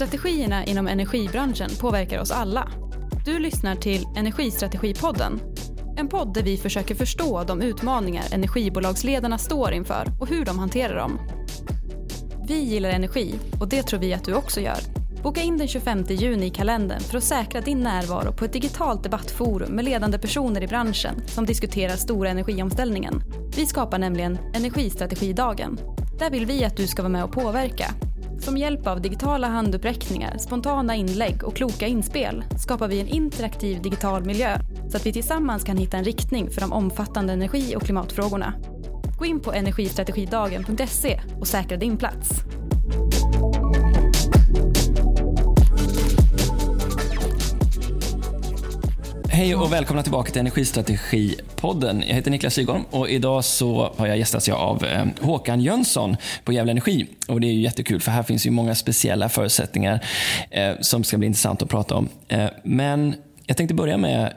Strategierna 0.00 0.64
inom 0.64 0.88
energibranschen 0.88 1.70
påverkar 1.80 2.20
oss 2.20 2.30
alla. 2.30 2.68
Du 3.24 3.38
lyssnar 3.38 3.76
till 3.76 4.06
Energistrategipodden. 4.16 5.40
En 5.96 6.08
podd 6.08 6.34
där 6.34 6.42
vi 6.42 6.56
försöker 6.56 6.94
förstå 6.94 7.44
de 7.44 7.62
utmaningar 7.62 8.24
energibolagsledarna 8.32 9.38
står 9.38 9.72
inför 9.72 10.06
och 10.20 10.28
hur 10.28 10.44
de 10.44 10.58
hanterar 10.58 10.96
dem. 10.96 11.18
Vi 12.48 12.58
gillar 12.58 12.90
energi 12.90 13.34
och 13.60 13.68
det 13.68 13.82
tror 13.82 14.00
vi 14.00 14.14
att 14.14 14.24
du 14.24 14.34
också 14.34 14.60
gör. 14.60 14.78
Boka 15.22 15.40
in 15.40 15.58
den 15.58 15.68
25 15.68 16.04
juni 16.08 16.46
i 16.46 16.50
kalendern 16.50 17.00
för 17.00 17.18
att 17.18 17.24
säkra 17.24 17.60
din 17.60 17.80
närvaro 17.80 18.32
på 18.32 18.44
ett 18.44 18.52
digitalt 18.52 19.02
debattforum 19.02 19.72
med 19.72 19.84
ledande 19.84 20.18
personer 20.18 20.62
i 20.62 20.66
branschen 20.66 21.14
som 21.26 21.46
diskuterar 21.46 21.96
stora 21.96 22.30
energiomställningen. 22.30 23.22
Vi 23.56 23.66
skapar 23.66 23.98
nämligen 23.98 24.38
Energistrategidagen. 24.54 25.78
Där 26.18 26.30
vill 26.30 26.46
vi 26.46 26.64
att 26.64 26.76
du 26.76 26.86
ska 26.86 27.02
vara 27.02 27.12
med 27.12 27.24
och 27.24 27.32
påverka. 27.32 27.94
Som 28.40 28.56
hjälp 28.56 28.86
av 28.86 29.00
digitala 29.00 29.48
handuppräckningar, 29.48 30.38
spontana 30.38 30.94
inlägg 30.94 31.44
och 31.44 31.56
kloka 31.56 31.86
inspel 31.86 32.44
skapar 32.58 32.88
vi 32.88 33.00
en 33.00 33.08
interaktiv 33.08 33.82
digital 33.82 34.24
miljö 34.24 34.58
så 34.90 34.96
att 34.96 35.06
vi 35.06 35.12
tillsammans 35.12 35.64
kan 35.64 35.76
hitta 35.76 35.96
en 35.96 36.04
riktning 36.04 36.50
för 36.50 36.60
de 36.60 36.72
omfattande 36.72 37.32
energi 37.32 37.76
och 37.76 37.82
klimatfrågorna. 37.82 38.54
Gå 39.18 39.26
in 39.26 39.40
på 39.40 39.52
energistrategidagen.se 39.52 41.20
och 41.40 41.46
säkra 41.46 41.76
din 41.76 41.96
plats. 41.96 42.30
Hej 49.40 49.54
och 49.54 49.72
välkomna 49.72 50.02
tillbaka 50.02 50.30
till 50.30 50.40
Energistrategipodden. 50.40 52.04
Jag 52.06 52.14
heter 52.14 52.30
Niklas 52.30 52.54
Sygholm 52.54 52.84
och 52.90 53.10
idag 53.10 53.44
så 53.44 53.92
har 53.96 54.06
jag 54.06 54.18
gästats 54.18 54.48
av 54.48 54.84
eh, 54.84 55.04
Håkan 55.20 55.60
Jönsson 55.60 56.16
på 56.44 56.52
Gävle 56.52 56.70
Energi. 56.70 57.06
Och 57.28 57.40
det 57.40 57.46
är 57.46 57.52
ju 57.52 57.60
jättekul 57.60 58.00
för 58.00 58.10
här 58.10 58.22
finns 58.22 58.46
ju 58.46 58.50
många 58.50 58.74
speciella 58.74 59.28
förutsättningar 59.28 60.04
eh, 60.50 60.72
som 60.80 61.04
ska 61.04 61.18
bli 61.18 61.26
intressant 61.26 61.62
att 61.62 61.68
prata 61.68 61.94
om. 61.94 62.08
Eh, 62.28 62.46
men 62.64 63.14
jag 63.46 63.56
tänkte 63.56 63.74
börja 63.74 63.96
med 63.96 64.32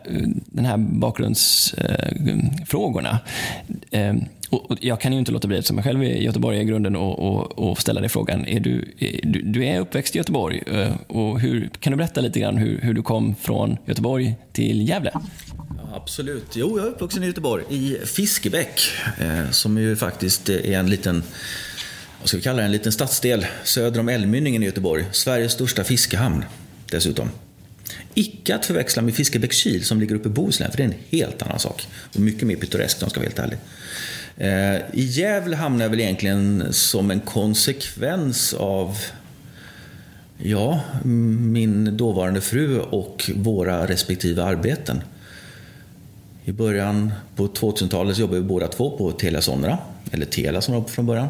den 0.46 0.66
här 0.66 0.78
bakgrundsfrågorna. 0.78 3.20
Och 4.54 4.78
jag 4.82 5.02
kan 5.02 5.14
ju 5.14 5.20
inte 5.20 5.32
låta 5.32 5.48
bli, 5.48 5.58
eftersom 5.58 5.78
jag 5.78 5.86
själv 5.86 6.04
är 6.04 6.08
göteborgare 6.08 6.64
i 6.64 6.66
grunden, 6.66 6.96
och, 6.96 7.20
och, 7.20 7.60
och 7.60 7.82
ställa 7.82 8.00
dig 8.00 8.10
frågan. 8.10 8.48
Är 8.48 8.60
du, 8.60 8.94
du, 9.24 9.42
du, 9.42 9.66
är 9.66 9.80
uppväxt 9.80 10.16
i 10.16 10.18
Göteborg. 10.18 10.64
Eh, 10.68 10.96
och 11.08 11.40
hur, 11.40 11.70
kan 11.80 11.92
du 11.92 11.98
berätta 11.98 12.22
lite 12.22 12.40
grann 12.40 12.58
hur, 12.58 12.82
hur 12.82 12.94
du 12.94 13.02
kom 13.02 13.36
från 13.36 13.78
Göteborg 13.86 14.36
till 14.54 14.90
Gävle? 14.90 15.12
Ja, 15.14 15.96
absolut. 15.96 16.56
Jo, 16.56 16.78
jag 16.78 16.88
är 16.88 16.92
uppvuxen 16.92 17.24
i 17.24 17.28
Göteborg, 17.28 17.64
i 17.70 17.98
Fiskebäck, 18.06 18.82
eh, 19.20 19.50
som 19.52 19.78
ju 19.78 19.96
faktiskt 19.96 20.50
är 20.50 20.80
en 20.80 20.90
liten 20.90 21.24
vad 22.20 22.28
ska 22.28 22.38
vi 22.38 22.44
kalla 22.44 22.58
det, 22.58 22.64
en 22.64 22.72
liten 22.72 22.92
stadsdel 22.92 23.46
söder 23.64 24.00
om 24.00 24.10
Älvmynningen 24.10 24.64
i 24.64 24.66
Göteborg. 24.66 25.06
Sveriges 25.12 25.52
största 25.52 25.84
fiskehamn 25.84 26.46
dessutom. 26.92 27.30
Icke 28.14 28.56
att 28.56 28.66
förväxla 28.66 29.02
med 29.02 29.16
Fiskebäckskil 29.16 29.86
som 29.86 30.00
ligger 30.00 30.16
uppe 30.16 30.30
i 30.30 30.32
Bohuslän, 30.32 30.72
för 30.72 30.78
det 30.78 30.84
är 30.84 30.88
en 30.88 30.94
helt 31.10 31.42
annan 31.42 31.60
sak. 31.60 31.88
Och 32.14 32.20
mycket 32.20 32.48
mer 32.48 32.56
pittoreskt 32.56 33.02
om 33.02 33.06
jag 33.06 33.12
ska 33.12 33.20
vara 33.20 33.28
helt 33.28 33.40
ärlig. 33.40 33.58
Eh, 34.38 34.76
I 34.94 35.04
Gävle 35.04 35.56
hamnade 35.56 35.84
jag 35.84 35.90
väl 35.90 36.00
egentligen 36.00 36.74
som 36.74 37.12
en 37.12 37.20
konsekvens 37.20 38.54
av 38.54 38.98
ja, 40.38 40.82
min 41.04 41.98
dåvarande 41.98 42.42
fru 42.42 42.80
och 42.80 43.32
våra 43.36 43.88
respektive 43.88 44.44
arbeten. 44.44 45.02
I 46.46 46.52
början 46.52 47.14
på 47.36 47.48
2000-talet 47.48 48.18
jobbade 48.18 48.40
vi 48.40 48.48
båda 48.48 48.68
två 48.68 48.98
på 48.98 49.12
Telia 49.12 49.42
Sonera, 49.42 49.78
eller 50.12 50.26
Telia 50.26 50.62
som 50.62 50.74
det 50.74 50.80
var 50.80 50.88
från 50.88 51.06
början. 51.06 51.28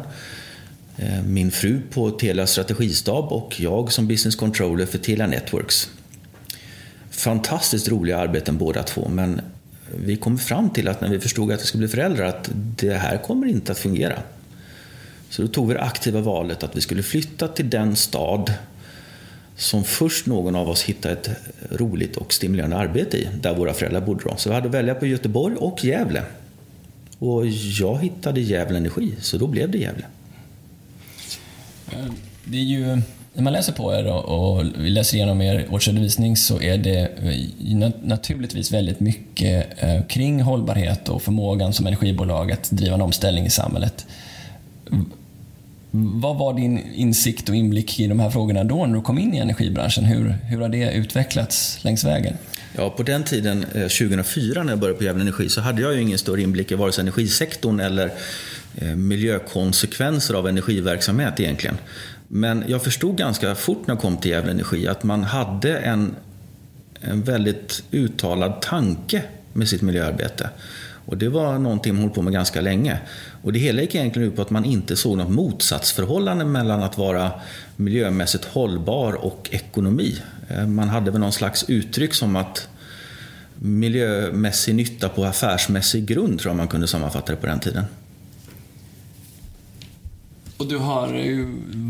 Eh, 0.96 1.22
min 1.22 1.50
fru 1.50 1.80
på 1.90 2.10
Telia 2.10 2.46
strategistab 2.46 3.32
och 3.32 3.60
jag 3.60 3.92
som 3.92 4.06
business 4.06 4.36
controller 4.36 4.86
för 4.86 4.98
Telia 4.98 5.26
Networks. 5.26 5.90
Fantastiskt 7.10 7.88
roliga 7.88 8.18
arbeten 8.18 8.58
båda 8.58 8.82
två, 8.82 9.08
men 9.08 9.40
vi 9.96 10.16
kom 10.16 10.38
fram 10.38 10.70
till 10.70 10.88
att 10.88 11.00
när 11.00 11.08
vi 11.08 11.20
förstod 11.20 11.52
att 11.52 11.62
vi 11.62 11.66
skulle 11.66 11.86
bli 11.86 11.88
föräldrar 11.88 12.26
att 12.26 12.50
det 12.54 12.94
här 12.94 13.18
kommer 13.18 13.46
inte 13.46 13.72
att 13.72 13.78
fungera. 13.78 14.22
Så 15.30 15.42
då 15.42 15.48
tog 15.48 15.68
vi 15.68 15.74
det 15.74 15.80
aktiva 15.80 16.20
valet 16.20 16.62
att 16.62 16.76
vi 16.76 16.80
skulle 16.80 17.02
flytta 17.02 17.48
till 17.48 17.70
den 17.70 17.96
stad 17.96 18.52
som 19.56 19.84
först 19.84 20.26
någon 20.26 20.54
av 20.54 20.68
oss 20.68 20.82
hittade 20.82 21.14
ett 21.14 21.30
roligt 21.70 22.16
och 22.16 22.32
stimulerande 22.32 22.76
arbete 22.76 23.16
i, 23.16 23.28
där 23.40 23.54
våra 23.54 23.74
föräldrar 23.74 24.00
bodde. 24.00 24.24
Då. 24.24 24.36
Så 24.36 24.48
vi 24.48 24.54
hade 24.54 24.68
att 24.68 24.74
välja 24.74 24.94
på 24.94 25.06
Göteborg 25.06 25.56
och 25.56 25.84
Gävle. 25.84 26.22
Och 27.18 27.46
jag 27.46 28.02
hittade 28.02 28.40
Gävle 28.40 28.78
Energi, 28.78 29.14
så 29.20 29.38
då 29.38 29.46
blev 29.46 29.70
det 29.70 29.78
Gävle. 29.78 30.06
Eh, 31.92 32.12
det 32.44 32.56
är 32.56 32.62
ju 32.62 33.02
när 33.34 33.42
man 33.42 33.52
läser 33.52 33.72
på 33.72 33.94
er 33.94 34.06
och, 34.06 34.64
läser 34.64 35.16
igenom 35.16 35.42
er 35.42 35.66
årsredovisning 35.70 36.36
så 36.36 36.60
är 36.60 36.78
det 36.78 37.00
eh, 37.00 37.90
naturligtvis 38.02 38.72
väldigt 38.72 39.00
mycket 39.00 39.66
eh, 39.82 40.04
kring 40.06 40.42
hållbarhet 40.42 41.08
och 41.08 41.22
förmågan 41.22 41.72
som 41.72 41.86
energibolag 41.86 42.52
att 42.52 42.70
driva 42.70 42.94
en 42.94 43.02
omställning 43.02 43.46
i 43.46 43.50
samhället. 43.50 44.06
Vad 45.90 46.36
var 46.36 46.54
din 46.54 46.80
insikt 46.94 47.48
och 47.48 47.54
inblick 47.54 48.00
i 48.00 48.06
de 48.06 48.20
här 48.20 48.30
frågorna 48.30 48.64
då 48.64 48.86
när 48.86 48.94
du 48.94 49.02
kom 49.02 49.18
in 49.18 49.34
i 49.34 49.38
energibranschen? 49.38 50.04
Hur, 50.04 50.28
hur 50.28 50.60
har 50.60 50.68
det 50.68 50.92
utvecklats 50.92 51.84
längs 51.84 52.04
vägen? 52.04 52.34
Ja, 52.76 52.90
på 52.90 53.02
den 53.02 53.24
tiden, 53.24 53.64
eh, 53.74 53.80
2004 53.80 54.62
när 54.62 54.72
jag 54.72 54.78
började 54.78 54.98
på 54.98 55.04
Gävle 55.04 55.22
Energi, 55.22 55.48
så 55.48 55.60
hade 55.60 55.82
jag 55.82 55.94
ju 55.94 56.00
ingen 56.00 56.18
större 56.18 56.42
inblick 56.42 56.72
i 56.72 56.74
vare 56.74 56.92
sig 56.92 57.02
energisektorn 57.02 57.80
eller 57.80 58.10
miljökonsekvenser 58.96 60.34
av 60.34 60.48
energiverksamhet 60.48 61.40
egentligen. 61.40 61.76
Men 62.28 62.64
jag 62.66 62.82
förstod 62.82 63.16
ganska 63.16 63.54
fort 63.54 63.86
när 63.86 63.94
jag 63.94 64.02
kom 64.02 64.16
till 64.16 64.30
Gävle 64.30 64.50
Energi 64.50 64.88
att 64.88 65.04
man 65.04 65.24
hade 65.24 65.78
en, 65.78 66.14
en 67.00 67.22
väldigt 67.22 67.82
uttalad 67.90 68.62
tanke 68.62 69.22
med 69.52 69.68
sitt 69.68 69.82
miljöarbete. 69.82 70.50
Och 71.06 71.16
det 71.16 71.28
var 71.28 71.58
någonting 71.58 71.94
man 71.94 72.02
höll 72.02 72.12
på 72.12 72.22
med 72.22 72.32
ganska 72.32 72.60
länge. 72.60 72.98
Och 73.42 73.52
det 73.52 73.58
hela 73.58 73.82
gick 73.82 73.94
egentligen 73.94 74.28
ut 74.28 74.36
på 74.36 74.42
att 74.42 74.50
man 74.50 74.64
inte 74.64 74.96
såg 74.96 75.18
något 75.18 75.30
motsatsförhållande 75.30 76.44
mellan 76.44 76.82
att 76.82 76.98
vara 76.98 77.30
miljömässigt 77.76 78.44
hållbar 78.44 79.12
och 79.12 79.48
ekonomi. 79.52 80.22
Eh, 80.48 80.66
man 80.66 80.88
hade 80.88 81.10
väl 81.10 81.20
någon 81.20 81.32
slags 81.32 81.64
uttryck 81.68 82.14
som 82.14 82.36
att 82.36 82.68
miljömässig 83.54 84.74
nytta 84.74 85.08
på 85.08 85.24
affärsmässig 85.24 86.06
grund, 86.06 86.40
tror 86.40 86.50
jag 86.50 86.56
man 86.56 86.68
kunde 86.68 86.86
sammanfatta 86.86 87.32
det 87.32 87.38
på 87.38 87.46
den 87.46 87.60
tiden. 87.60 87.84
Och 90.56 90.66
du 90.66 90.76
har 90.78 91.08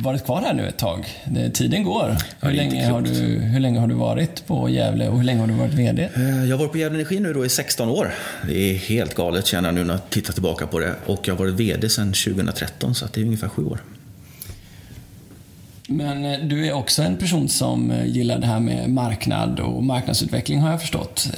varit 0.03 0.25
kvar 0.25 0.43
här 0.43 0.55
nu 0.55 0.69
ett 0.69 0.79
tag. 0.79 1.07
Tiden 1.53 1.85
går. 1.85 2.17
Hur, 2.41 2.53
länge 2.53 2.89
har 2.89 3.01
du, 3.01 3.11
hur 3.39 3.61
länge 3.61 3.81
har 3.81 3.87
du 3.87 3.95
varit 3.95 4.47
på 4.47 4.69
Gävle 4.69 5.09
och 5.09 5.17
hur 5.17 5.25
länge 5.25 5.41
har 5.41 5.47
du 5.47 5.55
varit 5.55 5.75
VD? 5.75 6.09
Eh, 6.15 6.45
jag 6.45 6.57
har 6.57 6.59
varit 6.59 6.73
på 6.73 6.79
Gävle 6.79 6.99
Energi 6.99 7.21
nu 7.21 7.33
då 7.33 7.45
i 7.45 7.49
16 7.49 7.89
år. 7.89 8.15
Det 8.47 8.71
är 8.71 8.75
helt 8.75 9.15
galet 9.15 9.47
känner 9.47 9.69
jag 9.69 9.75
nu 9.75 9.85
när 9.85 9.95
jag 9.95 10.11
tittar 10.11 10.33
tillbaka 10.33 10.67
på 10.67 10.79
det. 10.79 10.95
Och 11.07 11.29
jag 11.29 11.35
har 11.35 11.39
varit 11.39 11.55
VD 11.55 11.89
sedan 11.89 12.13
2013 12.13 12.95
så 12.95 13.07
det 13.15 13.21
är 13.21 13.25
ungefär 13.25 13.49
sju 13.49 13.65
år. 13.65 13.79
Men 15.89 16.25
eh, 16.25 16.39
du 16.39 16.67
är 16.67 16.73
också 16.73 17.03
en 17.03 17.17
person 17.17 17.49
som 17.49 17.91
eh, 17.91 18.07
gillar 18.07 18.39
det 18.39 18.47
här 18.47 18.61
med 18.61 18.91
marknad 18.91 19.61
och 19.61 19.85
marknadsutveckling 19.85 20.61
har 20.61 20.71
jag 20.71 20.81
förstått. 20.81 21.29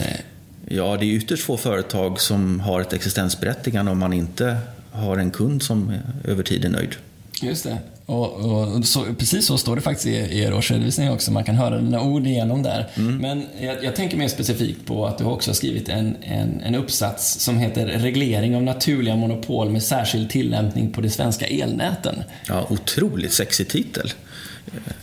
Ja, 0.69 0.97
det 0.97 1.07
är 1.07 1.11
ytterst 1.11 1.43
få 1.43 1.57
företag 1.57 2.21
som 2.21 2.61
har 2.61 2.81
ett 2.81 2.93
existensberättigande 2.93 3.91
om 3.91 3.99
man 3.99 4.13
inte 4.13 4.59
har 4.93 5.17
en 5.17 5.31
kund 5.31 5.63
som 5.63 5.93
över 6.25 6.43
tid 6.43 6.65
är 6.65 6.69
nöjd. 6.69 6.97
Just 7.43 7.65
det. 7.65 7.79
Och, 8.07 8.33
och 8.33 8.85
så, 8.85 9.05
precis 9.19 9.47
så 9.47 9.59
står 9.59 9.77
det 9.77 9.83
faktiskt 9.83 10.07
i 10.07 10.41
er 10.41 10.55
årsredovisning 10.55 11.11
också. 11.11 11.33
Man 11.33 11.45
kan 11.45 11.55
höra 11.55 11.79
dina 11.79 12.03
ord 12.03 12.27
igenom 12.27 12.63
där. 12.63 12.89
Mm. 12.95 13.17
Men 13.17 13.47
jag, 13.61 13.85
jag, 13.85 13.97
tänker 13.97 14.17
mer 14.17 14.29
specifikt 14.29 14.87
på 14.87 15.07
att 15.07 15.19
du 15.19 15.25
också 15.25 15.51
har 15.51 15.55
skrivit 15.55 15.89
en, 15.89 16.17
en, 16.23 16.61
en, 16.61 16.75
uppsats 16.75 17.41
som 17.41 17.59
heter 17.59 17.87
Reglering 17.87 18.57
av 18.57 18.63
naturliga 18.63 19.17
monopol 19.17 19.71
med 19.71 19.83
särskild 19.83 20.31
tillämpning 20.31 20.93
på 20.93 21.01
de 21.01 21.11
svenska 21.11 21.47
elnäten. 21.47 22.23
Ja, 22.49 22.67
otroligt 22.71 23.33
sexig 23.33 23.69
titel. 23.69 24.13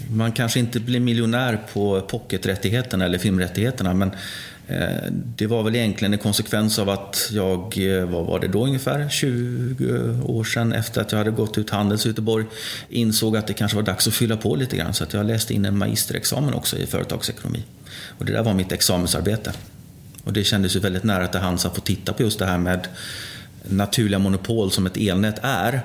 Man 0.09 0.31
kanske 0.31 0.59
inte 0.59 0.79
blir 0.79 0.99
miljonär 0.99 1.59
på 1.73 2.01
pocketrättigheterna 2.01 3.05
eller 3.05 3.17
filmrättigheterna 3.17 3.93
men 3.93 4.11
Eh, 4.67 5.11
det 5.11 5.47
var 5.47 5.63
väl 5.63 5.75
egentligen 5.75 6.13
en 6.13 6.19
konsekvens 6.19 6.79
av 6.79 6.89
att 6.89 7.29
jag, 7.31 7.77
eh, 7.77 8.05
vad 8.05 8.25
var 8.25 8.39
det 8.39 8.47
då 8.47 8.65
ungefär, 8.65 9.09
20 9.09 10.21
år 10.25 10.43
sedan 10.43 10.73
efter 10.73 11.01
att 11.01 11.11
jag 11.11 11.19
hade 11.19 11.31
gått 11.31 11.57
ut 11.57 11.69
Handels 11.69 12.05
i 12.05 12.09
Göteborg, 12.09 12.45
insåg 12.89 13.37
att 13.37 13.47
det 13.47 13.53
kanske 13.53 13.75
var 13.75 13.83
dags 13.83 14.07
att 14.07 14.13
fylla 14.13 14.37
på 14.37 14.55
lite 14.55 14.77
grann. 14.77 14.93
Så 14.93 15.03
att 15.03 15.13
jag 15.13 15.25
läste 15.25 15.53
in 15.53 15.65
en 15.65 15.77
magisterexamen 15.77 16.53
också 16.53 16.77
i 16.77 16.85
företagsekonomi. 16.85 17.63
Och 18.17 18.25
det 18.25 18.31
där 18.31 18.43
var 18.43 18.53
mitt 18.53 18.71
examensarbete. 18.71 19.53
Och 20.23 20.33
det 20.33 20.43
kändes 20.43 20.75
ju 20.75 20.79
väldigt 20.79 21.03
nära 21.03 21.27
till 21.27 21.39
hands 21.39 21.65
att 21.65 21.75
få 21.75 21.81
titta 21.81 22.13
på 22.13 22.23
just 22.23 22.39
det 22.39 22.45
här 22.45 22.57
med 22.57 22.87
naturliga 23.63 24.19
monopol 24.19 24.71
som 24.71 24.85
ett 24.85 24.97
elnät 24.97 25.39
är 25.41 25.81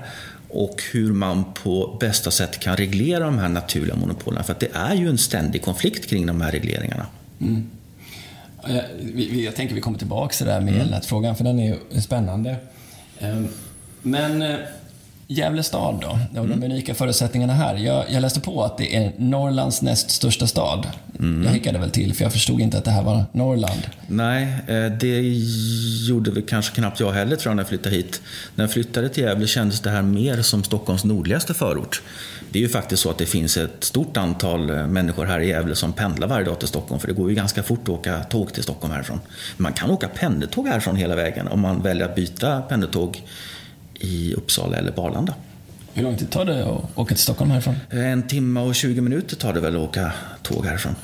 och 0.49 0.83
hur 0.93 1.13
man 1.13 1.45
på 1.55 1.97
bästa 2.01 2.31
sätt 2.31 2.61
kan 2.61 2.77
reglera 2.77 3.25
de 3.25 3.39
här 3.39 3.49
naturliga 3.49 3.97
monopolen. 3.97 4.45
För 4.45 4.53
att 4.53 4.61
det 4.61 4.71
är 4.73 4.95
ju 4.95 5.09
en 5.09 5.19
ständig 5.19 5.63
konflikt 5.63 6.11
kring 6.11 6.27
de 6.27 6.41
här 6.41 6.51
regleringarna. 6.51 7.07
Mm. 7.41 7.67
Jag 9.45 9.57
tänker 9.57 9.75
vi 9.75 9.81
kommer 9.81 9.99
tillbaka 9.99 10.33
till 10.33 10.47
det 10.47 10.53
där 10.53 10.61
med 10.61 10.75
mm. 10.75 10.87
elnätfrågan, 10.87 11.37
för 11.37 11.45
den 11.45 11.59
är 11.59 11.67
ju 11.67 12.01
spännande. 12.01 12.57
Ehm, 13.21 13.49
men 14.03 14.43
eh, 14.43 14.57
Gävle 15.31 15.63
stad 15.63 15.99
då, 16.01 16.41
och 16.41 16.49
de 16.49 16.63
unika 16.63 16.95
förutsättningarna 16.95 17.53
här. 17.53 17.77
Jag, 17.77 18.05
jag, 18.11 18.21
läste 18.21 18.41
på 18.41 18.65
att 18.65 18.79
det 18.79 18.97
är 18.97 19.13
Norrlands 19.17 19.83
näst 19.83 20.11
största 20.11 20.47
stad. 20.47 20.87
Mm. 21.19 21.45
Jag 21.45 21.53
hickade 21.53 21.79
väl 21.79 21.91
till 21.91 22.15
för 22.15 22.23
jag 22.23 22.33
förstod 22.33 22.61
inte 22.61 22.79
att 22.79 22.85
det 22.85 22.91
här 22.91 23.03
var 23.03 23.25
Norrland. 23.33 23.81
Nej, 24.07 24.43
eh, 24.67 24.87
det 25.01 25.21
gjorde 26.09 26.31
väl 26.31 26.43
kanske 26.43 26.75
knappt 26.75 27.01
jag 27.01 27.13
heller 27.13 27.37
tror 27.37 27.51
jag 27.51 27.57
när 27.57 27.63
jag 27.63 27.69
flyttade 27.69 27.97
hit. 27.97 28.21
När 28.55 28.65
jag 28.65 28.73
flyttade 28.73 29.09
till 29.09 29.23
Gävle 29.23 29.47
kändes 29.47 29.81
det 29.81 29.91
här 29.91 30.03
mer 30.03 30.43
som 30.43 30.65
Stockholms 30.65 31.05
nordligaste 31.05 31.55
förort. 31.55 32.03
Det 32.51 32.59
är 32.59 32.63
ju 32.63 32.69
faktiskt 32.69 33.03
så 33.03 33.11
att 33.11 33.19
det 33.19 33.27
finns 33.27 33.57
ett 33.57 33.85
stort 33.85 34.17
antal 34.17 34.71
eh, 34.71 34.87
människor 34.87 35.25
här 35.25 35.41
i 35.41 35.49
Gävle 35.49 35.75
som 35.75 35.93
pendlar 35.93 36.29
varje 36.29 36.45
dag 36.45 36.59
till 36.59 36.69
Stockholm. 36.69 37.01
För 37.01 37.09
det 37.09 37.15
går 37.15 37.29
ju 37.29 37.35
ganska 37.35 37.63
fort 37.63 37.83
att 37.83 37.89
åka 37.89 38.19
tåg 38.25 38.53
till 38.53 38.63
Stockholm 38.63 38.95
härifrån. 38.95 39.21
Man 39.57 39.73
kan 39.73 39.91
åka 39.91 40.09
pendeltåg 40.09 40.69
härifrån 40.69 40.97
hela 40.97 41.17
vägen 41.17 41.49
om 41.49 41.61
man 41.61 41.83
väljer 41.83 42.05
att 42.05 42.15
byta 42.15 42.63
pendeltåg 42.63 43.23
i 43.99 44.35
Uppsala 44.35 44.77
eller 44.77 44.91
på 44.91 45.03
Arlanda. 45.03 45.35
Hur 45.95 46.03
lång 46.03 46.17
tid 46.17 46.31
tar 46.31 46.45
det 46.45 46.65
att 46.65 46.99
åka 46.99 47.15
till 47.15 47.23
Stockholm 47.23 47.51
härifrån? 47.51 47.77
En 47.91 48.29
timme 48.29 48.61
och 48.61 48.75
20 48.75 49.01
minuter 49.01 49.37
tar 49.37 49.53
det 49.53 49.61
väl 49.61 49.77
att 49.77 49.83
åka 49.83 50.13
tåg 50.43 50.67
härifrån. 50.67 50.95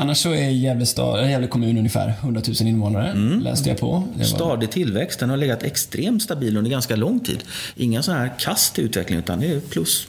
Annars 0.00 0.18
så 0.18 0.32
är 0.32 0.48
Gävle, 0.48 0.86
stad, 0.86 1.30
Gävle 1.30 1.46
kommun 1.46 1.78
ungefär 1.78 2.14
100 2.20 2.42
000 2.60 2.68
invånare, 2.68 3.10
mm. 3.10 3.40
läste 3.40 3.68
jag 3.68 3.78
på. 3.78 4.04
Var... 4.16 4.24
Stadig 4.24 4.70
tillväxt. 4.70 5.20
Den 5.20 5.30
har 5.30 5.36
legat 5.36 5.62
extremt 5.62 6.22
stabil 6.22 6.56
under 6.56 6.70
ganska 6.70 6.96
lång 6.96 7.20
tid. 7.20 7.44
Inga 7.76 8.02
sådana 8.02 8.20
här 8.20 8.32
kast 8.38 8.78
i 8.78 8.82
utvecklingen, 8.82 9.22
utan 9.24 9.40
det 9.40 9.46
är 9.46 9.60
plus 9.60 10.08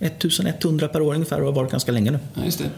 1100 0.00 0.88
per 0.88 1.00
år 1.00 1.14
ungefär 1.14 1.40
och 1.40 1.46
har 1.46 1.52
varit 1.52 1.70
ganska 1.70 1.92
länge 1.92 2.10
nu. 2.10 2.18
Ja, 2.34 2.44
just 2.44 2.58
det. 2.58 2.70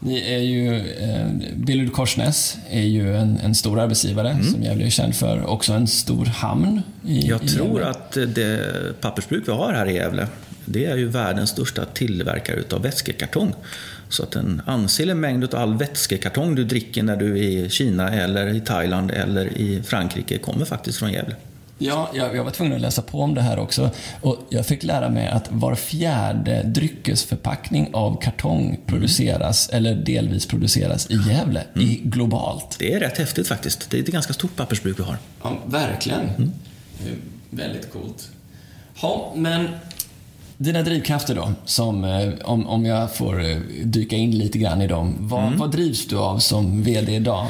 Ni 0.00 0.34
är 0.34 0.38
ju, 0.38 0.76
eh, 0.76 1.26
Billerud 1.56 1.92
Korsnäs 1.92 2.58
är 2.70 2.82
ju 2.82 3.16
en, 3.16 3.38
en 3.38 3.54
stor 3.54 3.80
arbetsgivare 3.80 4.30
mm. 4.30 4.44
som 4.44 4.62
Gävle 4.62 4.86
är 4.86 4.90
känd 4.90 5.14
för. 5.14 5.46
Också 5.46 5.72
en 5.72 5.86
stor 5.86 6.26
hamn. 6.26 6.82
I, 7.04 7.28
Jag 7.28 7.44
i 7.44 7.48
tror 7.48 7.82
att 7.82 8.12
det 8.12 8.60
pappersbruk 9.00 9.42
vi 9.46 9.52
har 9.52 9.72
här 9.72 9.86
i 9.86 9.94
Gävle, 9.94 10.26
det 10.64 10.86
är 10.86 10.96
ju 10.96 11.08
världens 11.08 11.50
största 11.50 11.84
tillverkare 11.84 12.62
av 12.72 12.82
vätskekartong. 12.82 13.54
Så 14.08 14.22
att 14.22 14.36
en 14.36 14.62
ansenlig 14.66 15.16
mängd 15.16 15.44
av 15.44 15.60
all 15.60 15.76
vätskekartong 15.78 16.54
du 16.54 16.64
dricker 16.64 17.02
när 17.02 17.16
du 17.16 17.38
är 17.38 17.42
i 17.42 17.70
Kina 17.70 18.10
eller 18.10 18.54
i 18.54 18.60
Thailand 18.60 19.10
eller 19.10 19.58
i 19.58 19.82
Frankrike 19.82 20.38
kommer 20.38 20.64
faktiskt 20.64 20.98
från 20.98 21.12
Gävle. 21.12 21.36
Ja, 21.78 22.10
jag, 22.14 22.36
jag, 22.36 22.44
var 22.44 22.50
tvungen 22.50 22.74
att 22.74 22.80
läsa 22.80 23.02
på 23.02 23.20
om 23.20 23.34
det 23.34 23.42
här 23.42 23.58
också. 23.58 23.90
Och 24.20 24.36
jag 24.48 24.66
fick 24.66 24.82
lära 24.82 25.08
mig 25.08 25.28
att 25.28 25.52
var 25.52 25.74
fjärde 25.74 26.62
dryckesförpackning 26.62 27.90
av 27.92 28.20
kartong 28.20 28.78
produceras, 28.86 29.70
mm. 29.70 29.78
eller 29.78 30.04
delvis 30.04 30.46
produceras, 30.46 31.10
i 31.10 31.14
Gävle, 31.14 31.64
mm. 31.74 31.88
i, 31.88 32.00
globalt. 32.04 32.76
Det 32.78 32.94
är 32.94 33.00
rätt 33.00 33.18
häftigt 33.18 33.48
faktiskt. 33.48 33.90
Det 33.90 33.98
är 33.98 34.02
ett 34.02 34.08
ganska 34.08 34.32
stort 34.32 34.56
pappersbruk 34.56 34.98
vi 34.98 35.02
har. 35.02 35.18
Ja, 35.42 35.58
verkligen. 35.66 36.20
Mm. 36.20 36.52
Väldigt 37.50 37.92
coolt. 37.92 38.28
Ja, 39.02 39.32
men 39.36 39.68
dina 40.56 40.82
drivkrafter 40.82 41.34
då, 41.34 41.52
som, 41.64 42.04
eh, 42.04 42.32
om, 42.44 42.66
om 42.66 42.86
jag 42.86 43.14
får 43.14 43.50
eh, 43.50 43.56
dyka 43.84 44.16
in 44.16 44.38
lite 44.38 44.58
grann 44.58 44.82
i 44.82 44.86
dem. 44.86 45.16
Vad, 45.20 45.46
mm. 45.46 45.58
vad 45.58 45.70
drivs 45.70 46.06
du 46.06 46.18
av 46.18 46.38
som 46.38 46.82
VD 46.82 47.14
idag? 47.14 47.46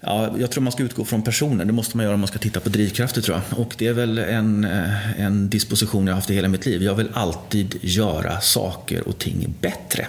Ja, 0.00 0.34
jag 0.38 0.50
tror 0.50 0.62
man 0.62 0.72
ska 0.72 0.82
utgå 0.82 1.04
från 1.04 1.22
personen. 1.22 1.66
Det 1.66 1.72
måste 1.72 1.96
man 1.96 2.04
göra 2.04 2.14
om 2.14 2.20
man 2.20 2.28
ska 2.28 2.38
titta 2.38 2.60
på 2.60 2.68
drivkrafter 2.68 3.20
tror 3.20 3.36
jag. 3.36 3.58
Och 3.58 3.74
det 3.78 3.86
är 3.86 3.92
väl 3.92 4.18
en, 4.18 4.64
eh, 4.64 5.20
en 5.20 5.50
disposition 5.50 6.06
jag 6.06 6.14
har 6.14 6.16
haft 6.16 6.30
i 6.30 6.34
hela 6.34 6.48
mitt 6.48 6.66
liv. 6.66 6.82
Jag 6.82 6.94
vill 6.94 7.08
alltid 7.12 7.78
göra 7.80 8.40
saker 8.40 9.08
och 9.08 9.18
ting 9.18 9.54
bättre. 9.60 10.06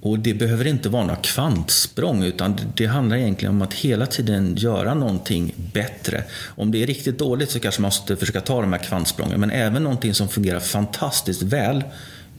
Och 0.00 0.18
det 0.18 0.34
behöver 0.34 0.66
inte 0.66 0.88
vara 0.88 1.02
några 1.02 1.16
kvantsprång 1.16 2.24
utan 2.24 2.60
det 2.74 2.86
handlar 2.86 3.16
egentligen 3.16 3.54
om 3.54 3.62
att 3.62 3.74
hela 3.74 4.06
tiden 4.06 4.54
göra 4.56 4.94
någonting 4.94 5.54
bättre. 5.72 6.24
Om 6.44 6.70
det 6.70 6.82
är 6.82 6.86
riktigt 6.86 7.18
dåligt 7.18 7.50
så 7.50 7.60
kanske 7.60 7.82
man 7.82 7.86
måste 7.86 8.16
försöka 8.16 8.40
ta 8.40 8.60
de 8.60 8.72
här 8.72 8.80
kvantsprången. 8.80 9.40
Men 9.40 9.50
även 9.50 9.82
någonting 9.82 10.14
som 10.14 10.28
fungerar 10.28 10.60
fantastiskt 10.60 11.42
väl 11.42 11.84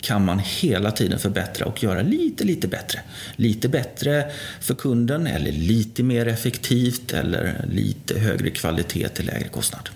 kan 0.01 0.25
man 0.25 0.39
hela 0.39 0.91
tiden 0.91 1.19
förbättra 1.19 1.65
och 1.65 1.83
göra 1.83 2.01
lite, 2.01 2.44
lite 2.44 2.67
bättre. 2.67 2.99
Lite 3.35 3.69
bättre 3.69 4.31
för 4.59 4.75
kunden 4.75 5.27
eller 5.27 5.51
lite 5.51 6.03
mer 6.03 6.27
effektivt 6.27 7.13
eller 7.13 7.65
lite 7.71 8.19
högre 8.19 8.49
kvalitet 8.49 9.09
till 9.09 9.25
lägre 9.25 9.47
kostnad. 9.47 9.89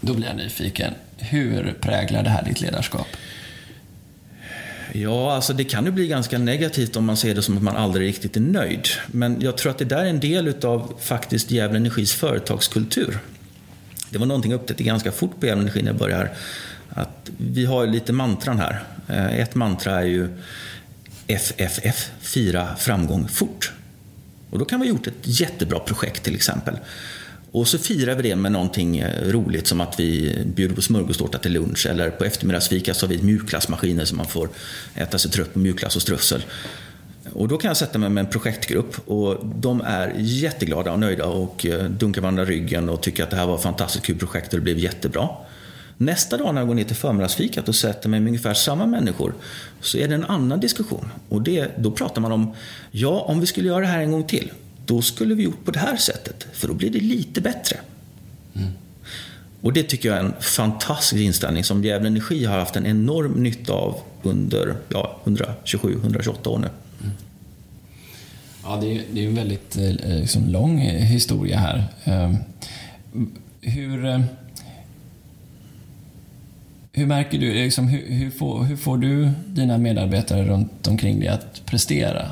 Då 0.00 0.14
blir 0.14 0.26
jag 0.26 0.36
nyfiken. 0.36 0.94
Hur 1.16 1.74
präglar 1.80 2.22
det 2.22 2.30
här 2.30 2.44
ditt 2.44 2.60
ledarskap? 2.60 3.06
Ja, 4.92 5.32
alltså 5.32 5.52
det 5.52 5.64
kan 5.64 5.84
ju 5.84 5.90
bli 5.90 6.06
ganska 6.06 6.38
negativt 6.38 6.96
om 6.96 7.04
man 7.04 7.16
ser 7.16 7.34
det 7.34 7.42
som 7.42 7.56
att 7.56 7.62
man 7.62 7.76
aldrig 7.76 8.08
riktigt 8.08 8.36
är 8.36 8.40
nöjd. 8.40 8.88
Men 9.06 9.40
jag 9.40 9.56
tror 9.56 9.70
att 9.70 9.78
det 9.78 9.84
där 9.84 10.04
är 10.04 10.08
en 10.08 10.20
del 10.20 10.54
av 10.64 10.94
faktiskt 11.00 11.50
Gävle 11.50 11.76
Energis 11.76 12.12
företagskultur. 12.12 13.18
Det 14.10 14.18
var 14.18 14.26
någonting 14.26 14.50
jag 14.50 14.60
upptäckte 14.60 14.82
ganska 14.82 15.12
fort 15.12 15.40
på 15.40 15.46
Gävle 15.46 15.62
Energi 15.62 15.82
när 15.82 15.90
jag 15.90 15.98
började 15.98 16.30
att 16.98 17.30
vi 17.36 17.64
har 17.64 17.86
lite 17.86 18.12
mantran 18.12 18.58
här. 18.58 18.82
Eh, 19.08 19.40
ett 19.40 19.54
mantra 19.54 20.00
är 20.00 20.06
ju 20.06 20.28
FFF, 21.26 22.10
fira 22.20 22.76
framgång 22.76 23.28
fort. 23.28 23.72
Och 24.50 24.58
då 24.58 24.64
kan 24.64 24.80
vi 24.80 24.86
ha 24.86 24.94
gjort 24.94 25.06
ett 25.06 25.14
jättebra 25.22 25.78
projekt 25.78 26.22
till 26.22 26.34
exempel. 26.34 26.74
Och 27.52 27.68
så 27.68 27.78
firar 27.78 28.14
vi 28.14 28.22
det 28.22 28.36
med 28.36 28.52
någonting 28.52 28.98
eh, 28.98 29.30
roligt 29.30 29.66
som 29.66 29.80
att 29.80 30.00
vi 30.00 30.38
bjuder 30.46 30.74
på 30.74 30.82
smörgåstårta 30.82 31.38
till 31.38 31.52
lunch 31.52 31.86
eller 31.86 32.10
på 32.10 32.24
eftermiddagsfika 32.24 32.94
så 32.94 33.06
har 33.06 33.14
vi 33.14 33.22
mjukglassmaskiner 33.22 34.04
så 34.04 34.14
man 34.14 34.26
får 34.26 34.48
äta 34.94 35.18
sig 35.18 35.30
trött 35.30 35.52
på 35.52 35.58
mjukglass 35.58 35.96
och 35.96 36.02
strössel. 36.02 36.44
Och 37.32 37.48
då 37.48 37.58
kan 37.58 37.68
jag 37.68 37.76
sätta 37.76 37.98
mig 37.98 38.10
med 38.10 38.24
en 38.24 38.30
projektgrupp 38.30 39.08
och 39.08 39.46
de 39.46 39.80
är 39.80 40.14
jätteglada 40.16 40.92
och 40.92 40.98
nöjda 40.98 41.26
och 41.26 41.66
eh, 41.66 41.84
dunkar 41.84 42.22
varandra 42.22 42.44
ryggen 42.44 42.88
och 42.88 43.02
tycker 43.02 43.22
att 43.22 43.30
det 43.30 43.36
här 43.36 43.46
var 43.46 43.54
ett 43.54 43.62
fantastiskt 43.62 44.04
kul 44.04 44.18
projekt 44.18 44.52
och 44.52 44.58
det 44.58 44.64
blev 44.64 44.78
jättebra. 44.78 45.28
Nästa 46.00 46.36
dag 46.36 46.54
när 46.54 46.60
jag 46.60 46.68
går 46.68 46.74
ner 46.74 46.84
till 46.84 46.96
förmiddagsfikat 46.96 47.68
och 47.68 47.74
sätter 47.74 48.08
mig 48.08 48.20
med 48.20 48.28
ungefär 48.28 48.54
samma 48.54 48.86
människor 48.86 49.34
så 49.80 49.98
är 49.98 50.08
det 50.08 50.14
en 50.14 50.24
annan 50.24 50.60
diskussion. 50.60 51.08
Och 51.28 51.42
det, 51.42 51.70
då 51.78 51.90
pratar 51.90 52.20
man 52.20 52.32
om, 52.32 52.54
ja 52.90 53.20
om 53.20 53.40
vi 53.40 53.46
skulle 53.46 53.68
göra 53.68 53.80
det 53.80 53.86
här 53.86 54.00
en 54.00 54.12
gång 54.12 54.24
till, 54.24 54.52
då 54.86 55.02
skulle 55.02 55.34
vi 55.34 55.42
gjort 55.42 55.64
på 55.64 55.70
det 55.70 55.78
här 55.78 55.96
sättet, 55.96 56.46
för 56.52 56.68
då 56.68 56.74
blir 56.74 56.90
det 56.90 57.00
lite 57.00 57.40
bättre. 57.40 57.76
Mm. 58.54 58.68
Och 59.60 59.72
det 59.72 59.82
tycker 59.82 60.08
jag 60.08 60.18
är 60.18 60.24
en 60.24 60.34
fantastisk 60.40 61.22
inställning 61.22 61.64
som 61.64 61.84
Gävle 61.84 62.08
Energi 62.08 62.44
har 62.44 62.58
haft 62.58 62.76
en 62.76 62.86
enorm 62.86 63.32
nytta 63.32 63.72
av 63.72 64.00
under 64.22 64.76
ja, 64.88 65.20
127-128 65.24 66.48
år 66.48 66.58
nu. 66.58 66.68
Mm. 67.00 67.12
Ja, 68.64 68.78
det 68.80 68.96
är, 68.96 69.02
det 69.12 69.24
är 69.24 69.28
en 69.28 69.34
väldigt 69.34 69.76
eh, 69.76 70.20
liksom, 70.20 70.48
lång 70.48 70.78
historia 70.78 71.58
här. 71.58 71.84
Ehm, 72.04 72.36
hur 73.60 74.06
eh, 74.06 74.20
hur 76.98 77.06
märker 77.06 77.38
du, 77.38 77.54
liksom, 77.54 77.88
hur, 77.88 78.12
hur, 78.12 78.30
får, 78.30 78.64
hur 78.64 78.76
får 78.76 78.98
du 78.98 79.30
dina 79.46 79.78
medarbetare 79.78 80.44
runt 80.44 80.86
omkring 80.86 81.20
dig 81.20 81.28
att 81.28 81.66
prestera? 81.66 82.26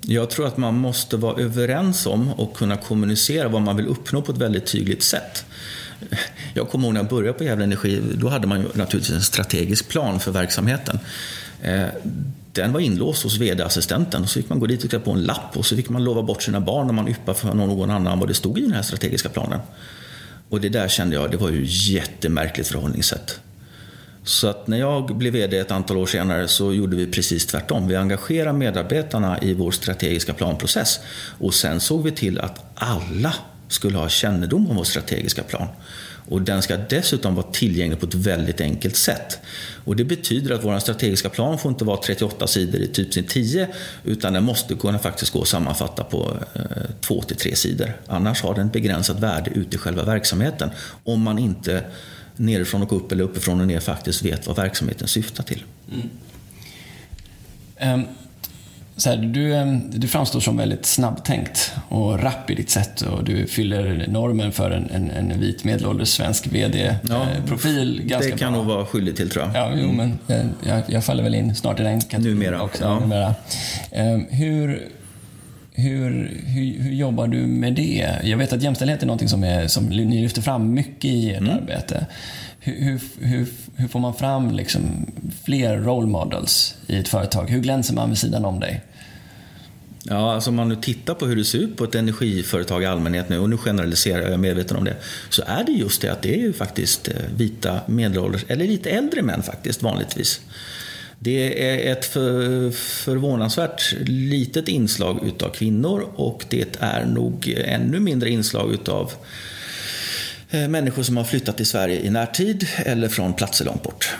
Jag 0.00 0.30
tror 0.30 0.46
att 0.46 0.56
man 0.56 0.78
måste 0.78 1.16
vara 1.16 1.42
överens 1.42 2.06
om 2.06 2.32
och 2.32 2.56
kunna 2.56 2.76
kommunicera 2.76 3.48
vad 3.48 3.62
man 3.62 3.76
vill 3.76 3.86
uppnå 3.86 4.22
på 4.22 4.32
ett 4.32 4.38
väldigt 4.38 4.66
tydligt 4.66 5.02
sätt. 5.02 5.44
Jag 6.54 6.68
kommer 6.68 6.84
ihåg 6.84 6.94
när 6.94 7.00
jag 7.00 7.08
började 7.08 7.38
på 7.38 7.44
Gävle 7.44 7.64
Energi, 7.64 8.02
då 8.14 8.28
hade 8.28 8.46
man 8.46 8.60
ju 8.60 8.66
naturligtvis 8.74 9.16
en 9.16 9.22
strategisk 9.22 9.88
plan 9.88 10.20
för 10.20 10.32
verksamheten. 10.32 10.98
Eh, 11.62 11.86
den 12.52 12.72
var 12.72 12.80
inlåst 12.80 13.22
hos 13.22 13.38
VD-assistenten 13.38 14.22
och 14.22 14.28
så 14.28 14.40
fick 14.40 14.48
man 14.48 14.60
gå 14.60 14.66
dit 14.66 14.84
och 14.84 14.90
klä 14.90 14.98
på 14.98 15.10
en 15.10 15.22
lapp 15.22 15.56
och 15.56 15.66
så 15.66 15.76
fick 15.76 15.88
man 15.88 16.04
lova 16.04 16.22
bort 16.22 16.42
sina 16.42 16.60
barn 16.60 16.86
när 16.86 16.94
man 16.94 17.08
yppade 17.08 17.38
för 17.38 17.54
någon 17.54 17.90
annan 17.90 18.18
vad 18.18 18.28
det 18.28 18.34
stod 18.34 18.58
i 18.58 18.62
den 18.62 18.72
här 18.72 18.82
strategiska 18.82 19.28
planen. 19.28 19.60
Och 20.48 20.60
det 20.60 20.68
där 20.68 20.88
kände 20.88 21.16
jag, 21.16 21.30
det 21.30 21.36
var 21.36 21.50
ju 21.50 21.64
jättemärkligt 21.66 22.68
förhållningssätt. 22.68 23.40
Så 24.24 24.48
att 24.48 24.66
när 24.66 24.78
jag 24.78 25.16
blev 25.16 25.32
VD 25.32 25.58
ett 25.58 25.70
antal 25.70 25.96
år 25.96 26.06
senare 26.06 26.48
så 26.48 26.72
gjorde 26.72 26.96
vi 26.96 27.06
precis 27.06 27.46
tvärtom. 27.46 27.88
Vi 27.88 27.96
engagerade 27.96 28.58
medarbetarna 28.58 29.42
i 29.42 29.54
vår 29.54 29.70
strategiska 29.70 30.34
planprocess. 30.34 31.00
Och 31.38 31.54
sen 31.54 31.80
såg 31.80 32.02
vi 32.02 32.10
till 32.10 32.40
att 32.40 32.64
alla 32.74 33.34
skulle 33.68 33.98
ha 33.98 34.08
kännedom 34.08 34.70
om 34.70 34.76
vår 34.76 34.84
strategiska 34.84 35.42
plan. 35.42 35.66
Och 36.28 36.42
den 36.42 36.62
ska 36.62 36.76
dessutom 36.76 37.34
vara 37.34 37.46
tillgänglig 37.52 38.00
på 38.00 38.06
ett 38.06 38.14
väldigt 38.14 38.60
enkelt 38.60 38.96
sätt. 38.96 39.38
Och 39.84 39.96
det 39.96 40.04
betyder 40.04 40.54
att 40.54 40.64
vår 40.64 40.78
strategiska 40.78 41.28
plan 41.28 41.58
får 41.58 41.70
inte 41.70 41.84
vara 41.84 41.96
38 41.96 42.46
sidor 42.46 42.80
i 42.80 42.88
typ 42.88 43.28
10 43.28 43.68
utan 44.04 44.32
den 44.32 44.44
måste 44.44 44.74
kunna 44.74 44.98
faktiskt 44.98 45.32
gå 45.32 45.42
att 45.42 45.48
sammanfatta 45.48 46.04
på 46.04 46.36
eh, 46.54 46.60
2 47.00 47.22
till 47.22 47.36
3 47.36 47.56
sidor. 47.56 47.92
Annars 48.06 48.42
har 48.42 48.54
den 48.54 48.68
begränsat 48.68 49.20
värde 49.20 49.50
ute 49.50 49.76
i 49.76 49.78
själva 49.78 50.04
verksamheten 50.04 50.70
om 51.04 51.22
man 51.22 51.38
inte 51.38 51.84
nerifrån 52.36 52.82
och 52.82 52.96
upp 52.96 53.12
eller 53.12 53.24
uppifrån 53.24 53.60
och 53.60 53.66
ner 53.66 53.80
faktiskt 53.80 54.24
vet 54.24 54.46
vad 54.46 54.56
verksamheten 54.56 55.08
syftar 55.08 55.44
till. 55.44 55.64
Mm. 55.92 56.10
Um 57.94 58.06
så 58.96 59.10
här, 59.10 59.16
du, 59.16 59.80
du 59.98 60.08
framstår 60.08 60.40
som 60.40 60.56
väldigt 60.56 60.86
snabbtänkt 60.86 61.72
och 61.88 62.22
rapp 62.22 62.50
i 62.50 62.54
ditt 62.54 62.70
sätt 62.70 63.00
och 63.00 63.24
du 63.24 63.46
fyller 63.46 64.06
normen 64.08 64.52
för 64.52 64.70
en, 64.70 64.90
en, 64.90 65.10
en 65.10 65.40
vit 65.40 65.64
medelålders 65.64 66.08
svensk 66.08 66.46
VD-profil 66.46 68.00
ja, 68.02 68.08
ganska 68.08 68.32
Det 68.32 68.38
kan 68.38 68.52
bra. 68.52 68.62
nog 68.62 68.74
vara 68.74 68.86
skyldig 68.86 69.16
till 69.16 69.30
tror 69.30 69.44
jag. 69.44 69.54
Ja, 69.54 69.72
jo, 69.76 69.92
men 69.92 70.18
jag, 70.66 70.82
jag 70.88 71.04
faller 71.04 71.22
väl 71.22 71.34
in 71.34 71.54
snart 71.54 71.80
i 71.80 71.82
den 71.82 72.00
kategorin 72.00 72.38
numera, 72.38 72.62
också. 72.62 72.84
Ja. 72.84 73.00
Numera. 73.00 73.34
Um, 73.96 74.26
hur, 74.30 74.88
hur, 75.72 76.10
hur, 76.46 76.82
hur, 76.82 76.92
jobbar 76.92 77.26
du 77.26 77.38
med 77.38 77.74
det? 77.74 78.10
Jag 78.22 78.38
vet 78.38 78.52
att 78.52 78.62
jämställdhet 78.62 79.02
är 79.02 79.06
något 79.06 79.30
som, 79.30 79.44
är, 79.44 79.66
som 79.66 79.84
ni 79.84 80.22
lyfter 80.22 80.42
fram 80.42 80.74
mycket 80.74 81.04
i 81.04 81.30
ert 81.30 81.40
mm. 81.40 81.54
arbete. 81.54 82.06
Hur, 82.66 83.00
hur, 83.20 83.46
hur, 83.76 83.88
får 83.88 84.00
man 84.00 84.14
fram 84.14 84.50
liksom 84.50 85.06
fler 85.44 85.78
role 85.78 86.06
models 86.06 86.74
i 86.86 86.96
ett 86.96 87.08
företag? 87.08 87.50
Hur 87.50 87.60
glänser 87.60 87.94
man 87.94 88.08
vid 88.08 88.18
sidan 88.18 88.44
om 88.44 88.60
dig? 88.60 88.82
Ja, 90.02 90.34
alltså 90.34 90.50
om 90.50 90.56
man 90.56 90.68
nu 90.68 90.76
tittar 90.76 91.14
på 91.14 91.26
hur 91.26 91.36
det 91.36 91.44
ser 91.44 91.58
ut 91.58 91.76
på 91.76 91.84
ett 91.84 91.94
energiföretag 91.94 92.82
i 92.82 92.86
allmänhet 92.86 93.28
nu, 93.28 93.38
och 93.38 93.50
nu 93.50 93.56
generaliserar 93.56 94.18
jag, 94.18 94.26
jag 94.26 94.32
är 94.32 94.38
medveten 94.38 94.76
om 94.76 94.84
det, 94.84 94.96
så 95.30 95.42
är 95.46 95.64
det 95.64 95.72
just 95.72 96.02
det 96.02 96.08
att 96.08 96.22
det 96.22 96.34
är 96.34 96.38
ju 96.38 96.52
faktiskt 96.52 97.08
eh, 97.08 97.14
vita 97.36 97.80
medelålders, 97.86 98.44
eller 98.48 98.66
lite 98.66 98.90
äldre 98.90 99.22
män 99.22 99.42
faktiskt 99.42 99.82
vanligtvis. 99.82 100.40
Det 101.18 101.68
är 101.68 101.92
ett 101.92 102.04
för, 102.04 102.70
förvånansvärt 102.70 103.94
litet 104.06 104.68
inslag 104.68 105.26
utav 105.26 105.48
kvinnor 105.48 106.06
och 106.14 106.44
det 106.48 106.76
är 106.80 107.04
nog 107.04 107.54
ännu 107.56 108.00
mindre 108.00 108.30
inslag 108.30 108.72
utav 108.72 109.12
eh, 109.12 109.16
Eh, 110.50 110.68
människor 110.68 111.02
som 111.02 111.16
har 111.16 111.24
flyttat 111.24 111.56
till 111.56 111.66
Sverige 111.66 112.00
i 112.00 112.10
närtid 112.10 112.68
eller 112.76 113.08
från 113.08 113.32
platser 113.32 113.64
långt 113.64 113.82
bort. 113.82 114.16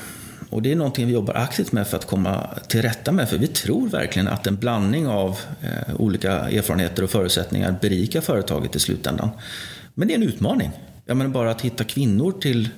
Och 0.50 0.62
det 0.62 0.72
är 0.72 0.76
någonting 0.76 1.06
vi 1.06 1.12
jobbar 1.12 1.34
aktivt 1.34 1.72
med 1.72 1.86
för 1.86 1.96
att 1.96 2.06
komma 2.06 2.50
till 2.68 2.82
rätta 2.82 3.12
med. 3.12 3.28
För 3.28 3.38
vi 3.38 3.46
tror 3.46 3.88
verkligen 3.88 4.28
att 4.28 4.46
en 4.46 4.56
blandning 4.56 5.06
av 5.06 5.38
eh, 5.62 5.94
olika 6.00 6.32
erfarenheter 6.32 7.02
och 7.02 7.10
förutsättningar 7.10 7.78
berikar 7.80 8.20
företaget 8.20 8.76
i 8.76 8.78
slutändan. 8.78 9.30
Men 9.94 10.08
det 10.08 10.14
är 10.14 10.16
en 10.16 10.22
utmaning. 10.22 10.70
Jag 11.04 11.16
menar 11.16 11.30
bara 11.30 11.50
att 11.50 11.60
hitta 11.60 11.84
kvinnor 11.84 12.34
till 12.40 12.68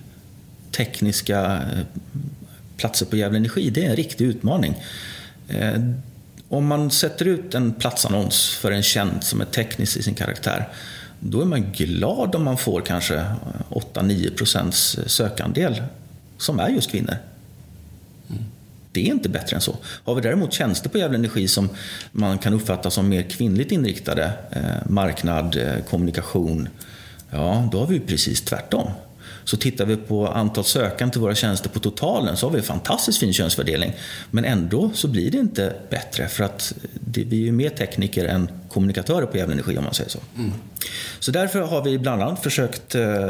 tekniska 0.70 1.56
eh, 1.56 2.00
platser 2.76 3.06
på 3.06 3.16
Gävle 3.16 3.38
Energi, 3.38 3.70
det 3.70 3.84
är 3.84 3.90
en 3.90 3.96
riktig 3.96 4.24
utmaning. 4.24 4.74
Om 6.48 6.66
man 6.66 6.90
sätter 6.90 7.24
ut 7.24 7.54
en 7.54 7.72
platsannons 7.72 8.56
för 8.56 8.72
en 8.72 8.82
känd 8.82 9.24
som 9.24 9.40
är 9.40 9.44
teknisk 9.44 9.96
i 9.96 10.02
sin 10.02 10.14
karaktär, 10.14 10.68
då 11.20 11.40
är 11.40 11.44
man 11.44 11.72
glad 11.72 12.34
om 12.34 12.44
man 12.44 12.56
får 12.56 12.80
kanske 12.80 13.24
8-9 13.70 14.36
procents 14.36 14.98
sökandel 15.06 15.82
som 16.38 16.60
är 16.60 16.68
just 16.68 16.90
kvinnor. 16.90 17.16
Mm. 18.30 18.42
Det 18.92 19.00
är 19.00 19.12
inte 19.12 19.28
bättre 19.28 19.56
än 19.56 19.60
så. 19.60 19.76
Har 20.04 20.14
vi 20.14 20.20
däremot 20.20 20.52
tjänster 20.52 20.88
på 20.88 20.98
Gävle 20.98 21.18
Energi 21.18 21.48
som 21.48 21.68
man 22.12 22.38
kan 22.38 22.54
uppfatta 22.54 22.90
som 22.90 23.08
mer 23.08 23.22
kvinnligt 23.22 23.72
inriktade, 23.72 24.32
eh, 24.50 24.90
marknad, 24.90 25.56
eh, 25.56 25.84
kommunikation, 25.90 26.68
ja, 27.30 27.68
då 27.72 27.78
har 27.78 27.86
vi 27.86 28.00
precis 28.00 28.42
tvärtom. 28.42 28.90
Så 29.44 29.56
tittar 29.56 29.86
vi 29.86 29.96
på 29.96 30.28
antal 30.28 30.64
sökande 30.64 31.12
till 31.12 31.20
våra 31.20 31.34
tjänster 31.34 31.68
på 31.68 31.80
totalen 31.80 32.36
så 32.36 32.46
har 32.46 32.52
vi 32.52 32.58
en 32.58 32.64
fantastiskt 32.64 33.18
fin 33.18 33.32
könsfördelning. 33.32 33.92
Men 34.30 34.44
ändå 34.44 34.90
så 34.94 35.08
blir 35.08 35.30
det 35.30 35.38
inte 35.38 35.74
bättre 35.90 36.28
för 36.28 36.44
att 36.44 36.72
det, 36.94 37.24
vi 37.24 37.40
är 37.40 37.44
ju 37.44 37.52
mer 37.52 37.70
tekniker 37.70 38.24
än 38.24 38.48
kommunikatörer 38.68 39.26
på 39.26 39.36
Gävle 39.36 39.54
Energi 39.54 39.78
om 39.78 39.84
man 39.84 39.94
säger 39.94 40.10
så. 40.10 40.18
Mm. 40.36 40.52
Så 41.18 41.30
därför 41.30 41.60
har 41.60 41.84
vi 41.84 41.98
bland 41.98 42.22
annat 42.22 42.42
försökt, 42.42 42.94
eh, 42.94 43.28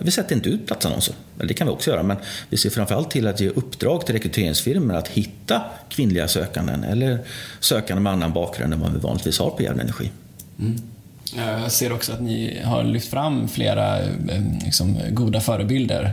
vi 0.00 0.10
sätter 0.10 0.34
inte 0.34 0.48
ut 0.48 0.66
platsannonser, 0.66 1.14
eller 1.38 1.48
det 1.48 1.54
kan 1.54 1.66
vi 1.66 1.72
också 1.72 1.90
göra, 1.90 2.02
men 2.02 2.16
vi 2.48 2.56
ser 2.56 2.70
framförallt 2.70 3.10
till 3.10 3.26
att 3.26 3.40
ge 3.40 3.48
uppdrag 3.48 4.06
till 4.06 4.14
rekryteringsfirmor 4.14 4.94
att 4.94 5.08
hitta 5.08 5.62
kvinnliga 5.88 6.28
sökanden 6.28 6.84
eller 6.84 7.18
sökande 7.60 8.02
med 8.02 8.12
annan 8.12 8.32
bakgrund 8.32 8.72
än 8.72 8.80
vad 8.80 8.92
vi 8.92 8.98
vanligtvis 8.98 9.38
har 9.38 9.50
på 9.50 9.62
Gävle 9.62 9.82
Energi. 9.82 10.10
Mm. 10.58 10.80
Jag 11.36 11.72
ser 11.72 11.92
också 11.92 12.12
att 12.12 12.20
ni 12.20 12.60
har 12.64 12.84
lyft 12.84 13.10
fram 13.10 13.48
flera 13.48 14.00
eh, 14.00 14.08
liksom, 14.64 14.98
goda 15.10 15.40
förebilder 15.40 16.12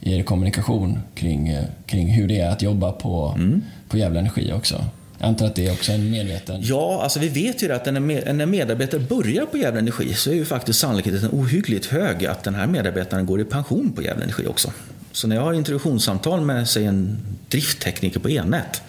i 0.00 0.14
er 0.14 0.22
kommunikation 0.22 0.98
kring, 1.14 1.48
eh, 1.48 1.64
kring 1.86 2.08
hur 2.08 2.28
det 2.28 2.40
är 2.40 2.50
att 2.50 2.62
jobba 2.62 2.92
på, 2.92 3.34
mm. 3.36 3.62
på 3.88 3.98
Gävle 3.98 4.18
Energi 4.18 4.52
också. 4.52 4.84
Jag 5.20 5.28
antar 5.28 5.46
att 5.46 5.54
det 5.54 5.66
är 5.66 5.72
också 5.72 5.92
en 5.92 6.10
medveten... 6.10 6.60
Ja, 6.62 7.02
alltså 7.02 7.18
vi 7.18 7.28
vet 7.28 7.62
ju 7.62 7.72
att 7.72 7.86
när 7.86 8.28
en 8.28 8.50
medarbetare 8.50 9.00
börjar 9.00 9.46
på 9.46 9.58
Gävle 9.58 9.80
Energi 9.80 10.14
så 10.14 10.30
är 10.30 10.34
ju 10.34 10.44
faktiskt 10.44 10.78
sannolikheten 10.78 11.30
ohyggligt 11.32 11.86
hög 11.86 12.26
att 12.26 12.44
den 12.44 12.54
här 12.54 12.66
medarbetaren 12.66 13.26
går 13.26 13.40
i 13.40 13.44
pension 13.44 13.92
på 13.92 14.02
Gävle 14.02 14.24
Energi 14.24 14.46
också. 14.46 14.72
Så 15.12 15.28
när 15.28 15.36
jag 15.36 15.42
har 15.42 15.52
introduktionssamtal 15.52 16.40
med, 16.40 16.68
säg 16.68 16.84
en 16.84 17.18
drifttekniker 17.48 18.20
på 18.20 18.28
elnät 18.28 18.82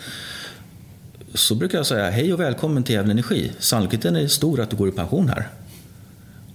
så 1.33 1.55
brukar 1.55 1.77
jag 1.77 1.85
säga 1.85 2.09
hej 2.09 2.33
och 2.33 2.39
välkommen 2.39 2.83
till 2.83 2.95
Gävle 2.95 3.11
Energi. 3.11 3.51
Sannolikheten 3.59 4.15
är 4.15 4.27
stor 4.27 4.59
att 4.61 4.69
du 4.69 4.75
går 4.75 4.89
i 4.89 4.91
pension 4.91 5.29
här. 5.29 5.47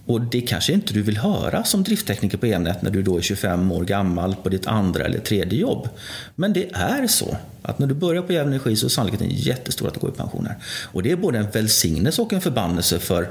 Och 0.06 0.20
det 0.20 0.40
kanske 0.40 0.72
inte 0.72 0.94
du 0.94 1.02
vill 1.02 1.16
höra 1.16 1.64
som 1.64 1.82
drifttekniker 1.82 2.38
på 2.38 2.46
Elnät 2.46 2.82
när 2.82 2.90
du 2.90 3.02
då 3.02 3.16
är 3.16 3.20
25 3.20 3.72
år 3.72 3.84
gammal 3.84 4.36
på 4.42 4.48
ditt 4.48 4.66
andra 4.66 5.04
eller 5.04 5.18
tredje 5.18 5.58
jobb. 5.58 5.88
Men 6.34 6.52
det 6.52 6.70
är 6.72 7.06
så 7.06 7.36
att 7.62 7.78
när 7.78 7.86
du 7.86 7.94
börjar 7.94 8.22
på 8.22 8.32
Jävla 8.32 8.50
Energi 8.50 8.76
så 8.76 8.86
är 8.86 8.90
sannolikheten 8.90 9.28
jättestor 9.30 9.88
att 9.88 9.94
du 9.94 10.00
går 10.00 10.10
i 10.10 10.12
pension 10.12 10.46
här. 10.46 10.56
Och 10.92 11.02
det 11.02 11.10
är 11.10 11.16
både 11.16 11.38
en 11.38 11.50
välsignelse 11.50 12.22
och 12.22 12.32
en 12.32 12.40
förbannelse 12.40 12.98
för 12.98 13.22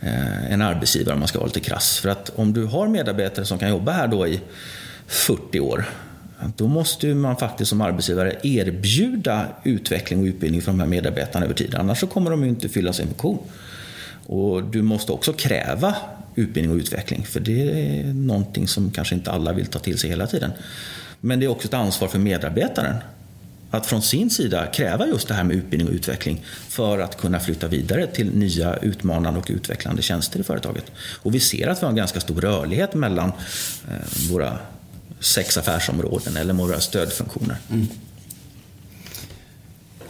eh, 0.00 0.52
en 0.52 0.62
arbetsgivare 0.62 1.14
om 1.14 1.18
man 1.18 1.28
ska 1.28 1.38
vara 1.38 1.46
lite 1.46 1.60
krass. 1.60 1.98
För 1.98 2.08
att 2.08 2.30
om 2.36 2.52
du 2.52 2.64
har 2.64 2.88
medarbetare 2.88 3.44
som 3.44 3.58
kan 3.58 3.70
jobba 3.70 3.92
här 3.92 4.08
då 4.08 4.26
i 4.26 4.40
40 5.06 5.60
år 5.60 5.84
då 6.56 6.68
måste 6.68 7.06
man 7.06 7.36
faktiskt 7.36 7.68
som 7.68 7.80
arbetsgivare 7.80 8.36
erbjuda 8.42 9.46
utveckling 9.64 10.20
och 10.20 10.24
utbildning 10.24 10.62
för 10.62 10.72
de 10.72 10.80
här 10.80 10.86
medarbetarna 10.86 11.44
över 11.44 11.54
tid. 11.54 11.74
Annars 11.74 12.00
så 12.00 12.06
kommer 12.06 12.30
de 12.30 12.42
ju 12.42 12.48
inte 12.48 12.68
fylla 12.68 12.92
sin 12.92 13.06
funktion. 13.06 13.38
Och 14.26 14.62
du 14.64 14.82
måste 14.82 15.12
också 15.12 15.32
kräva 15.32 15.96
utbildning 16.34 16.76
och 16.76 16.80
utveckling, 16.80 17.26
för 17.26 17.40
det 17.40 17.62
är 17.62 18.04
någonting 18.04 18.68
som 18.68 18.90
kanske 18.90 19.14
inte 19.14 19.30
alla 19.30 19.52
vill 19.52 19.66
ta 19.66 19.78
till 19.78 19.98
sig 19.98 20.10
hela 20.10 20.26
tiden. 20.26 20.50
Men 21.20 21.40
det 21.40 21.46
är 21.46 21.50
också 21.50 21.68
ett 21.68 21.74
ansvar 21.74 22.08
för 22.08 22.18
medarbetaren 22.18 22.96
att 23.70 23.86
från 23.86 24.02
sin 24.02 24.30
sida 24.30 24.66
kräva 24.66 25.06
just 25.06 25.28
det 25.28 25.34
här 25.34 25.44
med 25.44 25.56
utbildning 25.56 25.88
och 25.88 25.94
utveckling 25.94 26.44
för 26.68 26.98
att 26.98 27.20
kunna 27.20 27.40
flytta 27.40 27.68
vidare 27.68 28.06
till 28.06 28.30
nya 28.30 28.76
utmanande 28.76 29.40
och 29.40 29.50
utvecklande 29.50 30.02
tjänster 30.02 30.40
i 30.40 30.42
företaget. 30.42 30.84
Och 31.22 31.34
vi 31.34 31.40
ser 31.40 31.68
att 31.68 31.78
vi 31.78 31.84
har 31.84 31.90
en 31.90 31.96
ganska 31.96 32.20
stor 32.20 32.40
rörlighet 32.40 32.94
mellan 32.94 33.32
eh, 33.88 34.30
våra 34.30 34.58
sex 35.20 35.58
affärsområden 35.58 36.36
eller 36.36 36.54
våra 36.54 36.80
stödfunktioner. 36.80 37.56
Mm. 37.70 37.88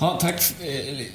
Ja, 0.02 0.18
tack. 0.20 0.34
Eh, 0.60 1.06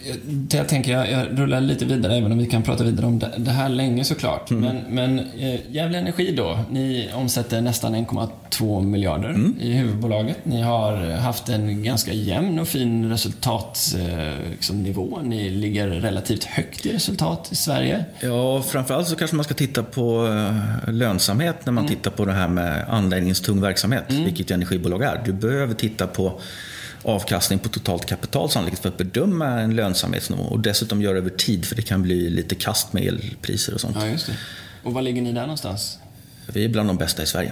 jag 0.57 0.69
tänker 0.69 0.91
jag, 0.91 1.11
jag 1.11 1.39
rullar 1.39 1.61
lite 1.61 1.85
vidare, 1.85 2.15
även 2.15 2.31
om 2.31 2.37
vi 2.37 2.45
kan 2.45 2.63
prata 2.63 2.83
vidare 2.83 3.05
om 3.05 3.23
det 3.37 3.51
här 3.51 3.69
länge 3.69 4.03
såklart. 4.03 4.51
Mm. 4.51 4.63
Men, 4.63 4.95
men 4.95 5.19
eh, 5.19 5.59
Gävle 5.71 5.97
Energi 5.97 6.31
då, 6.31 6.59
ni 6.71 7.09
omsätter 7.13 7.61
nästan 7.61 7.95
1,2 7.95 8.83
miljarder 8.83 9.29
mm. 9.29 9.55
i 9.61 9.73
huvudbolaget. 9.73 10.37
Ni 10.45 10.61
har 10.61 11.11
haft 11.11 11.49
en 11.49 11.83
ganska 11.83 12.13
jämn 12.13 12.59
och 12.59 12.67
fin 12.67 13.09
resultatnivå. 13.09 14.41
Eh, 14.41 14.51
liksom, 14.51 14.83
ni 15.23 15.49
ligger 15.49 15.87
relativt 15.87 16.43
högt 16.43 16.85
i 16.85 16.93
resultat 16.93 17.49
i 17.51 17.55
Sverige. 17.55 18.05
Ja, 18.19 18.61
framförallt 18.61 19.07
så 19.07 19.15
kanske 19.15 19.35
man 19.35 19.43
ska 19.43 19.53
titta 19.53 19.83
på 19.83 20.27
lönsamhet 20.87 21.65
när 21.65 21.73
man 21.73 21.85
mm. 21.85 21.95
tittar 21.95 22.11
på 22.11 22.25
det 22.25 22.33
här 22.33 22.47
med 22.47 22.85
anläggningstung 22.89 23.61
verksamhet, 23.61 24.09
mm. 24.09 24.23
vilket 24.23 24.51
energibolag 24.51 25.03
är. 25.03 25.21
Du 25.25 25.33
behöver 25.33 25.73
titta 25.73 26.07
på 26.07 26.41
avkastning 27.03 27.59
på 27.59 27.69
totalt 27.69 28.05
kapital 28.05 28.49
sannolikt 28.49 28.79
för 28.81 28.89
att 28.89 28.97
bedöma 28.97 29.47
en 29.47 29.75
lönsamhetsnivå 29.75 30.43
och 30.43 30.59
dessutom 30.59 31.01
göra 31.01 31.17
över 31.17 31.29
tid 31.29 31.65
för 31.65 31.75
det 31.75 31.81
kan 31.81 32.01
bli 32.01 32.29
lite 32.29 32.55
kast 32.55 32.93
med 32.93 33.03
elpriser 33.03 33.73
och 33.73 33.81
sånt. 33.81 33.97
Ja, 33.99 34.07
just 34.07 34.27
det. 34.27 34.33
Och 34.83 34.93
var 34.93 35.01
ligger 35.01 35.21
ni 35.21 35.31
där 35.31 35.41
någonstans? 35.41 35.99
Vi 36.53 36.65
är 36.65 36.69
bland 36.69 36.89
de 36.89 36.97
bästa 36.97 37.23
i 37.23 37.25
Sverige. 37.25 37.51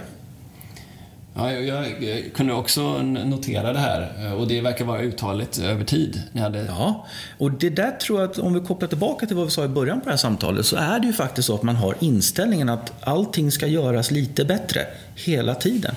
Ja, 1.38 1.52
jag, 1.52 1.86
kunde 2.34 2.52
också 2.52 3.02
notera 3.02 3.72
det 3.72 3.78
här 3.78 4.34
och 4.34 4.48
det 4.48 4.60
verkar 4.60 4.84
vara 4.84 5.00
uthålligt 5.00 5.58
över 5.58 5.84
tid. 5.84 6.22
Ni 6.32 6.40
hade... 6.40 6.58
Ja, 6.58 7.06
och 7.38 7.52
det 7.52 7.70
där 7.70 7.90
tror 7.90 8.20
jag 8.20 8.30
att 8.30 8.38
om 8.38 8.54
vi 8.54 8.60
kopplar 8.60 8.88
tillbaka 8.88 9.26
till 9.26 9.36
vad 9.36 9.44
vi 9.44 9.50
sa 9.50 9.64
i 9.64 9.68
början 9.68 10.00
på 10.00 10.04
det 10.04 10.10
här 10.10 10.16
samtalet 10.16 10.66
så 10.66 10.76
är 10.76 11.00
det 11.00 11.06
ju 11.06 11.12
faktiskt 11.12 11.46
så 11.46 11.54
att 11.54 11.62
man 11.62 11.76
har 11.76 11.96
inställningen 12.00 12.68
att 12.68 12.92
allting 13.00 13.52
ska 13.52 13.66
göras 13.66 14.10
lite 14.10 14.44
bättre 14.44 14.86
hela 15.14 15.54
tiden. 15.54 15.94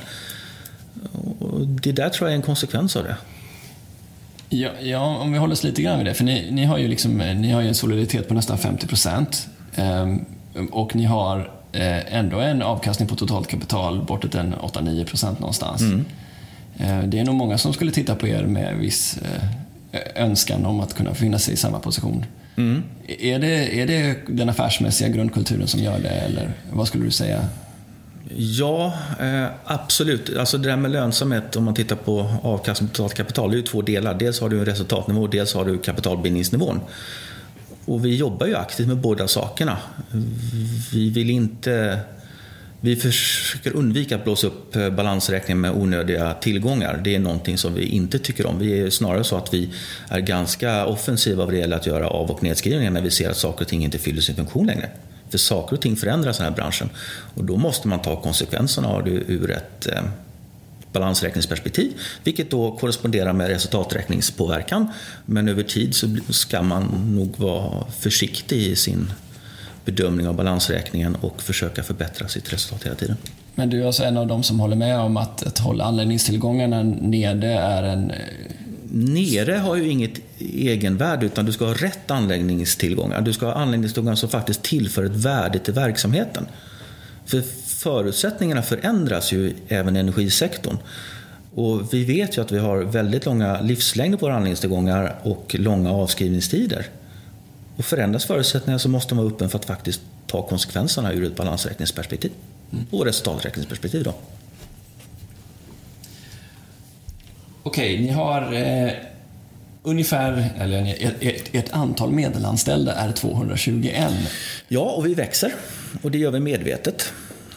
Och 1.39 1.67
det 1.67 1.91
där 1.91 2.09
tror 2.09 2.29
jag 2.29 2.33
är 2.33 2.37
en 2.37 2.41
konsekvens 2.41 2.95
av 2.95 3.03
det. 3.03 3.15
Ja, 4.49 4.69
ja, 4.81 5.17
om 5.17 5.31
vi 5.31 5.37
håller 5.37 5.53
oss 5.53 5.63
lite 5.63 5.81
grann 5.81 5.97
vid 5.97 6.05
det. 6.05 6.13
För 6.13 6.23
ni, 6.23 6.51
ni, 6.51 6.65
har, 6.65 6.77
ju 6.77 6.87
liksom, 6.87 7.17
ni 7.17 7.51
har 7.51 7.61
ju 7.61 7.67
en 7.67 7.75
soliditet 7.75 8.27
på 8.27 8.33
nästan 8.33 8.57
50 8.57 8.87
procent. 8.87 9.47
Um, 9.75 10.25
och 10.71 10.95
ni 10.95 11.05
har 11.05 11.39
uh, 11.39 12.15
ändå 12.15 12.39
en 12.39 12.61
avkastning 12.61 13.07
på 13.07 13.15
totalt 13.15 13.47
kapital 13.47 14.05
bortåt 14.05 14.35
en 14.35 14.55
8-9 14.55 15.05
procent 15.05 15.39
någonstans. 15.39 15.81
Mm. 15.81 16.05
Uh, 16.81 17.09
det 17.09 17.19
är 17.19 17.25
nog 17.25 17.35
många 17.35 17.57
som 17.57 17.73
skulle 17.73 17.91
titta 17.91 18.15
på 18.15 18.27
er 18.27 18.43
med 18.43 18.77
viss 18.77 19.19
önskan 20.15 20.65
om 20.65 20.79
att 20.79 20.93
kunna 20.93 21.09
befinna 21.09 21.39
sig 21.39 21.53
i 21.53 21.57
samma 21.57 21.79
position. 21.79 22.25
Mm. 22.55 22.83
Är, 23.07 23.39
det, 23.39 23.81
är 23.81 23.87
det 23.87 24.17
den 24.27 24.49
affärsmässiga 24.49 25.09
grundkulturen 25.09 25.67
som 25.67 25.79
gör 25.79 25.99
det, 25.99 26.09
eller 26.09 26.51
vad 26.71 26.87
skulle 26.87 27.05
du 27.05 27.11
säga? 27.11 27.45
Ja, 28.37 28.93
eh, 29.19 29.45
absolut. 29.65 30.37
Alltså 30.37 30.57
det 30.57 30.69
där 30.69 30.77
med 30.77 30.91
lönsamhet, 30.91 31.55
om 31.55 31.63
man 31.63 31.73
tittar 31.73 31.95
på 31.95 32.31
avkastning 32.43 32.89
på 32.89 32.95
totalt 32.95 33.13
kapital, 33.13 33.51
det 33.51 33.55
är 33.55 33.57
ju 33.57 33.63
två 33.63 33.81
delar. 33.81 34.13
Dels 34.13 34.41
har 34.41 34.49
du 34.49 34.59
en 34.59 34.65
resultatnivå, 34.65 35.27
dels 35.27 35.53
har 35.53 35.65
du 35.65 35.77
kapitalbindningsnivån. 35.77 36.79
Och 37.85 38.05
vi 38.05 38.15
jobbar 38.15 38.47
ju 38.47 38.55
aktivt 38.55 38.87
med 38.87 38.97
båda 38.97 39.27
sakerna. 39.27 39.77
Vi 40.91 41.09
vill 41.09 41.29
inte 41.29 41.99
Vi 42.81 42.95
försöker 42.95 43.75
undvika 43.75 44.15
att 44.15 44.23
blåsa 44.23 44.47
upp 44.47 44.75
eh, 44.75 44.89
balansräkningen 44.89 45.61
med 45.61 45.71
onödiga 45.71 46.33
tillgångar. 46.33 47.01
Det 47.03 47.15
är 47.15 47.19
någonting 47.19 47.57
som 47.57 47.73
vi 47.73 47.85
inte 47.85 48.19
tycker 48.19 48.45
om. 48.45 48.59
Vi 48.59 48.79
är 48.79 48.89
snarare 48.89 49.23
så 49.23 49.37
att 49.37 49.53
vi 49.53 49.69
är 50.07 50.19
ganska 50.19 50.85
offensiva 50.85 51.45
vad 51.45 51.53
det 51.53 51.57
gäller 51.57 51.77
att 51.77 51.85
göra 51.85 52.07
av 52.07 52.31
och 52.31 52.43
nedskrivningar 52.43 52.91
när 52.91 53.01
vi 53.01 53.11
ser 53.11 53.29
att 53.29 53.37
saker 53.37 53.61
och 53.61 53.67
ting 53.67 53.83
inte 53.83 53.97
fyller 53.97 54.21
sin 54.21 54.35
funktion 54.35 54.67
längre. 54.67 54.89
För 55.29 55.37
saker 55.37 55.75
och 55.75 55.81
ting 55.81 55.95
förändras 55.95 56.39
i 56.39 56.43
den 56.43 56.53
här 56.53 56.55
branschen 56.55 56.89
och 57.35 57.43
då 57.43 57.57
måste 57.57 57.87
man 57.87 58.01
ta 58.01 58.21
konsekvenserna 58.21 58.87
av 58.87 59.03
det 59.03 59.11
ur 59.11 59.51
ett 59.51 59.87
eh, 59.87 60.03
balansräkningsperspektiv, 60.91 61.93
vilket 62.23 62.51
då 62.51 62.71
korresponderar 62.77 63.33
med 63.33 63.47
resultaträkningspåverkan. 63.47 64.87
Men 65.25 65.47
över 65.47 65.63
tid 65.63 65.95
så 65.95 66.07
ska 66.29 66.61
man 66.61 67.15
nog 67.15 67.37
vara 67.37 67.85
försiktig 67.91 68.57
i 68.57 68.75
sin 68.75 69.11
bedömning 69.85 70.27
av 70.27 70.35
balansräkningen 70.35 71.15
och 71.15 71.41
försöka 71.41 71.83
förbättra 71.83 72.27
sitt 72.27 72.53
resultat 72.53 72.83
hela 72.83 72.95
tiden. 72.95 73.17
Men 73.55 73.69
du 73.69 73.81
är 73.81 73.85
alltså 73.85 74.03
en 74.03 74.17
av 74.17 74.27
dem 74.27 74.43
som 74.43 74.59
håller 74.59 74.75
med 74.75 74.99
om 74.99 75.17
att, 75.17 75.43
att 75.43 75.59
hålla 75.59 75.83
anläggningstillgångarna 75.83 76.83
nere 76.83 77.53
är 77.53 77.83
en... 77.83 78.11
Eh, 78.11 78.17
Nere 78.91 79.53
har 79.53 79.75
ju 79.75 79.89
inget 79.89 80.19
egenvärde 80.39 81.25
utan 81.25 81.45
du 81.45 81.51
ska 81.51 81.65
ha 81.65 81.73
rätt 81.73 82.11
anläggningstillgångar. 82.11 83.21
Du 83.21 83.33
ska 83.33 83.45
ha 83.45 83.53
anläggningstillgångar 83.53 84.15
som 84.15 84.29
faktiskt 84.29 84.63
tillför 84.63 85.03
ett 85.03 85.15
värde 85.15 85.59
till 85.59 85.73
verksamheten. 85.73 86.45
För 87.25 87.41
förutsättningarna 87.65 88.61
förändras 88.61 89.31
ju 89.31 89.53
även 89.67 89.95
i 89.95 89.99
energisektorn. 89.99 90.77
Och 91.55 91.93
vi 91.93 92.05
vet 92.05 92.37
ju 92.37 92.41
att 92.41 92.51
vi 92.51 92.59
har 92.59 92.77
väldigt 92.77 93.25
långa 93.25 93.61
livslängder 93.61 94.17
på 94.17 94.25
våra 94.25 94.35
anläggningstillgångar 94.35 95.15
och 95.23 95.55
långa 95.59 95.91
avskrivningstider. 95.91 96.87
Och 97.75 97.85
förändras 97.85 98.25
förutsättningarna 98.25 98.79
så 98.79 98.89
måste 98.89 99.15
man 99.15 99.23
vara 99.23 99.33
öppen 99.33 99.49
för 99.49 99.57
att 99.57 99.65
faktiskt 99.65 100.01
ta 100.27 100.41
konsekvenserna 100.41 101.13
ur 101.13 101.23
ett 101.23 101.35
balansräkningsperspektiv. 101.35 102.31
Och 102.91 103.05
resultaträkningsperspektiv 103.05 104.03
då. 104.03 104.13
Okej, 107.69 107.99
ni 107.99 108.09
har 108.09 108.53
eh, 108.53 108.91
ungefär, 109.83 110.49
eller 110.59 110.95
ett, 111.19 111.55
ett 111.55 111.73
antal 111.73 112.11
medelanställda 112.11 112.93
är 112.93 113.11
221. 113.11 114.11
Ja, 114.67 114.81
och 114.81 115.05
vi 115.05 115.13
växer. 115.13 115.53
Och 116.01 116.11
det 116.11 116.17
gör 116.17 116.31
vi 116.31 116.39
medvetet. 116.39 117.13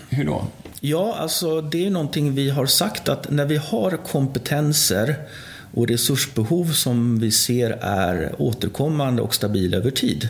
Hur 0.09 0.25
då? 0.25 0.47
Ja, 0.81 1.17
alltså 1.19 1.61
det 1.61 1.87
är 1.87 1.91
någonting 1.91 2.35
vi 2.35 2.51
har 2.51 2.67
sagt 2.67 3.09
att 3.09 3.31
när 3.31 3.47
vi 3.47 3.57
har 3.57 3.91
kompetenser 3.97 5.17
och 5.75 5.89
resursbehov 5.89 6.73
som 6.73 7.19
vi 7.19 7.31
ser 7.31 7.71
är 7.81 8.35
återkommande 8.39 9.23
och 9.23 9.35
stabila 9.35 9.77
över 9.77 9.91
tid, 9.91 10.29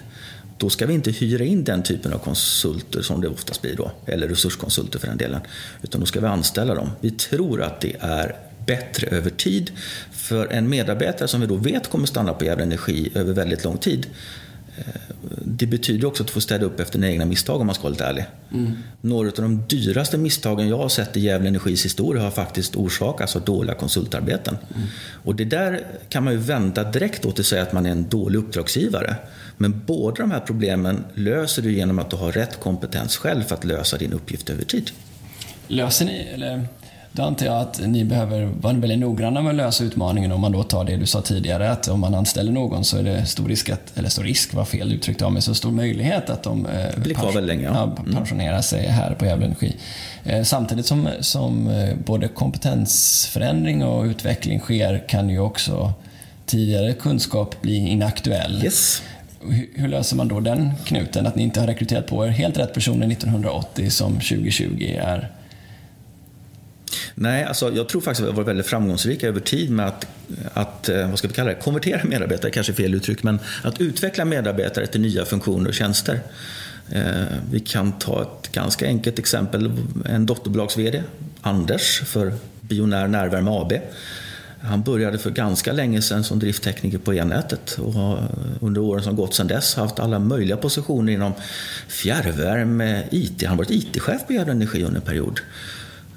då 0.59 0.71
ska 0.71 0.87
vi 0.87 0.95
inte 0.95 1.11
hyra 1.11 1.45
in 1.45 1.65
den 1.65 1.83
typen 1.83 2.13
av 2.13 2.19
konsulter 2.19 3.03
som 3.03 3.21
det 3.21 3.29
oftast 3.29 3.63
blir 3.63 3.77
då, 3.77 3.91
eller 4.07 4.29
resurskonsulter 4.29 4.99
för 4.99 5.07
den 5.07 5.17
delen, 5.17 5.41
utan 5.83 6.01
då 6.01 6.07
ska 6.07 6.21
vi 6.21 6.27
anställa 6.27 6.75
dem. 6.75 6.91
Vi 7.01 7.11
tror 7.11 7.63
att 7.63 7.81
det 7.81 7.97
är 8.01 8.37
bättre 8.67 9.07
över 9.07 9.31
tid 9.31 9.71
för 10.13 10.47
en 10.47 10.69
medarbetare 10.69 11.29
som 11.29 11.41
vi 11.41 11.47
då 11.47 11.57
vet 11.57 11.91
kommer 11.91 12.07
stanna 12.07 12.35
på 12.35 12.45
Gävle 12.45 12.65
Energi 12.65 13.11
över 13.15 13.33
väldigt 13.33 13.65
lång 13.65 13.79
tid 13.79 14.07
det 15.45 15.67
betyder 15.67 16.07
också 16.07 16.23
att 16.23 16.31
får 16.31 16.41
städa 16.41 16.67
upp 16.67 16.81
efter 16.81 16.99
dina 16.99 17.11
egna 17.11 17.25
misstag 17.25 17.61
om 17.61 17.67
man 17.67 17.75
ska 17.75 17.83
vara 17.83 17.91
lite 17.91 18.05
ärlig. 18.05 18.25
Mm. 18.53 18.73
Några 19.01 19.29
av 19.29 19.35
de 19.35 19.65
dyraste 19.69 20.19
misstagen 20.19 20.69
jag 20.69 20.79
har 20.79 20.89
sett 20.89 21.17
i 21.17 21.21
Gävle 21.21 21.49
Energis 21.49 21.85
historia 21.85 22.23
har 22.23 22.31
faktiskt 22.31 22.77
orsakats 22.77 23.37
av 23.37 23.43
dåliga 23.43 23.75
konsultarbeten. 23.75 24.57
Mm. 24.75 24.89
Och 25.25 25.35
det 25.35 25.45
där 25.45 25.87
kan 26.09 26.25
man 26.25 26.33
ju 26.33 26.39
vända 26.39 26.85
direkt 26.85 27.25
åt 27.25 27.39
att 27.39 27.47
säga 27.47 27.63
att 27.63 27.73
man 27.73 27.87
är 27.87 27.91
en 27.91 28.09
dålig 28.09 28.39
uppdragsgivare. 28.39 29.17
Men 29.57 29.83
båda 29.87 30.17
de 30.17 30.31
här 30.31 30.41
problemen 30.41 31.05
löser 31.15 31.63
du 31.63 31.73
genom 31.73 31.99
att 31.99 32.11
du 32.11 32.17
har 32.17 32.33
rätt 32.33 32.61
kompetens 32.61 33.17
själv 33.17 33.43
för 33.43 33.55
att 33.55 33.65
lösa 33.65 33.97
din 33.97 34.13
uppgift 34.13 34.51
över 34.51 34.65
tid. 34.65 34.91
Löser 35.69 36.05
ni, 36.05 36.29
eller 36.35 36.67
då 37.13 37.23
antar 37.23 37.47
jag 37.47 37.61
att 37.61 37.81
ni 37.87 38.05
behöver 38.05 38.45
vara 38.45 38.75
väldigt 38.75 38.99
noggranna 38.99 39.43
med 39.43 39.51
att 39.51 39.57
lösa 39.57 39.85
utmaningen 39.85 40.33
om 40.33 40.41
man 40.41 40.53
då 40.53 40.63
tar 40.63 40.85
det 40.85 40.97
du 40.97 41.07
sa 41.07 41.23
tidigare, 41.23 41.71
att 41.71 41.89
om 41.89 42.01
man 42.01 42.15
anställer 42.15 42.53
någon 42.53 42.85
så 42.85 42.97
är 42.97 43.03
det 43.03 43.27
stor 43.27 43.49
risk, 43.49 43.69
att, 43.69 43.99
eller 43.99 44.09
stor 44.09 44.23
risk 44.23 44.55
var 44.55 44.65
fel 44.65 44.93
uttryckt 44.93 45.23
av 45.23 45.33
mig, 45.33 45.43
så 45.43 45.55
stor 45.55 45.71
möjlighet 45.71 46.31
att 46.31 46.43
de 46.43 46.67
eh, 46.67 47.03
blir 47.03 47.15
kvar 47.15 47.33
väldigt 47.33 47.57
länge. 47.57 47.69
Ja. 47.75 47.83
Mm. 47.83 48.15
pensionerar 48.15 48.61
sig 48.61 48.87
här 48.87 49.15
på 49.15 49.27
Gävle 49.27 49.47
Energi. 49.47 49.77
Eh, 50.25 50.43
samtidigt 50.43 50.87
som, 50.87 51.09
som 51.21 51.69
eh, 51.69 51.95
både 52.05 52.29
kompetensförändring 52.29 53.85
och 53.85 54.05
utveckling 54.05 54.61
sker 54.61 55.09
kan 55.09 55.29
ju 55.29 55.39
också 55.39 55.93
tidigare 56.47 56.93
kunskap 56.93 57.63
bli 57.63 57.77
inaktuell. 57.77 58.65
Yes. 58.65 59.03
Hur, 59.41 59.69
hur 59.75 59.89
löser 59.89 60.17
man 60.17 60.29
då 60.29 60.41
den 60.41 60.71
knuten? 60.85 61.27
Att 61.27 61.37
ni 61.37 61.43
inte 61.43 61.61
har 61.61 61.67
rekryterat 61.67 62.07
på 62.07 62.27
er 62.27 62.31
helt 62.31 62.59
rätt 62.59 62.75
personer 62.75 63.07
1980 63.13 63.91
som 63.91 64.13
2020 64.13 64.97
är 64.99 65.31
Nej, 67.23 67.45
alltså, 67.45 67.73
jag 67.73 67.89
tror 67.89 68.01
faktiskt 68.01 68.21
att 68.21 68.27
vi 68.27 68.31
har 68.31 68.37
varit 68.37 68.49
väldigt 68.49 68.67
framgångsrika 68.67 69.29
över 69.29 69.41
tid 69.41 69.71
med 69.71 69.87
att, 69.87 70.07
att 70.55 70.89
eh, 70.89 71.11
vad 71.11 71.19
ska 71.19 71.29
vi 71.29 71.35
kalla 71.35 71.51
det, 71.51 71.55
konvertera 71.55 72.05
medarbetare, 72.05 72.51
kanske 72.51 72.73
fel 72.73 72.95
uttryck, 72.95 73.23
men 73.23 73.39
att 73.63 73.81
utveckla 73.81 74.25
medarbetare 74.25 74.87
till 74.87 75.01
nya 75.01 75.25
funktioner 75.25 75.69
och 75.69 75.75
tjänster. 75.75 76.21
Eh, 76.91 77.03
vi 77.51 77.61
kan 77.61 77.93
ta 77.93 78.23
ett 78.23 78.53
ganska 78.53 78.87
enkelt 78.87 79.19
exempel, 79.19 79.73
en 80.05 80.27
dotterbolags-VD, 80.27 81.03
Anders, 81.41 82.01
för 82.01 82.33
Bionär 82.61 83.09
Närvärme 83.09 83.51
AB. 83.51 83.73
Han 84.61 84.83
började 84.83 85.19
för 85.19 85.31
ganska 85.31 85.73
länge 85.73 86.03
sedan 86.03 86.25
som 86.25 86.39
drifttekniker 86.39 86.99
på 86.99 87.13
elnätet 87.13 87.79
och 87.79 87.93
har 87.93 88.29
under 88.61 88.81
åren 88.81 89.03
som 89.03 89.17
gått 89.17 89.35
sedan 89.35 89.47
dess 89.47 89.75
haft 89.75 89.99
alla 89.99 90.19
möjliga 90.19 90.57
positioner 90.57 91.13
inom 91.13 91.33
fjärrvärme, 91.89 93.03
IT. 93.11 93.43
Han 93.43 93.51
har 93.51 93.57
varit 93.57 93.71
IT-chef 93.71 94.27
på 94.27 94.33
Gävle 94.33 94.53
Energi 94.53 94.85
under 94.85 95.01
en 95.01 95.07
period 95.07 95.41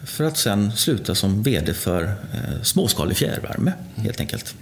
för 0.05 0.23
att 0.23 0.37
sen 0.37 0.71
sluta 0.71 1.15
som 1.15 1.43
VD 1.43 1.73
för 1.73 2.03
eh, 2.03 2.61
småskalig 2.63 3.17
fjärrvärme 3.17 3.73
helt 3.95 4.19
enkelt. 4.19 4.55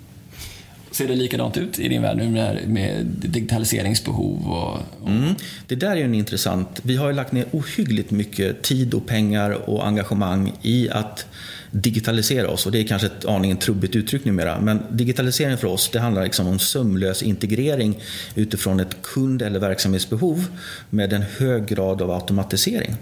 Ser 0.91 1.07
det 1.07 1.15
likadant 1.15 1.57
ut 1.57 1.79
i 1.79 1.87
din 1.87 2.01
värld 2.01 2.17
nu 2.17 2.29
med, 2.29 2.67
med 2.67 3.05
digitaliseringsbehov? 3.05 4.51
Och, 4.51 4.79
och... 5.01 5.09
Mm, 5.09 5.35
det 5.67 5.75
där 5.75 5.95
är 5.95 6.03
en 6.03 6.15
intressant. 6.15 6.79
Vi 6.83 6.95
har 6.95 7.07
ju 7.07 7.13
lagt 7.13 7.31
ner 7.31 7.45
ohyggligt 7.51 8.11
mycket 8.11 8.61
tid 8.61 8.93
och 8.93 9.05
pengar 9.05 9.69
och 9.69 9.87
engagemang 9.87 10.53
i 10.61 10.89
att 10.89 11.25
digitalisera 11.71 12.49
oss. 12.49 12.65
Och 12.65 12.71
det 12.71 12.79
är 12.79 12.87
kanske 12.87 13.07
ett 13.07 13.25
aningen 13.25 13.57
trubbigt 13.57 13.95
uttryck 13.95 14.25
numera. 14.25 14.61
Men 14.61 14.83
digitalisering 14.91 15.57
för 15.57 15.67
oss 15.67 15.89
det 15.93 15.99
handlar 15.99 16.23
liksom 16.23 16.47
om 16.47 16.59
sömlös 16.59 17.23
integrering 17.23 17.99
utifrån 18.35 18.79
ett 18.79 19.01
kund 19.01 19.41
eller 19.41 19.59
verksamhetsbehov 19.59 20.47
med 20.89 21.13
en 21.13 21.21
hög 21.37 21.65
grad 21.65 22.01
av 22.01 22.11
automatisering. 22.11 22.95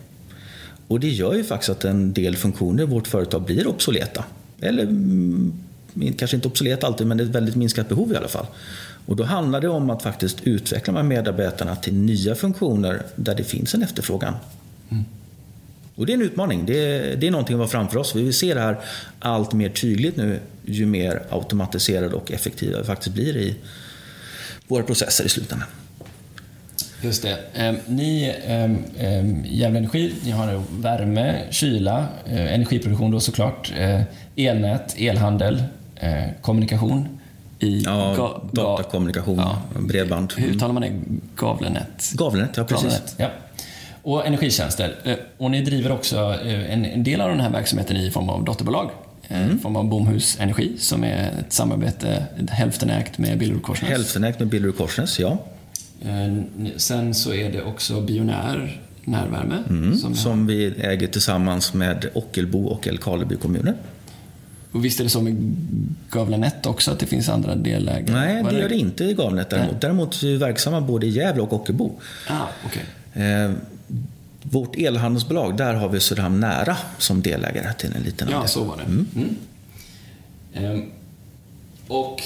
Och 0.91 0.99
det 0.99 1.09
gör 1.09 1.33
ju 1.33 1.43
faktiskt 1.43 1.69
att 1.69 1.85
en 1.85 2.13
del 2.13 2.35
funktioner 2.35 2.83
i 2.83 2.85
vårt 2.85 3.07
företag 3.07 3.41
blir 3.41 3.67
obsoleta. 3.67 4.23
Eller 4.61 4.83
mm, 4.83 5.53
kanske 6.17 6.37
inte 6.37 6.47
obsoleta 6.47 6.87
alltid, 6.87 7.07
men 7.07 7.17
det 7.17 7.23
är 7.23 7.25
ett 7.25 7.35
väldigt 7.35 7.55
minskat 7.55 7.89
behov 7.89 8.13
i 8.13 8.15
alla 8.15 8.27
fall. 8.27 8.45
Och 9.05 9.15
då 9.15 9.23
handlar 9.23 9.61
det 9.61 9.67
om 9.67 9.89
att 9.89 10.03
faktiskt 10.03 10.37
utveckla 10.43 10.93
här 10.93 11.03
medarbetarna 11.03 11.75
till 11.75 11.93
nya 11.93 12.35
funktioner 12.35 13.01
där 13.15 13.35
det 13.35 13.43
finns 13.43 13.75
en 13.75 13.83
efterfrågan. 13.83 14.33
Mm. 14.89 15.03
Och 15.95 16.05
det 16.05 16.11
är 16.11 16.13
en 16.13 16.21
utmaning. 16.21 16.65
Det 16.65 16.85
är, 16.85 17.15
det 17.15 17.27
är 17.27 17.31
någonting 17.31 17.53
att 17.53 17.59
vara 17.59 17.69
framför 17.69 17.97
oss. 17.97 18.15
Vi 18.15 18.23
vill 18.23 18.33
se 18.33 18.53
det 18.53 18.61
här 18.61 18.79
allt 19.19 19.53
mer 19.53 19.69
tydligt 19.69 20.17
nu 20.17 20.39
ju 20.65 20.85
mer 20.85 21.23
automatiserade 21.29 22.15
och 22.15 22.31
effektiva 22.31 22.79
vi 22.79 22.83
faktiskt 22.83 23.15
blir 23.15 23.37
i 23.37 23.55
våra 24.67 24.83
processer 24.83 25.25
i 25.25 25.29
slutändan. 25.29 25.67
Just 27.01 27.23
det. 27.23 27.37
Eh, 27.53 27.73
ni, 27.87 28.35
eh, 28.45 29.51
Gävle 29.55 29.77
Energi, 29.77 30.13
ni 30.23 30.31
har 30.31 30.63
värme, 30.81 31.41
kyla, 31.49 32.07
eh, 32.25 32.53
energiproduktion 32.53 33.11
då 33.11 33.19
såklart, 33.19 33.73
eh, 33.77 34.01
elnät, 34.35 34.95
elhandel, 34.97 35.63
eh, 35.95 36.23
kommunikation. 36.41 37.07
I 37.59 37.81
ja, 37.85 38.41
datakommunikation, 38.51 39.37
ja. 39.37 39.61
bredband. 39.79 40.33
Hur 40.37 40.59
talar 40.59 40.73
man 40.73 40.81
det? 40.81 40.91
Gavlenet? 41.35 42.11
Gavlenet, 42.13 42.57
ja 42.57 42.63
precis. 42.63 42.83
Gavlenet, 42.83 43.15
ja. 43.17 43.27
Och 44.03 44.27
energitjänster. 44.27 44.95
Och 45.37 45.51
ni 45.51 45.61
driver 45.61 45.91
också 45.91 46.17
en, 46.69 47.03
del 47.03 47.21
av 47.21 47.29
den 47.29 47.39
här 47.39 47.49
verksamheten 47.49 47.97
i 47.97 48.11
form 48.11 48.29
av 48.29 48.43
dotterbolag. 48.43 48.89
Mm. 49.27 49.59
form 49.59 49.75
av 49.75 49.89
Bomhus 49.89 50.37
Energi 50.39 50.77
som 50.77 51.03
är 51.03 51.31
ett 51.39 51.53
samarbete, 51.53 52.25
hälftenägt 52.49 53.17
med 53.17 53.37
Billerud-Korsnäs. 53.37 53.89
Hälftenägt 53.89 54.39
med 54.39 54.47
Billerud-Korsnäs, 54.47 55.19
ja. 55.19 55.37
Eh, 56.01 56.43
sen 56.77 57.13
så 57.13 57.33
är 57.33 57.51
det 57.51 57.61
också 57.61 58.01
Bionär 58.01 58.81
närvärme. 59.05 59.63
Mm, 59.69 59.97
som, 59.97 60.15
som, 60.15 60.47
vi 60.47 60.65
äger 60.65 61.07
tillsammans 61.07 61.73
med 61.73 62.09
Ockelbo 62.13 62.65
och 62.65 62.87
Älvkarleby 62.87 63.35
kommuner. 63.35 63.75
Och 64.71 64.85
visst 64.85 64.99
är 64.99 65.03
det 65.03 65.09
så 65.09 65.21
med 65.21 65.55
Gavlenet 66.09 66.65
också, 66.65 66.91
att 66.91 66.99
det 66.99 67.05
finns 67.05 67.29
andra 67.29 67.55
delägare? 67.55 68.15
Nej, 68.15 68.43
det 68.43 68.59
gör 68.59 68.69
det 68.69 68.77
inte 68.77 69.03
i 69.03 69.13
Gavlenet 69.13 69.49
däremot. 69.49 69.71
Nej. 69.71 69.79
Däremot 69.81 70.23
är 70.23 70.27
vi 70.27 70.37
verksamma 70.37 70.81
både 70.81 71.05
i 71.05 71.09
Gävle 71.09 71.41
och 71.41 71.53
Ockelbo. 71.53 71.99
Ah, 72.29 72.47
okay. 72.65 73.23
eh, 73.25 73.51
vårt 74.43 74.75
elhandelsbolag, 74.75 75.57
där 75.57 75.73
har 75.73 75.89
vi 75.89 75.99
Söderhamn 75.99 76.39
Nära 76.39 76.77
som 76.97 77.21
delägare 77.21 77.73
till 77.73 77.93
en 77.95 78.03
liten 78.03 78.27
andel. 78.27 78.41
Ja, 78.41 78.47
så 78.47 78.63
var 78.63 78.77
det. 78.77 78.83
Mm. 78.83 79.07
Mm. 79.15 79.35
Eh, 80.53 80.83
och 81.87 82.21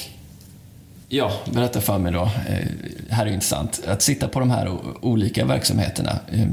Ja, 1.15 1.32
berätta 1.54 1.82
för 1.82 1.97
mig 1.97 2.12
då. 2.12 2.21
Eh, 2.21 2.67
här 3.10 3.25
är 3.25 3.32
intressant. 3.32 3.82
Att 3.88 4.01
sitta 4.01 4.28
på 4.28 4.39
de 4.39 4.49
här 4.49 4.71
olika 5.01 5.45
verksamheterna. 5.45 6.19
Eh, 6.32 6.47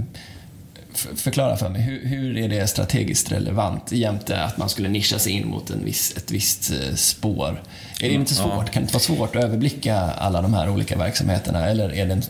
förklara 1.15 1.57
för 1.57 1.69
mig, 1.69 1.83
hur, 1.83 2.07
hur, 2.07 2.39
är 2.39 2.49
det 2.49 2.67
strategiskt 2.67 3.33
relevant 3.33 3.93
jämte 3.93 4.43
att 4.43 4.59
man 4.59 4.69
skulle 4.69 4.89
nischa 4.89 5.19
sig 5.19 5.33
in 5.33 5.49
mot 5.49 5.71
en 5.71 5.85
viss, 5.85 6.17
ett 6.17 6.31
visst 6.31 6.73
eh, 6.73 6.95
spår? 6.95 7.63
Är 8.01 8.09
det 8.09 8.15
inte 8.15 8.35
svårt? 8.35 8.51
Ja. 8.51 8.65
Kan 8.65 8.73
det 8.75 8.81
inte 8.81 8.93
vara 8.93 9.03
svårt 9.03 9.37
att 9.37 9.45
överblicka 9.45 9.97
alla 9.97 10.43
de 10.43 10.55
här 10.55 10.71
olika 10.71 10.99
verksamheterna? 10.99 11.69
Eller, 11.69 11.95
är 11.95 12.07
det 12.07 12.13
en, 12.13 12.23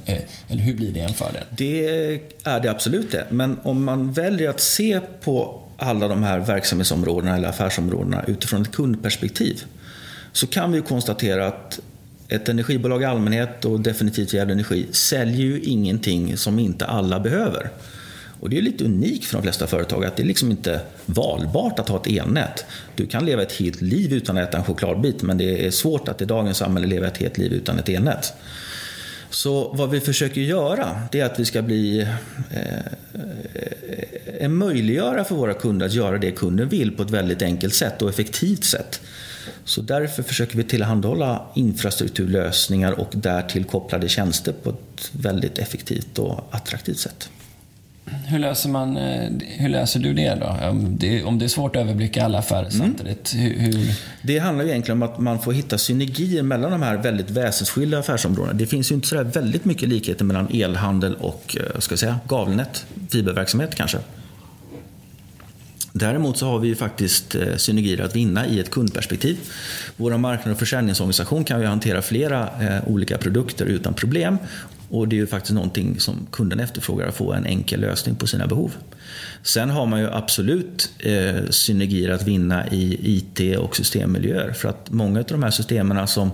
eller 0.49 0.63
hur 0.63 0.75
blir 0.75 0.93
det 0.93 1.01
en 1.01 1.15
fördel? 1.15 1.45
Det 1.51 1.87
är 2.45 2.61
det 2.61 2.71
absolut 2.71 3.11
det. 3.11 3.27
Men 3.31 3.59
om 3.63 3.85
man 3.85 4.13
väljer 4.13 4.51
att 4.51 4.61
se 4.61 5.01
på 5.21 5.63
alla 5.77 6.09
de 6.09 6.23
här 6.23 6.39
verksamhetsområdena 6.39 7.37
eller 7.37 7.49
affärsområdena 7.49 8.25
utifrån 8.27 8.63
ett 8.63 8.73
kundperspektiv 8.73 9.63
så 10.33 10.47
kan 10.47 10.73
vi 10.73 10.81
konstatera 10.81 11.47
att 11.47 11.81
ett 12.35 12.49
energibolag 12.49 13.03
i 13.03 13.05
allmänhet 13.05 13.65
och 13.65 13.81
definitivt 13.81 14.33
Gävle 14.33 14.53
Energi 14.53 14.87
säljer 14.91 15.47
ju 15.47 15.61
ingenting 15.61 16.37
som 16.37 16.59
inte 16.59 16.87
alla 16.87 17.21
behöver. 17.21 17.71
Och 18.41 18.51
det 18.51 18.59
är 18.59 18.63
lite 18.63 18.85
unikt 18.85 19.25
för 19.25 19.37
de 19.37 19.43
flesta 19.43 19.67
företag 19.67 20.05
att 20.05 20.17
det 20.17 20.23
är 20.23 20.27
liksom 20.27 20.51
inte 20.51 20.81
valbart 21.07 21.79
att 21.79 21.89
ha 21.89 22.01
ett 22.01 22.07
elnät. 22.07 22.65
Du 22.95 23.07
kan 23.07 23.27
leva 23.27 23.43
ett 23.43 23.53
helt 23.53 23.81
liv 23.81 24.13
utan 24.13 24.39
att 24.39 24.49
äta 24.49 24.59
en 24.59 24.65
chokladbit 24.65 25.23
men 25.23 25.39
det 25.39 25.67
är 25.67 25.71
svårt 25.71 26.09
att 26.09 26.23
i 26.23 26.25
dagens 26.25 26.59
samhälle 26.59 26.87
leva 26.87 27.07
ett 27.07 27.19
helt 27.19 27.39
liv 27.39 27.53
utan 27.53 27.79
ett 27.79 27.89
elnät. 27.89 28.33
Så 29.31 29.73
vad 29.73 29.91
vi 29.91 30.01
försöker 30.01 30.41
göra 30.41 31.01
det 31.13 31.21
är 31.21 31.25
att 31.25 31.41
vi 31.41 31.45
ska 31.45 31.63
bli 31.63 32.01
eh, 32.01 32.09
eh, 32.51 32.83
eh 34.39 34.49
möjliggöra 34.49 35.25
för 35.25 35.35
våra 35.35 35.55
kunder 35.55 35.87
att 35.87 35.93
göra 35.93 36.19
det 36.19 36.31
kunden 36.31 36.69
vill 36.69 36.97
på 36.97 37.03
ett 37.03 37.11
väldigt 37.11 37.43
enkelt 37.43 37.75
sätt 37.75 38.03
och 38.03 38.09
effektivt 38.09 38.65
sätt. 38.65 39.01
Så 39.65 39.81
därför 39.81 40.23
försöker 40.23 40.57
vi 40.57 40.65
tillhandahålla 40.65 41.43
infrastrukturlösningar 41.55 42.93
och 42.93 43.11
därtill 43.13 43.65
kopplade 43.65 44.09
tjänster 44.09 44.53
på 44.53 44.71
ett 44.71 45.11
väldigt 45.13 45.59
effektivt 45.59 46.19
och 46.19 46.49
attraktivt 46.51 46.99
sätt. 46.99 47.29
Hur 48.05 48.39
löser, 48.39 48.69
man, 48.69 48.97
eh, 48.97 49.31
hur 49.41 49.69
löser 49.69 50.01
du 50.01 50.15
det 50.15 50.35
då? 50.35 50.69
Om 50.69 50.97
det, 50.99 51.25
om 51.25 51.39
det 51.39 51.45
är 51.45 51.49
svårt 51.49 51.77
att 51.77 51.83
överblicka 51.83 52.25
alla 52.25 52.39
affärer 52.39 52.61
mm. 52.61 52.73
samtidigt? 52.73 53.35
Hur, 53.35 53.59
hur... 53.59 53.95
Det 54.23 54.39
handlar 54.39 54.65
ju 54.65 54.71
egentligen 54.71 55.03
om 55.03 55.09
att 55.09 55.19
man 55.19 55.39
får 55.39 55.53
hitta 55.53 55.79
synergier 55.79 56.43
mellan 56.43 56.71
de 56.71 56.83
här 56.83 56.97
väldigt 56.97 57.31
väsensskilda 57.31 57.99
affärsområdena. 57.99 58.53
Det 58.53 58.67
finns 58.67 58.91
ju 58.91 58.95
inte 58.95 59.09
så 59.09 59.23
väldigt 59.23 59.65
mycket 59.65 59.89
likheter 59.89 60.25
mellan 60.25 60.49
elhandel 60.53 61.15
och 61.15 61.57
eh, 61.61 61.81
ska 61.81 61.93
jag 61.93 61.99
säga, 61.99 62.21
gavelnät, 62.29 62.87
fiberverksamhet 63.11 63.75
kanske. 63.75 63.99
Däremot 65.93 66.39
så 66.39 66.47
har 66.47 66.59
vi 66.59 66.69
ju 66.69 66.75
faktiskt 66.75 67.35
eh, 67.35 67.57
synergier 67.57 68.05
att 68.05 68.17
vinna 68.17 68.47
i 68.47 68.61
ett 68.61 68.71
kundperspektiv. 68.71 69.39
Vår 69.97 70.19
marknad 70.19 70.53
och 70.53 70.59
försäljningsorganisation 70.59 71.45
kan 71.45 71.61
ju 71.61 71.67
hantera 71.67 72.03
flera 72.03 72.49
eh, 72.61 72.89
olika 72.89 73.19
produkter 73.19 73.67
utan 73.67 73.95
problem 73.95 74.39
och 74.93 75.09
det 75.09 75.17
är 75.17 75.19
ju 75.19 75.27
faktiskt 75.27 75.55
någonting 75.55 76.01
som 76.01 76.27
kunden 76.31 76.61
efterfrågar, 76.61 77.09
att 77.09 77.15
få 77.15 77.33
en 77.33 77.47
enkel 77.47 77.81
lösning 77.81 78.15
på 78.15 78.27
sina 78.27 78.47
behov. 78.47 78.73
Sen 79.43 79.71
har 79.71 79.87
man 79.87 80.01
ju 80.01 80.11
absolut 80.11 80.93
eh, 80.99 81.51
synergier 81.51 82.11
att 82.11 82.23
vinna 82.23 82.69
i 82.69 82.99
IT 83.03 83.59
och 83.59 83.77
systemmiljöer. 83.77 84.53
För 84.53 84.69
att 84.69 84.91
många 84.91 85.19
av 85.19 85.25
de 85.29 85.43
här 85.43 85.51
systemen 85.51 86.09
som 86.09 86.31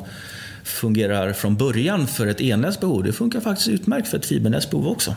fungerar 0.65 1.33
från 1.33 1.57
början 1.57 2.07
för 2.07 2.27
ett 2.27 2.41
elnätsbehov, 2.41 3.05
det 3.05 3.13
funkar 3.13 3.41
faktiskt 3.41 3.69
utmärkt 3.69 4.09
för 4.09 4.19
ett 4.19 4.27
fibernätsbehov 4.27 4.89
också. 4.89 5.17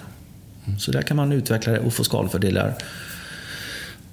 Så 0.80 0.92
där 0.92 1.02
kan 1.02 1.18
man 1.18 1.32
utveckla 1.32 1.74
det 1.74 1.80
och 1.80 1.94
få 1.94 2.04
skalfördelar 2.04 2.76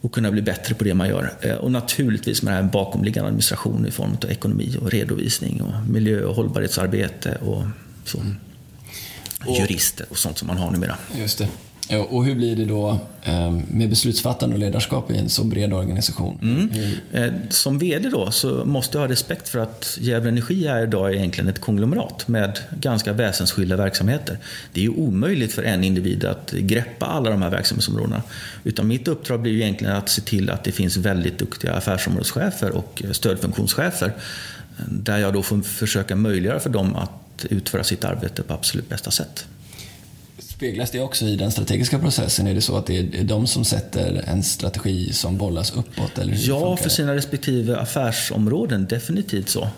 och 0.00 0.12
kunna 0.12 0.30
bli 0.30 0.42
bättre 0.42 0.74
på 0.74 0.84
det 0.84 0.94
man 0.94 1.08
gör. 1.08 1.32
Eh, 1.40 1.54
och 1.54 1.72
naturligtvis 1.72 2.42
med 2.42 2.52
det 2.52 2.56
här 2.56 2.70
bakomliggande 2.70 3.28
administration 3.28 3.86
i 3.86 3.90
form 3.90 4.16
av 4.22 4.30
ekonomi 4.30 4.76
och 4.80 4.90
redovisning 4.90 5.62
och 5.62 5.88
miljö 5.88 6.24
och 6.24 6.34
hållbarhetsarbete 6.34 7.38
och 7.42 7.64
så. 8.04 8.18
Mm 8.18 8.36
och, 9.46 9.56
jurister 9.56 10.06
och 10.10 10.18
sånt 10.18 10.38
som 10.38 10.48
man 10.48 10.56
har 10.56 10.70
numera. 10.70 10.96
Just 11.14 11.38
det. 11.38 11.48
Och 11.96 12.24
hur 12.24 12.34
blir 12.34 12.56
det 12.56 12.64
då 12.64 12.98
ehm, 13.22 13.62
med 13.70 13.90
beslutsfattande 13.90 14.54
och 14.54 14.60
ledarskap 14.60 15.10
i 15.10 15.16
en 15.16 15.28
så 15.28 15.44
bred 15.44 15.72
organisation? 15.72 16.38
Mm. 16.42 16.70
Eh, 17.12 17.32
som 17.50 17.78
VD 17.78 18.08
då 18.08 18.30
så 18.30 18.64
måste 18.64 18.98
jag 18.98 19.02
ha 19.02 19.12
respekt 19.12 19.48
för 19.48 19.58
att 19.58 19.98
Gävle 20.00 20.28
Energi 20.28 20.66
är 20.66 20.82
idag 20.82 21.14
egentligen 21.14 21.48
ett 21.48 21.60
konglomerat 21.60 22.28
med 22.28 22.58
ganska 22.80 23.12
väsensskilda 23.12 23.76
verksamheter. 23.76 24.38
Det 24.72 24.80
är 24.80 24.84
ju 24.84 24.90
omöjligt 24.90 25.52
för 25.52 25.62
en 25.62 25.84
individ 25.84 26.24
att 26.24 26.50
greppa 26.50 27.06
alla 27.06 27.30
de 27.30 27.42
här 27.42 27.50
verksamhetsområdena. 27.50 28.22
Utan 28.64 28.88
mitt 28.88 29.08
uppdrag 29.08 29.40
blir 29.40 29.52
ju 29.52 29.62
egentligen 29.62 29.94
att 29.94 30.08
se 30.08 30.22
till 30.22 30.50
att 30.50 30.64
det 30.64 30.72
finns 30.72 30.96
väldigt 30.96 31.38
duktiga 31.38 31.72
affärsområdeschefer 31.72 32.70
och 32.70 33.02
eh, 33.04 33.10
stödfunktionschefer 33.10 34.12
där 34.86 35.18
jag 35.18 35.32
då 35.32 35.42
får 35.42 35.60
försöka 35.60 36.16
möjliggöra 36.16 36.60
för 36.60 36.70
dem 36.70 36.96
att 36.96 37.46
utföra 37.50 37.84
sitt 37.84 38.04
arbete 38.04 38.42
på 38.42 38.54
absolut 38.54 38.88
bästa 38.88 39.10
sätt. 39.10 39.46
Speglas 40.58 40.90
det 40.90 41.00
också 41.00 41.24
i 41.24 41.36
den 41.36 41.50
strategiska 41.52 41.98
processen? 41.98 42.46
Är 42.46 42.54
det 42.54 42.60
så 42.60 42.76
att 42.76 42.86
det 42.86 42.98
är 42.98 43.24
de 43.24 43.46
som 43.46 43.64
sätter 43.64 44.24
en 44.26 44.42
strategi 44.42 45.12
som 45.12 45.36
bollas 45.36 45.72
uppåt? 45.72 46.18
Eller 46.18 46.34
ja, 46.38 46.76
för 46.76 46.88
sina 46.88 47.14
respektive 47.14 47.76
affärsområden, 47.76 48.86
definitivt 48.86 49.48
så. 49.48 49.68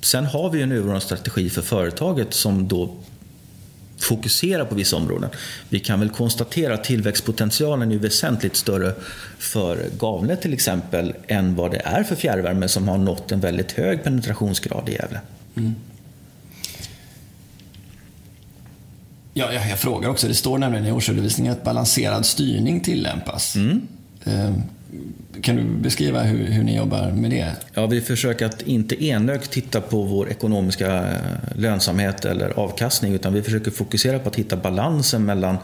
Sen 0.00 0.26
har 0.26 0.50
vi 0.50 0.62
en 0.62 0.72
överordnad 0.72 1.02
strategi 1.02 1.50
för 1.50 1.62
företaget 1.62 2.34
som 2.34 2.68
då 2.68 2.94
fokuserar 3.98 4.64
på 4.64 4.74
vissa 4.74 4.96
områden. 4.96 5.30
Vi 5.68 5.80
kan 5.80 6.00
väl 6.00 6.10
konstatera 6.10 6.74
att 6.74 6.84
tillväxtpotentialen 6.84 7.92
är 7.92 7.98
väsentligt 7.98 8.56
större 8.56 8.94
för 9.38 9.86
Gavle 9.98 10.36
till 10.36 10.52
exempel 10.52 11.14
än 11.26 11.54
vad 11.54 11.70
det 11.70 11.82
är 11.84 12.02
för 12.02 12.16
fjärrvärme 12.16 12.68
som 12.68 12.88
har 12.88 12.98
nått 12.98 13.32
en 13.32 13.40
väldigt 13.40 13.72
hög 13.72 14.04
penetrationsgrad 14.04 14.88
i 14.88 14.92
Gävle. 14.92 15.20
Mm. 15.56 15.74
Ja, 19.36 19.52
jag, 19.52 19.68
jag, 19.68 19.78
frågar 19.78 20.08
också. 20.08 20.28
Det 20.28 20.34
står 20.34 20.58
nämligen 20.58 20.86
i 20.86 20.92
årsredovisningen 20.92 21.52
att 21.52 21.64
balanserad 21.64 22.26
styrning 22.26 22.80
tillämpas. 22.80 23.56
Mm. 23.56 23.86
Eh, 24.24 24.52
kan 25.42 25.56
du 25.56 25.64
beskriva 25.64 26.22
hur, 26.22 26.46
hur, 26.46 26.64
ni 26.64 26.76
jobbar 26.76 27.10
med 27.10 27.30
det? 27.30 27.52
Ja, 27.74 27.86
vi 27.86 28.00
försöker 28.00 28.46
att 28.46 28.62
inte 28.62 29.04
enögt 29.04 29.50
titta 29.50 29.80
på 29.80 30.02
vår 30.02 30.30
ekonomiska 30.30 30.96
eh, 30.96 31.18
lönsamhet 31.56 32.24
eller 32.24 32.58
avkastning 32.58 33.14
utan 33.14 33.32
vi 33.32 33.42
försöker 33.42 33.70
fokusera 33.70 34.18
på 34.18 34.28
att 34.28 34.36
hitta 34.36 34.56
balansen 34.56 35.24
mellan 35.24 35.56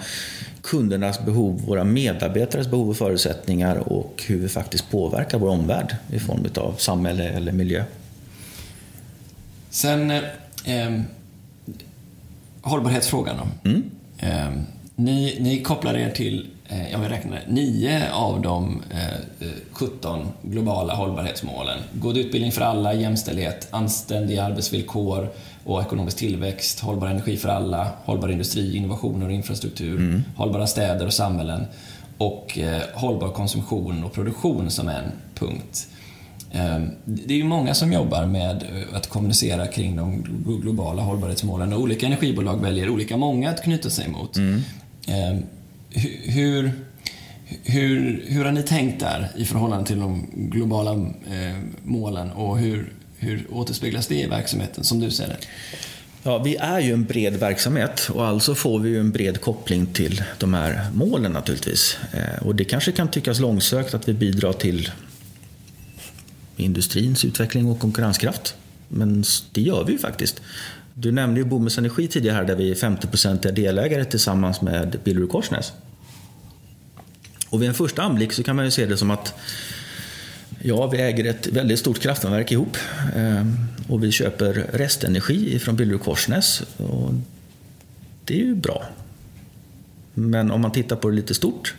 kundernas 0.62 1.24
behov, 1.24 1.62
våra 1.66 1.84
medarbetares 1.84 2.68
behov 2.68 2.90
och 2.90 2.96
förutsättningar 2.96 3.76
och 3.76 4.24
hur 4.26 4.38
vi 4.38 4.48
faktiskt 4.48 4.90
påverkar 4.90 5.38
vår 5.38 5.48
omvärld 5.48 5.96
i 6.12 6.18
form 6.18 6.46
av 6.56 6.74
samhälle 6.78 7.28
eller 7.28 7.52
miljö. 7.52 7.84
Sen 9.70 10.10
eh, 10.10 10.22
ehm, 10.64 11.04
hållbarhetsfrågan 12.62 13.36
då. 13.36 13.70
Mm. 13.70 13.90
Eh, 14.18 14.62
ni, 14.96 15.36
ni 15.40 15.62
kopplar 15.62 15.94
er 15.94 16.10
till, 16.10 16.46
eh, 16.68 16.92
jag 16.92 17.10
räknar 17.10 17.42
nio 17.48 18.12
av 18.12 18.40
de 18.40 18.82
eh, 18.90 19.48
17 19.72 20.28
globala 20.42 20.94
hållbarhetsmålen. 20.94 21.78
God 21.92 22.16
utbildning 22.16 22.52
för 22.52 22.62
alla, 22.62 22.94
jämställdhet, 22.94 23.68
anständiga 23.70 24.44
arbetsvillkor 24.44 25.28
och 25.64 25.82
ekonomisk 25.82 26.16
tillväxt, 26.16 26.80
hållbar 26.80 27.06
energi 27.06 27.36
för 27.36 27.48
alla, 27.48 27.88
hållbar 28.04 28.28
industri, 28.28 28.76
innovationer 28.76 29.26
och 29.26 29.32
infrastruktur, 29.32 29.96
mm. 29.96 30.22
hållbara 30.36 30.66
städer 30.66 31.06
och 31.06 31.14
samhällen 31.14 31.66
och 32.18 32.58
eh, 32.58 32.82
hållbar 32.94 33.28
konsumtion 33.28 34.04
och 34.04 34.12
produktion 34.12 34.70
som 34.70 34.88
en 34.88 35.12
punkt. 35.34 35.88
Ehm, 36.52 36.90
det 37.04 37.34
är 37.34 37.38
ju 37.38 37.44
många 37.44 37.74
som 37.74 37.92
jobbar 37.92 38.26
med 38.26 38.62
eh, 38.62 38.96
att 38.96 39.06
kommunicera 39.06 39.66
kring 39.66 39.96
de 39.96 40.22
globala 40.62 41.02
hållbarhetsmålen 41.02 41.72
och 41.72 41.80
olika 41.80 42.06
energibolag 42.06 42.62
väljer 42.62 42.88
olika 42.88 43.16
många 43.16 43.50
att 43.50 43.62
knyta 43.62 43.90
sig 43.90 44.08
mot. 44.08 44.36
Mm. 44.36 44.62
Ehm, 45.06 45.42
hur, 46.24 46.72
hur, 47.64 48.24
hur 48.26 48.44
har 48.44 48.52
ni 48.52 48.62
tänkt 48.62 49.00
där 49.00 49.28
i 49.36 49.44
förhållande 49.44 49.86
till 49.86 50.00
de 50.00 50.26
globala 50.34 50.92
eh, 50.92 51.56
målen 51.82 52.30
och 52.30 52.58
hur, 52.58 52.92
hur 53.18 53.46
återspeglas 53.50 54.06
det 54.06 54.20
i 54.20 54.26
verksamheten 54.26 54.84
som 54.84 55.00
du 55.00 55.10
ser 55.10 55.28
det? 55.28 55.36
Ja, 56.22 56.38
vi 56.38 56.56
är 56.56 56.80
ju 56.80 56.92
en 56.92 57.04
bred 57.04 57.36
verksamhet 57.36 58.10
och 58.14 58.26
alltså 58.26 58.54
får 58.54 58.78
vi 58.78 58.88
ju 58.88 59.00
en 59.00 59.10
bred 59.10 59.40
koppling 59.40 59.86
till 59.86 60.22
de 60.38 60.54
här 60.54 60.86
målen 60.94 61.32
naturligtvis. 61.32 61.98
Eh, 62.12 62.46
och 62.46 62.54
det 62.54 62.64
kanske 62.64 62.92
kan 62.92 63.08
tyckas 63.08 63.40
långsökt 63.40 63.94
att 63.94 64.08
vi 64.08 64.12
bidrar 64.12 64.52
till 64.52 64.90
industrins 66.60 67.24
utveckling 67.24 67.66
och 67.66 67.80
konkurrenskraft. 67.80 68.54
Men 68.88 69.24
det 69.52 69.60
gör 69.60 69.84
vi 69.84 69.92
ju 69.92 69.98
faktiskt. 69.98 70.40
Du 70.94 71.12
nämnde 71.12 71.40
ju 71.40 71.46
Bomhus 71.46 71.78
Energi 71.78 72.08
tidigare 72.08 72.36
här 72.36 72.44
där 72.44 72.56
vi 72.56 72.70
är 72.70 72.74
50-procentiga 72.74 73.52
delägare 73.52 74.04
tillsammans 74.04 74.60
med 74.60 74.96
Billerud 75.04 75.30
Korsnäs. 75.30 75.72
Och 77.48 77.62
vid 77.62 77.68
en 77.68 77.74
första 77.74 78.02
anblick 78.02 78.32
så 78.32 78.42
kan 78.42 78.56
man 78.56 78.64
ju 78.64 78.70
se 78.70 78.86
det 78.86 78.96
som 78.96 79.10
att 79.10 79.34
ja, 80.62 80.86
vi 80.86 80.98
äger 80.98 81.24
ett 81.24 81.46
väldigt 81.46 81.78
stort 81.78 81.98
kraftvärmeverk 81.98 82.52
ihop 82.52 82.76
ehm, 83.16 83.56
och 83.88 84.04
vi 84.04 84.12
köper 84.12 84.52
restenergi 84.72 85.58
från 85.58 85.76
Billerud 85.76 86.02
Korsnäs. 86.02 86.62
Och 86.76 87.14
det 88.24 88.34
är 88.34 88.44
ju 88.44 88.54
bra. 88.54 88.84
Men 90.14 90.50
om 90.50 90.60
man 90.60 90.72
tittar 90.72 90.96
på 90.96 91.08
det 91.08 91.16
lite 91.16 91.34
stort 91.34 91.74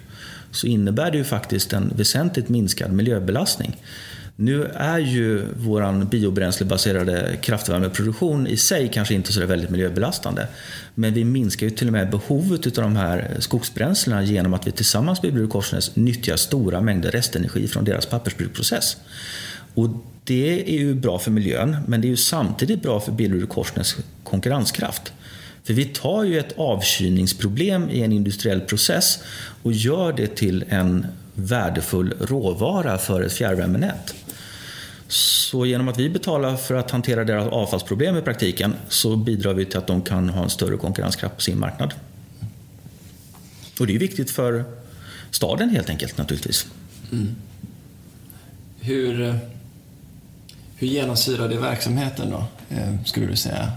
så 0.52 0.68
innebär 0.68 1.12
det 1.12 1.18
ju 1.18 1.24
faktiskt 1.24 1.74
en 1.74 1.94
väsentligt 1.96 2.50
minskad 2.50 2.92
miljöbelastning. 2.92 3.78
Nu 4.42 4.66
är 4.76 5.00
ju 5.00 5.46
vår 5.58 6.06
biobränslebaserade 6.06 7.38
kraftvärmeproduktion 7.42 8.48
i 8.48 8.58
sig 8.58 8.90
kanske 8.94 9.14
inte 9.14 9.34
så 9.34 9.46
väldigt 9.46 9.70
miljöbelastande. 9.70 10.48
Men 10.96 11.14
vi 11.14 11.24
minskar 11.24 11.66
ju 11.66 11.70
till 11.70 11.88
och 11.88 11.94
med 11.94 12.10
behovet 12.10 12.78
av 12.78 12.84
de 12.84 12.96
här 12.96 13.36
skogsbränslena 13.40 14.24
genom 14.24 14.54
att 14.54 14.68
vi 14.68 14.72
tillsammans 14.72 15.24
med 15.24 15.34
Billerud 15.34 15.50
Korsnäs 15.50 15.96
nyttjar 15.96 16.36
stora 16.36 16.82
mängder 16.82 17.12
restenergi 17.12 17.68
från 17.68 17.86
deras 17.86 18.06
pappersbruksprocess. 18.06 18.98
Och 19.74 19.90
det 20.24 20.76
är 20.76 20.80
ju 20.80 20.94
bra 20.94 21.20
för 21.20 21.32
miljön, 21.32 21.78
men 21.88 22.02
det 22.02 22.08
är 22.08 22.10
ju 22.10 22.18
samtidigt 22.18 22.82
bra 22.82 23.00
för 23.00 23.12
Billerud 23.12 23.50
Korsnäs 23.50 23.96
konkurrenskraft. 24.24 25.14
För 25.64 25.74
vi 25.74 25.86
tar 25.86 26.24
ju 26.24 26.40
ett 26.40 26.54
avkylningsproblem 26.58 27.90
i 27.90 28.02
en 28.04 28.12
industriell 28.12 28.62
process 28.62 29.20
och 29.64 29.72
gör 29.72 30.14
det 30.14 30.36
till 30.36 30.66
en 30.70 31.06
värdefull 31.34 32.14
råvara 32.20 32.98
för 32.98 33.22
ett 33.22 33.34
fjärrvärmenät. 33.34 34.14
Så 35.12 35.66
genom 35.66 35.88
att 35.88 36.00
vi 36.00 36.10
betalar 36.10 36.56
för 36.56 36.76
att 36.76 36.92
hantera 36.92 37.24
deras 37.24 37.48
avfallsproblem 37.48 38.18
i 38.18 38.22
praktiken 38.22 38.74
så 38.90 39.16
bidrar 39.16 39.54
vi 39.54 39.66
till 39.66 39.78
att 39.78 39.88
de 39.88 40.02
kan 40.02 40.30
ha 40.30 40.44
en 40.44 40.50
större 40.50 40.78
konkurrenskraft 40.78 41.36
på 41.36 41.42
sin 41.42 41.60
marknad. 41.60 41.94
Och 43.80 43.88
det 43.88 43.96
är 43.96 44.00
viktigt 44.00 44.32
för 44.32 44.64
staden 45.32 45.70
helt 45.70 45.90
enkelt 45.90 46.18
naturligtvis. 46.18 46.68
Mm. 47.12 47.36
Hur, 48.80 49.22
eh, 49.22 49.36
hur 50.76 50.88
genomsyrar 50.88 51.50
det 51.50 51.58
verksamheten 51.58 52.30
då, 52.30 52.46
eh, 52.76 53.04
skulle 53.06 53.26
du 53.26 53.36
säga? 53.36 53.72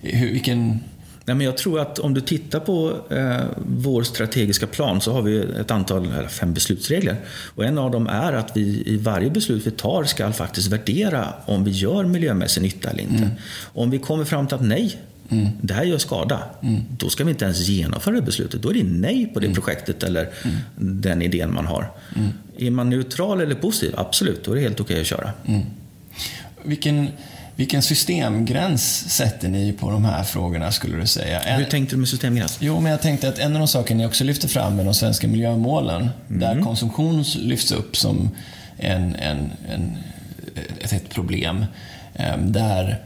Hur, 0.00 0.32
vilken 0.32 0.80
Nej, 1.26 1.36
men 1.36 1.46
jag 1.46 1.56
tror 1.56 1.80
att 1.80 1.98
om 1.98 2.14
du 2.14 2.20
tittar 2.20 2.60
på 2.60 2.96
eh, 3.10 3.44
vår 3.66 4.02
strategiska 4.02 4.66
plan 4.66 5.00
så 5.00 5.12
har 5.12 5.22
vi 5.22 5.38
ett 5.38 5.70
antal, 5.70 6.12
eller 6.12 6.28
fem 6.28 6.54
beslutsregler. 6.54 7.16
Och 7.54 7.64
en 7.64 7.78
av 7.78 7.90
dem 7.90 8.06
är 8.06 8.32
att 8.32 8.56
vi 8.56 8.82
i 8.86 8.96
varje 8.96 9.30
beslut 9.30 9.66
vi 9.66 9.70
tar 9.70 10.04
ska 10.04 10.32
faktiskt 10.32 10.68
värdera 10.68 11.34
om 11.46 11.64
vi 11.64 11.70
gör 11.70 12.04
miljömässig 12.04 12.62
nytta 12.62 12.90
eller 12.90 13.02
inte. 13.02 13.16
Mm. 13.16 13.30
Om 13.62 13.90
vi 13.90 13.98
kommer 13.98 14.24
fram 14.24 14.46
till 14.46 14.54
att 14.54 14.64
nej, 14.64 14.96
mm. 15.28 15.48
det 15.62 15.74
här 15.74 15.84
gör 15.84 15.98
skada. 15.98 16.42
Mm. 16.62 16.82
Då 16.98 17.08
ska 17.08 17.24
vi 17.24 17.30
inte 17.30 17.44
ens 17.44 17.68
genomföra 17.68 18.14
det 18.14 18.22
beslutet. 18.22 18.62
Då 18.62 18.70
är 18.70 18.74
det 18.74 18.84
nej 18.84 19.26
på 19.26 19.40
det 19.40 19.46
mm. 19.46 19.54
projektet 19.54 20.02
eller 20.02 20.30
mm. 20.44 20.56
den 21.02 21.22
idén 21.22 21.54
man 21.54 21.66
har. 21.66 21.90
Mm. 22.16 22.28
Är 22.58 22.70
man 22.70 22.90
neutral 22.90 23.40
eller 23.40 23.54
positiv? 23.54 23.94
Absolut, 23.96 24.44
då 24.44 24.52
är 24.52 24.56
det 24.56 24.62
helt 24.62 24.80
okej 24.80 25.00
att 25.00 25.06
köra. 25.06 25.30
Vilken 26.62 27.08
vilken 27.56 27.82
systemgräns 27.82 29.10
sätter 29.10 29.48
ni 29.48 29.72
på 29.72 29.90
de 29.90 30.04
här 30.04 30.24
frågorna 30.24 30.72
skulle 30.72 30.96
du 30.96 31.06
säga? 31.06 31.40
Hur 31.40 31.64
tänkte 31.64 31.94
du 31.94 31.98
med 31.98 32.08
systemgräns? 32.08 32.58
Jo, 32.60 32.80
men 32.80 32.92
jag 32.92 33.02
tänkte 33.02 33.28
att 33.28 33.38
en 33.38 33.52
av 33.52 33.58
de 33.58 33.68
saker 33.68 33.94
ni 33.94 34.06
också 34.06 34.24
lyfter 34.24 34.48
fram 34.48 34.76
med 34.76 34.84
de 34.84 34.94
svenska 34.94 35.28
miljömålen, 35.28 36.10
mm. 36.28 36.40
där 36.40 36.62
konsumtion 36.62 37.24
lyfts 37.36 37.72
upp 37.72 37.96
som 37.96 38.30
en, 38.76 39.14
en, 39.14 39.52
en, 39.68 39.98
ett, 40.80 40.92
ett 40.92 41.08
problem. 41.08 41.64
Ehm, 42.14 42.52
där 42.52 43.02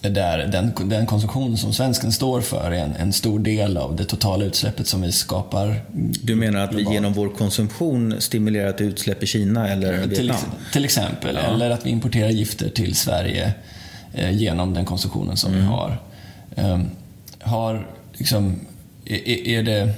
där 0.00 0.38
den, 0.46 0.88
den 0.88 1.06
konsumtion 1.06 1.56
som 1.56 1.72
svensken 1.72 2.12
står 2.12 2.40
för 2.40 2.70
är 2.70 2.84
en, 2.84 2.92
en, 2.96 3.12
stor 3.12 3.38
del 3.38 3.76
av 3.76 3.96
det 3.96 4.04
totala 4.04 4.44
utsläppet 4.44 4.86
som 4.86 5.02
vi 5.02 5.12
skapar. 5.12 5.84
Du 6.22 6.34
menar 6.34 6.60
att 6.60 6.70
globalt. 6.70 6.90
vi 6.90 6.94
genom 6.94 7.12
vår 7.12 7.28
konsumtion 7.28 8.14
stimulerar 8.18 8.72
till 8.72 8.86
utsläpp 8.86 9.22
i 9.22 9.26
Kina 9.26 9.68
eller 9.68 9.92
Vietnam? 9.92 10.36
Till, 10.36 10.72
till 10.72 10.84
exempel, 10.84 11.38
ja. 11.42 11.54
eller 11.54 11.70
att 11.70 11.86
vi 11.86 11.90
importerar 11.90 12.28
gifter 12.28 12.68
till 12.68 12.96
Sverige 12.96 13.52
genom 14.16 14.74
den 14.74 14.84
konsumtionen 14.84 15.36
som 15.36 15.52
mm. 15.52 15.62
vi 15.62 15.68
har. 15.68 15.98
Ehm, 16.56 16.90
har 17.40 17.86
liksom, 18.12 18.60
är, 19.04 19.28
är, 19.48 19.62
det, 19.62 19.92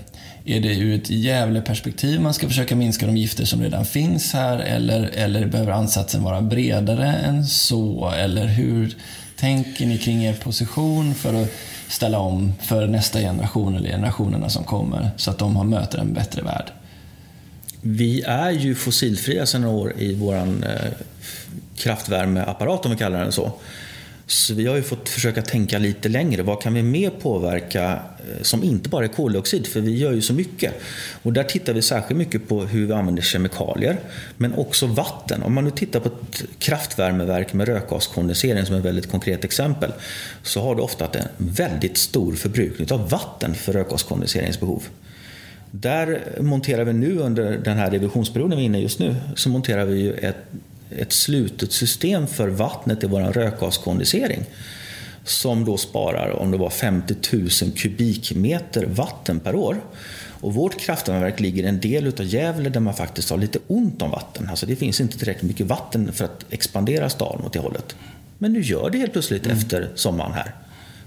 är 0.45 0.61
det 0.61 0.75
ur 0.75 0.95
ett 0.95 1.11
Gävle-perspektiv 1.11 2.21
man 2.21 2.35
ska 2.35 2.49
försöka 2.49 2.77
minska 2.77 3.07
de 3.07 3.17
gifter 3.17 3.45
som 3.45 3.63
redan 3.63 3.85
finns 3.85 4.33
här 4.33 4.59
eller, 4.59 5.03
eller 5.03 5.47
behöver 5.47 5.73
ansatsen 5.73 6.23
vara 6.23 6.41
bredare 6.41 7.07
än 7.07 7.47
så? 7.47 8.13
Eller 8.17 8.47
hur 8.47 8.97
tänker 9.37 9.87
ni 9.87 9.99
kring 9.99 10.25
er 10.25 10.35
position 10.35 11.15
för 11.15 11.43
att 11.43 11.51
ställa 11.89 12.19
om 12.19 12.53
för 12.63 12.87
nästa 12.87 13.21
generation 13.21 13.77
eller 13.77 13.91
generationerna 13.91 14.49
som 14.49 14.65
kommer 14.65 15.11
så 15.17 15.31
att 15.31 15.39
de 15.39 15.57
har 15.57 15.65
möter 15.65 15.99
en 15.99 16.15
bättre 16.15 16.43
värld? 16.43 16.73
Vi 17.81 18.23
är 18.23 18.51
ju 18.51 18.75
fossilfria 18.75 19.47
sedan 19.47 19.61
några 19.61 19.77
år 19.77 19.93
i 19.99 20.15
vår 20.15 20.37
eh, 20.37 20.45
kraftvärmeapparat 21.77 22.85
om 22.85 22.91
vi 22.91 22.97
kallar 22.97 23.21
den 23.21 23.33
så. 23.33 23.53
Så 24.31 24.55
vi 24.55 24.67
har 24.67 24.77
ju 24.77 24.83
fått 24.83 25.09
försöka 25.09 25.43
tänka 25.43 25.79
lite 25.79 26.09
längre. 26.09 26.43
Vad 26.43 26.63
kan 26.63 26.75
vi 26.75 26.83
mer 26.83 27.11
påverka 27.11 27.93
eh, 27.93 28.43
som 28.43 28.65
inte 28.65 28.89
bara 28.89 29.05
är 29.05 29.09
koldioxid? 29.09 29.67
För 29.67 29.81
vi 29.81 29.99
gör 29.99 30.13
ju 30.13 30.23
så 30.23 30.33
mycket. 30.33 30.75
Och 31.23 31.33
där 31.33 31.45
tittar 31.45 31.73
vi 31.73 31.83
särskilt 31.83 32.19
mycket 32.19 32.49
på 32.49 32.61
hur 32.61 32.87
vi 32.87 32.93
använder 32.93 33.23
kemikalier. 33.23 33.99
Men 34.37 34.55
också 34.55 34.87
vatten. 34.87 35.43
Om 35.43 35.55
man 35.55 35.65
nu 35.65 35.71
tittar 35.71 36.01
på 36.01 36.09
ett 36.09 36.45
kraftvärmeverk 36.59 37.53
med 37.53 37.69
rökgaskondensering 37.69 38.67
som 38.67 38.77
ett 38.77 38.85
väldigt 38.85 39.11
konkret 39.11 39.45
exempel. 39.45 39.93
Så 40.43 40.63
har 40.63 40.75
det 40.75 40.83
ofta 40.83 41.05
en 41.05 41.29
väldigt 41.37 41.97
stor 41.97 42.33
förbrukning 42.35 42.93
av 42.93 43.11
vatten 43.11 43.55
för 43.55 43.73
rökgaskondenseringsbehov. 43.73 44.83
Där 45.71 46.23
monterar 46.41 46.85
vi 46.85 46.93
nu 46.93 47.19
under 47.19 47.59
den 47.59 47.77
här 47.77 47.91
revisionsperioden 47.91 48.59
vi 48.59 48.65
är 48.65 48.67
inne 48.67 48.79
i 48.79 48.83
just 48.83 48.99
nu. 48.99 49.15
Så 49.37 49.49
monterar 49.49 49.85
vi 49.85 50.01
ju 50.01 50.13
ett 50.13 50.37
ett 50.91 51.13
slutet 51.13 51.73
system 51.73 52.27
för 52.27 52.49
vattnet 52.49 53.05
i 53.05 53.07
vår 53.07 53.21
rökgaskondensering 53.21 54.45
som 55.25 55.65
då 55.65 55.77
sparar 55.77 56.31
om 56.31 56.51
det 56.51 56.57
var 56.57 56.71
50 56.71 57.15
000 57.33 57.73
kubikmeter 57.77 58.87
vatten 58.87 59.41
per 59.41 59.55
år. 59.55 59.81
Och 60.41 60.55
vårt 60.55 60.81
kraftvärmeverk 60.81 61.41
ligger 61.41 61.65
en 61.65 61.81
del 61.81 62.07
av 62.07 62.25
Gävle 62.25 62.69
där 62.69 62.81
man 62.81 62.95
faktiskt 62.95 63.31
har 63.31 63.37
lite 63.37 63.59
ont 63.67 64.03
om 64.03 64.11
vatten. 64.11 64.49
Alltså 64.51 64.67
det 64.67 64.77
finns 64.77 65.01
inte 65.01 65.19
tillräckligt 65.19 65.49
mycket 65.49 65.67
vatten 65.67 66.13
för 66.13 66.25
att 66.25 66.45
expandera 66.51 67.11
staden 67.11 67.45
åt 67.45 67.53
det 67.53 67.59
hållet. 67.59 67.97
Men 68.39 68.53
nu 68.53 68.61
gör 68.61 68.91
det 68.91 68.99
helt 68.99 69.13
plötsligt 69.13 69.47
mm. 69.47 69.59
efter 69.59 69.89
sommaren 69.95 70.33
här. 70.33 70.55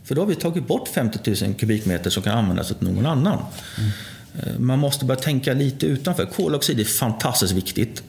För 0.04 0.16
då 0.16 0.22
har 0.22 0.28
vi 0.28 0.36
tagit 0.36 0.68
bort 0.68 0.88
50 0.88 1.46
000 1.46 1.54
kubikmeter 1.54 2.10
som 2.10 2.24
kan 2.24 2.38
användas 2.38 2.72
åt 2.72 2.82
någon 2.82 3.06
annan. 3.06 3.46
Mm. 3.78 4.66
Man 4.66 4.80
måste 4.80 5.06
börja 5.06 5.22
tänka 5.22 5.54
lite 5.54 5.86
utanför. 5.86 6.26
Koloxid 6.26 6.80
är 6.80 6.84
fantastiskt 6.84 7.54
viktigt. 7.54 8.04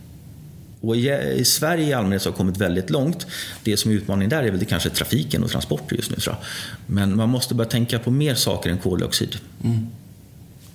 Och 0.83 0.97
i, 0.97 1.45
Sverige 1.45 1.87
i 1.87 1.93
allmänhet 1.93 2.23
så 2.23 2.31
har 2.31 2.37
kommit 2.37 2.57
väldigt 2.57 2.91
långt. 2.91 3.27
Det 3.65 3.77
som 3.77 3.91
är 3.91 3.95
utmaningen 3.95 4.31
där 4.31 4.43
är 4.43 4.51
väl 4.51 4.59
det 4.59 4.65
kanske 4.65 4.91
trafiken 4.91 5.45
och 5.45 5.51
transporter 5.51 5.97
just 5.97 6.11
nu. 6.11 6.17
Tror 6.17 6.37
jag. 6.37 6.47
Men 6.87 7.17
man 7.17 7.29
måste 7.29 7.55
börja 7.55 7.71
tänka 7.71 7.99
på 7.99 8.11
mer 8.11 8.35
saker 8.35 8.71
än 8.71 8.79
koldioxid. 8.79 9.37
Mm. 9.65 9.87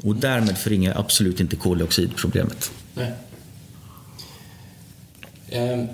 Och 0.03 0.15
därmed 0.15 0.57
förringar 0.57 0.99
absolut 0.99 1.39
inte 1.39 1.55
koldioxidproblemet. 1.55 2.71
Nej. 2.93 3.11
Eh, 5.49 5.85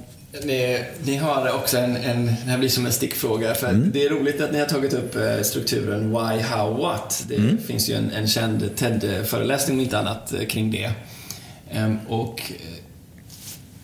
ni, 0.44 0.86
ni, 1.04 1.16
har 1.16 1.56
också 1.56 1.78
en, 1.78 1.96
en, 1.96 2.26
det 2.26 2.32
här 2.32 2.58
blir 2.58 2.70
som 2.70 2.86
en 2.86 2.92
stickfråga, 2.92 3.56
för 3.56 3.70
mm. 3.70 3.92
det 3.94 4.06
är 4.06 4.10
roligt 4.10 4.42
att 4.42 4.52
ni 4.52 4.60
har 4.60 4.66
tagit 4.66 4.94
upp 4.94 5.16
eh, 5.16 5.42
strukturen 5.42 6.10
Why, 6.10 6.42
How, 6.42 6.78
What. 6.78 7.26
Det 7.28 7.36
mm. 7.36 7.58
finns 7.58 7.90
ju 7.90 7.94
en, 7.94 8.12
en 8.12 8.28
känd 8.28 8.76
TED-föreläsning 8.76 9.78
om 9.78 9.84
inte 9.84 10.00
annat 10.00 10.34
eh, 10.34 10.46
kring 10.46 10.72
det. 10.72 10.92
Ehm, 11.72 11.98
och 12.08 12.52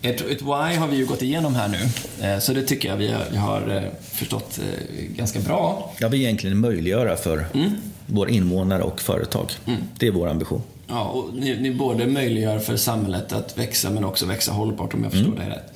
ett, 0.02 0.20
ett 0.20 0.42
why 0.42 0.76
har 0.76 0.88
vi 0.88 0.96
ju 0.96 1.06
gått 1.06 1.22
igenom 1.22 1.54
här 1.54 1.68
nu, 1.68 1.78
eh, 2.26 2.38
så 2.38 2.52
det 2.52 2.62
tycker 2.62 2.88
jag 2.88 2.96
vi 2.96 3.12
har, 3.12 3.24
vi 3.30 3.36
har 3.36 3.76
eh, 3.76 3.82
förstått 4.02 4.58
eh, 4.58 5.04
ganska 5.16 5.40
bra. 5.40 5.92
Jag 5.98 6.08
vill 6.08 6.20
egentligen 6.20 6.58
möjliggöra 6.58 7.16
för 7.16 7.46
mm. 7.54 7.70
våra 8.06 8.30
invånare 8.30 8.82
och 8.82 9.00
företag. 9.00 9.50
Mm. 9.66 9.80
Det 9.98 10.06
är 10.06 10.10
vår 10.10 10.28
ambition. 10.28 10.62
Ja, 10.86 11.04
och 11.04 11.34
ni, 11.34 11.56
ni 11.60 11.70
både 11.70 12.06
möjliggör 12.06 12.58
för 12.58 12.76
samhället 12.76 13.32
att 13.32 13.58
växa 13.58 13.90
men 13.90 14.04
också 14.04 14.26
växa 14.26 14.52
hållbart 14.52 14.94
om 14.94 15.02
jag 15.02 15.12
förstår 15.12 15.32
mm. 15.32 15.48
det 15.48 15.54
rätt. 15.54 15.72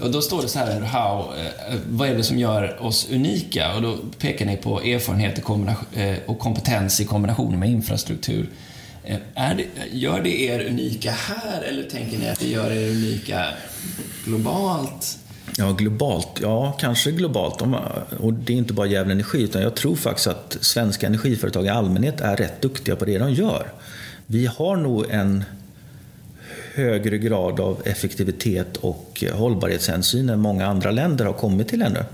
Och 0.00 0.10
då 0.10 0.22
står 0.22 0.42
det 0.42 0.48
så 0.48 0.58
här, 0.58 0.80
how, 0.80 1.24
vad 1.90 2.08
är 2.08 2.14
det 2.14 2.22
som 2.22 2.38
gör 2.38 2.82
oss 2.82 3.08
unika? 3.10 3.74
Och 3.74 3.82
då 3.82 3.96
pekar 4.18 4.46
ni 4.46 4.56
på 4.56 4.80
erfarenhet 4.80 5.38
och 6.26 6.38
kompetens 6.38 7.00
i 7.00 7.04
kombination 7.04 7.58
med 7.58 7.70
infrastruktur. 7.70 8.48
Är 9.34 9.54
det, 9.54 9.66
gör 9.92 10.22
det 10.22 10.40
er 10.40 10.66
unika 10.66 11.10
här 11.10 11.62
eller 11.62 11.82
tänker 11.82 12.18
ni 12.18 12.28
att 12.28 12.40
det 12.40 12.48
gör 12.48 12.70
er 12.70 12.90
unika 12.90 13.44
globalt? 14.24 15.18
Ja, 15.56 15.72
globalt. 15.72 16.40
Ja, 16.42 16.72
kanske 16.72 17.10
globalt. 17.10 17.62
Och 18.20 18.32
det 18.32 18.52
är 18.52 18.56
inte 18.56 18.72
bara 18.72 18.86
Gävle 18.86 19.12
Energi, 19.12 19.42
utan 19.42 19.62
jag 19.62 19.74
tror 19.74 19.96
faktiskt 19.96 20.26
att 20.26 20.56
svenska 20.60 21.06
energiföretag 21.06 21.66
i 21.66 21.68
allmänhet 21.68 22.20
är 22.20 22.36
rätt 22.36 22.62
duktiga 22.62 22.96
på 22.96 23.04
det 23.04 23.18
de 23.18 23.32
gör. 23.32 23.72
Vi 24.26 24.46
har 24.46 24.76
nog 24.76 25.10
en 25.10 25.44
högre 26.74 27.18
grad 27.18 27.60
av 27.60 27.82
effektivitet 27.84 28.76
och 28.76 29.24
hållbarhetshänsyn 29.32 30.28
än 30.28 30.40
många 30.40 30.66
andra 30.66 30.90
länder 30.90 31.24
har 31.24 31.32
kommit 31.32 31.68
till 31.68 31.82
ännu. 31.82 32.04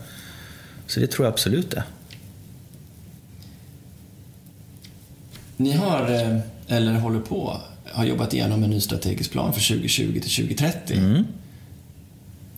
Så 0.87 1.01
det 1.01 1.07
tror 1.07 1.27
jag 1.27 1.33
absolut 1.33 1.71
det. 1.71 1.83
Ni 5.57 5.73
har 5.73 6.11
eh, 6.11 6.39
eller 6.71 6.95
håller 6.95 7.21
på, 7.21 7.61
har 7.85 8.05
jobbat 8.05 8.35
igenom 8.35 8.63
en 8.63 8.71
ny 8.71 8.81
strategisk 8.81 9.31
plan 9.31 9.53
för 9.53 9.69
2020 9.69 10.21
till 10.21 10.47
2030. 10.47 10.97
Mm. 10.99 11.25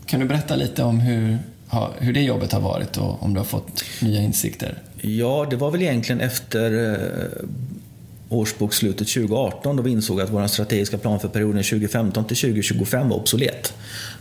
Kan 0.07 0.21
du 0.21 0.27
berätta 0.27 0.57
lite 0.57 0.83
om 0.83 1.01
hur, 1.01 1.39
hur 1.99 2.13
det 2.13 2.21
jobbet 2.21 2.53
har 2.53 2.61
varit 2.61 2.97
och 2.97 3.23
om 3.23 3.35
du 3.35 3.41
har 3.41 3.45
fått 3.45 3.85
nya 4.03 4.23
insikter? 4.23 4.79
Ja, 5.01 5.47
det 5.51 5.57
var 5.57 5.71
väl 5.71 5.83
egentligen 5.83 6.21
efter 6.21 6.93
eh, 6.93 7.49
årsbokslutet 8.29 9.09
2018 9.09 9.77
då 9.77 9.83
vi 9.83 9.91
insåg 9.91 10.21
att 10.21 10.31
vår 10.31 10.47
strategiska 10.47 10.99
plan 10.99 11.21
för 11.21 11.29
perioden 11.29 11.63
2015 11.63 12.25
till 12.25 12.37
2025 12.37 13.09
var 13.09 13.17
obsolet. 13.17 13.75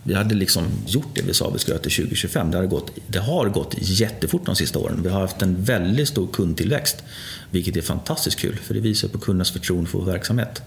Vi 0.03 0.13
hade 0.13 0.35
liksom 0.35 0.63
gjort 0.87 1.15
det 1.15 1.21
vi 1.21 1.33
sa 1.33 1.49
vi 1.49 1.59
skulle 1.59 1.75
göra 1.75 1.83
till 1.83 1.91
2025. 1.91 2.51
Det 2.51 2.57
har, 2.57 2.65
gått, 2.65 2.91
det 3.07 3.19
har 3.19 3.49
gått 3.49 3.75
jättefort 3.79 4.45
de 4.45 4.55
sista 4.55 4.79
åren. 4.79 4.99
Vi 5.03 5.09
har 5.09 5.21
haft 5.21 5.41
en 5.41 5.63
väldigt 5.63 6.07
stor 6.07 6.27
kundtillväxt, 6.27 7.03
vilket 7.51 7.77
är 7.77 7.81
fantastiskt 7.81 8.39
kul 8.39 8.55
för 8.55 8.73
det 8.73 8.79
visar 8.79 9.07
på 9.07 9.19
kundernas 9.19 9.51
förtroende 9.51 9.89
för 9.89 9.99
vår 9.99 10.05
verksamhet. 10.05 10.61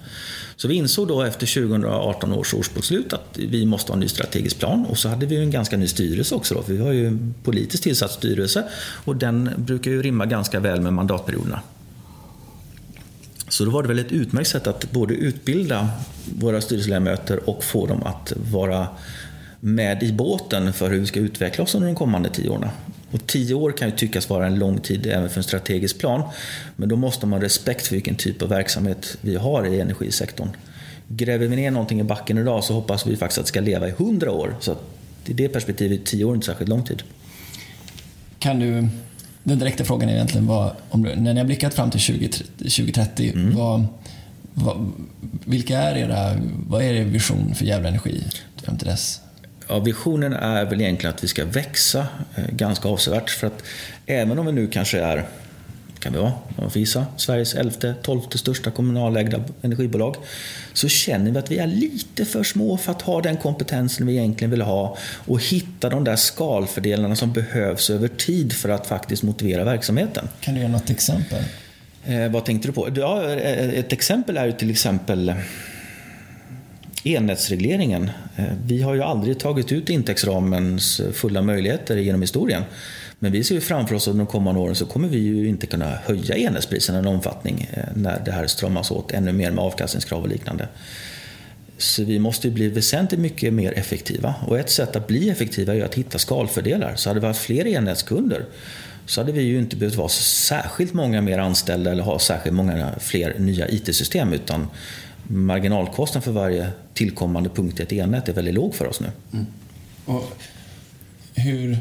Så 0.57 0.69
vi 0.69 0.75
insåg 0.75 1.09
då 1.09 1.23
efter 1.23 1.47
2018 1.47 2.33
års 2.33 2.55
årsbokslut 2.55 3.13
att 3.13 3.39
vi 3.39 3.67
måste 3.67 3.93
ha 3.93 3.95
en 3.95 4.01
ny 4.01 4.09
strategisk 4.09 4.59
plan 4.59 4.87
och 4.87 4.99
så 4.99 5.09
hade 5.09 5.27
vi 5.27 5.37
en 5.37 5.51
ganska 5.51 5.77
ny 5.77 5.87
styrelse 5.87 6.35
också. 6.35 6.55
Då, 6.55 6.63
för 6.63 6.73
vi 6.73 6.81
har 6.81 6.93
ju 6.93 7.07
en 7.07 7.35
politiskt 7.45 7.83
tillsatt 7.83 8.11
styrelse 8.11 8.65
och 9.05 9.17
den 9.17 9.51
brukar 9.57 9.91
ju 9.91 10.03
rimma 10.03 10.27
ganska 10.27 10.61
väl 10.61 10.81
med 10.81 10.93
mandatperioderna. 10.93 11.61
Så 13.55 13.65
då 13.65 13.71
var 13.71 13.83
det 13.83 13.89
väl 13.89 13.99
ett 13.99 14.13
utmärkt 14.13 14.51
sätt 14.51 14.67
att 14.67 14.91
både 14.91 15.15
utbilda 15.15 15.89
våra 16.39 16.61
styrelseledamöter 16.61 17.51
och 17.51 17.65
få 17.65 17.87
dem 17.87 18.03
att 18.03 18.33
vara 18.51 18.89
med 19.61 20.03
i 20.03 20.13
båten 20.13 20.73
för 20.73 20.91
hur 20.91 21.01
vi 21.01 21.07
ska 21.07 21.21
utveckla 21.21 21.65
oss 21.65 21.75
under 21.75 21.89
de 21.89 21.95
kommande 21.95 22.29
tio 22.29 22.49
åren. 22.49 22.69
Och 23.11 23.27
tio 23.27 23.55
år 23.55 23.73
kan 23.73 23.89
ju 23.89 23.97
tyckas 23.97 24.29
vara 24.29 24.47
en 24.47 24.59
lång 24.59 24.79
tid 24.79 25.07
även 25.07 25.31
för 25.31 25.37
en 25.39 25.45
strategisk 25.45 25.99
plan. 25.99 26.23
Men 26.77 26.89
då 26.89 26.97
måste 26.97 27.27
man 27.27 27.39
ha 27.39 27.45
respekt 27.45 27.87
för 27.87 27.95
vilken 27.95 28.15
typ 28.15 28.43
av 28.43 28.49
verksamhet 28.49 29.17
vi 29.21 29.37
har 29.37 29.67
i 29.67 29.81
energisektorn. 29.81 30.49
Gräver 31.09 31.47
vi 31.47 31.57
ner 31.57 31.71
någonting 31.71 32.01
i 32.01 32.05
backen 32.05 32.39
idag 32.39 32.65
så 32.65 32.75
hoppas 32.75 33.07
vi 33.07 33.17
faktiskt 33.17 33.39
att 33.39 33.45
det 33.45 33.49
ska 33.49 33.61
leva 33.61 33.89
i 33.89 33.91
hundra 33.91 34.31
år. 34.31 34.57
Så 34.61 34.77
i 35.27 35.33
det 35.33 35.49
perspektivet 35.49 36.01
är 36.01 36.05
tio 36.05 36.25
år 36.25 36.35
inte 36.35 36.47
särskilt 36.47 36.69
lång 36.69 36.85
tid. 36.85 37.03
Kan 38.39 38.59
du, 38.59 38.89
den 39.45 39.59
direkta 39.59 39.85
frågan 39.85 40.09
är 40.09 40.15
egentligen 40.15 40.47
vad, 40.47 40.71
om 40.91 41.03
du, 41.03 41.17
när 41.17 41.35
ni 41.35 41.41
har 41.41 41.47
blickat 41.47 41.75
fram 41.75 41.91
till 41.91 42.01
2030, 42.59 43.33
mm. 43.35 43.57
vad, 43.57 43.87
vad, 44.55 44.93
vilka 45.45 45.79
är 45.79 45.97
era, 45.97 46.37
vad 46.69 46.83
är 46.83 46.95
er 46.95 47.05
vision 47.05 47.55
för 47.55 47.65
Gävle 47.65 47.89
Energi 47.89 48.25
fram 48.65 48.77
till 48.77 48.87
dess? 48.87 49.21
Ja, 49.69 49.79
visionen 49.79 50.33
är 50.33 50.65
väl 50.65 50.81
egentligen 50.81 51.15
att 51.15 51.25
vi 51.25 51.29
ska 51.29 51.45
växa 51.45 52.07
eh, 52.35 52.45
ganska 52.51 52.89
avsevärt. 52.89 53.31
För 53.31 53.47
att 53.47 53.63
även 54.07 54.39
om 54.39 54.47
vi 54.47 54.53
nu 54.53 54.67
kanske 54.67 55.01
är, 55.01 55.25
kan 56.05 56.13
vi 56.13 56.19
vara, 56.19 56.33
gissa, 56.75 57.07
Sveriges 57.17 57.55
elfte, 57.55 57.95
tolfte 58.03 58.39
största 58.39 58.71
kommunalägda 58.71 59.41
energibolag. 59.63 60.17
Så 60.73 60.89
känner 60.89 61.31
vi 61.31 61.39
att 61.39 61.51
vi 61.51 61.59
är 61.59 61.67
lite 61.67 62.25
för 62.25 62.43
små 62.43 62.77
för 62.77 62.93
att 62.93 63.03
ha 63.03 63.21
den 63.21 63.37
kompetensen 63.37 64.07
vi 64.07 64.13
egentligen 64.13 64.51
vill 64.51 64.63
ha. 64.63 64.97
Och 65.27 65.43
hitta 65.43 65.89
de 65.89 66.05
där 66.05 66.17
skalfördelarna 66.17 67.17
som 67.17 67.33
behövs 67.33 67.91
över 67.91 68.09
tid 68.09 68.53
för 68.53 68.69
att 68.69 68.87
faktiskt 68.87 69.23
motivera 69.23 69.65
verksamheten. 69.65 70.29
Kan 70.41 70.55
du 70.55 70.61
ge 70.61 70.69
något 70.69 70.91
exempel? 70.91 71.43
Eh, 72.05 72.29
vad 72.29 72.45
tänkte 72.45 72.69
du 72.69 72.73
på? 72.73 72.89
Ja, 72.97 73.31
eh, 73.33 73.69
ett 73.69 73.93
exempel 73.93 74.37
är 74.37 74.47
ju 74.47 74.53
till 74.53 74.71
exempel 74.71 75.35
Elnätsregleringen. 77.05 78.11
Eh, 78.37 78.45
vi 78.67 78.83
har 78.83 78.95
ju 78.95 79.03
aldrig 79.03 79.39
tagit 79.39 79.73
ut 79.73 79.91
intäktsramens 79.91 81.01
fulla 81.13 81.43
möjligheter 81.43 81.97
genom 81.97 82.21
historien. 82.21 82.63
Men 83.25 83.33
vi 83.33 83.45
ser 83.45 83.55
ju 83.55 83.61
framför 83.61 83.95
oss 83.95 84.09
att 84.09 84.17
de 84.17 84.27
kommande 84.27 84.61
åren 84.61 84.75
så 84.75 84.87
kommer 84.87 85.09
vi 85.09 85.19
ju 85.19 85.49
inte 85.49 85.67
kunna 85.67 85.99
höja 86.05 86.35
elnätspriserna 86.35 86.99
i 86.99 87.01
en 87.01 87.07
omfattning 87.07 87.69
eh, 87.73 87.85
när 87.95 88.23
det 88.25 88.33
här 88.33 88.47
strömmas 88.47 88.91
åt 88.91 89.13
ännu 89.13 89.33
mer 89.33 89.51
med 89.51 89.65
avkastningskrav 89.65 90.23
och 90.23 90.29
liknande. 90.29 90.69
Så 91.79 92.05
vi 92.05 92.19
måste 92.19 92.51
bli 92.51 92.69
väsentligt 92.69 93.21
mycket 93.21 93.53
mer 93.53 93.73
effektiva. 93.73 94.35
Och 94.47 94.59
ett 94.59 94.71
sätt 94.71 94.97
att 94.97 95.07
bli 95.07 95.31
effektiva 95.31 95.75
är 95.75 95.85
att 95.85 95.95
hitta 95.95 96.19
skalfördelar. 96.19 96.97
Så 96.97 97.11
hade 97.11 97.21
vi 97.21 97.27
haft 97.27 97.41
fler 97.41 97.65
elnätskunder 97.65 98.45
så 99.07 99.21
hade 99.21 99.33
vi 99.33 99.43
ju 99.43 99.59
inte 99.59 99.77
behövt 99.77 99.95
vara 99.95 100.09
särskilt 100.09 100.93
många 100.93 101.23
mer 101.23 101.39
anställda 101.39 101.91
eller 101.91 102.03
ha 102.03 102.19
särskilt 102.19 102.57
många 102.57 102.95
fler 102.99 103.39
nya 103.39 103.69
IT-system 103.69 104.33
utan 104.33 104.67
marginalkostnaden 105.27 106.23
för 106.23 106.33
varje 106.33 106.71
tillkommande 106.95 107.51
punkt 107.51 107.81
i 107.81 107.83
ett 107.83 107.93
elnät 107.93 108.29
är 108.29 108.33
väldigt 108.33 108.55
låg 108.55 108.75
för 108.75 108.87
oss 108.87 109.01
nu. 109.01 109.09
Mm. 109.33 109.47
Och 110.05 110.39
hur, 111.35 111.79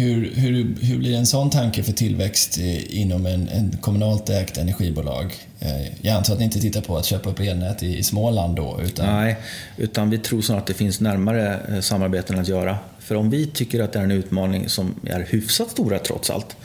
hur, 0.00 0.34
hur, 0.34 0.74
hur 0.80 0.98
blir 0.98 1.16
en 1.16 1.26
sån 1.26 1.50
tanke 1.50 1.82
för 1.82 1.92
tillväxt 1.92 2.58
inom 2.88 3.26
en, 3.26 3.48
en 3.48 3.76
kommunalt 3.80 4.30
ägt 4.30 4.58
energibolag? 4.58 5.34
Eh, 5.60 5.86
jag 6.00 6.16
antar 6.16 6.32
att 6.32 6.38
ni 6.38 6.44
inte 6.44 6.60
tittar 6.60 6.80
på 6.80 6.96
att 6.96 7.04
köpa 7.04 7.30
upp 7.30 7.40
elnät 7.40 7.82
i, 7.82 8.02
Småland 8.02 8.56
då? 8.56 8.80
Utan... 8.84 9.06
Nej, 9.06 9.36
utan 9.76 10.10
vi 10.10 10.18
tror 10.18 10.40
snarare 10.40 10.60
att 10.60 10.66
det 10.66 10.74
finns 10.74 11.00
närmare 11.00 11.60
eh, 11.68 11.80
samarbeten 11.80 12.38
att 12.38 12.48
göra. 12.48 12.78
För 12.98 13.14
om 13.14 13.30
vi 13.30 13.46
tycker 13.46 13.80
att 13.80 13.92
det 13.92 13.98
är 13.98 14.04
en 14.04 14.10
utmaning 14.10 14.68
som 14.68 14.94
är 15.06 15.26
hyfsat 15.30 15.70
stora 15.70 15.98
trots 15.98 16.30
allt, 16.30 16.56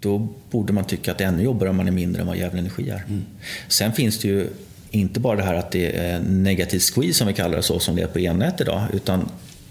då 0.00 0.28
borde 0.50 0.72
man 0.72 0.84
tycka 0.84 1.12
att 1.12 1.18
det 1.18 1.24
är 1.24 1.28
ännu 1.28 1.42
jobbigare 1.42 1.70
om 1.70 1.76
man 1.76 1.88
är 1.88 1.92
mindre 1.92 2.20
än 2.20 2.26
vad 2.26 2.36
Gävle 2.36 2.58
Energi 2.58 2.90
är. 2.90 3.04
Mm. 3.08 3.24
Sen 3.68 3.92
finns 3.92 4.18
det 4.18 4.28
ju 4.28 4.48
inte 4.90 5.20
bara 5.20 5.36
det 5.36 5.42
här 5.42 5.54
att 5.54 5.70
det 5.70 5.96
är 5.96 6.20
negativ 6.20 6.78
squeeze 6.78 7.18
som 7.18 7.26
vi 7.26 7.32
kallar 7.32 7.56
det 7.56 7.62
så 7.62 7.78
som 7.78 7.96
det 7.96 8.02
är 8.02 8.06
på 8.06 8.18
elnät 8.18 8.60
idag. 8.60 8.82
Utan 8.92 9.28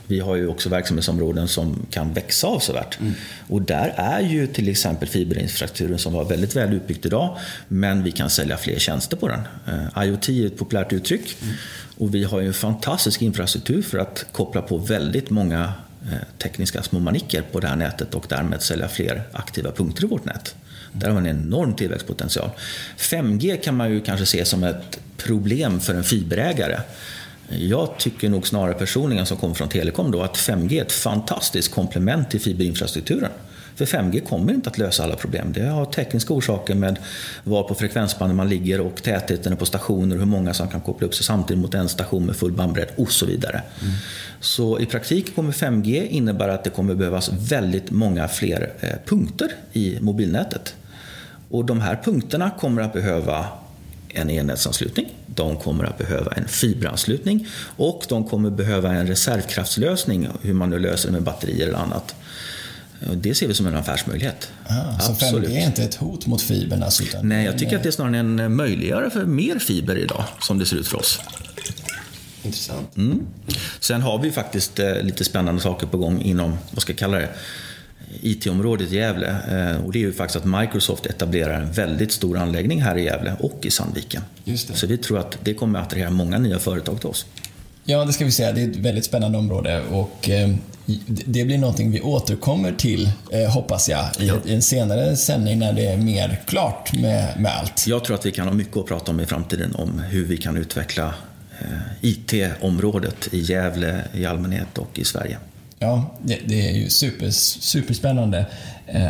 vi 0.07 0.19
har 0.19 0.35
ju 0.35 0.47
också 0.47 0.69
verksamhetsområden 0.69 1.47
som 1.47 1.85
kan 1.89 2.13
växa 2.13 2.47
avsevärt. 2.47 2.99
Mm. 2.99 3.13
Och 3.47 3.61
där 3.61 3.93
är 3.97 4.21
ju 4.21 4.47
till 4.47 4.69
exempel 4.69 5.09
fiberinfrastrukturen 5.09 5.99
som 5.99 6.13
var 6.13 6.25
väldigt 6.25 6.55
väl 6.55 6.73
utbyggd 6.73 7.05
idag. 7.05 7.37
Men 7.67 8.03
vi 8.03 8.11
kan 8.11 8.29
sälja 8.29 8.57
fler 8.57 8.79
tjänster 8.79 9.17
på 9.17 9.27
den. 9.27 9.41
Uh, 9.67 10.05
IoT 10.05 10.29
är 10.29 10.45
ett 10.45 10.57
populärt 10.57 10.93
uttryck. 10.93 11.37
Mm. 11.41 11.55
Och 11.97 12.15
vi 12.15 12.23
har 12.23 12.39
ju 12.39 12.47
en 12.47 12.53
fantastisk 12.53 13.21
infrastruktur 13.21 13.81
för 13.81 13.97
att 13.97 14.25
koppla 14.31 14.61
på 14.61 14.77
väldigt 14.77 15.29
många 15.29 15.73
Eh, 16.11 16.17
tekniska 16.37 16.83
små 16.83 16.99
manicker 16.99 17.41
på 17.41 17.59
det 17.59 17.67
här 17.67 17.75
nätet 17.75 18.15
och 18.15 18.25
därmed 18.29 18.61
sälja 18.61 18.87
fler 18.87 19.23
aktiva 19.31 19.71
punkter 19.71 20.03
i 20.03 20.07
vårt 20.07 20.25
nät. 20.25 20.55
Där 20.91 21.09
har 21.09 21.21
vi 21.21 21.29
en 21.29 21.37
enorm 21.37 21.75
tillväxtpotential. 21.75 22.49
5G 22.97 23.57
kan 23.63 23.75
man 23.75 23.91
ju 23.91 24.01
kanske 24.01 24.25
se 24.25 24.45
som 24.45 24.63
ett 24.63 24.99
problem 25.17 25.79
för 25.79 25.93
en 25.93 26.03
fiberägare. 26.03 26.79
Jag 27.49 27.97
tycker 27.97 28.29
nog 28.29 28.47
snarare 28.47 28.73
personligen 28.73 29.25
som 29.25 29.37
kommer 29.37 29.55
från 29.55 29.69
telekom 29.69 30.11
då 30.11 30.21
att 30.21 30.37
5G 30.37 30.77
är 30.77 30.81
ett 30.81 30.91
fantastiskt 30.91 31.73
komplement 31.73 32.29
till 32.29 32.41
fiberinfrastrukturen. 32.41 33.31
För 33.75 33.85
5G 33.85 34.27
kommer 34.27 34.53
inte 34.53 34.69
att 34.69 34.77
lösa 34.77 35.03
alla 35.03 35.15
problem. 35.15 35.53
Det 35.53 35.65
har 35.65 35.85
tekniska 35.85 36.33
orsaker 36.33 36.75
med 36.75 36.99
var 37.43 37.63
på 37.63 37.75
frekvensbandet 37.75 38.35
man 38.35 38.49
ligger 38.49 38.81
och 38.81 39.03
tätheten 39.03 39.57
på 39.57 39.65
stationer 39.65 40.15
och 40.15 40.19
hur 40.19 40.27
många 40.27 40.53
som 40.53 40.67
kan 40.67 40.81
koppla 40.81 41.07
upp 41.07 41.15
sig 41.15 41.25
samtidigt 41.25 41.61
mot 41.61 41.73
en 41.73 41.89
station 41.89 42.25
med 42.25 42.35
full 42.35 42.51
bandbredd 42.51 42.87
och 42.95 43.11
så 43.11 43.25
vidare. 43.25 43.61
Mm. 43.81 43.93
Så 44.39 44.79
i 44.79 44.85
praktiken 44.85 45.33
kommer 45.35 45.51
5G 45.51 46.07
innebära 46.07 46.53
att 46.53 46.63
det 46.63 46.69
kommer 46.69 46.95
behövas 46.95 47.29
väldigt 47.33 47.91
många 47.91 48.27
fler 48.27 48.73
eh, 48.79 48.89
punkter 49.05 49.51
i 49.73 49.97
mobilnätet. 50.01 50.75
Och 51.49 51.65
de 51.65 51.81
här 51.81 52.01
punkterna 52.03 52.51
kommer 52.59 52.81
att 52.81 52.93
behöva 52.93 53.47
en 54.15 54.29
elnätsanslutning, 54.29 55.13
de 55.25 55.57
kommer 55.57 55.83
att 55.83 55.97
behöva 55.97 56.31
en 56.31 56.47
fiberanslutning 56.47 57.47
och 57.77 58.05
de 58.09 58.29
kommer 58.29 58.49
behöva 58.49 58.93
en 58.93 59.07
reservkraftslösning, 59.07 60.27
hur 60.41 60.53
man 60.53 60.69
nu 60.69 60.79
löser 60.79 61.07
det 61.07 61.13
med 61.13 61.23
batterier 61.23 61.67
eller 61.67 61.77
annat. 61.77 62.15
Det 63.13 63.35
ser 63.35 63.47
vi 63.47 63.53
som 63.53 63.67
en 63.67 63.75
affärsmöjlighet. 63.75 64.51
Ah, 64.67 64.99
så 64.99 65.13
5G 65.13 65.57
är 65.57 65.65
inte 65.65 65.83
ett 65.83 65.95
hot 65.95 66.27
mot 66.27 66.41
fibern? 66.41 66.83
Alltså, 66.83 67.03
Nej, 67.23 67.45
jag 67.45 67.57
tycker 67.57 67.77
att 67.77 67.83
det 67.83 67.89
är 67.89 67.91
snarare 67.91 68.17
en 68.17 68.55
möjliggörare 68.55 69.09
för 69.09 69.25
mer 69.25 69.59
fiber 69.59 69.97
idag, 69.97 70.23
som 70.41 70.59
det 70.59 70.65
ser 70.65 70.77
ut 70.77 70.87
för 70.87 70.97
oss. 70.97 71.19
Intressant. 72.43 72.97
Mm. 72.97 73.27
Sen 73.79 74.01
har 74.01 74.19
vi 74.19 74.31
faktiskt 74.31 74.79
eh, 74.79 75.01
lite 75.01 75.23
spännande 75.23 75.61
saker 75.61 75.87
på 75.87 75.97
gång 75.97 76.21
inom, 76.21 76.57
vad 76.71 76.81
ska 76.81 76.91
jag 76.91 76.99
kalla 76.99 77.17
det, 77.17 77.29
IT-området 78.21 78.91
i 78.91 78.95
Gävle. 78.95 79.27
Eh, 79.27 79.85
och 79.85 79.91
det 79.91 79.99
är 79.99 80.01
ju 80.01 80.13
faktiskt 80.13 80.35
att 80.35 80.61
Microsoft 80.61 81.05
etablerar 81.05 81.61
en 81.61 81.71
väldigt 81.71 82.11
stor 82.11 82.37
anläggning 82.37 82.81
här 82.81 82.97
i 82.97 83.03
Gävle 83.03 83.35
och 83.39 83.59
i 83.65 83.71
Sandviken. 83.71 84.21
Så 84.73 84.87
vi 84.87 84.97
tror 84.97 85.19
att 85.19 85.37
det 85.43 85.53
kommer 85.53 85.79
att 85.79 85.85
attrahera 85.85 86.09
många 86.09 86.37
nya 86.37 86.59
företag 86.59 86.99
till 86.99 87.09
oss. 87.09 87.25
Ja, 87.83 88.05
det 88.05 88.13
ska 88.13 88.25
vi 88.25 88.31
säga. 88.31 88.51
Det 88.51 88.61
är 88.61 88.69
ett 88.69 88.75
väldigt 88.75 89.05
spännande 89.05 89.37
område 89.37 89.81
och 89.91 90.29
eh, 90.29 90.49
det 91.25 91.45
blir 91.45 91.57
någonting 91.57 91.91
vi 91.91 92.01
återkommer 92.01 92.71
till, 92.71 93.09
eh, 93.31 93.49
hoppas 93.49 93.89
jag, 93.89 94.05
i, 94.19 94.53
en 94.53 94.61
senare 94.61 95.15
sändning 95.15 95.59
när 95.59 95.73
det 95.73 95.85
är 95.85 95.97
mer 95.97 96.41
klart 96.45 96.93
med, 96.93 97.39
med 97.39 97.51
allt. 97.51 97.87
Jag 97.87 98.03
tror 98.03 98.15
att 98.15 98.25
vi 98.25 98.31
kan 98.31 98.47
ha 98.47 98.53
mycket 98.53 98.77
att 98.77 98.85
prata 98.85 99.11
om 99.11 99.19
i 99.19 99.25
framtiden 99.25 99.75
om 99.75 99.99
hur 99.99 100.25
vi 100.25 100.37
kan 100.37 100.57
utveckla 100.57 101.13
IT-området 102.01 103.27
i 103.31 103.39
Gävle 103.39 104.01
i 104.13 104.25
allmänhet 104.25 104.77
och 104.77 104.99
i 104.99 105.05
Sverige. 105.05 105.37
Ja, 105.79 106.05
det, 106.21 106.39
det 106.45 106.69
är 106.69 106.73
ju 106.73 106.89
super, 106.89 107.29
superspännande 107.29 108.45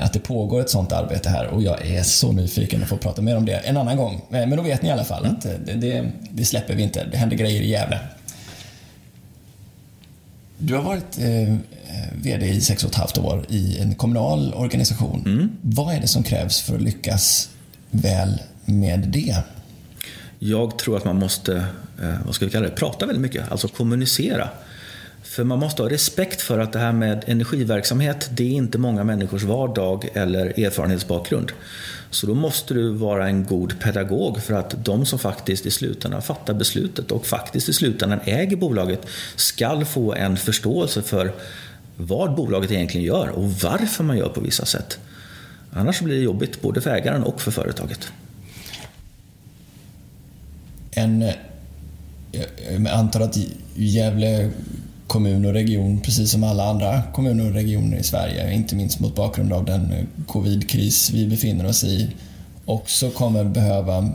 att 0.02 0.14
det 0.14 0.20
pågår 0.20 0.62
ett 0.62 0.70
sånt 0.70 0.92
arbete 0.92 1.30
här 1.30 1.48
och 1.48 1.64
jag 1.64 1.88
är 1.88 2.04
så 2.04 2.32
nyfiken 2.32 2.84
att 2.84 2.90
få 2.90 2.98
prata 2.98 3.22
mer 3.22 3.38
om 3.38 3.46
det 3.46 3.54
en 3.54 3.78
annan 3.78 3.98
gång. 3.98 4.22
Men 4.30 4.50
då 4.50 4.62
vet 4.62 4.82
ni 4.82 4.90
i 4.90 4.92
alla 4.92 5.04
fall 5.04 5.26
mm. 5.26 5.36
att 5.36 5.66
det, 5.66 5.74
det, 5.74 6.12
det 6.32 6.46
släpper 6.46 6.76
vi 6.76 6.84
inte. 6.84 7.06
Det 7.12 7.18
händer 7.18 7.38
grejer 7.38 7.62
i 7.62 7.70
Gävle. 7.70 8.00
Du 10.58 10.76
har 10.76 10.82
varit 10.82 11.20
eh, 11.20 11.56
VD 12.22 12.46
i 12.46 12.62
sex 12.62 12.84
och 12.84 12.90
ett 12.90 12.96
halvt 12.96 13.18
år 13.18 13.46
i 13.50 13.80
en 13.80 13.96
kommunal 13.96 14.54
organisation. 14.54 15.24
Mm. 15.26 15.52
Vad 15.62 15.96
är 15.96 16.00
det 16.00 16.08
som 16.08 16.24
krävs 16.24 16.62
för 16.62 16.76
att 16.76 16.82
lyckas 16.82 17.50
väl 17.92 18.42
med 18.66 19.00
det? 19.00 19.36
Jag 20.40 20.78
tror 20.78 20.98
att 20.98 21.06
man 21.06 21.20
måste, 21.20 21.56
eh, 22.02 22.14
vad 22.26 22.36
ska 22.36 22.46
vi 22.46 22.52
kalla 22.52 22.66
det, 22.66 22.76
prata 22.76 23.06
väldigt 23.06 23.22
mycket, 23.22 23.52
alltså 23.52 23.68
kommunicera. 23.68 24.50
För 25.26 25.44
man 25.44 25.60
måste 25.60 25.82
ha 25.82 25.90
respekt 25.90 26.42
för 26.42 26.60
att 26.60 26.74
det 26.74 26.80
här 26.80 26.92
med 26.92 27.24
energiverksamhet, 27.28 28.30
det 28.32 28.44
är 28.44 28.52
inte 28.52 28.78
många 28.78 29.04
människors 29.04 29.44
vardag 29.44 30.10
eller 30.14 30.60
erfarenhetsbakgrund. 30.60 31.52
Så 32.10 32.28
då 32.28 32.34
måste 32.34 32.74
du 32.74 32.94
vara 32.94 33.28
en 33.28 33.46
god 33.46 33.80
pedagog 33.80 34.42
för 34.42 34.54
att 34.54 34.86
de 34.86 35.06
som 35.06 35.20
faktiskt 35.20 35.66
i 35.66 35.72
slutändan 35.72 36.22
fattar 36.22 36.54
beslutet 36.54 37.12
och 37.12 37.26
faktiskt 37.26 37.70
i 37.70 37.74
slutändan 37.74 38.20
äger 38.26 38.58
bolaget 38.58 39.06
ska 39.36 39.86
få 39.86 40.14
en 40.14 40.38
förståelse 40.38 41.02
för 41.02 41.34
vad 41.98 42.36
bolaget 42.36 42.72
egentligen 42.72 43.06
gör 43.06 43.30
och 43.30 43.52
varför 43.52 44.04
man 44.04 44.18
gör 44.18 44.30
på 44.30 44.42
vissa 44.42 44.66
sätt. 44.66 45.00
Annars 45.72 46.02
blir 46.02 46.16
det 46.16 46.22
jobbigt 46.22 46.62
både 46.62 46.82
för 46.82 46.90
ägaren 46.90 47.24
och 47.24 47.42
för 47.42 47.52
företaget. 47.52 48.12
En, 50.92 51.32
jag 52.32 52.88
antar 52.88 53.22
att 53.22 53.38
Gävle 53.76 54.52
kommun 55.16 55.46
och 55.46 55.54
region, 55.54 56.00
precis 56.02 56.32
som 56.32 56.44
alla 56.44 56.70
andra 56.70 57.04
kommuner 57.14 57.46
och 57.46 57.54
regioner 57.54 57.98
i 57.98 58.04
Sverige, 58.04 58.54
inte 58.54 58.76
minst 58.76 59.00
mot 59.00 59.16
bakgrund 59.16 59.54
av 59.54 59.66
den 59.66 60.08
covidkris 60.28 61.12
vi 61.12 61.28
befinner 61.28 61.66
oss 61.66 61.84
i, 61.84 62.10
också 62.66 63.10
kommer 63.10 63.44
behöva 63.44 64.14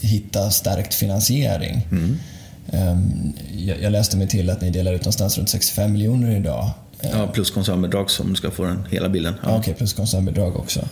hitta 0.00 0.50
stärkt 0.50 0.94
finansiering. 0.94 1.86
Mm. 1.90 2.18
Ehm, 2.72 3.32
jag 3.80 3.92
läste 3.92 4.16
mig 4.16 4.28
till 4.28 4.50
att 4.50 4.60
ni 4.60 4.70
delar 4.70 4.92
ut 4.92 5.00
någonstans 5.00 5.38
runt 5.38 5.48
65 5.48 5.92
miljoner 5.92 6.36
idag. 6.36 6.70
Ja, 7.00 7.26
plus 7.26 7.50
koncernbidrag 7.50 8.06
om 8.20 8.28
du 8.28 8.34
ska 8.34 8.50
få 8.50 8.64
den 8.64 8.84
hela 8.90 9.08
bilden. 9.08 9.34
Ja. 9.42 9.48
Okej, 9.48 9.58
okay, 9.58 9.74
plus 9.74 9.92
koncernbidrag 9.92 10.56
också. 10.56 10.88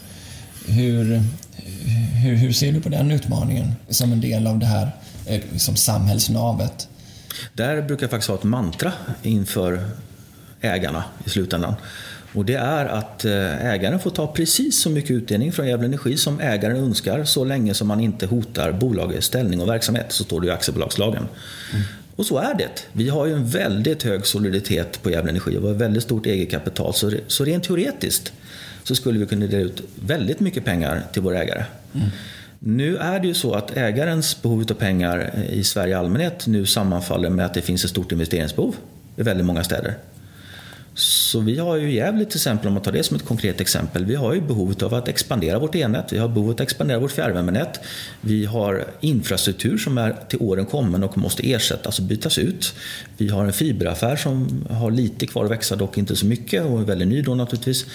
Hur, 0.67 1.23
hur, 2.23 2.37
hur, 2.37 2.53
ser 2.53 2.73
du 2.73 2.81
på 2.81 2.89
den 2.89 3.11
utmaningen 3.11 3.73
som 3.89 4.13
en 4.13 4.21
del 4.21 4.47
av 4.47 4.59
det 4.59 4.67
här 4.67 4.97
eh, 5.27 5.41
som 5.57 5.77
samhällsnavet? 5.77 6.89
Där 7.53 7.83
brukar 7.83 8.05
jag 8.05 8.11
faktiskt 8.11 8.29
ha 8.29 8.37
ett 8.37 8.45
mantra 8.45 8.93
inför 9.23 9.85
ägarna 10.61 11.05
i 11.25 11.31
slutändan. 11.31 11.75
Och 12.33 12.45
det 12.45 12.55
är 12.55 12.87
att 12.87 13.25
eh, 13.25 13.67
ägaren 13.67 14.01
får 14.01 14.11
ta 14.11 14.27
precis 14.27 14.79
så 14.79 14.91
mycket 14.91 15.11
utdelning 15.11 15.53
från 15.53 15.69
Gävle 15.69 15.87
Energi 15.87 16.17
som 16.17 16.41
ägaren 16.41 16.77
önskar 16.77 17.25
så 17.25 17.45
länge 17.45 17.75
som 17.75 17.89
man 17.89 18.01
inte 18.01 18.27
hotar 18.27 18.73
bolagets 18.73 19.27
ställning 19.27 19.61
och 19.61 19.69
verksamhet. 19.69 20.07
Så 20.09 20.25
står 20.25 20.41
det 20.41 20.47
i 20.47 20.51
aktiebolagslagen. 20.51 21.29
Mm. 21.73 21.83
Och 22.17 22.27
så 22.27 22.39
är 22.39 22.55
det. 22.55 22.87
Vi 22.93 23.09
har 23.09 23.27
ju 23.27 23.33
en 23.33 23.47
väldigt 23.47 24.03
hög 24.03 24.27
soliditet 24.27 25.03
på 25.03 25.11
Gävle 25.11 25.31
Energi 25.31 25.57
och 25.57 25.65
vi 25.65 25.67
har 25.67 25.75
väldigt 25.75 26.03
stort 26.03 26.27
eget 26.27 26.51
kapital. 26.51 26.95
Så, 26.95 27.13
så 27.27 27.45
rent 27.45 27.65
teoretiskt 27.65 28.33
så 28.85 28.95
skulle 28.95 29.19
vi 29.19 29.27
kunna 29.27 29.47
dela 29.47 29.63
ut 29.63 29.83
väldigt 29.95 30.41
mycket 30.41 30.65
pengar 30.65 31.03
till 31.13 31.23
våra 31.23 31.43
ägare. 31.43 31.65
Mm. 31.95 32.09
Nu 32.63 32.97
är 32.97 33.21
det 33.21 33.27
ju 33.27 33.35
så 33.35 33.55
att 33.55 33.77
ägarens 33.77 34.43
behov 34.43 34.65
av 34.71 34.75
pengar 34.75 35.45
i 35.51 35.65
Sverige 35.65 35.93
i 35.93 35.95
allmänhet 35.95 36.47
nu 36.47 36.67
sammanfaller 36.67 37.31
med 37.31 37.47
att 37.47 37.55
det 37.55 37.63
finns 37.63 37.85
ett 37.85 37.91
stort 37.91 38.13
investeringsbehov 38.13 38.77
i 39.17 39.23
väldigt 39.23 39.47
många 39.47 39.65
städer. 39.65 39.95
Så 40.95 41.41
vi 41.41 41.59
har 41.59 41.77
ju 41.77 41.93
Gävle 41.93 42.25
till 42.25 42.37
exempel, 42.37 42.69
om 42.69 42.75
man 42.75 42.83
tar 42.83 42.93
det 42.93 43.03
som 43.03 43.17
ett 43.17 43.25
konkret 43.25 43.61
exempel, 43.61 44.05
vi 44.05 44.15
har 44.15 44.35
ju 44.35 44.41
behovet 44.41 44.83
av 44.83 44.95
att 44.95 45.09
expandera 45.09 45.59
vårt 45.59 45.75
elnät, 45.75 46.13
vi 46.13 46.19
har 46.19 46.29
behovet 46.29 46.55
att 46.55 46.61
expandera 46.61 46.99
vårt 46.99 47.11
fjärrvärmenät, 47.11 47.81
vi 48.21 48.45
har 48.45 48.85
infrastruktur 49.01 49.79
som 49.79 49.99
är 49.99 50.17
till 50.29 50.43
åren 50.43 50.67
kommen 50.67 51.05
och 51.05 51.19
måste 51.19 51.53
ersättas 51.53 51.99
och 51.99 52.05
bytas 52.05 52.39
ut. 52.39 52.75
Vi 53.17 53.29
har 53.29 53.45
en 53.45 53.53
fiberaffär 53.53 54.17
som 54.17 54.65
har 54.71 54.91
lite 54.91 55.27
kvar 55.27 55.45
att 55.45 55.51
växa, 55.51 55.77
dock 55.77 55.99
inte 55.99 56.17
så 56.17 56.27
mycket 56.27 56.65
och 56.65 56.81
är 56.81 56.85
väldigt 56.85 57.09
ny 57.09 57.23
då 57.23 57.35
naturligtvis. 57.35 57.87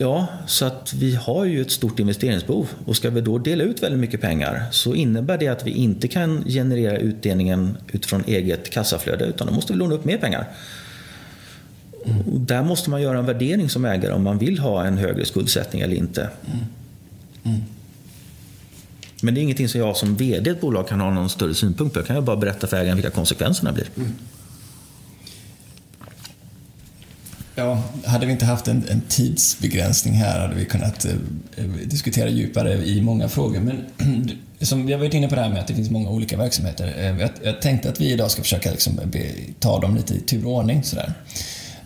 Ja, 0.00 0.26
så 0.46 0.64
att 0.64 0.94
vi 0.94 1.14
har 1.14 1.44
ju 1.44 1.60
ett 1.60 1.70
stort 1.70 1.98
investeringsbehov 1.98 2.68
och 2.84 2.96
ska 2.96 3.10
vi 3.10 3.20
då 3.20 3.38
dela 3.38 3.64
ut 3.64 3.82
väldigt 3.82 4.00
mycket 4.00 4.20
pengar 4.20 4.64
så 4.70 4.94
innebär 4.94 5.38
det 5.38 5.48
att 5.48 5.66
vi 5.66 5.70
inte 5.70 6.08
kan 6.08 6.44
generera 6.44 6.98
utdelningen 6.98 7.76
utifrån 7.92 8.24
eget 8.26 8.70
kassaflöde 8.70 9.24
utan 9.24 9.46
då 9.46 9.52
måste 9.52 9.72
vi 9.72 9.78
låna 9.78 9.94
upp 9.94 10.04
mer 10.04 10.18
pengar. 10.18 10.48
Mm. 12.04 12.20
Och 12.20 12.40
där 12.40 12.62
måste 12.62 12.90
man 12.90 13.02
göra 13.02 13.18
en 13.18 13.26
värdering 13.26 13.68
som 13.68 13.84
ägare 13.84 14.12
om 14.12 14.22
man 14.22 14.38
vill 14.38 14.58
ha 14.58 14.84
en 14.84 14.98
högre 14.98 15.24
skuldsättning 15.24 15.82
eller 15.82 15.96
inte. 15.96 16.30
Mm. 16.46 16.64
Mm. 17.42 17.60
Men 19.22 19.34
det 19.34 19.40
är 19.40 19.42
ingenting 19.42 19.68
som 19.68 19.80
jag 19.80 19.96
som 19.96 20.16
VD 20.16 20.50
i 20.50 20.52
ett 20.52 20.60
bolag 20.60 20.88
kan 20.88 21.00
ha 21.00 21.10
någon 21.10 21.30
större 21.30 21.54
synpunkt 21.54 21.94
på. 21.94 22.00
Jag 22.00 22.06
kan 22.06 22.16
ju 22.16 22.22
bara 22.22 22.36
berätta 22.36 22.66
för 22.66 22.76
ägaren 22.76 22.96
vilka 22.96 23.10
konsekvenserna 23.10 23.72
blir. 23.72 23.86
Mm. 23.96 24.12
Ja, 27.58 27.82
hade 28.04 28.26
vi 28.26 28.32
inte 28.32 28.44
haft 28.44 28.68
en, 28.68 28.84
en, 28.90 29.00
tidsbegränsning 29.08 30.14
här 30.14 30.40
hade 30.40 30.54
vi 30.54 30.64
kunnat 30.64 31.04
eh, 31.04 31.64
diskutera 31.84 32.28
djupare 32.28 32.74
i 32.74 33.00
många 33.00 33.28
frågor. 33.28 33.60
Men 33.60 33.84
som 34.60 34.86
vi 34.86 34.92
har 34.92 35.00
varit 35.00 35.14
inne 35.14 35.28
på 35.28 35.34
det 35.34 35.40
här 35.40 35.48
med 35.48 35.60
att 35.60 35.66
det 35.66 35.74
finns 35.74 35.90
många 35.90 36.10
olika 36.10 36.36
verksamheter. 36.36 36.94
Eh, 36.98 37.20
jag, 37.20 37.30
jag 37.42 37.62
tänkte 37.62 37.88
att 37.88 38.00
vi 38.00 38.12
idag 38.12 38.30
ska 38.30 38.42
försöka 38.42 38.70
liksom 38.70 39.00
be, 39.04 39.24
ta 39.60 39.80
dem 39.80 39.96
lite 39.96 40.14
i 40.14 40.20
tur 40.20 40.46
och 40.46 40.52
ordning. 40.52 40.82
Sådär. 40.82 41.12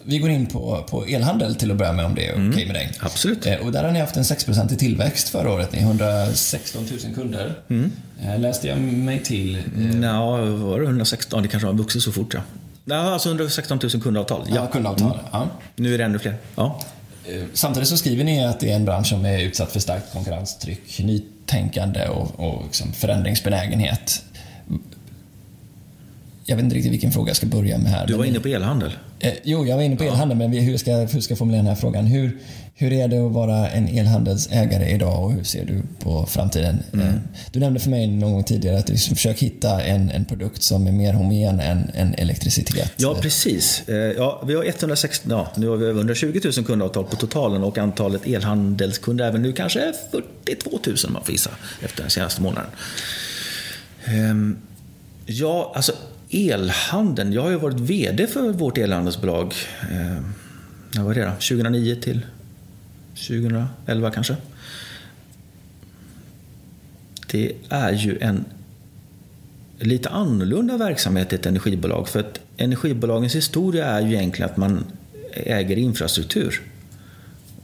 Vi 0.04 0.18
går 0.18 0.30
in 0.30 0.46
på, 0.46 0.86
på 0.90 1.04
elhandel 1.04 1.54
till 1.54 1.70
att 1.70 1.76
börja 1.76 1.92
med 1.92 2.04
om 2.04 2.14
det 2.14 2.26
är 2.26 2.34
mm, 2.34 2.50
okej 2.50 2.66
med 2.66 2.74
dig. 2.74 2.90
Absolut. 3.00 3.46
Eh, 3.46 3.54
och 3.54 3.72
där 3.72 3.84
har 3.84 3.92
ni 3.92 4.00
haft 4.00 4.16
en 4.16 4.22
6% 4.22 4.76
tillväxt 4.76 5.28
förra 5.28 5.52
året. 5.52 5.72
Ni 5.72 5.82
har 5.82 5.90
116 5.90 6.86
000 7.04 7.14
kunder. 7.14 7.54
Mm. 7.70 7.92
Eh, 8.22 8.40
läste 8.40 8.68
jag 8.68 8.78
mig 8.80 9.22
till. 9.22 9.54
Eh... 9.56 10.00
Ja, 10.02 10.36
var 10.36 10.80
det 10.80 10.86
116? 10.86 11.42
Det 11.42 11.48
kanske 11.48 11.66
har 11.66 11.74
vuxit 11.74 12.02
så 12.02 12.12
fort 12.12 12.34
ja. 12.34 12.40
Ja, 12.84 12.96
alltså 12.96 13.28
116 13.28 13.78
000 13.82 14.02
kundavtal. 14.02 14.46
Ja, 14.48 14.54
ja 14.54 14.66
kundavtal. 14.66 15.12
Mm. 15.12 15.24
Ja. 15.32 15.48
Nu 15.76 15.94
är 15.94 15.98
det 15.98 16.04
ännu 16.04 16.18
fler. 16.18 16.36
Ja. 16.54 16.80
Eh, 17.26 17.42
samtidigt 17.52 17.88
så 17.88 17.96
skriver 17.96 18.24
ni 18.24 18.44
att 18.44 18.60
det 18.60 18.70
är 18.70 18.76
en 18.76 18.84
bransch 18.84 19.06
som 19.06 19.24
är 19.24 19.40
utsatt 19.40 19.72
för 19.72 19.80
starkt 19.80 20.12
konkurrenstryck, 20.12 20.98
nytänkande 20.98 22.08
och, 22.08 22.40
och 22.40 22.62
liksom 22.64 22.92
förändringsbenägenhet. 22.92 24.22
Jag 26.44 26.56
vet 26.56 26.64
inte 26.64 26.76
riktigt 26.76 26.92
vilken 26.92 27.12
fråga 27.12 27.30
jag 27.30 27.36
ska 27.36 27.46
börja 27.46 27.78
med 27.78 27.90
här. 27.90 28.06
Du 28.06 28.14
var 28.14 28.24
inne 28.24 28.40
på 28.40 28.48
elhandel. 28.48 28.92
Eh, 29.22 29.32
jo, 29.42 29.66
jag 29.66 29.76
var 29.76 29.82
inne 29.82 29.96
på 29.96 30.04
elhandel, 30.04 30.38
men 30.38 30.52
hur 30.52 30.76
ska, 30.76 30.96
hur 30.96 31.20
ska 31.20 31.32
jag 31.32 31.38
formulera 31.38 31.62
den 31.62 31.68
här 31.68 31.74
frågan? 31.74 32.06
Hur, 32.06 32.38
hur 32.74 32.92
är 32.92 33.08
det 33.08 33.26
att 33.26 33.32
vara 33.32 33.70
en 33.70 33.88
elhandelsägare 33.88 34.90
idag 34.90 35.24
och 35.24 35.32
hur 35.32 35.44
ser 35.44 35.64
du 35.64 35.82
på 35.98 36.26
framtiden? 36.26 36.82
Mm. 36.92 37.06
Eh, 37.06 37.14
du 37.52 37.60
nämnde 37.60 37.80
för 37.80 37.90
mig 37.90 38.06
någon 38.06 38.32
gång 38.32 38.44
tidigare 38.44 38.78
att 38.78 38.86
du 38.86 38.92
liksom 38.92 39.16
försöker 39.16 39.40
hitta 39.40 39.82
en, 39.82 40.10
en 40.10 40.24
produkt 40.24 40.62
som 40.62 40.86
är 40.86 40.92
mer 40.92 41.12
homogen 41.12 41.60
än, 41.60 41.90
än 41.94 42.14
elektricitet. 42.14 42.92
Ja, 42.96 43.16
precis. 43.20 43.88
Eh, 43.88 43.94
ja, 43.94 44.42
vi 44.46 44.54
har 44.54 44.64
160, 44.64 45.26
ja, 45.30 45.48
nu 45.56 45.68
har 45.68 45.76
vi 45.76 45.86
över 45.86 46.00
120 46.00 46.40
000 46.44 46.64
kundavtal 46.64 47.04
på 47.04 47.16
totalen 47.16 47.62
och 47.62 47.78
antalet 47.78 48.26
elhandelskunder 48.26 49.28
även 49.28 49.42
nu 49.42 49.52
kanske 49.52 49.80
är 49.80 49.92
42 50.46 50.70
000 50.70 50.96
om 51.06 51.12
man 51.12 51.24
får 51.24 51.32
gissa 51.32 51.50
efter 51.82 52.02
den 52.02 52.10
senaste 52.10 52.42
månaden. 52.42 52.70
Ehm, 54.04 54.58
ja, 55.26 55.72
alltså 55.74 55.92
elhandeln. 56.32 57.32
Jag 57.32 57.42
har 57.42 57.50
ju 57.50 57.56
varit 57.56 57.80
VD 57.80 58.26
för 58.26 58.52
vårt 58.52 58.78
elhandelsbolag. 58.78 59.54
Eh, 59.90 61.04
var 61.04 61.14
det 61.14 61.24
då? 61.24 61.30
2009 61.30 61.94
till 61.94 62.20
2011 63.14 64.10
kanske. 64.10 64.36
Det 67.30 67.52
är 67.68 67.92
ju 67.92 68.18
en 68.18 68.44
lite 69.78 70.08
annorlunda 70.08 70.76
verksamhet 70.76 71.32
i 71.32 71.36
ett 71.36 71.46
energibolag. 71.46 72.08
För 72.08 72.20
att 72.20 72.40
energibolagens 72.56 73.34
historia 73.34 73.86
är 73.86 74.00
ju 74.00 74.14
egentligen 74.14 74.50
att 74.50 74.56
man 74.56 74.84
äger 75.32 75.76
infrastruktur. 75.76 76.60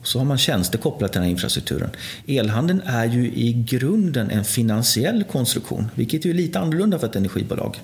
Så 0.03 0.19
har 0.19 0.27
man 0.27 0.39
tjänster 0.39 0.79
kopplat 0.79 1.13
till 1.13 1.19
den 1.19 1.25
här 1.25 1.31
infrastrukturen. 1.31 1.91
Elhandeln 2.27 2.83
är 2.85 3.05
ju 3.05 3.33
i 3.33 3.53
grunden 3.53 4.31
en 4.31 4.45
finansiell 4.45 5.25
konstruktion, 5.25 5.91
vilket 5.95 6.27
är 6.27 6.35
lite 6.35 6.59
annorlunda 6.59 6.99
för 6.99 7.07
ett 7.07 7.17
energibolag. 7.17 7.79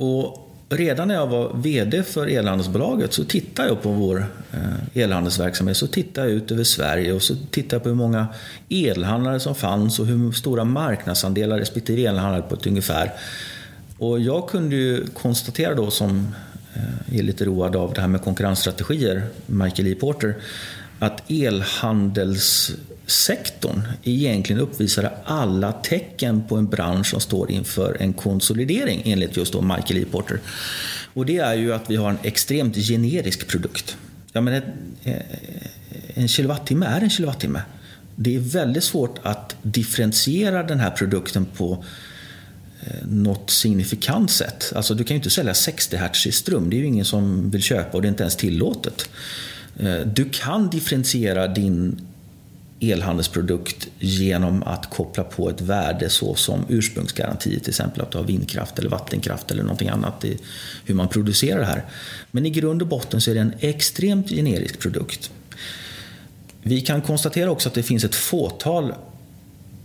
Och 0.00 0.50
redan 0.68 1.08
när 1.08 1.14
jag 1.14 1.26
var 1.26 1.52
VD 1.54 2.02
för 2.02 2.26
elhandelsbolaget 2.26 3.12
så 3.12 3.24
tittade 3.24 3.68
jag 3.68 3.82
på 3.82 3.90
vår 3.90 4.26
eh, 4.52 5.02
elhandelsverksamhet. 5.02 5.76
Så 5.76 5.86
tittade 5.86 6.26
jag 6.26 6.36
ut 6.36 6.50
över 6.50 6.64
Sverige 6.64 7.12
och 7.12 7.22
så 7.22 7.34
tittade 7.50 7.74
jag 7.74 7.82
på 7.82 7.88
hur 7.88 7.96
många 7.96 8.26
elhandlare 8.68 9.40
som 9.40 9.54
fanns 9.54 9.98
och 9.98 10.06
hur 10.06 10.32
stora 10.32 10.64
marknadsandelar 10.64 11.58
respektive 11.58 12.04
elhandlare 12.04 12.42
på 12.42 12.54
ett 12.54 12.66
ungefär. 12.66 13.12
Och 13.98 14.20
jag 14.20 14.48
kunde 14.48 14.76
ju 14.76 15.06
konstatera 15.06 15.74
då 15.74 15.90
som 15.90 16.34
eh, 16.74 17.18
är 17.18 17.22
lite 17.22 17.44
road 17.44 17.76
av 17.76 17.94
det 17.94 18.00
här 18.00 18.08
med 18.08 18.22
konkurrensstrategier, 18.22 19.22
Michael 19.46 19.88
E. 19.88 19.94
Porter, 19.94 20.34
att 20.98 21.30
elhandels 21.30 22.72
sektorn 23.10 23.82
egentligen 24.02 24.62
uppvisade 24.62 25.12
alla 25.24 25.72
tecken 25.72 26.42
på 26.48 26.56
en 26.56 26.66
bransch 26.66 27.06
som 27.06 27.20
står 27.20 27.50
inför 27.50 27.96
en 28.00 28.12
konsolidering 28.12 29.02
enligt 29.04 29.36
just 29.36 29.52
då 29.52 29.62
Michael 29.62 30.02
E. 30.02 30.04
Porter. 30.10 30.40
Och 31.14 31.26
det 31.26 31.38
är 31.38 31.54
ju 31.54 31.72
att 31.72 31.90
vi 31.90 31.96
har 31.96 32.10
en 32.10 32.18
extremt 32.22 32.76
generisk 32.76 33.48
produkt. 33.48 33.96
Ja, 34.32 34.40
men 34.40 34.62
eh, 35.04 35.16
en 36.14 36.28
kilowattimme 36.28 36.86
är 36.86 37.00
en 37.00 37.10
kilowattimme. 37.10 37.62
Det 38.16 38.36
är 38.36 38.40
väldigt 38.40 38.84
svårt 38.84 39.18
att 39.22 39.56
differentiera 39.62 40.62
den 40.62 40.80
här 40.80 40.90
produkten 40.90 41.44
på 41.44 41.84
eh, 42.86 43.06
något 43.06 43.50
signifikant 43.50 44.30
sätt. 44.30 44.72
Alltså 44.76 44.94
du 44.94 45.04
kan 45.04 45.14
ju 45.14 45.18
inte 45.18 45.30
sälja 45.30 45.54
60 45.54 45.96
Hz 45.96 46.26
i 46.26 46.32
ström, 46.32 46.70
det 46.70 46.76
är 46.76 46.78
ju 46.78 46.86
ingen 46.86 47.04
som 47.04 47.50
vill 47.50 47.62
köpa 47.62 47.96
och 47.96 48.02
det 48.02 48.08
är 48.08 48.10
inte 48.10 48.22
ens 48.22 48.36
tillåtet. 48.36 49.08
Eh, 49.78 50.00
du 50.00 50.28
kan 50.32 50.70
differentiera 50.70 51.48
din 51.48 52.00
elhandelsprodukt 52.80 53.88
genom 53.98 54.62
att 54.62 54.90
koppla 54.90 55.24
på 55.24 55.50
ett 55.50 55.60
värde 55.60 56.10
såsom 56.10 56.64
ursprungsgaranti, 56.68 57.60
till 57.60 57.68
exempel 57.68 58.02
att 58.02 58.10
du 58.10 58.18
har 58.18 58.24
vindkraft 58.24 58.78
eller 58.78 58.90
vattenkraft 58.90 59.50
eller 59.50 59.62
någonting 59.62 59.88
annat 59.88 60.24
i 60.24 60.38
hur 60.84 60.94
man 60.94 61.08
producerar 61.08 61.58
det 61.58 61.66
här. 61.66 61.84
Men 62.30 62.46
i 62.46 62.50
grund 62.50 62.82
och 62.82 62.88
botten 62.88 63.20
så 63.20 63.30
är 63.30 63.34
det 63.34 63.40
en 63.40 63.54
extremt 63.60 64.28
generisk 64.28 64.78
produkt. 64.78 65.30
Vi 66.62 66.80
kan 66.80 67.02
konstatera 67.02 67.50
också 67.50 67.68
att 67.68 67.74
det 67.74 67.82
finns 67.82 68.04
ett 68.04 68.14
fåtal 68.14 68.94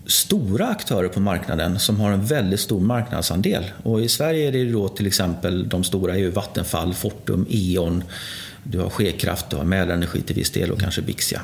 stora 0.07 0.67
aktörer 0.67 1.07
på 1.07 1.19
marknaden 1.19 1.79
som 1.79 1.99
har 1.99 2.11
en 2.11 2.25
väldigt 2.25 2.59
stor 2.59 2.79
marknadsandel. 2.79 3.63
Och 3.83 4.01
I 4.01 4.09
Sverige 4.09 4.47
är 4.47 4.51
det 4.51 4.71
då 4.71 4.89
till 4.89 5.07
exempel 5.07 5.69
de 5.69 5.83
stora 5.83 6.17
är 6.17 6.29
Vattenfall, 6.29 6.93
Fortum, 6.93 7.45
E.ON, 7.49 8.03
du 8.63 8.79
har 8.79 8.89
Skekraft, 8.89 9.49
du 9.49 9.55
har 9.55 9.63
Mälarenergi 9.63 10.21
till 10.21 10.35
viss 10.35 10.51
del 10.51 10.71
och 10.71 10.79
kanske 10.79 11.01
Bixia. 11.01 11.41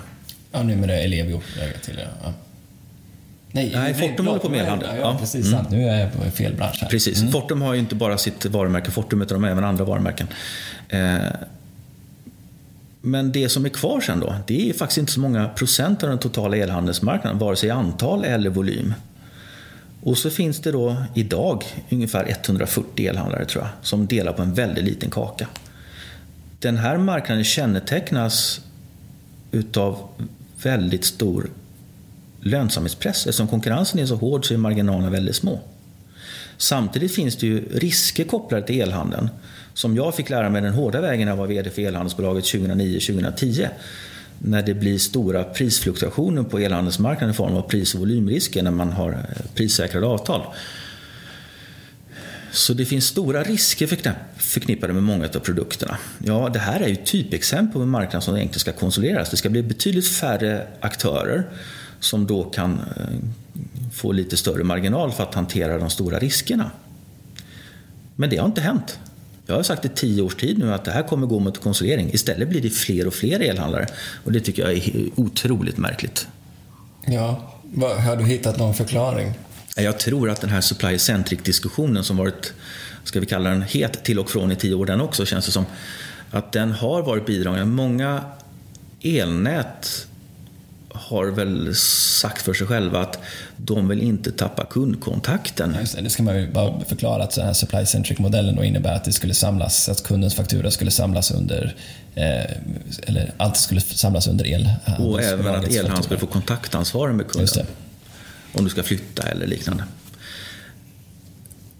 Ja, 0.51 0.63
nu 0.63 0.75
med 0.75 0.89
det 0.89 0.97
Ellevio 0.97 1.41
till 1.81 1.95
det. 1.95 2.07
Ja. 2.23 2.33
Nej, 3.51 3.71
Nej 3.75 3.93
Fortum 3.93 4.27
håller 4.27 4.39
på 4.39 4.49
med 4.49 4.59
elhandel. 4.59 4.89
Ja, 4.95 5.01
ja, 5.01 5.17
precis. 5.19 5.53
Mm. 5.53 5.65
Nu 5.69 5.89
är 5.89 5.99
jag 5.99 6.13
på 6.13 6.31
fel 6.31 6.53
bransch 6.55 6.77
här. 6.81 6.89
Precis. 6.89 7.19
Mm. 7.19 7.31
Fortum 7.31 7.61
har 7.61 7.73
ju 7.73 7.79
inte 7.79 7.95
bara 7.95 8.17
sitt 8.17 8.45
varumärke 8.45 8.91
Fortum 8.91 9.21
utan 9.21 9.35
de 9.35 9.43
har 9.43 9.51
även 9.51 9.63
andra 9.63 9.85
varumärken. 9.85 10.27
Eh, 10.89 11.17
men 13.01 13.31
det 13.31 13.49
som 13.49 13.65
är 13.65 13.69
kvar 13.69 14.01
sen 14.01 14.19
då, 14.19 14.35
det 14.47 14.69
är 14.69 14.73
faktiskt 14.73 14.97
inte 14.97 15.11
så 15.11 15.19
många 15.19 15.49
procent 15.49 16.03
av 16.03 16.09
den 16.09 16.19
totala 16.19 16.57
elhandelsmarknaden, 16.57 17.39
vare 17.39 17.55
sig 17.55 17.69
i 17.69 17.71
antal 17.71 18.25
eller 18.25 18.49
volym. 18.49 18.93
Och 20.03 20.17
så 20.17 20.29
finns 20.29 20.59
det 20.59 20.71
då 20.71 20.95
idag 21.15 21.63
ungefär 21.89 22.25
140 22.29 23.07
elhandlare 23.07 23.45
tror 23.45 23.63
jag, 23.63 23.71
som 23.81 24.07
delar 24.07 24.33
på 24.33 24.41
en 24.41 24.53
väldigt 24.53 24.83
liten 24.83 25.09
kaka. 25.09 25.47
Den 26.59 26.77
här 26.77 26.97
marknaden 26.97 27.43
kännetecknas 27.43 28.61
utav 29.51 30.09
väldigt 30.63 31.05
stor 31.05 31.49
lönsamhetspress. 32.39 33.27
Eftersom 33.27 33.47
konkurrensen 33.47 33.99
är 33.99 34.05
så 34.05 34.15
hård 34.15 34.47
så 34.47 34.53
är 34.53 34.57
marginalerna 34.57 35.09
väldigt 35.09 35.35
små. 35.35 35.59
Samtidigt 36.57 37.15
finns 37.15 37.35
det 37.35 37.47
ju 37.47 37.79
risker 37.79 38.23
kopplade 38.23 38.67
till 38.67 38.81
elhandeln 38.81 39.29
som 39.73 39.95
jag 39.95 40.15
fick 40.15 40.29
lära 40.29 40.49
mig 40.49 40.61
den 40.61 40.73
hårda 40.73 41.01
vägen 41.01 41.25
när 41.25 41.31
jag 41.31 41.37
var 41.37 41.47
VD 41.47 41.69
för 41.69 41.81
elhandelsbolaget 41.81 42.43
2009-2010. 42.43 43.67
När 44.39 44.61
det 44.61 44.73
blir 44.73 44.97
stora 44.97 45.43
prisfluktuationer 45.43 46.43
på 46.43 46.59
elhandelsmarknaden 46.59 47.33
i 47.33 47.37
form 47.37 47.57
av 47.57 47.61
pris 47.61 47.93
och 47.93 47.99
volymrisker 47.99 48.63
när 48.63 48.71
man 48.71 48.91
har 48.91 49.11
eh, 49.11 49.45
prissäkrade 49.55 50.07
avtal. 50.07 50.41
Så 52.51 52.73
det 52.73 52.85
finns 52.85 53.05
stora 53.05 53.43
risker 53.43 53.87
förknippade 54.37 54.93
med 54.93 55.03
många 55.03 55.25
av 55.25 55.39
produkterna. 55.39 55.97
Ja, 56.19 56.49
det 56.53 56.59
här 56.59 56.79
är 56.79 56.87
ju 56.87 56.95
typexempel 56.95 57.73
på 57.73 57.79
en 57.79 57.89
marknad 57.89 58.23
som 58.23 58.35
egentligen 58.35 58.59
ska 58.59 58.71
konsolideras. 58.71 59.29
Det 59.29 59.37
ska 59.37 59.49
bli 59.49 59.63
betydligt 59.63 60.07
färre 60.07 60.67
aktörer 60.79 61.49
som 61.99 62.27
då 62.27 62.43
kan 62.43 62.73
eh, 62.73 63.05
få 63.93 64.11
lite 64.11 64.37
större 64.37 64.63
marginal 64.63 65.11
för 65.11 65.23
att 65.23 65.33
hantera 65.35 65.77
de 65.77 65.89
stora 65.89 66.19
riskerna. 66.19 66.71
Men 68.15 68.29
det 68.29 68.37
har 68.37 68.45
inte 68.45 68.61
hänt. 68.61 68.99
Jag 69.45 69.55
har 69.55 69.63
sagt 69.63 69.85
i 69.85 69.89
tio 69.89 70.21
års 70.21 70.35
tid 70.35 70.59
nu 70.59 70.73
att 70.73 70.85
det 70.85 70.91
här 70.91 71.03
kommer 71.03 71.27
gå 71.27 71.39
mot 71.39 71.61
konsolidering. 71.61 72.09
Istället 72.13 72.49
blir 72.49 72.61
det 72.61 72.69
fler 72.69 73.07
och 73.07 73.13
fler 73.13 73.39
elhandlare. 73.39 73.87
Och 74.23 74.31
det 74.31 74.39
tycker 74.39 74.61
jag 74.63 74.73
är 74.73 75.09
otroligt 75.15 75.77
märkligt. 75.77 76.27
Ja, 77.05 77.53
har 77.79 78.15
du 78.15 78.25
hittat 78.25 78.57
någon 78.57 78.73
förklaring? 78.73 79.33
Jag 79.75 79.99
tror 79.99 80.29
att 80.29 80.41
den 80.41 80.49
här 80.49 80.61
supply-centric-diskussionen 80.61 82.03
som 82.03 82.17
varit, 82.17 82.53
ska 83.03 83.19
vi 83.19 83.25
kalla 83.25 83.49
den 83.49 83.61
het 83.61 84.03
till 84.03 84.19
och 84.19 84.29
från 84.29 84.51
i 84.51 84.55
tio 84.55 84.75
år 84.75 84.85
den 84.85 85.01
också, 85.01 85.25
känns 85.25 85.45
det 85.45 85.51
som. 85.51 85.65
Att 86.31 86.51
den 86.51 86.71
har 86.71 87.01
varit 87.01 87.25
bidragande. 87.25 87.65
Många 87.65 88.23
elnät 89.01 90.07
har 90.89 91.25
väl 91.25 91.75
sagt 91.75 92.41
för 92.41 92.53
sig 92.53 92.67
själva 92.67 93.01
att 93.01 93.19
de 93.57 93.87
vill 93.87 94.01
inte 94.01 94.31
tappa 94.31 94.65
kundkontakten. 94.65 95.75
det, 95.95 96.01
det 96.01 96.09
ska 96.09 96.23
man 96.23 96.41
ju 96.41 96.51
bara 96.51 96.85
förklara 96.85 97.23
att 97.23 97.35
den 97.35 97.45
här 97.45 97.53
supply-centric-modellen 97.53 98.55
då 98.55 98.63
innebär 98.63 98.93
att 98.95 99.03
det 99.03 99.11
skulle 99.11 99.33
samlas, 99.33 99.89
att 99.89 100.03
kundens 100.03 100.35
faktura 100.35 100.71
skulle 100.71 100.91
samlas 100.91 101.31
under, 101.31 101.75
eh, 102.15 102.51
eller 103.07 103.33
allt 103.37 103.57
skulle 103.57 103.81
samlas 103.81 104.27
under 104.27 104.47
el. 104.47 104.69
Och 104.99 105.21
även 105.21 105.55
att 105.55 105.67
elhandlaren 105.67 106.03
skulle 106.03 106.19
få 106.19 106.27
kontaktansvar 106.27 107.11
med 107.11 107.27
kunden. 107.27 107.65
Om 108.53 108.63
du 108.63 108.69
ska 108.69 108.83
flytta 108.83 109.23
eller 109.23 109.47
liknande. 109.47 109.83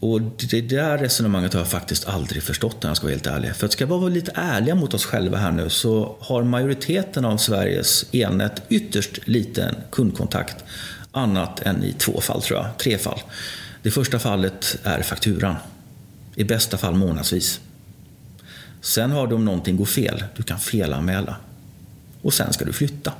Och 0.01 0.21
det 0.21 0.61
där 0.61 0.97
resonemanget 0.97 1.53
har 1.53 1.59
jag 1.59 1.67
faktiskt 1.67 2.07
aldrig 2.07 2.43
förstått 2.43 2.83
när 2.83 2.89
jag 2.89 2.97
ska 2.97 3.05
vara 3.05 3.13
helt 3.13 3.27
ärlig. 3.27 3.55
För 3.55 3.65
att 3.65 3.71
ska 3.71 3.85
vi 3.85 3.89
vara 3.89 4.09
lite 4.09 4.31
ärliga 4.35 4.75
mot 4.75 4.93
oss 4.93 5.05
själva 5.05 5.37
här 5.37 5.51
nu 5.51 5.69
så 5.69 6.15
har 6.19 6.43
majoriteten 6.43 7.25
av 7.25 7.37
Sveriges 7.37 8.05
elnät 8.11 8.61
ytterst 8.69 9.27
liten 9.27 9.75
kundkontakt. 9.91 10.55
Annat 11.11 11.59
än 11.59 11.83
i 11.83 11.93
två 11.93 12.21
fall 12.21 12.41
tror 12.41 12.59
jag, 12.59 12.77
tre 12.77 12.97
fall. 12.97 13.19
Det 13.83 13.91
första 13.91 14.19
fallet 14.19 14.77
är 14.83 15.01
fakturan. 15.01 15.55
I 16.35 16.43
bästa 16.43 16.77
fall 16.77 16.95
månadsvis. 16.95 17.59
Sen 18.81 19.11
har 19.11 19.27
du 19.27 19.35
om 19.35 19.45
någonting 19.45 19.77
går 19.77 19.85
fel, 19.85 20.23
du 20.35 20.43
kan 20.43 20.59
felanmäla. 20.59 21.35
Och 22.21 22.33
sen 22.33 22.53
ska 22.53 22.65
du 22.65 22.73
flytta. 22.73 23.13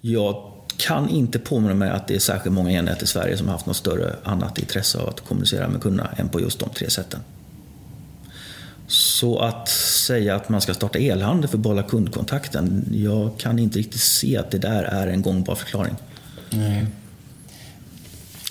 Jag 0.00 0.52
kan 0.78 1.08
inte 1.08 1.38
påminna 1.38 1.74
mig 1.74 1.90
att 1.90 2.08
det 2.08 2.14
är 2.14 2.18
särskilt 2.18 2.54
många 2.54 2.70
enheter 2.70 3.04
i 3.04 3.06
Sverige 3.06 3.36
som 3.36 3.46
har 3.46 3.52
haft 3.52 3.66
något 3.66 3.76
större 3.76 4.16
annat 4.24 4.58
intresse 4.58 4.98
av 4.98 5.08
att 5.08 5.20
kommunicera 5.20 5.68
med 5.68 5.82
kunderna 5.82 6.10
än 6.16 6.28
på 6.28 6.40
just 6.40 6.58
de 6.58 6.68
tre 6.68 6.90
sätten. 6.90 7.20
Så 8.86 9.38
att 9.38 9.68
säga 9.68 10.36
att 10.36 10.48
man 10.48 10.60
ska 10.60 10.74
starta 10.74 10.98
elhandel 10.98 11.50
för 11.50 11.56
att 11.56 11.62
behålla 11.62 11.82
kundkontakten, 11.82 12.84
jag 12.92 13.38
kan 13.38 13.58
inte 13.58 13.78
riktigt 13.78 14.00
se 14.00 14.36
att 14.36 14.50
det 14.50 14.58
där 14.58 14.82
är 14.82 15.06
en 15.06 15.22
gångbar 15.22 15.54
förklaring. 15.54 15.94
Nej. 16.50 16.86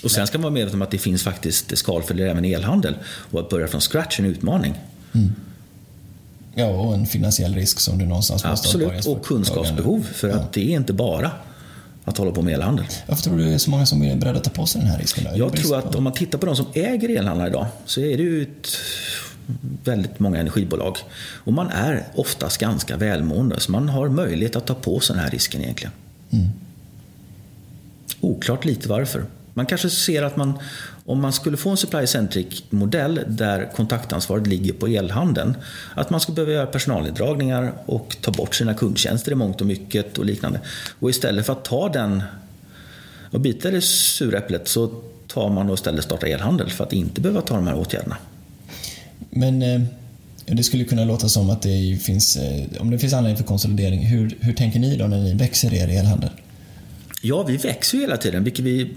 Och 0.02 0.10
sen 0.10 0.26
ska 0.26 0.38
man 0.38 0.42
vara 0.42 0.52
medveten 0.52 0.78
om 0.78 0.82
att 0.82 0.90
det 0.90 0.98
finns 0.98 1.22
faktiskt 1.22 1.78
skalfördelar 1.78 2.30
även 2.30 2.44
i 2.44 2.52
elhandel. 2.52 2.94
Och 3.04 3.40
att 3.40 3.48
börja 3.48 3.68
från 3.68 3.80
scratch 3.80 4.20
är 4.20 4.24
en 4.24 4.30
utmaning. 4.30 4.74
Mm. 5.12 5.34
Ja, 6.54 6.66
och 6.66 6.94
en 6.94 7.06
finansiell 7.06 7.54
risk 7.54 7.80
som 7.80 7.98
du 7.98 8.06
någonstans 8.06 8.44
måste 8.44 8.68
Absolut, 8.68 9.06
och 9.06 9.26
kunskapsbehov. 9.26 10.06
För 10.12 10.28
att 10.28 10.52
det 10.52 10.72
är 10.72 10.76
inte 10.76 10.92
bara 10.92 11.30
att 12.08 12.18
hålla 12.18 12.30
på 12.30 12.42
med 12.42 12.54
elhandel. 12.54 12.86
Varför 13.06 13.22
tror 13.22 13.38
du 13.38 13.44
det 13.44 13.54
är 13.54 13.58
så 13.58 13.70
många 13.70 13.86
som 13.86 14.02
är 14.02 14.16
beredda 14.16 14.38
att 14.38 14.44
ta 14.44 14.50
på 14.50 14.66
sig 14.66 14.80
den 14.80 14.90
här 14.90 14.98
risken? 14.98 15.24
Då? 15.24 15.30
Jag 15.38 15.56
tror 15.56 15.78
att 15.78 15.94
om 15.94 16.04
man 16.04 16.12
tittar 16.12 16.38
på 16.38 16.46
de 16.46 16.56
som 16.56 16.66
äger 16.74 17.08
elhandlare 17.08 17.48
idag 17.48 17.66
så 17.84 18.00
är 18.00 18.16
det 18.16 18.22
ju 18.22 18.42
ett 18.42 18.68
väldigt 19.84 20.18
många 20.18 20.38
energibolag. 20.38 20.96
Och 21.44 21.52
man 21.52 21.68
är 21.70 22.06
oftast 22.14 22.58
ganska 22.58 22.96
välmående 22.96 23.60
så 23.60 23.72
man 23.72 23.88
har 23.88 24.08
möjlighet 24.08 24.56
att 24.56 24.66
ta 24.66 24.74
på 24.74 25.00
sig 25.00 25.16
den 25.16 25.24
här 25.24 25.30
risken 25.30 25.60
egentligen. 25.62 25.92
Mm. 26.30 26.48
Oklart 28.20 28.64
lite 28.64 28.88
varför. 28.88 29.24
Man 29.58 29.66
kanske 29.66 29.90
ser 29.90 30.22
att 30.22 30.36
man, 30.36 30.58
om 31.04 31.20
man 31.20 31.32
skulle 31.32 31.56
få 31.56 31.70
en 31.70 31.76
supply-centric 31.76 32.62
modell 32.70 33.20
där 33.26 33.72
kontaktansvaret 33.76 34.46
ligger 34.46 34.72
på 34.72 34.86
elhandeln, 34.86 35.56
att 35.94 36.10
man 36.10 36.20
skulle 36.20 36.34
behöva 36.34 36.52
göra 36.52 36.66
personalneddragningar 36.66 37.72
och 37.86 38.16
ta 38.20 38.30
bort 38.30 38.54
sina 38.54 38.74
kundtjänster 38.74 39.32
i 39.32 39.34
mångt 39.34 39.60
och 39.60 39.66
mycket 39.66 40.18
och 40.18 40.24
liknande. 40.24 40.60
Och 40.98 41.10
istället 41.10 41.46
för 41.46 41.52
att 41.52 41.64
ta 41.64 41.88
den 41.88 42.22
och 43.30 43.40
bita 43.40 43.70
det 43.70 43.80
sura 43.80 44.38
äpplet 44.38 44.68
så 44.68 44.90
tar 45.26 45.48
man 45.48 45.68
och 45.68 45.74
istället 45.74 46.04
startar 46.04 46.26
elhandel 46.26 46.70
för 46.70 46.84
att 46.84 46.92
inte 46.92 47.20
behöva 47.20 47.40
ta 47.40 47.54
de 47.54 47.66
här 47.66 47.76
åtgärderna. 47.76 48.16
Men 49.30 49.62
eh, 49.62 49.80
det 50.46 50.62
skulle 50.62 50.84
kunna 50.84 51.04
låta 51.04 51.28
som 51.28 51.50
att 51.50 51.62
det 51.62 52.02
finns, 52.02 52.36
eh, 52.36 52.80
om 52.80 52.90
det 52.90 52.98
finns 52.98 53.12
anledning 53.12 53.36
för 53.36 53.44
konsolidering, 53.44 54.06
hur, 54.06 54.36
hur 54.40 54.52
tänker 54.52 54.78
ni 54.80 54.96
då 54.96 55.06
när 55.06 55.18
ni 55.18 55.34
växer 55.34 55.74
er 55.74 55.88
elhandel? 55.88 56.30
Ja, 57.20 57.42
vi 57.42 57.56
växer 57.56 57.98
ju 57.98 58.02
hela 58.02 58.16
tiden, 58.16 58.44
vilket 58.44 58.64
vi, 58.64 58.90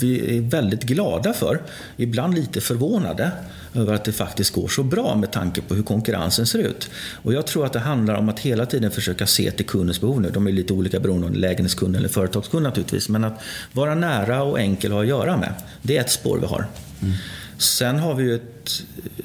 vi 0.00 0.36
är 0.36 0.40
väldigt 0.40 0.82
glada 0.82 1.32
för. 1.32 1.62
Ibland 1.96 2.34
lite 2.34 2.60
förvånade 2.60 3.30
över 3.74 3.94
att 3.94 4.04
det 4.04 4.12
faktiskt 4.12 4.54
går 4.54 4.68
så 4.68 4.82
bra 4.82 5.16
med 5.16 5.32
tanke 5.32 5.60
på 5.60 5.74
hur 5.74 5.82
konkurrensen 5.82 6.46
ser 6.46 6.58
ut. 6.58 6.90
Och 7.22 7.32
jag 7.32 7.46
tror 7.46 7.66
att 7.66 7.72
det 7.72 7.78
handlar 7.78 8.14
om 8.14 8.28
att 8.28 8.40
hela 8.40 8.66
tiden 8.66 8.90
försöka 8.90 9.26
se 9.26 9.50
till 9.50 9.66
kundens 9.66 10.00
behov 10.00 10.20
nu. 10.20 10.30
De 10.30 10.46
är 10.46 10.52
lite 10.52 10.72
olika 10.72 11.00
beroende 11.00 11.26
om 11.26 11.34
lägenhetskund 11.34 11.96
eller 11.96 12.08
företagskund 12.08 12.62
naturligtvis. 12.62 13.08
Men 13.08 13.24
att 13.24 13.42
vara 13.72 13.94
nära 13.94 14.42
och 14.42 14.60
enkel 14.60 14.90
att 14.90 14.94
ha 14.94 15.02
att 15.02 15.08
göra 15.08 15.36
med, 15.36 15.54
det 15.82 15.96
är 15.96 16.00
ett 16.00 16.10
spår 16.10 16.38
vi 16.38 16.46
har. 16.46 16.66
Mm. 17.02 17.14
Sen 17.58 17.98
har 17.98 18.14
vi 18.14 18.24
ju 18.24 18.34
ett, 18.34 18.82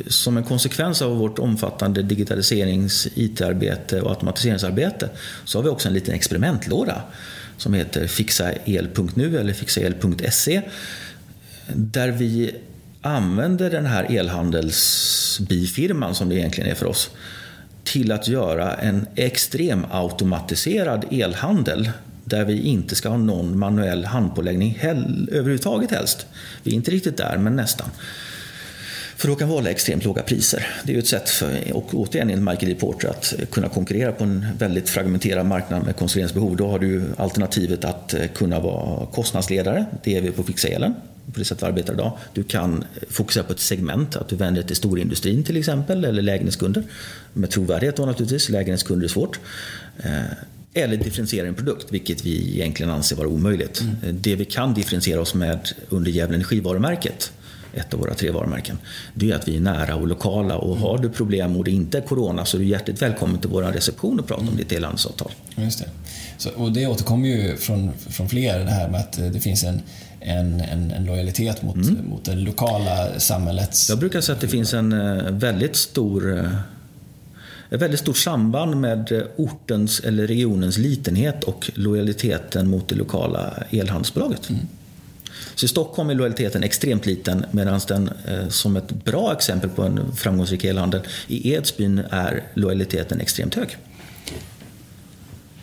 som 0.08 0.38
en 0.38 0.44
konsekvens 0.44 1.02
av 1.02 1.18
vårt 1.18 1.40
omfattande 1.40 2.02
digitaliserings-, 2.02 3.08
IT-arbete 3.16 4.02
och 4.02 4.10
automatiseringsarbete 4.10 5.10
så 5.46 5.58
har 5.58 5.64
vi 5.64 5.70
också 5.70 5.88
en 5.88 5.94
liten 5.94 6.16
experimentlåda 6.16 7.02
som 7.58 7.74
heter 7.74 8.08
fixael.nu 8.08 9.40
eller 9.40 9.54
fixael.se 9.54 10.62
där 11.74 12.12
vi 12.12 12.56
använder 13.02 13.70
den 13.70 13.86
här 13.86 14.18
elhandelsbifirman 14.18 16.16
som 16.16 16.30
det 16.30 16.36
egentligen 16.36 16.70
är 16.70 16.76
för 16.76 16.86
oss 16.86 17.10
till 17.84 18.12
att 18.12 18.28
göra 18.28 18.74
en 18.74 19.08
extrem 19.16 19.86
automatiserad 19.92 21.06
elhandel 21.12 21.92
där 22.24 22.46
vi 22.46 22.62
inte 22.62 22.96
ska 22.96 23.10
ha 23.10 23.18
någon 23.18 23.60
manuell 23.60 24.06
handpåläggning 24.06 24.80
överhuvudtaget 25.32 25.92
helst. 25.92 26.26
Vi 26.64 26.72
är 26.72 26.76
inte 26.76 26.92
riktigt 26.92 27.18
där, 27.18 27.38
men 27.38 27.56
nästan. 27.56 27.90
För 29.18 29.28
då 29.28 29.36
kan 29.36 29.48
hålla 29.48 29.70
extremt 29.70 30.06
låga 30.06 30.24
priser. 30.24 30.68
Det 30.84 30.92
är 30.92 30.94
ju 30.94 31.00
ett 31.00 31.08
sätt 31.08 31.30
för, 31.30 31.74
och 31.74 31.94
återigen 31.94 32.30
en 32.30 32.44
Michael 32.44 32.76
Porter 32.76 33.08
att 33.08 33.34
kunna 33.52 33.70
konkurrera 33.70 34.12
på 34.12 34.24
en 34.24 34.46
väldigt 34.60 34.90
fragmenterad 34.90 35.46
marknad 35.46 35.86
med 35.86 35.96
konsolideringsbehov. 35.96 36.56
Då 36.56 36.68
har 36.68 36.80
du 36.80 37.04
alternativet 37.18 37.86
att 37.86 38.16
kunna 38.34 38.60
vara 38.60 39.06
kostnadsledare. 39.06 39.86
Det 40.04 40.18
är 40.18 40.22
vi 40.22 40.32
på 40.32 40.44
Fixa 40.44 40.68
elen 40.68 40.94
på 41.34 41.40
det 41.40 41.46
sätt 41.46 41.62
vi 41.62 41.66
arbetar 41.66 41.94
idag. 41.94 42.18
Du 42.34 42.44
kan 42.44 42.84
fokusera 43.10 43.44
på 43.44 43.54
ett 43.54 43.60
segment, 43.60 44.16
att 44.16 44.30
du 44.30 44.36
vänder 44.36 44.62
dig 44.62 44.68
till 44.68 44.76
storindustrin 44.76 45.44
till 45.44 45.58
exempel, 45.58 46.06
eller 46.06 46.22
lägenhetskunder. 46.22 46.84
Med 47.34 47.50
trovärdighet 47.50 47.96
då 47.96 48.06
naturligtvis, 48.06 48.50
lägenhetskunder 48.50 49.06
är 49.06 49.10
svårt. 49.10 49.40
Eh, 49.98 50.22
eller 50.74 50.98
differentiera 50.98 51.48
en 51.48 51.56
produkt, 51.56 51.92
vilket 51.92 52.26
vi 52.26 52.54
egentligen 52.56 52.92
anser 52.92 53.16
vara 53.16 53.28
omöjligt. 53.28 53.82
Mm. 53.82 54.18
Det 54.22 54.36
vi 54.36 54.46
kan 54.46 54.74
differentiera 54.74 55.22
oss 55.22 55.34
med 55.34 55.70
under 55.90 56.12
Gävle 56.12 56.36
Energivarumärket, 56.36 57.32
ett 57.78 57.94
av 57.94 58.00
våra 58.00 58.14
tre 58.14 58.32
varumärken, 58.32 58.78
det 59.14 59.32
är 59.32 59.36
att 59.36 59.48
vi 59.48 59.56
är 59.56 59.60
nära 59.60 59.96
och 59.96 60.08
lokala. 60.08 60.58
Och 60.58 60.78
har 60.78 60.98
du 60.98 61.10
problem 61.10 61.58
och 61.58 61.64
det 61.64 61.72
inte 61.72 61.98
är 61.98 62.02
corona 62.02 62.46
så 62.46 62.58
är 62.58 62.60
du 62.60 62.68
hjärtligt 62.68 63.02
välkommen 63.02 63.40
till 63.40 63.50
vår 63.50 63.64
reception 63.64 64.20
och 64.20 64.28
prata 64.28 64.42
om 64.42 64.58
ditt 64.58 64.72
elhandelsavtal. 64.72 65.32
Just 65.56 65.80
det. 65.80 65.90
Så, 66.38 66.50
och 66.50 66.72
det 66.72 66.88
återkommer 66.88 67.28
ju 67.30 67.58
från, 67.58 67.92
från 68.10 68.30
fler, 68.30 68.60
det 68.60 68.72
här 68.72 68.90
med 68.90 69.00
att 69.00 69.14
det 69.34 69.40
finns 69.40 69.64
en 69.64 69.82
en, 70.20 70.62
en, 70.62 70.92
en 70.92 71.06
lojalitet 71.06 71.62
mot, 71.62 71.76
mm. 71.76 72.10
mot 72.10 72.26
det 72.26 72.36
lokala 72.36 73.20
samhällets... 73.20 73.90
Jag 73.90 74.00
brukar 74.00 74.22
säga 74.22 74.36
att 74.36 74.42
det 74.42 74.48
finns 74.48 74.74
en 74.74 74.92
eh, 74.94 75.32
väldigt 75.32 75.76
stor 75.76 76.38
eh, 76.38 76.52
ett 77.70 77.82
väldigt 77.82 78.00
stort 78.00 78.18
samband 78.18 78.78
med 78.78 79.12
eh, 79.12 79.22
ortens 79.36 80.00
eller 80.00 80.28
regionens 80.28 80.78
litenhet 80.78 81.44
och 81.44 81.72
lojaliteten 81.74 82.70
mot 82.70 82.88
det 82.88 82.96
lokala 82.96 83.54
elhandelsbolaget. 83.70 84.50
Mm. 84.50 84.68
Så 85.58 85.66
i 85.66 85.70
Stockholm 85.70 86.10
är 86.10 86.14
lojaliteten 86.14 86.64
extremt 86.64 87.06
liten 87.06 87.46
medan 87.52 87.80
den 87.88 88.10
som 88.50 88.76
ett 88.76 88.92
bra 88.92 89.34
exempel 89.34 89.70
på 89.70 89.84
en 89.84 90.16
framgångsrik 90.16 90.64
elhandel 90.64 91.02
i 91.28 91.54
Edsbyn 91.54 92.00
är 92.12 92.44
lojaliteten 92.54 93.22
extremt 93.22 93.56
hög. 93.56 93.78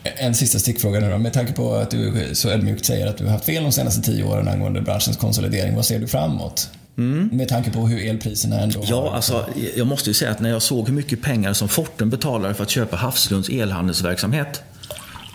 En 0.03 0.35
sista 0.35 0.59
stickfråga 0.59 0.99
nu 0.99 1.09
då. 1.09 1.17
Med 1.17 1.33
tanke 1.33 1.53
på 1.53 1.73
att 1.73 1.91
du 1.91 2.29
så 2.33 2.49
ödmjukt 2.49 2.85
säger 2.85 3.07
att 3.07 3.17
du 3.17 3.23
har 3.23 3.31
haft 3.31 3.45
fel 3.45 3.63
de 3.63 3.71
senaste 3.71 4.01
tio 4.01 4.23
åren 4.23 4.47
angående 4.47 4.81
branschens 4.81 5.17
konsolidering. 5.17 5.75
Vad 5.75 5.85
ser 5.85 5.99
du 5.99 6.07
framåt? 6.07 6.69
Mm. 6.97 7.29
Med 7.33 7.47
tanke 7.47 7.71
på 7.71 7.87
hur 7.87 8.09
elpriserna 8.09 8.59
ändå 8.59 8.83
Ja, 8.87 9.01
har... 9.09 9.15
alltså, 9.15 9.45
jag 9.75 9.87
måste 9.87 10.09
ju 10.09 10.13
säga 10.13 10.31
att 10.31 10.39
när 10.39 10.49
jag 10.49 10.61
såg 10.61 10.87
hur 10.87 10.93
mycket 10.95 11.21
pengar 11.21 11.53
som 11.53 11.69
Fortum 11.69 12.09
betalade 12.09 12.53
för 12.53 12.63
att 12.63 12.69
köpa 12.69 12.95
Havslunds 12.95 13.49
elhandelsverksamhet. 13.49 14.63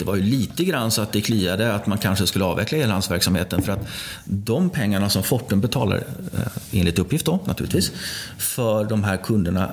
Det 0.01 0.07
var 0.07 0.17
ju 0.17 0.23
lite 0.23 0.65
grann 0.65 0.91
så 0.91 1.03
att 1.03 1.13
det 1.13 1.21
kliade 1.21 1.75
att 1.75 1.87
man 1.87 1.99
kanske 1.99 2.27
skulle 2.27 2.45
avveckla 2.45 2.79
elhandelsverksamheten 2.79 3.63
för 3.63 3.73
att 3.73 3.89
de 4.25 4.71
pengarna 4.71 5.11
som 5.11 5.23
Fortum 5.23 5.61
betalar, 5.61 5.97
eh, 5.97 6.41
enligt 6.73 6.99
uppgift 6.99 7.27
då 7.27 7.39
naturligtvis, 7.45 7.93
för 8.39 8.85
de 8.85 9.05
här 9.05 9.17
kunderna 9.17 9.73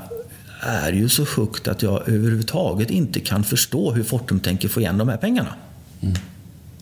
är 0.60 0.92
ju 0.92 1.10
så 1.10 1.26
högt 1.36 1.68
att 1.68 1.82
jag 1.82 2.10
överhuvudtaget 2.10 2.90
inte 2.90 3.20
kan 3.20 3.44
förstå 3.44 3.92
hur 3.92 4.04
Fortum 4.04 4.40
tänker 4.40 4.68
få 4.68 4.80
igen 4.80 4.98
de 4.98 5.10
här 5.10 5.18
pengarna. 5.18 5.54
Mm. 6.02 6.16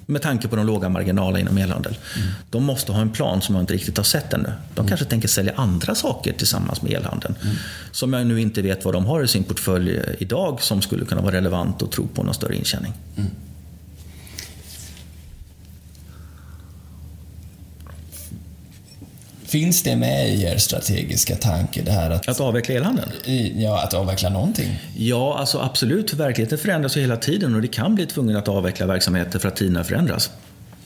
Med 0.05 0.21
tanke 0.21 0.47
på 0.47 0.55
de 0.55 0.65
låga 0.65 0.89
marginalerna 0.89 1.39
inom 1.39 1.57
elhandel. 1.57 1.97
Mm. 2.15 2.27
De 2.49 2.63
måste 2.63 2.91
ha 2.91 3.01
en 3.01 3.09
plan 3.09 3.41
som 3.41 3.55
jag 3.55 3.61
inte 3.61 3.73
riktigt 3.73 3.97
har 3.97 4.03
sett 4.03 4.33
ännu. 4.33 4.51
De 4.73 4.79
mm. 4.79 4.87
kanske 4.87 5.05
tänker 5.05 5.27
sälja 5.27 5.53
andra 5.55 5.95
saker 5.95 6.33
tillsammans 6.33 6.81
med 6.81 6.91
elhandeln. 6.91 7.35
Mm. 7.43 7.55
Som 7.91 8.13
jag 8.13 8.27
nu 8.27 8.41
inte 8.41 8.61
vet 8.61 8.85
vad 8.85 8.93
de 8.93 9.05
har 9.05 9.23
i 9.23 9.27
sin 9.27 9.43
portfölj 9.43 10.01
idag 10.17 10.61
som 10.61 10.81
skulle 10.81 11.05
kunna 11.05 11.21
vara 11.21 11.35
relevant 11.35 11.81
och 11.81 11.91
tro 11.91 12.07
på 12.07 12.23
någon 12.23 12.33
större 12.33 12.55
intjäning. 12.55 12.93
Finns 19.55 19.83
det 19.83 19.95
med 19.95 20.29
i 20.29 20.43
er 20.43 20.57
strategiska 20.57 21.35
tanke? 21.35 21.81
Det 21.81 21.91
här 21.91 22.09
att, 22.09 22.29
att 22.29 22.39
avveckla 22.39 22.75
elhandeln? 22.75 23.11
Ja, 23.55 23.83
att 23.83 23.93
avveckla 23.93 24.29
någonting. 24.29 24.79
Ja, 24.97 25.37
alltså 25.39 25.59
absolut. 25.59 26.13
Verkligheten 26.13 26.57
förändras 26.57 26.97
ju 26.97 27.01
hela 27.01 27.17
tiden 27.17 27.55
och 27.55 27.61
det 27.61 27.67
kan 27.67 27.95
bli 27.95 28.05
tvungen 28.05 28.35
att 28.35 28.47
avveckla 28.47 28.85
verksamheter 28.85 29.39
för 29.39 29.47
att 29.47 29.55
tiderna 29.55 29.83
förändras. 29.83 30.29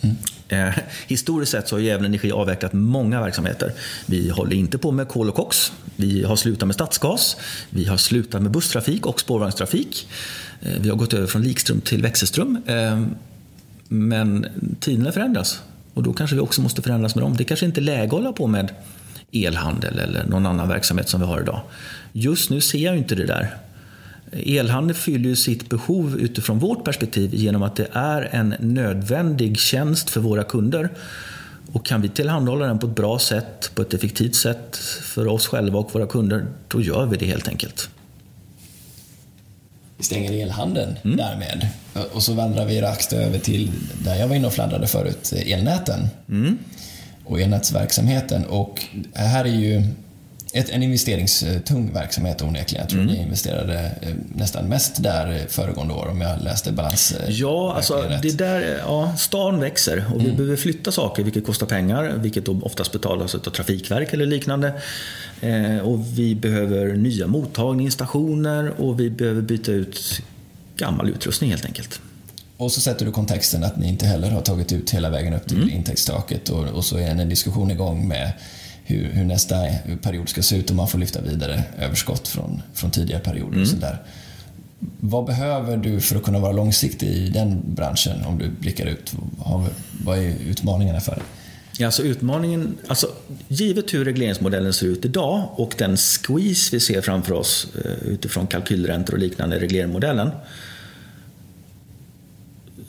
Mm. 0.02 0.16
Eh, 0.50 0.76
historiskt 1.08 1.52
sett 1.52 1.68
så 1.68 1.76
har 1.76 1.82
Gävle 1.82 2.08
Energi 2.08 2.32
avvecklat 2.32 2.74
många 2.74 3.22
verksamheter. 3.22 3.74
Vi 4.06 4.30
håller 4.30 4.56
inte 4.56 4.78
på 4.78 4.92
med 4.92 5.08
kol 5.08 5.30
och 5.30 5.36
koks. 5.36 5.72
Vi 5.96 6.24
har 6.24 6.36
slutat 6.36 6.68
med 6.68 6.76
stadsgas. 6.76 7.38
Vi 7.70 7.86
har 7.86 7.98
slutat 7.98 8.42
med 8.42 8.52
busstrafik 8.52 9.06
och 9.06 9.20
spårvagnstrafik. 9.20 10.08
Eh, 10.62 10.72
vi 10.80 10.90
har 10.90 10.96
gått 10.96 11.14
över 11.14 11.28
från 11.28 11.44
likström 11.44 11.82
till 11.82 12.02
växelström. 12.02 12.62
Eh, 12.68 13.02
men 13.88 14.46
tiderna 14.80 15.12
förändras. 15.12 15.60
Och 15.94 16.04
då 16.04 16.14
kanske 16.14 16.36
vi 16.36 16.42
också 16.42 16.62
måste 16.62 16.82
förändras 16.82 17.16
med 17.16 17.24
dem. 17.24 17.36
Det 17.38 17.44
kanske 17.44 17.66
inte 17.66 17.80
är 17.80 17.84
läge 17.84 18.06
att 18.06 18.12
hålla 18.12 18.34
på 18.34 18.48
med 18.48 18.72
elhandel 19.32 20.00
eller 20.00 20.24
någon 20.28 20.46
annan 20.46 20.68
verksamhet 20.68 21.10
som 21.10 21.22
vi 21.22 21.28
har 21.28 21.42
idag. 21.42 21.62
Just 22.12 22.50
nu 22.50 22.62
ser 22.62 22.80
jag 22.80 22.98
inte 22.98 23.16
det 23.16 23.26
där. 23.26 23.58
Elhandel 24.32 24.96
fyller 24.96 25.30
ju 25.30 25.36
sitt 25.36 25.70
behov 25.70 26.18
utifrån 26.20 26.60
vårt 26.60 26.84
perspektiv 26.84 27.36
genom 27.36 27.64
att 27.64 27.76
det 27.76 27.88
är 27.92 28.30
en 28.32 28.56
nödvändig 28.60 29.60
tjänst 29.60 30.10
för 30.10 30.22
våra 30.22 30.44
kunder. 30.44 30.90
Och 31.72 31.86
kan 31.86 32.02
vi 32.02 32.10
tillhandahålla 32.10 32.66
den 32.66 32.80
på 32.80 32.88
ett 32.88 32.96
bra 32.96 33.20
sätt, 33.20 33.72
på 33.76 33.82
ett 33.82 33.94
effektivt 33.94 34.36
sätt 34.36 34.78
för 35.02 35.28
oss 35.28 35.48
själva 35.48 35.80
och 35.80 35.96
våra 35.96 36.08
kunder, 36.08 36.46
då 36.68 36.82
gör 36.82 37.06
vi 37.06 37.18
det 37.18 37.26
helt 37.26 37.48
enkelt. 37.48 37.90
Vi 40.00 40.06
stänger 40.06 40.32
elhandeln 40.32 40.96
mm. 41.04 41.18
därmed. 41.18 41.68
Och 42.14 42.24
så 42.24 42.34
vandrar 42.34 42.66
vi 42.66 42.82
raskt 42.82 43.14
över 43.14 43.40
till 43.40 43.72
där 44.04 44.16
jag 44.16 44.28
var 44.28 44.36
inne 44.36 44.48
och 44.48 44.54
fladdrade 44.54 44.88
förut, 44.88 45.34
elnäten. 45.46 46.08
Mm. 46.30 46.58
Och 47.26 47.42
elnätsverksamheten. 47.42 48.46
Och 48.46 48.86
här 49.14 49.46
är 49.46 49.50
ju 49.50 49.84
ett, 50.54 50.70
en 50.70 50.84
investeringstung 50.84 51.94
verksamhet 51.94 52.42
onekligen. 52.42 52.82
Jag 52.82 52.90
tror 52.90 53.02
mm. 53.02 53.14
ni 53.14 53.22
investerade 53.22 53.92
eh, 54.02 54.10
nästan 54.36 54.66
mest 54.66 55.04
där 55.04 55.46
föregående 55.50 55.94
år 55.94 56.08
om 56.08 56.22
jag 56.22 56.42
läste 56.42 56.72
balans. 56.72 57.12
Eh, 57.12 57.30
ja, 57.30 57.74
alltså 57.76 58.06
det 58.22 58.38
där, 58.38 58.82
ja, 58.86 59.14
stan 59.18 59.60
växer 59.60 60.06
och 60.14 60.20
vi 60.20 60.26
mm. 60.26 60.38
behöver 60.38 60.56
flytta 60.56 60.92
saker 60.92 61.24
vilket 61.24 61.46
kostar 61.46 61.68
pengar, 61.68 62.14
vilket 62.18 62.46
då 62.46 62.60
oftast 62.62 62.92
betalas 62.92 63.36
av 63.36 63.40
Trafikverk 63.40 64.14
eller 64.14 64.26
liknande. 64.26 64.74
Eh, 65.42 65.78
och 65.78 66.00
vi 66.18 66.36
behöver 66.36 66.94
nya 66.94 67.28
mottagningsstationer 67.28 68.82
och 68.82 69.00
vi 69.00 69.10
behöver 69.10 69.42
byta 69.42 69.72
ut 69.72 70.22
gammal 70.78 71.10
utrustning 71.10 71.50
helt 71.50 71.66
enkelt. 71.66 72.02
Och 72.58 72.72
så 72.72 72.82
sätter 72.82 73.06
du 73.06 73.12
kontexten 73.12 73.64
att 73.64 73.78
ni 73.78 73.88
inte 73.88 74.06
heller 74.06 74.32
har 74.32 74.42
tagit 74.42 74.72
ut 74.72 74.90
hela 74.90 75.10
vägen 75.10 75.34
upp 75.34 75.48
till 75.48 75.58
mm. 75.58 75.70
intäktstaket 75.70 76.50
och, 76.50 76.66
och 76.66 76.86
så 76.86 76.98
är 76.98 77.08
en 77.08 77.30
diskussion 77.30 77.72
igång 77.72 78.08
med 78.08 78.32
hur, 78.90 79.10
hur, 79.14 79.24
nästa 79.24 79.56
period 80.02 80.30
ska 80.30 80.42
se 80.42 80.58
ut 80.58 80.70
och 80.70 80.76
man 80.76 80.88
får 80.88 81.00
lyfta 81.00 81.22
vidare 81.22 81.64
överskott 81.80 82.28
från, 82.28 82.62
från 82.74 82.92
tidigare 82.92 83.22
perioder. 83.22 83.52
Mm. 83.52 83.62
Och 83.62 83.68
så 83.68 83.76
Vad 85.00 85.26
behöver 85.26 85.78
du 85.78 86.00
för 86.00 86.16
att 86.16 86.24
kunna 86.24 86.40
vara 86.40 86.52
långsiktig 86.52 87.08
i 87.08 87.30
den 87.30 87.62
branschen 87.76 88.26
om 88.26 88.38
du 88.38 88.50
blickar 88.50 88.86
ut? 88.86 89.14
Vad 90.06 90.18
är 90.18 90.34
utmaningarna 90.50 91.00
för 91.00 91.12
dig? 91.12 91.24
Alltså 91.86 92.04
utmaningen, 92.04 92.78
alltså, 92.88 93.08
givet 93.48 93.94
hur 93.94 94.06
regleringsmodellen 94.06 94.74
ser 94.74 94.86
ut 94.86 95.06
idag 95.06 95.50
och 95.56 95.76
den 95.78 95.98
squeeze 95.98 96.70
vi 96.76 96.80
ser 96.80 97.02
framför 97.02 97.34
oss 97.34 97.68
eh, 97.86 98.08
utifrån 98.08 98.48
kalkylräntor 98.48 99.14
och 99.14 99.20
liknande 99.20 99.56
i 99.56 99.60
regleringsmodellen 99.60 100.30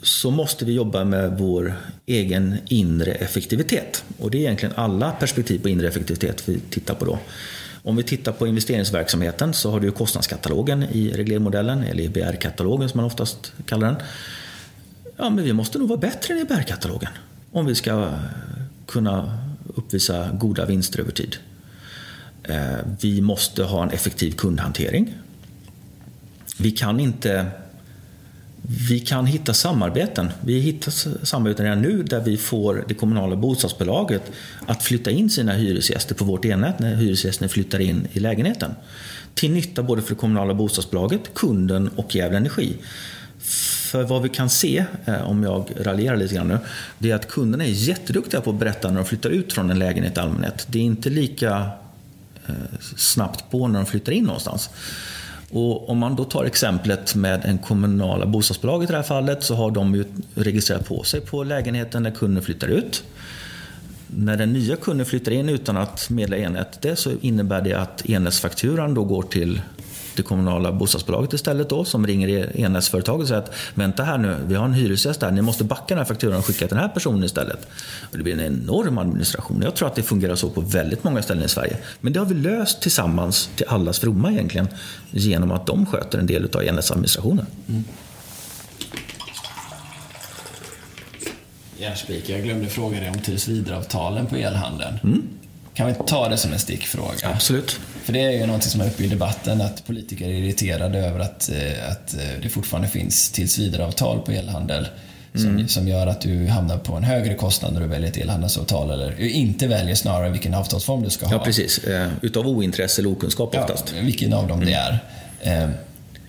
så 0.03 0.31
måste 0.31 0.65
vi 0.65 0.73
jobba 0.73 1.03
med 1.03 1.37
vår 1.37 1.73
egen 2.05 2.57
inre 2.67 3.11
effektivitet. 3.11 4.03
Och 4.19 4.31
det 4.31 4.37
är 4.37 4.41
egentligen 4.41 4.75
alla 4.75 5.11
perspektiv 5.11 5.59
på 5.61 5.69
inre 5.69 5.87
effektivitet 5.87 6.49
vi 6.49 6.59
tittar 6.59 6.95
på 6.95 7.05
då. 7.05 7.19
Om 7.83 7.95
vi 7.95 8.03
tittar 8.03 8.31
på 8.31 8.47
investeringsverksamheten 8.47 9.53
så 9.53 9.71
har 9.71 9.79
du 9.79 9.91
kostnadskatalogen 9.91 10.83
i 10.83 11.11
reglermodellen, 11.11 11.83
eller 11.83 12.03
EBR-katalogen 12.03 12.89
som 12.89 12.97
man 12.97 13.05
oftast 13.05 13.53
kallar 13.65 13.87
den. 13.87 13.95
Ja, 15.17 15.29
men 15.29 15.43
vi 15.43 15.53
måste 15.53 15.79
nog 15.79 15.89
vara 15.89 15.99
bättre 15.99 16.33
än 16.33 16.39
EBR-katalogen 16.39 17.09
om 17.51 17.65
vi 17.65 17.75
ska 17.75 18.13
kunna 18.85 19.37
uppvisa 19.75 20.29
goda 20.33 20.65
vinster 20.65 20.99
över 20.99 21.11
tid. 21.11 21.37
Eh, 22.43 22.77
vi 23.01 23.21
måste 23.21 23.63
ha 23.63 23.83
en 23.83 23.89
effektiv 23.89 24.31
kundhantering. 24.31 25.13
Vi 26.57 26.71
kan 26.71 26.99
inte 26.99 27.51
vi 28.77 28.99
kan 28.99 29.25
hitta 29.25 29.53
samarbeten. 29.53 30.31
Vi 30.41 30.59
hittar 30.59 31.25
samarbeten 31.25 31.65
redan 31.65 31.81
nu 31.81 32.03
där 32.03 32.19
vi 32.19 32.37
får 32.37 32.85
det 32.87 32.93
kommunala 32.93 33.35
bostadsbolaget 33.35 34.31
att 34.67 34.83
flytta 34.83 35.11
in 35.11 35.29
sina 35.29 35.53
hyresgäster 35.53 36.15
på 36.15 36.25
vårt 36.25 36.45
elnät 36.45 36.79
när 36.79 36.95
hyresgästerna 36.95 37.49
flyttar 37.49 37.79
in 37.79 38.07
i 38.13 38.19
lägenheten. 38.19 38.71
Till 39.33 39.51
nytta 39.51 39.83
både 39.83 40.01
för 40.01 40.09
det 40.09 40.19
kommunala 40.19 40.53
bostadsbolaget, 40.53 41.33
kunden 41.33 41.87
och 41.87 42.15
Gävle 42.15 42.37
Energi. 42.37 42.77
För 43.39 44.03
vad 44.03 44.21
vi 44.21 44.29
kan 44.29 44.49
se, 44.49 44.85
eh, 45.05 45.29
om 45.29 45.43
jag 45.43 45.69
raljerar 45.79 46.17
lite 46.17 46.35
grann 46.35 46.47
nu, 46.47 46.57
det 46.97 47.11
är 47.11 47.15
att 47.15 47.27
kunderna 47.27 47.65
är 47.65 47.69
jätteduktiga 47.69 48.41
på 48.41 48.49
att 48.49 48.59
berätta 48.59 48.87
när 48.87 48.95
de 48.95 49.05
flyttar 49.05 49.29
ut 49.29 49.53
från 49.53 49.71
en 49.71 49.79
lägenhet 49.79 50.17
i 50.17 50.19
allmänhet. 50.19 50.67
Det 50.69 50.79
är 50.79 50.83
inte 50.83 51.09
lika 51.09 51.69
eh, 52.47 52.55
snabbt 52.95 53.51
på 53.51 53.67
när 53.67 53.79
de 53.79 53.85
flyttar 53.85 54.11
in 54.11 54.23
någonstans. 54.23 54.69
Och 55.51 55.89
om 55.89 55.97
man 55.97 56.15
då 56.15 56.23
tar 56.23 56.45
exemplet 56.45 57.15
med 57.15 57.45
en 57.45 57.57
kommunala 57.57 58.25
bostadsbolag 58.25 58.83
i 58.83 58.85
det 58.85 58.95
här 58.95 59.03
fallet 59.03 59.43
så 59.43 59.55
har 59.55 59.71
de 59.71 59.95
ju 59.95 60.05
registrerat 60.35 60.87
på 60.87 61.03
sig 61.03 61.21
på 61.21 61.43
lägenheten 61.43 62.03
när 62.03 62.11
kunden 62.11 62.43
flyttar 62.43 62.67
ut. 62.67 63.03
när 64.07 64.37
den 64.37 64.53
nya 64.53 64.75
kunden 64.75 65.05
flyttar 65.05 65.31
in 65.31 65.49
utan 65.49 65.77
att 65.77 66.09
meddela 66.09 66.37
enhet 66.37 66.81
det 66.81 66.95
så 66.95 67.11
innebär 67.21 67.61
det 67.61 67.73
att 67.73 68.09
enhetsfakturan 68.09 68.93
då 68.93 69.03
går 69.03 69.23
till 69.23 69.61
det 70.15 70.23
kommunala 70.23 70.71
bostadsbolaget 70.71 71.33
istället 71.33 71.69
då 71.69 71.85
som 71.85 72.07
ringer 72.07 72.51
elnätsföretaget 72.55 73.21
och 73.21 73.27
säger 73.27 73.41
att 73.41 73.53
vänta 73.73 74.03
här 74.03 74.17
nu, 74.17 74.37
vi 74.47 74.55
har 74.55 74.65
en 74.65 74.73
hyresgäst 74.73 75.19
där, 75.19 75.31
ni 75.31 75.41
måste 75.41 75.63
backa 75.63 75.85
den 75.87 75.97
här 75.97 76.05
fakturan 76.05 76.37
och 76.37 76.45
skicka 76.45 76.67
till 76.67 76.75
den 76.75 76.77
här 76.77 76.87
personen 76.87 77.23
istället. 77.23 77.67
Och 78.11 78.17
det 78.17 78.23
blir 78.23 78.33
en 78.33 78.39
enorm 78.39 78.97
administration. 78.97 79.61
Jag 79.63 79.75
tror 79.75 79.87
att 79.87 79.95
det 79.95 80.03
fungerar 80.03 80.35
så 80.35 80.49
på 80.49 80.61
väldigt 80.61 81.03
många 81.03 81.21
ställen 81.21 81.43
i 81.43 81.49
Sverige. 81.49 81.77
Men 82.01 82.13
det 82.13 82.19
har 82.19 82.25
vi 82.25 82.35
löst 82.35 82.81
tillsammans 82.81 83.49
till 83.55 83.65
allas 83.67 83.99
fromma 83.99 84.31
egentligen 84.31 84.67
genom 85.11 85.51
att 85.51 85.65
de 85.65 85.85
sköter 85.85 86.19
en 86.19 86.25
del 86.25 86.49
av 86.53 86.61
elnätsadministrationen. 86.61 87.45
Mm. 87.67 87.83
Järnspik, 91.77 92.29
jag 92.29 92.43
glömde 92.43 92.67
fråga 92.67 92.99
dig 92.99 93.09
om 93.09 93.19
tillsvidareavtalen 93.19 94.25
på 94.25 94.35
elhandeln. 94.35 94.99
Mm. 95.03 95.21
Kan 95.73 95.87
vi 95.87 95.93
ta 96.07 96.29
det 96.29 96.37
som 96.37 96.53
en 96.53 96.59
stickfråga? 96.59 97.29
Absolut. 97.33 97.79
För 98.03 98.13
det 98.13 98.19
är 98.19 98.31
ju 98.31 98.45
något 98.45 98.63
som 98.63 98.81
är 98.81 98.87
uppe 98.87 99.03
i 99.03 99.07
debatten, 99.07 99.61
att 99.61 99.85
politiker 99.85 100.25
är 100.25 100.33
irriterade 100.33 100.99
över 100.99 101.19
att, 101.19 101.49
eh, 101.49 101.91
att 101.91 102.13
eh, 102.13 102.41
det 102.41 102.49
fortfarande 102.49 102.87
finns 102.87 103.31
tillsvidareavtal 103.31 104.21
på 104.21 104.31
elhandel. 104.31 104.87
Som, 105.33 105.49
mm. 105.49 105.67
som 105.67 105.87
gör 105.87 106.07
att 106.07 106.21
du 106.21 106.47
hamnar 106.47 106.77
på 106.77 106.95
en 106.95 107.03
högre 107.03 107.35
kostnad 107.35 107.73
när 107.73 107.81
du 107.81 107.87
väljer 107.87 108.09
ett 108.09 108.17
elhandelsavtal 108.17 108.91
eller 108.91 109.19
inte 109.19 109.67
väljer 109.67 109.95
snarare 109.95 110.29
vilken 110.29 110.53
avtalsform 110.53 111.03
du 111.03 111.09
ska 111.09 111.25
ha. 111.25 111.33
Ja, 111.33 111.39
precis. 111.39 111.77
Eh, 111.77 112.09
utav 112.21 112.47
ointresse 112.47 113.01
eller 113.01 113.11
okunskap 113.11 113.55
oftast. 113.55 113.93
Ja, 113.97 114.03
vilken 114.03 114.33
av 114.33 114.47
dem 114.47 114.61
mm. 114.61 114.73
det 114.73 114.73
är. 114.73 114.99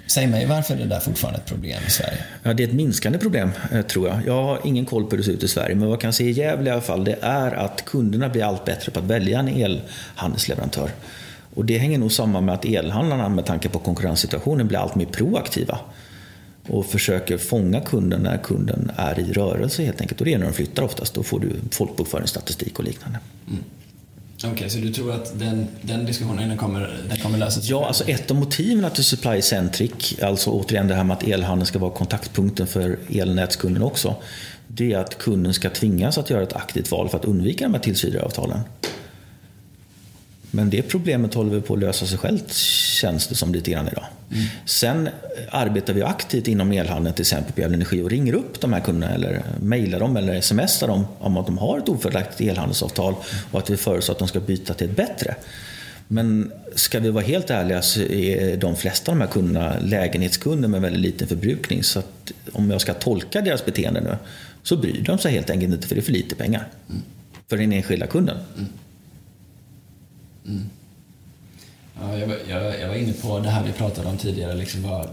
Säg 0.07 0.27
mig, 0.27 0.47
varför 0.47 0.75
är 0.75 0.79
det 0.79 0.85
där 0.85 1.01
fortfarande 1.01 1.41
ett 1.41 1.47
problem 1.47 1.83
i 1.87 1.91
Sverige? 1.91 2.19
Ja, 2.43 2.55
det 2.55 2.63
är 2.63 2.69
ett 2.69 2.75
minskande 2.75 3.19
problem, 3.19 3.51
eh, 3.73 3.83
tror 3.83 4.09
jag. 4.09 4.19
Jag 4.27 4.43
har 4.43 4.61
ingen 4.65 4.85
koll 4.85 5.05
på 5.05 5.11
hur 5.11 5.17
det 5.19 5.25
ser 5.25 5.33
ut 5.33 5.43
i 5.43 5.49
Sverige, 5.49 5.75
men 5.75 5.85
vad 5.89 5.93
jag 5.93 6.01
kan 6.01 6.13
se 6.13 6.25
i 6.25 6.31
Gävle 6.31 6.71
i 6.71 6.73
alla 6.73 6.83
fall, 6.83 7.05
det 7.05 7.19
är 7.21 7.53
att 7.53 7.85
kunderna 7.85 8.29
blir 8.29 8.45
allt 8.45 8.65
bättre 8.65 8.93
på 8.93 8.99
att 8.99 9.05
välja 9.05 9.39
en 9.39 9.49
elhandelsleverantör. 9.49 10.91
Och 11.55 11.65
det 11.65 11.79
hänger 11.79 11.99
nog 11.99 12.13
samman 12.13 12.45
med 12.45 12.55
att 12.55 12.65
elhandlarna, 12.65 13.29
med 13.29 13.47
tanke 13.47 13.69
på 13.69 13.79
konkurrenssituationen, 13.79 14.69
blir 14.69 14.79
allt 14.79 14.95
mer 14.95 15.07
proaktiva. 15.07 15.79
Och 16.69 16.87
försöker 16.87 17.39
fånga 17.39 17.81
kunden 17.81 18.21
när 18.21 18.39
kunden 18.39 18.91
är 18.97 19.19
i 19.19 19.33
rörelse 19.33 19.85
helt 19.85 20.01
enkelt. 20.01 20.21
Och 20.21 20.25
det 20.25 20.35
är 20.35 20.39
när 20.39 20.47
de 20.47 20.53
flyttar 20.53 20.83
oftast. 20.83 21.15
Då 21.15 21.23
får 21.23 21.41
du 21.41 21.51
folkbokföringsstatistik 21.71 22.79
och 22.79 22.85
liknande. 22.85 23.19
Mm. 23.49 23.65
Okej, 24.45 24.55
okay, 24.55 24.69
så 24.69 24.79
du 24.79 24.93
tror 24.93 25.13
att 25.13 25.39
den, 25.39 25.69
den 25.83 26.07
diskussionen 26.07 26.49
den 26.49 26.59
kommer, 26.59 26.97
den 27.09 27.19
kommer 27.19 27.39
lösas? 27.39 27.69
Ja, 27.69 27.87
alltså 27.87 28.05
ett 28.05 28.31
av 28.31 28.37
motiven 28.37 28.91
till 28.91 29.05
Supply 29.05 29.43
Centric, 29.43 30.21
alltså 30.23 30.51
återigen 30.51 30.89
det 30.89 30.95
här 30.95 31.05
med 31.05 31.17
att 31.17 31.23
elhandeln 31.23 31.67
ska 31.67 31.79
vara 31.79 31.91
kontaktpunkten 31.91 32.67
för 32.67 32.99
elnätskunden 33.11 33.83
också, 33.83 34.17
det 34.67 34.93
är 34.93 34.99
att 34.99 35.19
kunden 35.19 35.55
ska 35.55 35.71
tvingas 35.71 36.19
att 36.19 36.31
göra 36.31 36.43
ett 36.43 36.53
aktivt 36.53 36.91
val 36.91 37.09
för 37.09 37.19
att 37.19 37.25
undvika 37.25 37.65
de 37.65 37.75
här 37.75 37.81
tillsvidareavtalen. 37.81 38.61
Men 40.55 40.71
det 40.71 40.83
problemet 40.83 41.35
håller 41.35 41.51
vi 41.51 41.61
på 41.61 41.75
att 41.75 41.81
lösa 41.81 42.07
sig 42.07 42.19
självt, 42.19 42.53
känns 42.53 43.27
det 43.27 43.35
som 43.35 43.55
lite 43.55 43.71
grann 43.71 43.89
idag. 43.89 44.05
Mm. 44.31 44.45
Sen 44.65 45.09
arbetar 45.51 45.93
vi 45.93 46.03
aktivt 46.03 46.49
inom 46.49 46.73
elhandeln, 46.73 47.15
till 47.15 47.23
exempel 47.23 47.53
på 47.53 47.61
Gävle 47.61 47.75
Energi, 47.75 48.03
och 48.03 48.11
ringer 48.11 48.33
upp 48.33 48.61
de 48.61 48.73
här 48.73 48.81
kunderna 48.81 49.15
eller 49.15 49.43
mejlar 49.61 50.01
dem 50.01 50.17
eller 50.17 50.41
smsar 50.41 50.89
dem 50.89 51.07
om 51.19 51.37
att 51.37 51.47
de 51.47 51.59
har 51.59 51.79
ett 51.79 51.89
ofördelaktigt 51.89 52.51
elhandelsavtal 52.51 53.15
och 53.51 53.59
att 53.59 53.71
vi 53.71 53.77
föreslår 53.77 54.15
att 54.15 54.19
de 54.19 54.29
ska 54.29 54.41
byta 54.41 54.75
till 54.75 54.91
ett 54.91 54.97
bättre. 54.97 55.35
Men 56.09 56.53
ska 56.75 57.01
vi 57.01 57.11
vara 57.11 57.25
helt 57.25 57.51
ärliga 57.51 57.83
så 57.83 58.01
är 58.01 58.57
de 58.57 58.77
flesta 58.77 59.13
av 59.13 59.19
de 59.19 59.25
här 59.25 59.33
kunderna 59.33 59.77
lägenhetskunder 59.81 60.69
med 60.69 60.81
väldigt 60.81 61.01
liten 61.03 61.29
förbrukning. 61.29 61.83
Så 61.83 61.99
att 61.99 62.33
om 62.53 62.71
jag 62.71 62.81
ska 62.81 62.95
tolka 62.95 63.41
deras 63.41 63.65
beteende 63.65 64.01
nu 64.01 64.17
så 64.63 64.77
bryr 64.77 65.03
de 65.03 65.19
sig 65.19 65.33
helt 65.33 65.51
enkelt 65.51 65.75
inte 65.75 65.89
för 65.89 65.95
det 65.95 66.01
är 66.01 66.03
för 66.03 66.13
lite 66.13 66.35
pengar. 66.35 66.69
Mm. 66.91 67.03
För 67.49 67.57
den 67.57 67.73
enskilda 67.73 68.07
kunden. 68.07 68.37
Mm. 68.57 68.69
Mm. 70.47 70.71
Ja, 72.01 72.19
jag, 72.19 72.31
jag, 72.49 72.81
jag, 72.81 72.89
var 72.89 72.95
inne 72.95 73.13
på 73.13 73.39
det 73.39 73.49
här 73.49 73.65
vi 73.65 73.73
pratade 73.73 74.09
om 74.09 74.17
tidigare. 74.17 74.55
Liksom 74.55 74.83
vad, 74.83 75.09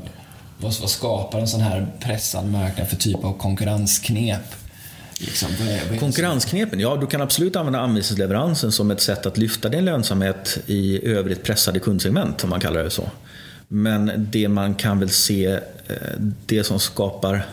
vad, 0.57 0.80
vad 0.82 0.89
skapar 0.89 1.39
en 1.39 1.47
sån 1.47 1.61
här 1.61 1.88
pressad 1.99 2.51
marknad 2.51 2.88
för 2.88 2.95
typ 2.95 3.23
av 3.23 3.38
konkurrensknep? 3.38 4.55
Liksom, 5.19 5.49
vad 5.59 5.67
är, 5.67 5.82
vad 5.89 5.99
Konkurrensknepen? 5.99 6.80
Ja, 6.80 6.95
du 6.95 7.07
kan 7.07 7.21
absolut 7.21 7.55
använda 7.55 7.80
anvisningsleveransen 7.80 8.71
som 8.71 8.91
ett 8.91 9.01
sätt 9.01 9.25
att 9.25 9.38
lyfta 9.38 9.69
din 9.69 9.86
lönsamhet 9.86 10.57
i 10.65 11.07
övrigt 11.07 11.43
pressade 11.43 11.80
kundsegment, 11.80 12.43
om 12.43 12.49
man 12.49 12.59
kallar 12.59 12.84
det 12.84 12.89
så. 12.89 13.09
Men 13.67 14.27
det 14.32 14.47
man 14.47 14.75
kan 14.75 14.99
väl 14.99 15.09
se, 15.09 15.45
eh, 15.47 15.59
det 16.45 16.63
som 16.63 16.80
skapar 16.80 17.45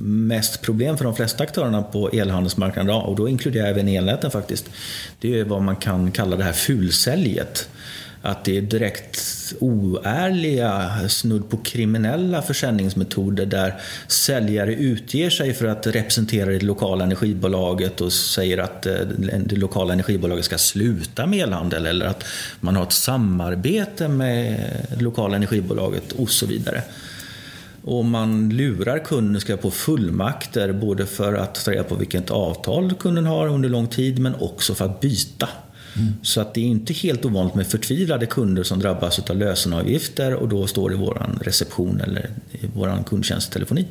mest 0.00 0.62
problem 0.62 0.96
för 0.96 1.04
de 1.04 1.16
flesta 1.16 1.44
aktörerna 1.44 1.82
på 1.82 2.08
elhandelsmarknaden 2.08 2.90
idag, 2.90 3.08
och 3.08 3.16
då 3.16 3.28
inkluderar 3.28 3.66
jag 3.66 3.70
även 3.70 3.88
elnäten 3.88 4.30
faktiskt, 4.30 4.70
det 5.20 5.40
är 5.40 5.44
vad 5.44 5.62
man 5.62 5.76
kan 5.76 6.10
kalla 6.10 6.36
det 6.36 6.44
här 6.44 6.52
fulsäljet. 6.52 7.68
Att 8.22 8.44
det 8.44 8.56
är 8.56 8.62
direkt 8.62 9.22
oärliga, 9.60 10.90
snudd 11.08 11.50
på 11.50 11.56
kriminella 11.56 12.42
försäljningsmetoder 12.42 13.46
där 13.46 13.74
säljare 14.08 14.74
utger 14.74 15.30
sig 15.30 15.54
för 15.54 15.66
att 15.66 15.86
representera 15.86 16.50
det 16.50 16.62
lokala 16.62 17.04
energibolaget 17.04 18.00
och 18.00 18.12
säger 18.12 18.58
att 18.58 18.86
eh, 18.86 18.94
det 19.44 19.56
lokala 19.56 19.92
energibolaget 19.92 20.44
ska 20.44 20.58
sluta 20.58 21.26
med 21.26 21.38
elhandel 21.38 21.86
eller 21.86 22.06
att 22.06 22.24
man 22.60 22.76
har 22.76 22.82
ett 22.82 22.92
samarbete 22.92 24.08
med 24.08 24.70
det 24.96 25.04
lokala 25.04 25.36
energibolaget 25.36 26.12
och 26.12 26.30
så 26.30 26.46
vidare. 26.46 26.82
Och 27.86 28.04
man 28.04 28.48
lurar 28.48 28.98
kunden 28.98 29.40
ska 29.40 29.56
på 29.56 29.70
fullmakter 29.70 30.72
både 30.72 31.06
för 31.06 31.34
att 31.34 31.64
ta 31.64 31.70
reda 31.70 31.84
på 31.84 31.94
vilket 31.94 32.30
avtal 32.30 32.94
kunden 32.94 33.26
har 33.26 33.48
under 33.48 33.68
lång 33.68 33.86
tid 33.86 34.18
men 34.18 34.34
också 34.34 34.74
för 34.74 34.84
att 34.84 35.00
byta. 35.00 35.48
Mm. 35.96 36.12
Så 36.22 36.40
att 36.40 36.54
det 36.54 36.60
är 36.60 36.64
inte 36.64 36.92
helt 36.92 37.24
ovanligt 37.24 37.54
med 37.54 37.66
förtvivlade 37.66 38.26
kunder 38.26 38.62
som 38.62 38.78
drabbas 38.78 39.18
av 39.18 39.36
lösenavgifter 39.36 40.34
och 40.34 40.48
då 40.48 40.66
står 40.66 40.92
i 40.92 40.96
vår 40.96 41.38
reception 41.40 42.00
eller 42.00 42.30
i 42.52 42.66
vår 42.74 43.04
kundtjänsttelefoni. 43.06 43.86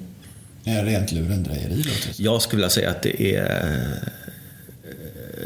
Är 0.63 0.85
det 0.85 0.91
rent 0.91 1.11
lurendrejeri 1.11 1.83
Jag 2.17 2.41
skulle 2.41 2.57
vilja 2.57 2.69
säga 2.69 2.89
att 2.89 3.01
det 3.01 3.35
är 3.35 3.65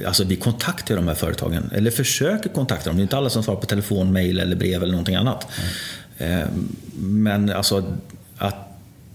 Alltså 0.07 0.23
vi 0.23 0.35
kontaktar 0.35 0.95
de 0.95 1.07
här 1.07 1.15
företagen, 1.15 1.69
eller 1.75 1.91
försöker 1.91 2.49
kontakta 2.49 2.89
dem. 2.89 2.97
Det 2.97 3.01
är 3.01 3.03
inte 3.03 3.17
alla 3.17 3.29
som 3.29 3.43
svarar 3.43 3.59
på 3.59 3.65
telefon, 3.65 4.13
mail 4.13 4.39
eller 4.39 4.55
brev 4.55 4.83
eller 4.83 4.91
någonting 4.91 5.15
annat. 5.15 5.47
Mm. 6.17 6.47
Men 6.97 7.49
alltså 7.49 7.97
att 8.39 8.55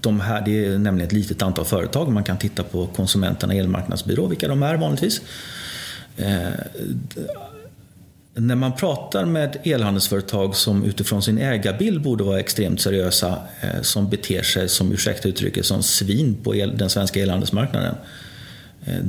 de 0.00 0.20
här, 0.20 0.42
det 0.44 0.66
är 0.66 0.78
nämligen 0.78 1.06
ett 1.06 1.12
litet 1.12 1.42
antal 1.42 1.64
företag. 1.64 2.12
Man 2.12 2.24
kan 2.24 2.38
titta 2.38 2.62
på 2.62 2.86
Konsumenterna 2.86 3.54
elmarknadsbyrå, 3.54 4.26
vilka 4.26 4.48
de 4.48 4.62
är 4.62 4.76
vanligtvis. 4.76 5.20
Eh, 6.16 6.48
när 8.34 8.54
man 8.54 8.76
pratar 8.76 9.24
med 9.24 9.56
elhandelsföretag 9.64 10.56
som 10.56 10.84
utifrån 10.84 11.22
sin 11.22 11.38
ägarbild 11.38 12.02
borde 12.02 12.24
vara 12.24 12.40
extremt 12.40 12.80
seriösa, 12.80 13.38
eh, 13.60 13.82
som 13.82 14.10
beter 14.10 14.42
sig, 14.42 14.68
som 14.68 14.92
ursäkta 14.92 15.28
uttrycket, 15.28 15.66
som 15.66 15.82
svin 15.82 16.36
på 16.42 16.54
el, 16.54 16.78
den 16.78 16.90
svenska 16.90 17.20
elhandelsmarknaden. 17.20 17.94
Eh, 18.84 19.00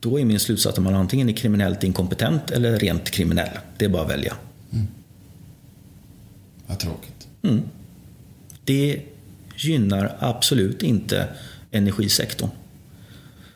då 0.00 0.20
är 0.20 0.24
min 0.24 0.40
slutsats 0.40 0.78
att 0.78 0.84
man 0.84 0.94
antingen 0.94 1.28
är 1.28 1.32
kriminellt 1.32 1.84
inkompetent 1.84 2.50
eller 2.50 2.78
rent 2.78 3.10
kriminell. 3.10 3.58
Det 3.78 3.84
är 3.84 3.88
bara 3.88 4.02
att 4.02 4.10
välja. 4.10 4.36
Mm. 4.72 4.86
Vad 6.66 6.78
tråkigt. 6.78 7.28
Mm 7.42 7.62
det 8.64 9.00
gynnar 9.56 10.16
absolut 10.18 10.82
inte 10.82 11.28
energisektorn. 11.70 12.50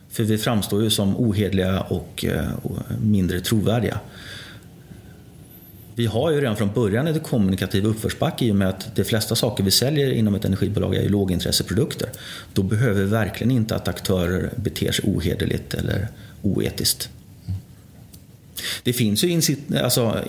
För 0.09 0.25
vi 0.25 0.39
framstår 0.39 0.83
ju 0.83 0.91
som 0.91 1.17
ohederliga 1.17 1.81
och, 1.81 2.25
eh, 2.25 2.45
mindre 3.03 3.41
trovärdiga. 3.41 4.01
Vi 5.95 6.07
har 6.07 6.31
ju 6.31 6.41
redan 6.41 6.57
från 6.57 6.73
början 6.73 7.07
ett 7.07 7.23
kommunikativ 7.23 7.87
uppförsbacke 7.87 8.45
i 8.45 8.53
och 8.53 8.57
med 8.57 8.69
att 8.69 8.97
de 8.97 9.05
flesta 9.05 9.35
saker 9.35 9.65
vi 9.65 9.71
säljer 9.71 10.13
inom 10.13 10.35
ett 10.35 10.45
energibolag 10.45 10.95
är 10.95 11.09
lågintresseprodukter. 11.09 12.09
Då 12.53 12.63
behöver 12.63 13.03
vi 13.03 13.11
verkligen 13.11 13.51
inte 13.51 13.77
att 13.77 13.89
aktörer 13.89 14.51
beter 14.57 14.93
sig 14.93 15.05
ohederligt 15.09 15.75
eller 15.75 16.09
oetiskt. 16.43 17.09
Det 18.83 18.93
finns 18.93 19.25
ju 19.25 19.43
alltså, 19.83 20.25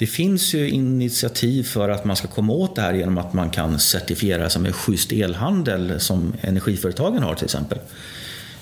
det 0.00 0.06
finns 0.06 0.54
ju 0.54 0.68
initiativ 0.68 1.62
för 1.62 1.88
att 1.88 2.04
man 2.04 2.16
ska 2.16 2.28
komma 2.28 2.52
åt 2.52 2.76
det 2.76 2.82
här 2.82 2.94
genom 2.94 3.18
att 3.18 3.32
man 3.32 3.50
kan 3.50 3.78
certifiera 3.78 4.50
sig 4.50 4.62
med 4.62 4.74
schysst 4.74 5.12
elhandel 5.12 6.00
som 6.00 6.32
energiföretagen 6.40 7.22
har 7.22 7.34
till 7.34 7.44
exempel. 7.44 7.78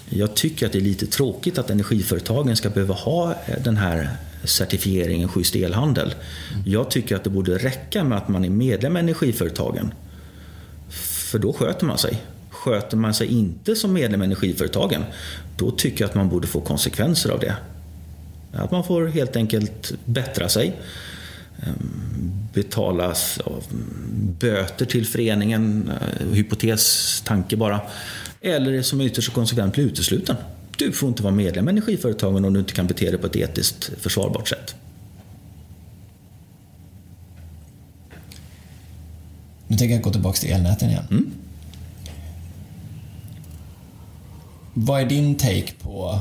Jag 0.08 0.34
tycker 0.34 0.66
att 0.66 0.72
det 0.72 0.78
är 0.78 0.82
lite 0.82 1.06
tråkigt 1.06 1.58
att 1.58 1.70
energiföretagen 1.70 2.56
ska 2.56 2.70
behöva 2.70 2.94
ha 2.94 3.34
den 3.64 3.76
här 3.76 4.10
certifieringen 4.44 5.28
schysst 5.28 5.56
elhandel. 5.56 6.14
Jag 6.66 6.90
tycker 6.90 7.16
att 7.16 7.24
det 7.24 7.30
borde 7.30 7.58
räcka 7.58 8.04
med 8.04 8.18
att 8.18 8.28
man 8.28 8.44
är 8.44 8.50
medlem 8.50 8.96
i 8.96 9.00
energiföretagen. 9.00 9.94
För 11.30 11.38
då 11.38 11.52
sköter 11.52 11.86
man 11.86 11.98
sig. 11.98 12.22
Sköter 12.50 12.96
man 12.96 13.14
sig 13.14 13.26
inte 13.26 13.76
som 13.76 13.92
medlem 13.92 14.22
i 14.22 14.24
energiföretagen, 14.24 15.04
då 15.56 15.70
tycker 15.70 16.04
jag 16.04 16.08
att 16.08 16.14
man 16.14 16.28
borde 16.28 16.46
få 16.46 16.60
konsekvenser 16.60 17.30
av 17.30 17.40
det. 17.40 17.54
Att 18.52 18.70
man 18.70 18.84
får 18.84 19.06
helt 19.06 19.36
enkelt 19.36 19.92
bättra 20.04 20.48
sig. 20.48 20.76
Betalas 22.54 23.40
böter 24.40 24.86
till 24.86 25.06
föreningen, 25.06 25.92
eh, 26.00 26.26
hypotes, 26.26 27.20
tanke 27.24 27.56
bara. 27.56 27.80
Eller 28.40 28.82
som 28.82 29.00
ytterst 29.00 29.32
konsekvent 29.32 29.74
blir 29.74 29.84
utesluten. 29.84 30.36
Du 30.76 30.92
får 30.92 31.08
inte 31.08 31.22
vara 31.22 31.34
medlem 31.34 31.68
i 31.68 31.70
energiföretagen 31.70 32.44
om 32.44 32.52
du 32.52 32.60
inte 32.60 32.72
kan 32.72 32.86
bete 32.86 33.10
dig 33.10 33.18
på 33.18 33.26
ett 33.26 33.36
etiskt 33.36 33.90
försvarbart 33.98 34.48
sätt. 34.48 34.74
Nu 39.66 39.76
tänker 39.76 39.94
jag 39.94 40.02
gå 40.02 40.10
tillbaka 40.10 40.36
till 40.36 40.52
elnäten 40.52 40.90
igen. 40.90 41.04
Mm. 41.10 41.32
Vad 44.74 45.00
är 45.00 45.06
din 45.06 45.34
take 45.34 45.72
på 45.82 46.20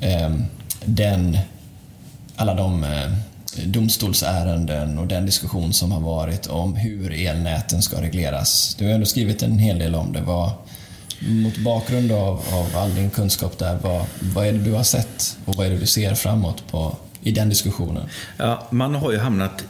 eh, 0.00 0.34
den, 0.84 1.38
alla 2.36 2.54
de 2.54 2.84
eh, 2.84 3.12
domstolsärenden 3.64 4.98
och 4.98 5.06
den 5.06 5.26
diskussion 5.26 5.72
som 5.72 5.92
har 5.92 6.00
varit 6.00 6.46
om 6.46 6.74
hur 6.74 7.12
elnäten 7.12 7.82
ska 7.82 8.02
regleras? 8.02 8.74
Du 8.78 8.84
har 8.84 8.92
ändå 8.92 9.06
skrivit 9.06 9.42
en 9.42 9.58
hel 9.58 9.78
del 9.78 9.94
om 9.94 10.12
det. 10.12 10.20
Vad, 10.20 10.50
mot 11.20 11.56
bakgrund 11.56 12.12
av, 12.12 12.42
av 12.52 12.76
all 12.76 12.94
din 12.94 13.10
kunskap 13.10 13.58
där, 13.58 13.78
vad, 13.82 14.04
vad 14.20 14.46
är 14.46 14.52
det 14.52 14.58
du 14.58 14.72
har 14.72 14.82
sett 14.82 15.36
och 15.44 15.54
vad 15.54 15.66
är 15.66 15.70
det 15.70 15.76
du 15.76 15.86
ser 15.86 16.14
framåt 16.14 16.66
på, 16.70 16.96
i 17.22 17.32
den 17.32 17.48
diskussionen? 17.48 18.08
Ja, 18.36 18.66
man 18.70 18.94
har 18.94 19.12
ju 19.12 19.18
hamnat 19.18 19.64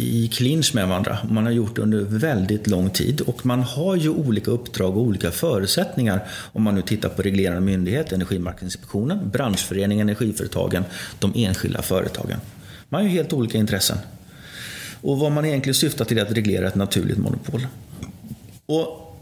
i 0.00 0.28
clinch 0.28 0.74
med 0.74 0.88
varandra. 0.88 1.18
Man 1.30 1.44
har 1.44 1.52
gjort 1.52 1.76
det 1.76 1.82
under 1.82 2.00
väldigt 2.00 2.66
lång 2.66 2.90
tid 2.90 3.20
och 3.20 3.46
man 3.46 3.62
har 3.62 3.96
ju 3.96 4.08
olika 4.08 4.50
uppdrag 4.50 4.96
och 4.96 5.02
olika 5.02 5.30
förutsättningar 5.30 6.26
om 6.52 6.62
man 6.62 6.74
nu 6.74 6.82
tittar 6.82 7.08
på 7.08 7.22
reglerande 7.22 7.60
myndighet, 7.60 8.12
Energimarknadsinspektionen, 8.12 9.30
branschföreningen, 9.30 10.08
energiföretagen, 10.08 10.84
de 11.18 11.32
enskilda 11.34 11.82
företagen. 11.82 12.40
Man 12.88 13.00
har 13.00 13.08
ju 13.08 13.14
helt 13.14 13.32
olika 13.32 13.58
intressen. 13.58 13.98
Och 15.00 15.18
vad 15.18 15.32
man 15.32 15.44
egentligen 15.44 15.74
syftar 15.74 16.04
till 16.04 16.18
är 16.18 16.22
att 16.22 16.32
reglera 16.32 16.68
ett 16.68 16.74
naturligt 16.74 17.18
monopol. 17.18 17.66
Och 18.66 19.16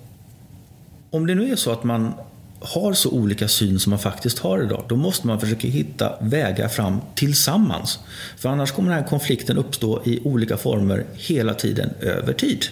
om 1.10 1.26
det 1.26 1.34
nu 1.34 1.52
är 1.52 1.56
så 1.56 1.72
att 1.72 1.84
man 1.84 2.12
har 2.60 2.92
så 2.92 3.10
olika 3.10 3.48
syn 3.48 3.80
som 3.80 3.90
man 3.90 3.98
faktiskt 3.98 4.38
har 4.38 4.62
idag, 4.62 4.84
då 4.88 4.96
måste 4.96 5.26
man 5.26 5.40
försöka 5.40 5.68
hitta 5.68 6.12
vägar 6.20 6.68
fram 6.68 7.00
tillsammans. 7.14 7.98
För 8.36 8.48
annars 8.48 8.72
kommer 8.72 8.90
den 8.90 9.02
här 9.02 9.08
konflikten 9.08 9.58
uppstå 9.58 10.02
i 10.04 10.20
olika 10.24 10.56
former 10.56 11.04
hela 11.14 11.54
tiden 11.54 11.90
över 12.00 12.32
tid. 12.32 12.66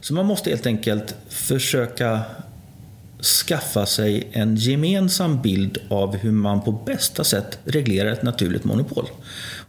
Så 0.00 0.14
man 0.14 0.26
måste 0.26 0.50
helt 0.50 0.66
enkelt 0.66 1.14
försöka 1.28 2.20
skaffa 3.22 3.86
sig 3.86 4.28
en 4.32 4.56
gemensam 4.56 5.42
bild 5.42 5.78
av 5.88 6.16
hur 6.16 6.32
man 6.32 6.62
på 6.62 6.72
bästa 6.72 7.24
sätt 7.24 7.58
reglerar 7.64 8.12
ett 8.12 8.22
naturligt 8.22 8.64
monopol. 8.64 9.06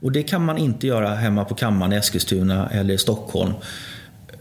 Och 0.02 0.12
det 0.12 0.24
kan 0.24 0.46
man 0.46 0.58
inte 0.58 0.88
göra 0.88 1.16
hemma 1.16 1.46
på 1.46 1.56
kammaren 1.56 1.94
i 1.94 1.96
Eskilstuna 1.96 2.70
eller 2.70 2.94
i 2.94 2.98
Stockholm. 2.98 3.54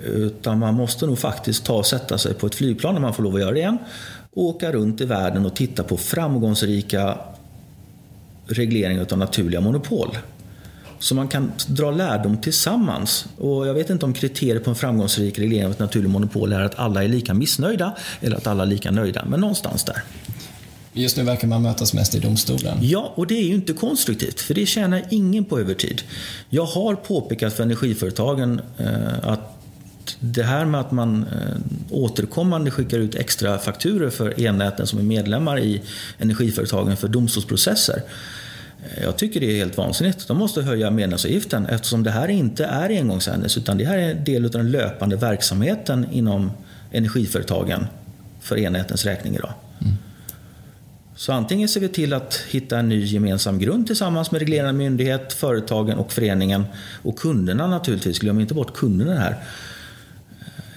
Utan 0.05 0.59
man 0.59 0.75
måste 0.75 1.07
nog 1.07 1.19
faktiskt 1.19 1.65
ta 1.65 1.75
och 1.75 1.87
sätta 1.87 2.19
sig 2.19 2.35
på 2.35 2.47
ett 2.47 2.55
flygplan 2.55 2.95
när 2.95 3.01
man 3.01 3.15
får 3.15 3.23
lov 3.23 3.35
att 3.35 3.41
göra 3.41 3.53
det 3.53 3.59
igen 3.59 3.79
åka 4.39 4.73
runt 4.73 5.01
i 5.01 5.05
världen 5.05 5.47
och 5.47 5.57
titta 5.57 5.83
på 5.83 5.97
framgångsrika 5.97 7.19
regleringar 8.47 9.07
av 9.13 9.19
naturliga 9.19 9.61
monopol. 9.61 10.19
Så 10.99 11.15
man 11.15 11.29
kan 11.29 11.53
dra 11.67 11.91
lärdom 11.91 12.41
tillsammans. 12.41 13.27
Och 13.39 13.67
jag 13.67 13.75
vet 13.75 13.91
inte 13.91 14.05
om 14.05 14.15
kriteriet 14.15 14.65
på 14.65 14.71
en 14.71 14.77
framgångsrik 14.77 15.39
reglering 15.39 15.67
av 15.67 15.71
ett 15.71 15.79
naturligt 15.79 16.11
monopol 16.11 16.53
är 16.53 16.61
att 16.61 16.79
alla 16.79 17.05
är 17.05 17.09
lika 17.09 17.35
missnöjda 17.35 17.97
eller 18.21 18.37
att 18.37 18.47
alla 18.47 18.63
är 18.63 18.67
lika 18.67 18.91
nöjda, 18.91 19.25
men 19.25 19.41
någonstans 19.41 19.85
där. 19.85 20.03
Just 20.93 21.17
nu 21.17 21.23
verkar 21.23 21.49
man 21.49 21.63
mötas 21.63 21.95
mest 21.95 22.15
i 22.15 22.19
domstolen. 22.19 22.79
Ja, 22.81 23.13
och 23.15 23.27
det 23.27 23.35
är 23.35 23.45
ju 23.45 23.55
inte 23.55 23.73
konstruktivt, 23.73 24.41
för 24.41 24.55
det 24.55 24.67
tjänar 24.67 25.03
ingen 25.11 25.45
på 25.45 25.59
över 25.59 25.75
tid. 25.75 26.03
Jag 26.49 26.65
har 26.65 26.95
påpekat 26.95 27.53
för 27.53 27.63
energiföretagen 27.63 28.61
eh, 28.79 29.29
att 29.29 29.58
det 30.21 30.43
här 30.43 30.65
med 30.65 30.81
att 30.81 30.93
man 30.93 31.23
eh, 31.23 31.57
återkommande 31.91 32.71
skickar 32.71 32.99
ut 32.99 33.15
extra 33.15 33.59
fakturer 33.59 34.11
för 34.11 34.47
elnäten 34.47 34.87
som 34.87 34.99
är 34.99 35.03
medlemmar 35.03 35.59
i 35.59 35.83
energiföretagen 36.19 36.97
för 36.97 37.09
domstolsprocesser. 37.09 38.03
Eh, 38.83 39.03
jag 39.03 39.17
tycker 39.17 39.41
det 39.41 39.47
är 39.47 39.57
helt 39.57 39.77
vansinnigt. 39.77 40.29
De 40.29 40.37
måste 40.37 40.63
höja 40.63 40.91
medlemsavgiften 40.91 41.67
eftersom 41.67 42.03
det 42.03 42.11
här 42.11 42.29
inte 42.29 42.65
är 42.65 42.91
engångshändelse 42.91 43.61
utan 43.61 43.79
det 43.79 43.85
här 43.85 43.99
är 43.99 44.11
en 44.11 44.25
del 44.25 44.45
av 44.45 44.51
den 44.51 44.71
löpande 44.71 45.17
verksamheten 45.17 46.07
inom 46.13 46.51
energiföretagen 46.93 47.87
för 48.41 48.57
elnätens 48.57 49.05
räkning 49.05 49.35
idag. 49.35 49.53
Mm. 49.81 49.95
Så 51.19 51.33
antingen 51.33 51.69
ser 51.69 51.81
vi 51.81 51.89
till 51.89 52.13
att 52.13 52.35
hitta 52.49 52.79
en 52.79 52.89
ny 52.89 53.05
gemensam 53.05 53.59
grund 53.59 53.87
tillsammans 53.87 54.31
med 54.31 54.39
reglerande 54.39 54.73
myndighet, 54.73 55.33
företagen 55.33 55.99
och 55.99 56.13
föreningen 56.13 56.65
och 57.03 57.19
kunderna 57.19 57.67
naturligtvis. 57.67 58.19
Glöm 58.19 58.41
inte 58.41 58.55
bort 58.55 58.75
kunderna 58.75 59.21
här. 59.21 59.37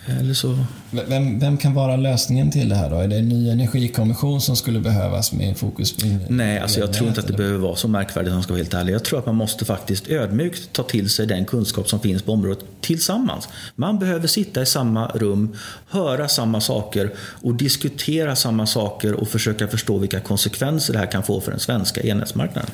Eller 0.05 0.33
så... 0.33 0.57
Vem, 0.91 1.39
vem 1.39 1.57
kan 1.57 1.73
vara 1.73 1.95
lösningen 1.95 2.51
till 2.51 2.69
det 2.69 2.75
här 2.75 2.89
då? 2.89 2.95
Är 2.95 3.07
det 3.07 3.15
en 3.15 3.29
ny 3.29 3.49
energikommission 3.49 4.41
som 4.41 4.55
skulle 4.55 4.79
behövas 4.79 5.31
med 5.31 5.57
fokus 5.57 5.97
på... 5.97 6.05
Nej, 6.29 6.59
alltså 6.59 6.79
jag 6.79 6.93
tror 6.93 7.07
inte 7.07 7.21
att 7.21 7.27
det 7.27 7.33
behöver 7.33 7.57
vara 7.57 7.75
så 7.75 7.87
märkvärdigt 7.87 8.31
om 8.31 8.35
jag 8.35 8.43
ska 8.43 8.53
vara 8.53 8.63
helt 8.63 8.73
ärlig. 8.73 8.93
Jag 8.93 9.03
tror 9.03 9.19
att 9.19 9.25
man 9.25 9.35
måste 9.35 9.65
faktiskt 9.65 10.07
ödmjukt 10.07 10.73
ta 10.73 10.83
till 10.83 11.09
sig 11.09 11.27
den 11.27 11.45
kunskap 11.45 11.89
som 11.89 11.99
finns 11.99 12.21
på 12.21 12.31
området 12.31 12.65
tillsammans. 12.81 13.49
Man 13.75 13.99
behöver 13.99 14.27
sitta 14.27 14.61
i 14.61 14.65
samma 14.65 15.07
rum, 15.07 15.55
höra 15.89 16.27
samma 16.27 16.61
saker 16.61 17.11
och 17.19 17.53
diskutera 17.55 18.35
samma 18.35 18.65
saker 18.65 19.13
och 19.13 19.27
försöka 19.27 19.67
förstå 19.67 19.97
vilka 19.97 20.19
konsekvenser 20.19 20.93
det 20.93 20.99
här 20.99 21.11
kan 21.11 21.23
få 21.23 21.41
för 21.41 21.51
den 21.51 21.59
svenska 21.59 22.01
elnätsmarknaden. 22.01 22.71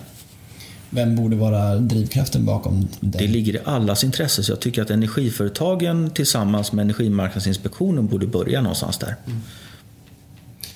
Vem 0.89 1.15
borde 1.15 1.35
vara 1.35 1.75
drivkraften 1.75 2.45
bakom 2.45 2.87
det? 2.99 3.17
Det 3.17 3.27
ligger 3.27 3.55
i 3.55 3.59
allas 3.63 4.03
intresse. 4.03 4.43
Så 4.43 4.51
jag 4.51 4.59
tycker 4.59 4.81
att 4.81 4.89
energiföretagen 4.89 6.09
tillsammans 6.09 6.71
med 6.71 6.83
Energimarknadsinspektionen 6.83 8.07
borde 8.07 8.27
börja 8.27 8.61
någonstans 8.61 8.97
där. 8.97 9.15
Mm. 9.25 9.41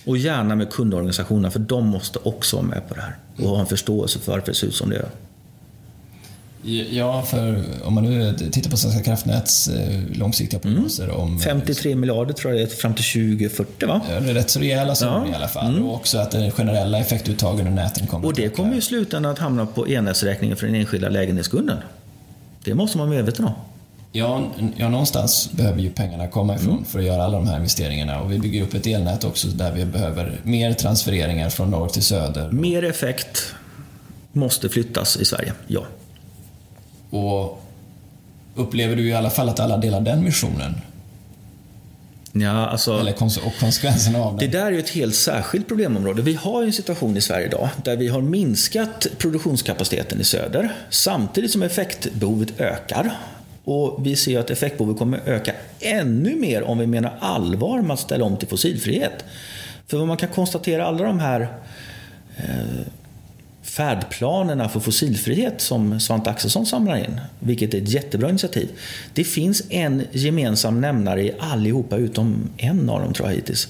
Och 0.06 0.18
gärna 0.18 0.56
med 0.56 0.72
kundorganisationerna, 0.72 1.52
för 1.52 1.60
de 1.60 1.88
måste 1.88 2.20
också 2.24 2.56
vara 2.56 2.68
med 2.68 2.90
på 2.90 2.96
det 2.96 3.02
här. 3.02 3.18
Och 3.38 3.50
ha 3.50 3.60
en 3.60 3.66
förståelse 3.66 4.20
för 4.20 4.32
varför 4.32 4.48
det 4.48 4.58
ser 4.58 4.68
ut 4.68 4.76
som 4.76 4.90
det 4.90 4.96
gör. 4.96 5.10
Ja, 6.64 7.22
för 7.22 7.64
om 7.84 7.94
man 7.94 8.04
nu 8.04 8.34
tittar 8.52 8.72
på 8.72 8.78
Svenska 8.78 9.04
kraftnäts 9.04 9.68
eh, 9.68 10.00
långsiktiga 10.14 10.60
mm. 10.64 10.76
prognoser 10.76 11.04
mm. 11.04 11.16
om... 11.16 11.40
53 11.40 11.96
miljarder 11.96 12.34
tror 12.34 12.54
jag 12.54 12.62
det 12.62 12.74
är 12.74 12.76
fram 12.76 12.94
till 12.94 13.30
2040 13.38 13.88
va? 13.88 14.02
Det 14.08 14.30
är 14.30 14.34
rätt 14.34 14.50
så 14.50 14.60
rejäla 14.60 14.96
summor 14.96 15.24
ja. 15.26 15.32
i 15.32 15.36
alla 15.36 15.48
fall. 15.48 15.74
Mm. 15.74 15.86
Och 15.86 15.96
också 15.96 16.18
att 16.18 16.32
den 16.32 16.52
generella 16.52 17.00
effektuttagen 17.00 17.68
ur 17.68 17.72
näten 17.72 18.08
kommer 18.08 18.28
Och 18.28 18.34
det 18.34 18.46
att 18.46 18.56
kommer 18.56 18.76
i 18.76 18.82
slutändan 18.82 19.32
att 19.32 19.40
hamna 19.40 19.66
på 19.66 19.86
elnätsräkningen 19.86 20.58
för 20.58 20.68
den 20.68 20.76
enskilda 20.76 21.10
lägenhetskunden. 21.10 21.78
Det 22.64 22.74
måste 22.74 22.98
man 22.98 23.08
vara 23.10 23.18
medveten 23.18 23.46
om. 23.46 23.54
Ja, 24.12 24.44
ja, 24.78 24.90
någonstans 24.90 25.52
behöver 25.52 25.82
ju 25.82 25.90
pengarna 25.90 26.28
komma 26.28 26.56
ifrån 26.56 26.72
mm. 26.72 26.86
för 26.86 27.00
att 27.00 27.06
göra 27.06 27.24
alla 27.24 27.38
de 27.38 27.48
här 27.48 27.58
investeringarna. 27.58 28.22
Och 28.22 28.32
vi 28.32 28.40
bygger 28.40 28.64
upp 28.64 28.74
ett 28.74 28.88
elnät 28.88 29.24
också 29.24 29.48
där 29.48 29.72
vi 29.72 29.86
behöver 29.86 30.40
mer 30.44 30.74
transfereringar 30.74 31.50
från 31.50 31.72
norr 31.72 31.88
till 31.88 32.04
söder. 32.04 32.52
Mer 32.52 32.84
effekt 32.84 33.56
måste 34.32 34.70
flyttas 34.70 35.18
i 35.18 35.26
Sverige, 35.26 35.54
ja. 35.68 35.86
Och 37.12 37.64
upplever 38.56 38.96
du 38.96 39.08
i 39.08 39.14
alla 39.14 39.30
fall 39.30 39.50
att 39.50 39.60
alla 39.60 39.78
delar 39.78 40.02
den 40.02 40.24
missionen? 40.24 40.76
Ja, 42.34 42.68
alltså, 42.68 43.00
Eller 43.00 43.12
kons 43.12 43.38
och 43.38 43.54
konsekvenserna 43.60 44.20
av 44.20 44.38
det. 44.38 44.48
Det 44.48 44.58
där 44.58 44.66
är 44.66 44.72
ju 44.72 44.80
ett 44.80 44.90
helt 44.90 45.16
särskilt 45.16 45.68
problemområde. 45.68 46.22
Vi 46.22 46.34
har 46.34 46.62
ju 46.62 46.68
en 46.68 46.74
situation 46.74 47.18
i 47.18 47.22
Sverige 47.22 47.46
idag 47.46 47.70
där 47.84 47.96
vi 47.96 48.08
har 48.08 48.22
minskat 48.22 49.08
produktionskapaciteten 49.18 50.22
i 50.22 50.24
söder 50.24 50.76
samtidigt 50.90 51.52
som 51.52 51.64
effektbehovet 51.64 52.60
ökar. 52.60 53.12
Och 53.64 54.08
vi 54.08 54.16
ser 54.16 54.40
att 54.40 54.50
effektbehovet 54.50 54.98
kommer 54.98 55.22
öka 55.26 55.54
ännu 55.80 56.36
mer 56.36 56.64
om 56.64 56.78
vi 56.78 56.88
menar 56.88 57.14
allvar 57.20 57.82
med 57.82 57.94
att 57.94 58.00
ställa 58.00 58.26
om 58.26 58.38
till 58.38 58.48
fossilfrihet. 58.48 59.26
För 59.88 59.98
vad 59.98 60.08
man 60.08 60.18
kan 60.18 60.30
konstatera, 60.30 60.86
alla 60.86 61.04
de 61.04 61.20
här 61.20 61.42
eh, 62.38 62.82
färdplanerna 63.72 64.70
för 64.70 64.80
fossilfrihet 64.80 65.62
som 65.62 66.00
Svante 66.00 66.30
Axelsson 66.30 66.66
samlar 66.66 66.98
in, 66.98 67.20
vilket 67.40 67.74
är 67.74 67.82
ett 67.82 67.90
jättebra 67.90 68.30
initiativ. 68.30 68.70
Det 69.14 69.24
finns 69.24 69.64
en 69.70 70.04
gemensam 70.12 70.82
nämnare 70.82 71.24
i 71.24 71.34
allihopa 71.40 71.98
utom 71.98 72.50
en 72.58 72.90
av 72.90 73.02
dem 73.02 73.14
tror 73.14 73.30
jag 73.30 73.36
hittills. 73.36 73.68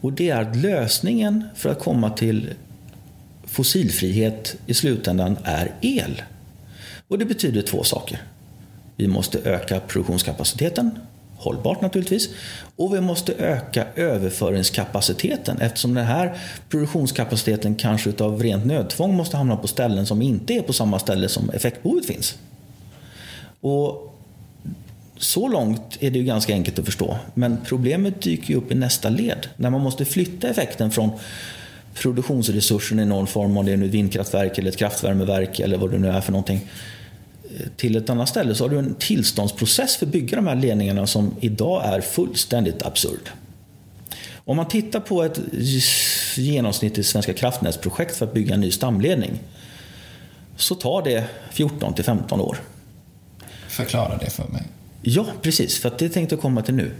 Och 0.00 0.12
det 0.12 0.30
är 0.30 0.42
att 0.42 0.56
lösningen 0.56 1.44
för 1.56 1.68
att 1.70 1.78
komma 1.78 2.10
till 2.10 2.50
fossilfrihet 3.44 4.56
i 4.66 4.74
slutändan 4.74 5.36
är 5.44 5.74
el. 5.80 6.22
Och 7.08 7.18
det 7.18 7.24
betyder 7.24 7.62
två 7.62 7.84
saker. 7.84 8.22
Vi 8.96 9.08
måste 9.08 9.38
öka 9.38 9.80
produktionskapaciteten 9.80 10.90
hållbart 11.42 11.80
naturligtvis. 11.80 12.28
Och 12.76 12.94
vi 12.94 13.00
måste 13.00 13.32
öka 13.32 13.86
överföringskapaciteten 13.96 15.58
eftersom 15.60 15.94
den 15.94 16.06
här 16.06 16.38
produktionskapaciteten 16.68 17.74
kanske 17.74 18.10
utav 18.10 18.42
rent 18.42 18.64
nödtvång 18.64 19.14
måste 19.14 19.36
hamna 19.36 19.56
på 19.56 19.68
ställen 19.68 20.06
som 20.06 20.22
inte 20.22 20.54
är 20.54 20.62
på 20.62 20.72
samma 20.72 20.98
ställe 20.98 21.28
som 21.28 21.50
effektbehovet 21.50 22.06
finns. 22.06 22.38
Och 23.60 24.14
så 25.16 25.48
långt 25.48 25.96
är 26.00 26.10
det 26.10 26.18
ju 26.18 26.24
ganska 26.24 26.52
enkelt 26.52 26.78
att 26.78 26.84
förstå. 26.84 27.16
Men 27.34 27.58
problemet 27.64 28.22
dyker 28.22 28.50
ju 28.50 28.56
upp 28.56 28.72
i 28.72 28.74
nästa 28.74 29.08
led. 29.08 29.46
När 29.56 29.70
man 29.70 29.80
måste 29.80 30.04
flytta 30.04 30.48
effekten 30.48 30.90
från 30.90 31.10
produktionsresursen 31.94 33.00
i 33.00 33.04
någon 33.04 33.26
form, 33.26 33.56
om 33.56 33.66
det 33.66 33.72
är 33.72 33.76
nu 33.76 33.86
ett 33.86 33.92
vindkraftverk 33.92 34.58
eller 34.58 34.68
ett 34.68 34.76
kraftvärmeverk 34.76 35.60
eller 35.60 35.78
vad 35.78 35.90
det 35.90 35.98
nu 35.98 36.08
är 36.08 36.20
för 36.20 36.32
någonting 36.32 36.60
till 37.76 37.96
ett 37.96 38.10
annat 38.10 38.28
ställe 38.28 38.54
så 38.54 38.64
har 38.64 38.68
du 38.68 38.78
en 38.78 38.94
tillståndsprocess 38.94 39.96
för 39.96 40.06
att 40.06 40.12
bygga 40.12 40.36
de 40.36 40.46
här 40.46 40.56
ledningarna 40.56 41.06
som 41.06 41.34
idag 41.40 41.84
är 41.84 42.00
fullständigt 42.00 42.82
absurd. 42.82 43.30
Om 44.44 44.56
man 44.56 44.68
tittar 44.68 45.00
på 45.00 45.22
ett 45.22 45.40
genomsnittligt 46.36 47.08
Svenska 47.08 47.32
kraftnätsprojekt 47.32 48.16
för 48.16 48.26
att 48.26 48.34
bygga 48.34 48.54
en 48.54 48.60
ny 48.60 48.70
stamledning 48.70 49.38
så 50.56 50.74
tar 50.74 51.02
det 51.02 51.24
14 51.50 51.94
till 51.94 52.04
15 52.04 52.40
år. 52.40 52.58
Förklara 53.68 54.16
det 54.16 54.30
för 54.30 54.48
mig. 54.48 54.62
Ja, 55.02 55.26
precis. 55.42 55.78
För 55.78 55.88
att 55.88 55.98
det 55.98 56.08
tänkte 56.08 56.34
jag 56.34 56.42
komma 56.42 56.62
till 56.62 56.74
nu. 56.74 56.90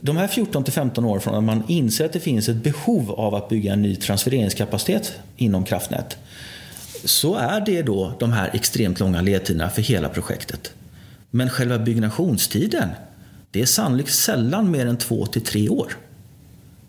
De 0.00 0.16
här 0.16 0.28
14 0.28 0.64
till 0.64 0.72
15 0.72 1.04
åren 1.04 1.20
från 1.20 1.34
att 1.34 1.44
man 1.44 1.62
inser 1.68 2.04
att 2.04 2.12
det 2.12 2.20
finns 2.20 2.48
ett 2.48 2.56
behov 2.56 3.10
av 3.10 3.34
att 3.34 3.48
bygga 3.48 3.72
en 3.72 3.82
ny 3.82 3.96
transfereringskapacitet 3.96 5.12
inom 5.36 5.64
kraftnät 5.64 6.18
så 7.04 7.34
är 7.34 7.60
det 7.60 7.82
då 7.82 8.12
de 8.18 8.32
här 8.32 8.50
extremt 8.52 9.00
långa 9.00 9.20
ledtiderna 9.20 9.70
för 9.70 9.82
hela 9.82 10.08
projektet. 10.08 10.72
Men 11.30 11.50
själva 11.50 11.78
byggnationstiden, 11.78 12.88
det 13.50 13.62
är 13.62 13.66
sannolikt 13.66 14.14
sällan 14.14 14.70
mer 14.70 14.86
än 14.86 14.96
två 14.96 15.26
till 15.26 15.42
tre 15.42 15.68
år. 15.68 15.96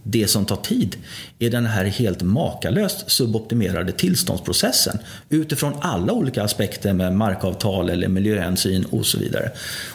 Det 0.03 0.27
som 0.27 0.45
tar 0.45 0.55
tid 0.55 0.95
är 1.39 1.49
den 1.49 1.65
här 1.65 1.85
helt 1.85 2.21
makalöst 2.21 3.11
suboptimerade 3.11 3.91
tillståndsprocessen 3.91 4.97
utifrån 5.29 5.73
alla 5.81 6.13
olika 6.13 6.43
aspekter 6.43 6.93
med 6.93 7.13
markavtal 7.13 7.89
eller 7.89 8.07
miljöhänsyn 8.07 8.85
och 8.85 9.05
så 9.05 9.19
vidare. 9.19 9.51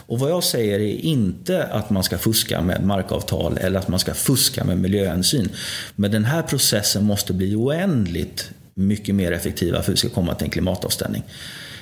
Och 0.07 0.19
vad 0.19 0.31
jag 0.31 0.43
säger 0.43 0.79
är 0.79 1.05
inte 1.05 1.63
att 1.63 1.89
man 1.89 2.03
ska 2.03 2.17
fuska 2.17 2.61
med 2.61 2.85
markavtal 2.85 3.57
eller 3.57 3.79
att 3.79 3.87
man 3.87 3.99
ska 3.99 4.13
fuska 4.13 4.63
med 4.63 4.77
miljöhänsyn. 4.77 5.49
Men 5.95 6.11
den 6.11 6.25
här 6.25 6.41
processen 6.41 7.03
måste 7.03 7.33
bli 7.33 7.55
oändligt 7.55 8.51
mycket 8.77 9.15
mer 9.15 9.31
effektiva 9.31 9.81
för 9.81 9.91
att 9.91 9.93
vi 9.93 9.97
ska 9.97 10.09
komma 10.09 10.35
till 10.35 10.45
en 10.45 10.51
klimatavställning. 10.51 11.23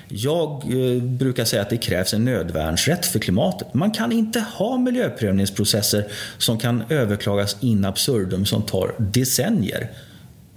Jag 0.07 0.51
eh, 0.51 1.03
brukar 1.03 1.45
säga 1.45 1.61
att 1.61 1.69
det 1.69 1.77
krävs 1.77 2.13
en 2.13 2.25
nödvärnsrätt 2.25 3.05
för 3.05 3.19
klimatet. 3.19 3.73
Man 3.73 3.91
kan 3.91 4.11
inte 4.11 4.39
ha 4.39 4.77
miljöprövningsprocesser 4.77 6.05
som 6.37 6.59
kan 6.59 6.83
överklagas 6.89 7.57
in 7.59 7.85
absurdum 7.85 8.45
som 8.45 8.61
tar 8.61 8.95
decennier. 8.97 9.91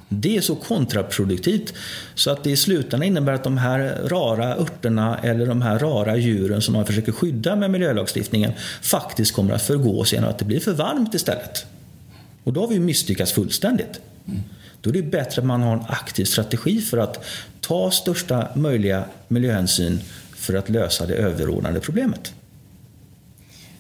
Det 0.09 0.36
är 0.36 0.41
så 0.41 0.55
kontraproduktivt 0.55 1.74
så 2.14 2.30
att 2.30 2.45
det 2.45 2.51
i 2.51 2.57
slutändan 2.57 3.03
innebär 3.03 3.32
att 3.32 3.45
de 3.45 3.59
här 3.59 4.01
rara 4.05 4.57
örterna 4.57 5.18
eller 5.18 5.47
de 5.47 5.62
här 5.62 5.78
rara 5.78 6.16
djuren 6.16 6.62
som 6.62 6.74
man 6.74 6.86
försöker 6.86 7.12
skydda 7.12 7.57
med 7.57 7.70
miljölagstiftningen 7.70 8.53
faktiskt 8.82 9.32
kommer 9.34 9.55
att 9.55 9.62
förgås 9.62 10.12
genom 10.12 10.30
att 10.30 10.39
det 10.39 10.45
blir 10.45 10.61
för 10.61 10.72
varmt 10.72 11.14
istället. 11.14 11.66
Och 12.45 12.53
då 12.53 12.61
har 12.61 12.68
vi 12.68 12.80
misslyckats 12.80 13.32
fullständigt. 13.32 14.01
Mm. 14.28 14.41
Då 14.89 14.99
är 14.99 15.03
det 15.03 15.11
bättre 15.11 15.41
att 15.41 15.47
man 15.47 15.62
har 15.62 15.72
en 15.72 15.84
aktiv 15.89 16.24
strategi 16.24 16.80
för 16.80 16.99
att 16.99 17.24
ta 17.61 17.91
största 17.91 18.49
möjliga 18.55 19.05
miljöhänsyn 19.28 20.01
för 20.36 20.55
att 20.55 20.68
lösa 20.68 21.07
det 21.07 21.14
överordnade 21.14 21.80
problemet. 21.80 22.32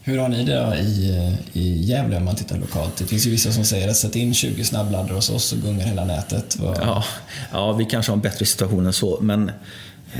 Hur 0.02 0.18
har 0.18 0.28
ni 0.28 0.44
det 0.44 0.78
i, 0.80 1.36
i 1.52 1.82
Gävle 1.84 2.16
om 2.16 2.24
man 2.24 2.36
tittar 2.36 2.58
lokalt? 2.58 2.96
Det 2.96 3.04
finns 3.04 3.26
ju 3.26 3.30
vissa 3.30 3.52
som 3.52 3.64
säger 3.64 3.88
att 3.88 3.96
sätt 3.96 4.16
in 4.16 4.34
20 4.34 4.64
snabbladdare 4.64 5.14
hos 5.14 5.30
oss 5.30 5.44
så 5.44 5.56
gungar 5.56 5.86
hela 5.86 6.04
nätet. 6.04 6.56
Vad... 6.60 6.76
Ja, 6.80 7.04
ja, 7.52 7.72
vi 7.72 7.84
kanske 7.84 8.12
har 8.12 8.16
en 8.16 8.22
bättre 8.22 8.46
situation 8.46 8.86
än 8.86 8.92
så. 8.92 9.18
Men 9.20 9.50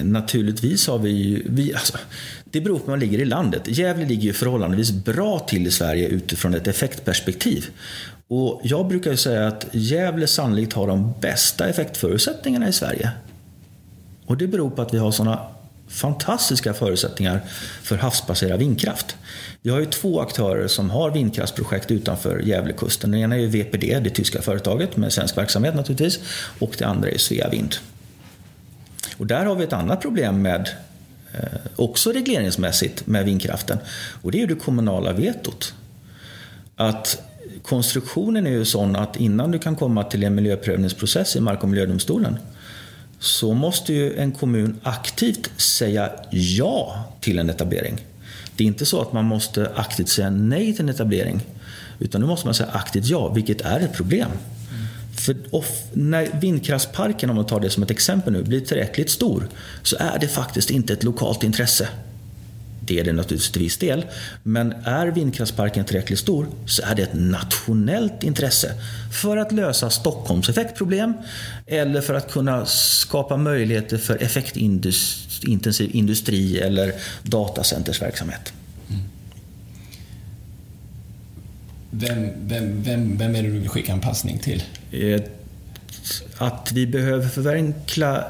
naturligtvis 0.02 0.86
har 0.86 0.98
vi 0.98 1.10
ju... 1.10 1.42
Vi, 1.46 1.74
alltså, 1.74 1.98
det 2.44 2.60
beror 2.60 2.78
på 2.78 2.84
var 2.84 2.92
man 2.92 3.00
ligger 3.00 3.18
i 3.18 3.24
landet. 3.24 3.62
Gävle 3.66 4.06
ligger 4.06 4.22
ju 4.22 4.32
förhållandevis 4.32 4.90
bra 4.90 5.38
till 5.38 5.66
i 5.66 5.70
Sverige 5.70 6.08
utifrån 6.08 6.54
ett 6.54 6.66
effektperspektiv. 6.66 7.66
Och 8.28 8.60
jag 8.64 8.88
brukar 8.88 9.16
säga 9.16 9.46
att 9.46 9.66
Gävle 9.72 10.26
sannolikt 10.26 10.72
har 10.72 10.86
de 10.86 11.14
bästa 11.20 11.68
effektförutsättningarna 11.68 12.68
i 12.68 12.72
Sverige. 12.72 13.10
Och 14.26 14.36
det 14.36 14.46
beror 14.46 14.70
på 14.70 14.82
att 14.82 14.94
vi 14.94 14.98
har 14.98 15.10
sådana 15.10 15.40
fantastiska 15.88 16.74
förutsättningar 16.74 17.40
för 17.82 17.96
havsbaserad 17.96 18.58
vindkraft. 18.58 19.16
Vi 19.62 19.70
har 19.70 19.80
ju 19.80 19.86
två 19.86 20.20
aktörer 20.20 20.68
som 20.68 20.90
har 20.90 21.10
vindkraftsprojekt 21.10 21.90
utanför 21.90 22.38
Gävlekusten. 22.38 23.10
Den 23.10 23.20
ena 23.20 23.36
är 23.36 23.46
VPD, 23.46 24.00
det 24.00 24.10
tyska 24.10 24.42
företaget 24.42 24.96
med 24.96 25.12
svensk 25.12 25.36
verksamhet 25.36 25.74
naturligtvis. 25.74 26.20
Och 26.58 26.74
det 26.78 26.84
andra 26.84 27.08
är 27.08 27.18
Sveavind. 27.18 27.74
Och 29.16 29.26
där 29.26 29.44
har 29.44 29.54
vi 29.54 29.64
ett 29.64 29.72
annat 29.72 30.00
problem 30.00 30.42
med, 30.42 30.68
eh, 31.34 31.60
också 31.76 32.12
regleringsmässigt, 32.12 33.06
med 33.06 33.24
vindkraften. 33.24 33.78
Och 34.22 34.30
det 34.32 34.42
är 34.42 34.46
det 34.46 34.54
kommunala 34.54 35.12
vetot. 35.12 35.74
Att 36.76 37.27
konstruktionen 37.62 38.46
är 38.46 38.50
ju 38.50 38.64
sån 38.64 38.96
att 38.96 39.16
innan 39.16 39.50
du 39.50 39.58
kan 39.58 39.76
komma 39.76 40.04
till 40.04 40.24
en 40.24 40.34
miljöprövningsprocess 40.34 41.36
i 41.36 41.40
Mark 41.40 41.62
och 41.62 41.68
miljödomstolen 41.68 42.38
så 43.18 43.54
måste 43.54 43.92
ju 43.92 44.16
en 44.18 44.32
kommun 44.32 44.80
aktivt 44.82 45.60
säga 45.60 46.10
ja 46.30 47.04
till 47.20 47.38
en 47.38 47.50
etablering. 47.50 48.06
Det 48.56 48.64
är 48.64 48.68
inte 48.68 48.86
så 48.86 49.00
att 49.00 49.12
man 49.12 49.24
måste 49.24 49.70
aktivt 49.74 50.08
säga 50.08 50.30
nej 50.30 50.72
till 50.72 50.84
en 50.84 50.88
etablering. 50.88 51.40
Utan 51.98 52.20
nu 52.20 52.26
måste 52.26 52.46
man 52.46 52.54
säga 52.54 52.68
aktivt 52.72 53.06
ja, 53.06 53.28
vilket 53.28 53.60
är 53.60 53.80
ett 53.80 53.92
problem. 53.92 54.30
Mm. 54.30 54.86
För 55.16 55.36
off, 55.50 55.82
när 55.92 56.40
vindkraftsparken, 56.40 57.30
om 57.30 57.36
man 57.36 57.46
tar 57.46 57.60
det 57.60 57.70
som 57.70 57.82
ett 57.82 57.90
exempel 57.90 58.32
nu, 58.32 58.42
blir 58.42 58.60
tillräckligt 58.60 59.10
stor 59.10 59.48
så 59.82 59.96
är 60.00 60.18
det 60.18 60.28
faktiskt 60.28 60.70
inte 60.70 60.92
ett 60.92 61.04
lokalt 61.04 61.42
intresse. 61.42 61.88
Det 62.88 63.00
är 63.00 63.04
det 63.04 63.12
naturligtvis 63.12 63.50
till 63.50 63.62
viss 63.62 63.76
del. 63.76 64.06
Men 64.42 64.72
är 64.72 65.06
vindkraftsparken 65.06 65.84
tillräckligt 65.84 66.18
stor 66.18 66.46
så 66.66 66.82
är 66.82 66.94
det 66.94 67.02
ett 67.02 67.14
nationellt 67.14 68.22
intresse 68.22 68.74
för 69.22 69.36
att 69.36 69.52
lösa 69.52 69.90
Stockholms 69.90 70.48
effektproblem 70.48 71.12
eller 71.66 72.00
för 72.00 72.14
att 72.14 72.32
kunna 72.32 72.66
skapa 72.66 73.36
möjligheter 73.36 73.98
för 73.98 74.22
effektintensiv 74.22 75.90
industri 75.92 76.60
eller 76.60 76.92
datacentersverksamhet. 77.22 78.52
Mm. 78.88 79.02
Vem, 81.90 82.48
vem, 82.48 82.82
vem, 82.82 83.18
vem 83.18 83.36
är 83.36 83.42
det 83.42 83.48
du 83.48 83.58
vill 83.58 83.68
skicka 83.68 83.92
en 83.92 84.00
passning 84.00 84.38
till? 84.38 84.62
Eh, 84.90 85.20
att 86.38 86.72
vi 86.72 86.86
behöver 86.86 87.28
förenkla 87.28 88.24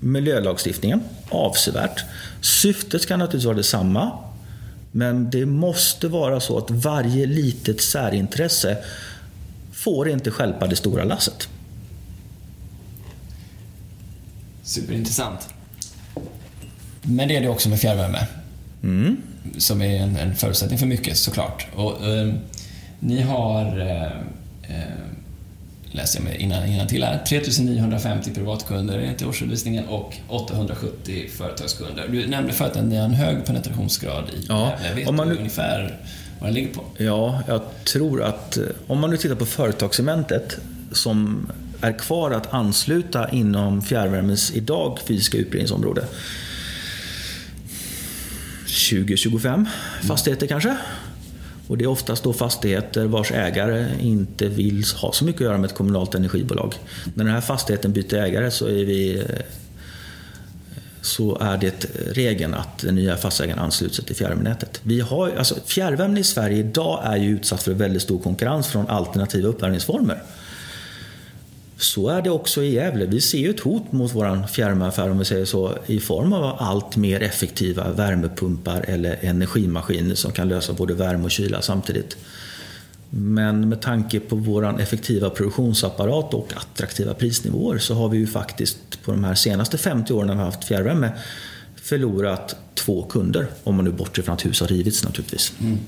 miljölagstiftningen 0.00 1.00
avsevärt. 1.28 2.04
Syftet 2.46 3.02
ska 3.02 3.16
naturligtvis 3.16 3.46
vara 3.46 3.56
detsamma. 3.56 4.18
Men 4.92 5.30
det 5.30 5.46
måste 5.46 6.08
vara 6.08 6.40
så 6.40 6.58
att 6.58 6.70
varje 6.70 7.26
litet 7.26 7.80
särintresse 7.80 8.76
får 9.72 10.08
inte 10.08 10.30
skälpa 10.30 10.66
det 10.66 10.76
stora 10.76 11.04
lasset. 11.04 11.48
Superintressant. 14.62 15.48
Men 17.02 17.28
det 17.28 17.36
är 17.36 17.40
det 17.40 17.48
också 17.48 17.68
med 17.68 17.80
fjärrvärme. 17.80 18.26
Mm. 18.82 19.16
Som 19.58 19.82
är 19.82 19.96
en, 19.96 20.16
en, 20.16 20.36
förutsättning 20.36 20.78
för 20.78 20.86
mycket 20.86 21.16
såklart. 21.16 21.66
Och, 21.74 22.06
eh, 22.06 22.34
ni 23.00 23.22
har 23.22 23.80
eh, 23.80 24.02
eh 24.76 25.05
läser 25.96 26.18
jag 26.18 26.24
mig 26.24 26.36
innan, 26.36 26.66
innan 26.66 26.86
till 26.86 27.04
här. 27.04 27.24
3950 27.28 28.34
privatkunder 28.34 28.98
enligt 28.98 29.22
årsredovisningen 29.22 29.84
och 29.84 30.16
870 30.28 31.28
företagskunder. 31.36 32.08
Du 32.08 32.26
nämnde 32.26 32.52
förut 32.52 32.76
att 32.76 32.84
ni 32.84 32.96
har 32.96 33.04
en 33.04 33.14
hög 33.14 33.44
penetrationsgrad 33.44 34.24
i 34.28 34.46
ja, 34.48 34.72
Gävle. 34.82 34.94
Vet 34.94 35.08
om 35.08 35.16
man 35.16 35.28
du 35.28 35.36
ungefär 35.36 35.98
vad 36.38 36.48
den 36.48 36.54
ligger 36.54 36.74
på? 36.74 36.84
Ja, 36.96 37.42
jag 37.48 37.62
tror 37.84 38.22
att 38.22 38.56
eh, 38.56 38.64
om 38.86 39.00
man 39.00 39.10
nu 39.10 39.16
tittar 39.16 39.34
på 39.34 39.46
företagsementet 39.46 40.58
som 40.92 41.50
är 41.80 41.92
kvar 41.92 42.30
att 42.30 42.52
ansluta 42.52 43.30
inom 43.30 43.82
fjärrvärmens 43.82 44.52
idag 44.54 44.98
fysiska 45.06 45.38
utbredningsområde. 45.38 46.04
20-25 48.66 49.66
fastigheter 50.02 50.46
kanske. 50.46 50.76
Och 51.66 51.78
det 51.78 51.84
är 51.84 51.88
oftast 51.88 52.24
då 52.24 52.32
fastigheter 52.32 53.04
vars 53.04 53.32
ägare 53.32 53.86
inte 54.00 54.48
vill 54.48 54.84
ha 55.02 55.12
så 55.12 55.24
mycket 55.24 55.40
att 55.40 55.46
göra 55.46 55.58
med 55.58 55.70
ett 55.70 55.76
kommunalt 55.76 56.14
energibolag. 56.14 56.74
När 57.14 57.24
den 57.24 57.32
här 57.32 57.40
fastigheten 57.40 57.92
byter 57.92 58.14
ägare 58.14 58.50
så 58.50 58.66
är, 58.66 58.84
vi, 58.84 59.22
så 61.00 61.38
är 61.38 61.58
det 61.58 61.84
regeln 62.12 62.54
att 62.54 62.78
den 62.78 62.94
nya 62.94 63.16
fastighetsägaren 63.16 63.64
ansluter 63.64 63.94
sig 63.94 64.04
till 64.04 64.16
fjärrvärmenätet. 64.16 64.80
Vi 64.82 65.00
har, 65.00 65.30
alltså, 65.38 65.54
fjärrvärmen 65.66 66.18
i 66.18 66.24
Sverige 66.24 66.56
idag 66.56 67.00
är 67.04 67.16
ju 67.16 67.30
utsatt 67.30 67.62
för 67.62 67.72
väldigt 67.72 68.02
stor 68.02 68.18
konkurrens 68.18 68.66
från 68.66 68.88
alternativa 68.88 69.48
uppvärmningsformer. 69.48 70.22
Så 71.78 72.08
är 72.08 72.22
det 72.22 72.30
också 72.30 72.62
i 72.62 72.74
Gävle. 72.74 73.06
Vi 73.06 73.20
ser 73.20 73.50
ett 73.50 73.60
hot 73.60 73.92
mot 73.92 74.14
vår 74.14 74.46
fjärrvärmeaffär 74.46 75.10
om 75.10 75.18
vi 75.18 75.24
säger 75.24 75.44
så 75.44 75.78
i 75.86 76.00
form 76.00 76.32
av 76.32 76.56
allt 76.58 76.96
mer 76.96 77.22
effektiva 77.22 77.90
värmepumpar 77.90 78.84
eller 78.88 79.18
energimaskiner 79.20 80.14
som 80.14 80.32
kan 80.32 80.48
lösa 80.48 80.72
både 80.72 80.94
värme 80.94 81.24
och 81.24 81.30
kyla 81.30 81.62
samtidigt. 81.62 82.16
Men 83.10 83.68
med 83.68 83.80
tanke 83.80 84.20
på 84.20 84.36
vår 84.36 84.80
effektiva 84.80 85.30
produktionsapparat 85.30 86.34
och 86.34 86.52
attraktiva 86.56 87.14
prisnivåer 87.14 87.78
så 87.78 87.94
har 87.94 88.08
vi 88.08 88.18
ju 88.18 88.26
faktiskt 88.26 89.02
på 89.04 89.10
de 89.10 89.24
här 89.24 89.34
senaste 89.34 89.78
50 89.78 90.12
åren 90.12 90.26
när 90.26 90.34
vi 90.34 90.38
har 90.38 90.46
haft 90.46 90.64
fjärrvärme 90.64 91.10
förlorat 91.76 92.56
två 92.74 93.02
kunder. 93.02 93.46
Om 93.64 93.76
man 93.76 93.84
nu 93.84 93.90
bortser 93.90 94.22
från 94.22 94.34
att 94.34 94.46
hus 94.46 94.60
har 94.60 94.68
rivits 94.68 95.04
naturligtvis. 95.04 95.52
Mm. 95.60 95.78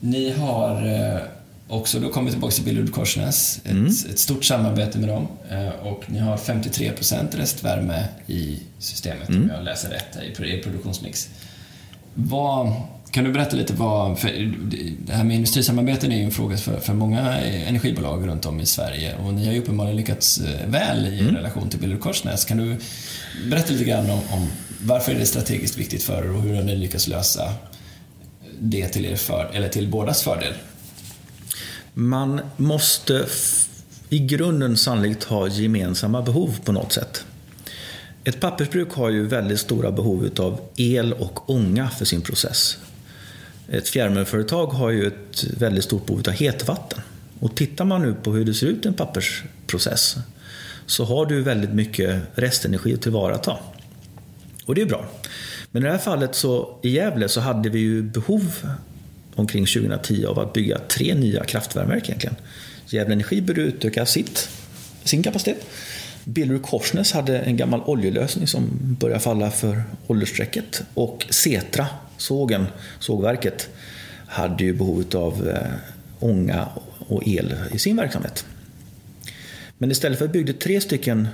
Ni 0.00 0.30
har 0.30 0.86
eh, 0.86 1.20
också 1.72 2.00
då 2.00 2.08
kommer 2.08 2.26
vi 2.26 2.32
tillbaka 2.32 2.54
till 2.54 2.64
Billerud 2.64 2.92
Korsnäs. 2.92 3.60
Ett, 3.64 3.70
mm. 3.70 3.86
ett, 3.86 4.18
stort 4.18 4.44
samarbete 4.44 4.98
med 4.98 5.08
dem. 5.08 5.28
Eh, 5.50 5.68
och 5.68 6.04
ni 6.06 6.18
har 6.18 6.36
53% 6.36 7.36
restvärme 7.36 8.04
i 8.26 8.60
systemet, 8.78 9.28
mm. 9.28 9.42
om 9.42 9.50
jag 9.50 9.64
läser 9.64 9.90
rätt, 9.90 10.40
i 10.40 10.50
er 10.50 10.62
produktionsmix. 10.62 11.28
Vad, 12.14 12.72
Kan 13.10 13.24
du 13.24 13.32
berätta 13.32 13.56
lite 13.56 13.72
vad, 13.72 14.18
det 14.98 15.12
här 15.12 15.24
med 15.24 15.36
industrisamarbeten 15.36 16.12
är 16.12 16.16
ju 16.16 16.24
en 16.24 16.30
fråga 16.30 16.56
för, 16.56 16.80
för 16.80 16.94
många 16.94 17.38
energibolag 17.40 18.26
runt 18.26 18.46
om 18.46 18.60
i 18.60 18.66
Sverige 18.66 19.16
och 19.16 19.34
ni 19.34 19.46
har 19.46 19.52
ju 19.52 19.58
uppenbarligen 19.58 19.96
lyckats 19.96 20.38
eh, 20.38 20.68
väl 20.68 21.06
i 21.06 21.20
mm. 21.20 21.36
relation 21.36 21.68
till 21.68 21.80
Billerud 21.80 22.00
Korsnäs. 22.00 22.44
Kan 22.44 22.56
du 22.56 22.76
berätta 23.50 23.72
lite 23.72 23.84
grann 23.84 24.10
om, 24.10 24.20
om 24.30 24.48
varför 24.80 25.12
är 25.12 25.18
det 25.18 25.26
strategiskt 25.26 25.78
viktigt 25.78 26.02
för 26.02 26.24
er 26.24 26.36
och 26.36 26.42
hur 26.42 26.54
har 26.54 26.62
ni 26.62 26.76
lyckats 26.76 27.08
lösa 27.08 27.52
det 28.58 28.88
till, 28.88 29.06
er 29.06 29.16
för, 29.16 29.50
eller 29.54 29.68
till 29.68 29.88
bådas 29.88 30.22
fördel? 30.22 30.52
Man 31.94 32.40
måste 32.56 33.26
i 34.08 34.18
grunden 34.18 34.76
sannolikt 34.76 35.24
ha 35.24 35.48
gemensamma 35.48 36.22
behov 36.22 36.58
på 36.64 36.72
något 36.72 36.92
sätt. 36.92 37.24
Ett 38.24 38.40
pappersbruk 38.40 38.92
har 38.92 39.10
ju 39.10 39.26
väldigt 39.26 39.60
stora 39.60 39.90
behov 39.90 40.30
av 40.38 40.60
el 40.76 41.12
och 41.12 41.50
ånga 41.50 41.88
för 41.88 42.04
sin 42.04 42.20
process. 42.20 42.78
Ett 43.68 43.88
fjärrvärmeföretag 43.88 44.66
har 44.66 44.90
ju 44.90 45.06
ett 45.06 45.44
väldigt 45.44 45.84
stort 45.84 46.06
behov 46.06 46.22
av 46.28 46.32
hetvatten. 46.32 47.00
Och 47.40 47.56
tittar 47.56 47.84
man 47.84 48.02
nu 48.02 48.14
på 48.14 48.32
hur 48.32 48.44
det 48.44 48.54
ser 48.54 48.66
ut 48.66 48.84
i 48.84 48.88
en 48.88 48.94
pappersprocess 48.94 50.16
så 50.86 51.04
har 51.04 51.26
du 51.26 51.42
väldigt 51.42 51.72
mycket 51.72 52.22
restenergi 52.34 52.94
att 52.94 53.02
tillvarata. 53.02 53.56
Och 54.64 54.74
det 54.74 54.82
är 54.82 54.86
bra. 54.86 55.04
Men 55.70 55.82
i 55.82 55.86
det 55.86 55.92
här 55.92 55.98
fallet 55.98 56.34
så, 56.34 56.78
i 56.82 56.88
Gävle 56.88 57.28
så 57.28 57.40
hade 57.40 57.68
vi 57.68 57.78
ju 57.78 58.02
behov 58.02 58.66
omkring 59.34 59.66
2010 59.66 60.26
av 60.26 60.38
att 60.38 60.52
bygga 60.52 60.78
tre 60.78 61.14
nya 61.14 61.44
kraftvärmeverk 61.44 62.08
egentligen. 62.08 62.36
Gävle 62.86 63.14
Energi 63.14 63.40
började 63.40 63.68
utöka 63.68 64.06
sitt, 64.06 64.48
sin 65.04 65.22
kapacitet. 65.22 65.66
Billerud 66.24 66.62
Korsnäs 66.62 67.12
hade 67.12 67.38
en 67.38 67.56
gammal 67.56 67.82
oljelösning 67.86 68.46
som 68.46 68.70
började 69.00 69.20
falla 69.20 69.50
för 69.50 69.82
åldersstrecket. 70.06 70.82
Och 70.94 71.26
Setra, 71.30 71.86
sågen, 72.16 72.66
sågverket, 72.98 73.68
hade 74.26 74.64
ju 74.64 74.72
behov 74.72 75.04
av 75.14 75.48
eh, 75.48 75.72
ånga 76.18 76.68
och 76.98 77.28
el 77.28 77.54
i 77.72 77.78
sin 77.78 77.96
verksamhet. 77.96 78.44
Men 79.78 79.90
istället 79.90 80.18
för 80.18 80.24
att 80.24 80.32
bygga 80.32 80.52
tre 80.52 80.80
stycken 80.80 81.28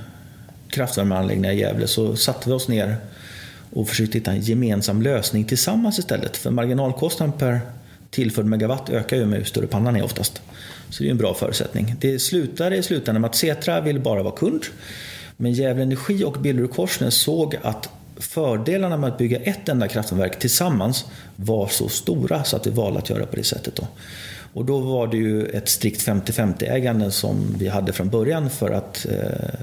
kraftvärmeanläggningar 0.68 1.52
i 1.52 1.60
Gävle 1.60 1.86
så 1.86 2.16
satte 2.16 2.48
vi 2.48 2.54
oss 2.54 2.68
ner 2.68 2.96
och 3.72 3.88
försökte 3.88 4.18
hitta 4.18 4.30
en 4.30 4.40
gemensam 4.40 5.02
lösning 5.02 5.44
tillsammans 5.44 5.98
istället. 5.98 6.36
För 6.36 6.50
marginalkostnaden 6.50 7.38
per 7.38 7.60
tillförd 8.10 8.44
megawatt 8.44 8.90
ökar 8.90 9.16
ju 9.16 9.26
med 9.26 9.38
hur 9.38 9.44
större 9.44 9.66
pannan 9.66 9.96
är 9.96 10.04
oftast. 10.04 10.42
Så 10.90 11.02
det 11.02 11.08
är 11.08 11.10
en 11.10 11.18
bra 11.18 11.34
förutsättning. 11.34 11.94
Det 12.00 12.18
slutar 12.18 12.72
i 12.72 12.82
slutändan 12.82 13.20
med 13.20 13.28
att 13.28 13.36
Setra 13.36 13.80
vill 13.80 14.00
bara 14.00 14.22
vara 14.22 14.36
kund. 14.36 14.62
Men 15.36 15.52
Gävle 15.52 15.82
Energi 15.82 16.24
och 16.24 16.36
Billerud 16.40 16.70
Korsnäs 16.70 17.14
såg 17.14 17.56
att 17.62 17.88
fördelarna 18.16 18.96
med 18.96 19.10
att 19.10 19.18
bygga 19.18 19.38
ett 19.38 19.68
enda 19.68 19.88
kraftverk 19.88 20.38
tillsammans 20.38 21.04
var 21.36 21.66
så 21.66 21.88
stora 21.88 22.44
så 22.44 22.56
att 22.56 22.66
vi 22.66 22.70
valde 22.70 22.98
att 22.98 23.10
göra 23.10 23.26
på 23.26 23.36
det 23.36 23.44
sättet. 23.44 23.76
Då. 23.76 23.86
Och 24.52 24.64
då 24.64 24.78
var 24.78 25.06
det 25.06 25.16
ju 25.16 25.46
ett 25.46 25.68
strikt 25.68 26.06
50-50 26.06 26.70
ägande 26.70 27.10
som 27.10 27.54
vi 27.58 27.68
hade 27.68 27.92
från 27.92 28.08
början 28.08 28.50
för 28.50 28.70
att 28.70 29.06
eh, 29.06 29.60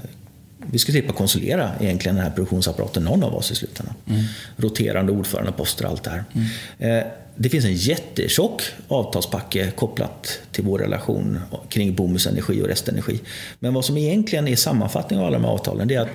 vi 0.72 0.78
skulle 0.78 0.98
slippa 0.98 1.12
konsulera 1.12 1.70
egentligen 1.80 2.16
den 2.16 2.24
här 2.24 2.30
produktionsapparaten, 2.30 3.02
någon 3.02 3.22
av 3.22 3.34
oss 3.34 3.50
i 3.50 3.54
slutändan. 3.54 3.94
Mm. 4.06 4.24
Roterande 4.56 5.12
ordförandeposter 5.12 5.84
och 5.84 5.90
allt 5.90 6.02
det 6.02 6.10
här. 6.10 6.24
Mm. 6.34 6.98
Eh, 6.98 7.06
det 7.38 7.48
finns 7.48 7.64
en 7.64 7.74
jättetjock 7.74 8.62
avtalspacke 8.88 9.70
kopplat 9.70 10.40
till 10.52 10.64
vår 10.64 10.78
relation 10.78 11.40
kring 11.68 11.94
Bomus 11.94 12.26
Energi 12.26 12.62
och 12.62 12.68
Restenergi. 12.68 13.20
Men 13.58 13.74
vad 13.74 13.84
som 13.84 13.96
egentligen 13.96 14.48
är 14.48 14.56
sammanfattningen 14.56 15.20
av 15.22 15.26
alla 15.26 15.38
de 15.38 15.44
här 15.44 15.52
avtalen 15.52 15.90
är 15.90 16.00
att 16.00 16.08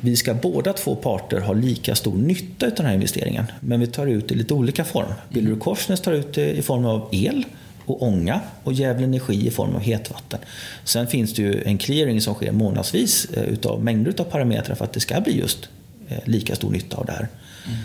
vi 0.00 0.16
ska 0.16 0.34
båda 0.34 0.72
två 0.72 0.94
parter 0.94 1.40
ha 1.40 1.52
lika 1.52 1.94
stor 1.94 2.16
nytta 2.16 2.66
av 2.66 2.72
den 2.74 2.86
här 2.86 2.94
investeringen. 2.94 3.44
Men 3.60 3.80
vi 3.80 3.86
tar 3.86 4.06
ut 4.06 4.28
det 4.28 4.34
i 4.34 4.38
lite 4.38 4.54
olika 4.54 4.84
form. 4.84 5.12
Billerud 5.28 5.60
Korsnäs 5.60 6.00
tar 6.00 6.12
ut 6.12 6.34
det 6.34 6.50
i 6.50 6.62
form 6.62 6.84
av 6.84 7.08
el 7.12 7.44
och 7.86 8.02
ånga 8.02 8.40
och 8.64 8.72
Gävle 8.72 9.04
Energi 9.04 9.46
i 9.46 9.50
form 9.50 9.74
av 9.74 9.80
hetvatten. 9.80 10.40
Sen 10.84 11.06
finns 11.06 11.34
det 11.34 11.42
ju 11.42 11.62
en 11.62 11.78
clearing 11.78 12.20
som 12.20 12.34
sker 12.34 12.52
månadsvis 12.52 13.24
eh, 13.24 13.44
utav 13.44 13.84
mängder 13.84 14.14
av 14.18 14.24
parametrar 14.24 14.74
för 14.74 14.84
att 14.84 14.92
det 14.92 15.00
ska 15.00 15.20
bli 15.20 15.38
just 15.38 15.68
eh, 16.08 16.18
lika 16.24 16.56
stor 16.56 16.70
nytta 16.70 16.96
av 16.96 17.06
det 17.06 17.12
här. 17.12 17.28
Mm. 17.66 17.78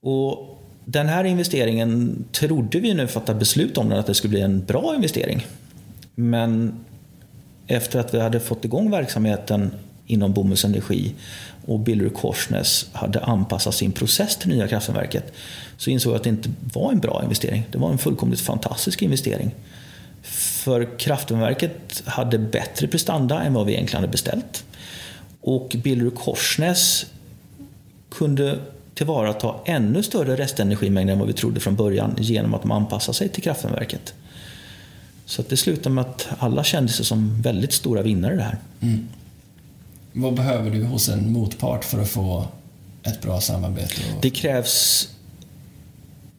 Och 0.00 0.58
den 0.84 1.08
här 1.08 1.24
investeringen 1.24 2.24
trodde 2.32 2.80
vi 2.80 2.94
nu 2.94 3.06
fatta 3.06 3.34
beslut 3.34 3.78
om 3.78 3.88
den 3.88 3.98
att 3.98 4.06
det 4.06 4.14
skulle 4.14 4.30
bli 4.30 4.40
en 4.40 4.64
bra 4.64 4.94
investering. 4.94 5.46
Men 6.14 6.74
efter 7.66 7.98
att 7.98 8.14
vi 8.14 8.20
hade 8.20 8.40
fått 8.40 8.64
igång 8.64 8.90
verksamheten 8.90 9.70
inom 10.12 10.32
Bomulls 10.32 10.64
Energi 10.64 11.14
och 11.66 11.80
Billerud 11.80 12.14
Korsnäs 12.14 12.86
hade 12.92 13.20
anpassat 13.20 13.74
sin 13.74 13.92
process 13.92 14.36
till 14.36 14.48
nya 14.48 14.68
kraftvärmeverket 14.68 15.32
så 15.76 15.90
insåg 15.90 16.12
jag 16.12 16.16
att 16.16 16.24
det 16.24 16.30
inte 16.30 16.50
var 16.74 16.92
en 16.92 17.00
bra 17.00 17.20
investering. 17.22 17.64
Det 17.70 17.78
var 17.78 17.90
en 17.90 17.98
fullkomligt 17.98 18.40
fantastisk 18.40 19.02
investering. 19.02 19.54
För 20.22 20.98
kraftvärmeverket 20.98 22.02
hade 22.04 22.38
bättre 22.38 22.88
prestanda 22.88 23.42
än 23.42 23.54
vad 23.54 23.66
vi 23.66 23.72
egentligen 23.72 24.00
hade 24.00 24.12
beställt. 24.12 24.64
Och 25.40 25.76
Billerud 25.82 26.14
Korsnäs 26.14 27.06
kunde 28.10 28.58
tillvarata 28.94 29.54
ännu 29.64 30.02
större 30.02 30.36
restenergimängder 30.36 31.12
än 31.12 31.18
vad 31.18 31.28
vi 31.28 31.34
trodde 31.34 31.60
från 31.60 31.76
början 31.76 32.16
genom 32.18 32.54
att 32.54 32.62
de 32.62 32.70
anpassade 32.70 33.18
sig 33.18 33.28
till 33.28 33.42
kraftvärmeverket. 33.42 34.14
Så 35.24 35.40
att 35.40 35.48
det 35.48 35.56
slutade 35.56 35.94
med 35.94 36.02
att 36.02 36.28
alla 36.38 36.64
kände 36.64 36.92
sig 36.92 37.04
som 37.04 37.42
väldigt 37.42 37.72
stora 37.72 38.02
vinnare 38.02 38.34
i 38.34 38.36
det 38.36 38.42
här. 38.42 38.58
Mm. 38.80 39.08
Vad 40.12 40.34
behöver 40.34 40.70
du 40.70 40.84
hos 40.84 41.08
en 41.08 41.32
motpart 41.32 41.84
för 41.84 42.02
att 42.02 42.08
få 42.08 42.44
ett 43.02 43.22
bra 43.22 43.40
samarbete? 43.40 43.94
Det 44.22 44.30
krävs 44.30 45.08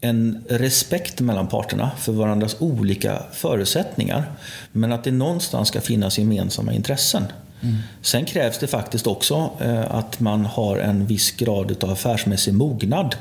en 0.01 0.43
respekt 0.49 1.21
mellan 1.21 1.47
parterna 1.47 1.91
för 1.97 2.11
varandras 2.11 2.55
olika 2.59 3.23
förutsättningar. 3.31 4.31
Men 4.71 4.91
att 4.91 5.03
det 5.03 5.11
någonstans 5.11 5.67
ska 5.67 5.81
finnas 5.81 6.19
gemensamma 6.19 6.73
intressen. 6.73 7.23
Mm. 7.61 7.77
Sen 8.01 8.25
krävs 8.25 8.57
det 8.57 8.67
faktiskt 8.67 9.07
också 9.07 9.51
eh, 9.61 9.95
att 9.95 10.19
man 10.19 10.45
har 10.45 10.77
en 10.77 11.05
viss 11.05 11.31
grad 11.31 11.83
av 11.83 11.89
affärsmässig 11.89 12.53
mognad 12.53 13.15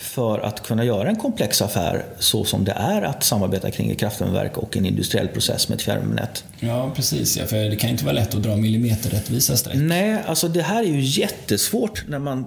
för 0.00 0.38
att 0.38 0.62
kunna 0.62 0.84
göra 0.84 1.08
en 1.08 1.16
komplex 1.16 1.62
affär 1.62 2.04
så 2.18 2.44
som 2.44 2.64
det 2.64 2.72
är 2.72 3.02
att 3.02 3.24
samarbeta 3.24 3.70
kring 3.70 3.90
ett 3.90 3.98
kraftvärmeverk 3.98 4.58
och 4.58 4.76
en 4.76 4.86
industriell 4.86 5.28
process 5.28 5.68
med 5.68 5.76
ett 5.76 5.82
fjärrvärmenät. 5.82 6.44
Ja, 6.60 6.92
precis. 6.96 7.36
Ja, 7.36 7.46
för 7.46 7.56
det 7.56 7.76
kan 7.76 7.90
inte 7.90 8.04
vara 8.04 8.14
lätt 8.14 8.34
att 8.34 8.42
dra 8.42 8.56
millimeterrättvisa 8.56 9.56
streck. 9.56 9.76
Nej, 9.76 10.22
alltså 10.26 10.48
det 10.48 10.62
här 10.62 10.82
är 10.82 10.88
ju 10.88 11.00
jättesvårt 11.00 12.04
när 12.08 12.18
man 12.18 12.46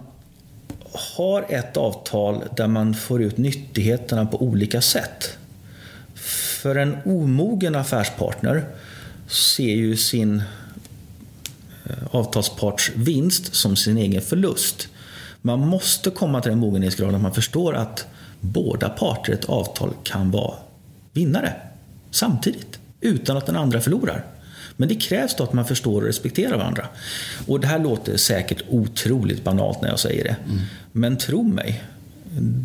har 1.17 1.45
ett 1.49 1.77
avtal 1.77 2.43
där 2.57 2.67
man 2.67 2.93
får 2.93 3.21
ut 3.21 3.37
nyttigheterna 3.37 4.25
på 4.25 4.41
olika 4.41 4.81
sätt. 4.81 5.37
För 6.61 6.75
en 6.75 6.97
omogen 7.05 7.75
affärspartner 7.75 8.65
ser 9.27 9.73
ju 9.73 9.97
sin 9.97 10.43
eh, 11.85 11.95
avtalsparts 12.11 12.91
vinst 12.95 13.55
som 13.55 13.75
sin 13.75 13.97
egen 13.97 14.21
förlust. 14.21 14.87
Man 15.45 15.59
måste 15.67 16.09
komma 16.09 16.41
till 16.41 16.49
den 16.49 16.59
mogenhetsgraden 16.59 17.15
att 17.15 17.21
man 17.21 17.33
förstår 17.33 17.75
att 17.75 18.07
båda 18.39 18.89
parter 18.89 19.31
i 19.31 19.35
ett 19.35 19.45
avtal 19.45 19.93
kan 20.03 20.31
vara 20.31 20.55
vinnare 21.13 21.53
samtidigt, 22.11 22.79
utan 23.01 23.37
att 23.37 23.45
den 23.45 23.55
andra 23.55 23.81
förlorar. 23.81 24.25
Men 24.77 24.89
det 24.89 24.95
krävs 24.95 25.35
då 25.35 25.43
att 25.43 25.53
man 25.53 25.65
förstår 25.65 26.01
och 26.01 26.07
respekterar 26.07 26.57
varandra. 26.57 26.87
Och 27.47 27.59
det 27.59 27.67
här 27.67 27.79
låter 27.79 28.17
säkert 28.17 28.63
otroligt 28.69 29.43
banalt 29.43 29.81
när 29.81 29.89
jag 29.89 29.99
säger 29.99 30.23
det. 30.23 30.35
Mm. 30.45 30.61
Men 30.91 31.17
tro 31.17 31.43
mig, 31.43 31.83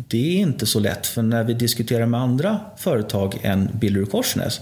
det 0.07 0.37
är 0.37 0.39
inte 0.39 0.65
så 0.65 0.79
lätt. 0.79 1.07
För 1.07 1.21
när 1.21 1.43
vi 1.43 1.53
diskuterar 1.53 2.05
med 2.05 2.19
andra 2.19 2.59
företag 2.77 3.39
än 3.41 3.69
Billerud 3.73 4.11
Korsnäs 4.11 4.61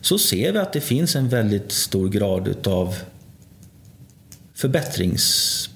så 0.00 0.18
ser 0.18 0.52
vi 0.52 0.58
att 0.58 0.72
det 0.72 0.80
finns 0.80 1.16
en 1.16 1.28
väldigt 1.28 1.72
stor 1.72 2.08
grad 2.08 2.48
utav 2.48 2.94
förbättrings... 4.54 5.68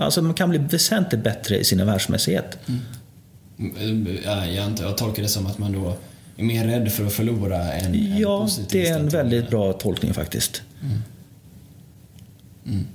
Alltså 0.00 0.22
man 0.22 0.34
kan 0.34 0.50
bli 0.50 0.58
väsentligt 0.58 1.24
bättre 1.24 1.58
i 1.58 1.64
sin 1.64 1.80
affärsmässighet. 1.80 2.58
Mm. 2.68 4.08
Ja, 4.24 4.46
jag, 4.46 4.64
antar, 4.64 4.84
jag 4.84 4.98
tolkar 4.98 5.22
det 5.22 5.28
som 5.28 5.46
att 5.46 5.58
man 5.58 5.72
då 5.72 5.96
är 6.36 6.44
mer 6.44 6.66
rädd 6.66 6.92
för 6.92 7.06
att 7.06 7.12
förlora 7.12 7.72
än 7.72 8.18
Ja, 8.18 8.48
det 8.70 8.88
är 8.88 8.98
en 8.98 9.08
väldigt 9.08 9.50
bra 9.50 9.72
tolkning 9.72 10.14
faktiskt. 10.14 10.62
Mm. 10.82 10.98
Mm. 12.66 12.86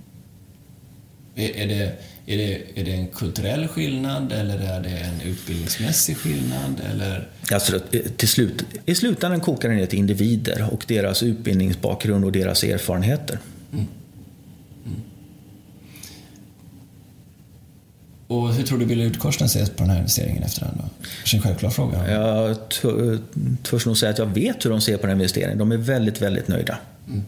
Är, 1.35 1.57
är, 1.57 1.67
det, 1.67 1.91
är, 2.25 2.37
det, 2.37 2.79
är 2.79 2.85
det 2.85 2.91
en 2.91 3.07
kulturell 3.07 3.67
skillnad 3.67 4.31
eller 4.31 4.59
är 4.59 4.81
det 4.81 4.97
en 4.97 5.21
utbildningsmässig 5.21 6.17
skillnad? 6.17 6.81
Eller? 6.91 7.27
Alltså, 7.51 7.79
till 8.17 8.29
slut, 8.29 8.65
I 8.85 8.95
slutändan 8.95 9.41
kokar 9.41 9.69
det 9.69 9.75
ner 9.75 9.85
till 9.85 9.99
individer 9.99 10.69
och 10.71 10.85
deras 10.87 11.23
utbildningsbakgrund 11.23 12.25
och 12.25 12.31
deras 12.31 12.63
erfarenheter. 12.63 13.39
Mm. 13.73 13.85
Och 18.27 18.53
hur 18.53 18.63
tror 18.63 18.77
du 18.77 18.85
Billerud 18.85 19.19
Korsnäs 19.19 19.51
ser 19.51 19.65
på 19.65 19.83
den 19.83 19.89
här 19.89 19.97
investeringen 19.97 20.43
efterhand? 20.43 20.81
Är 21.25 21.35
en 21.35 21.41
självklar 21.41 21.69
fråga. 21.69 22.11
Jag 22.11 22.69
törs 23.63 23.85
nog 23.85 23.97
säga 23.97 24.11
att 24.11 24.17
jag 24.17 24.25
vet 24.25 24.65
hur 24.65 24.69
de 24.69 24.81
ser 24.81 24.97
på 24.97 25.01
den 25.01 25.09
här 25.09 25.15
investeringen. 25.15 25.57
De 25.57 25.71
är 25.71 25.77
väldigt, 25.77 26.21
väldigt 26.21 26.47
nöjda. 26.47 26.77
Mm. 27.07 27.23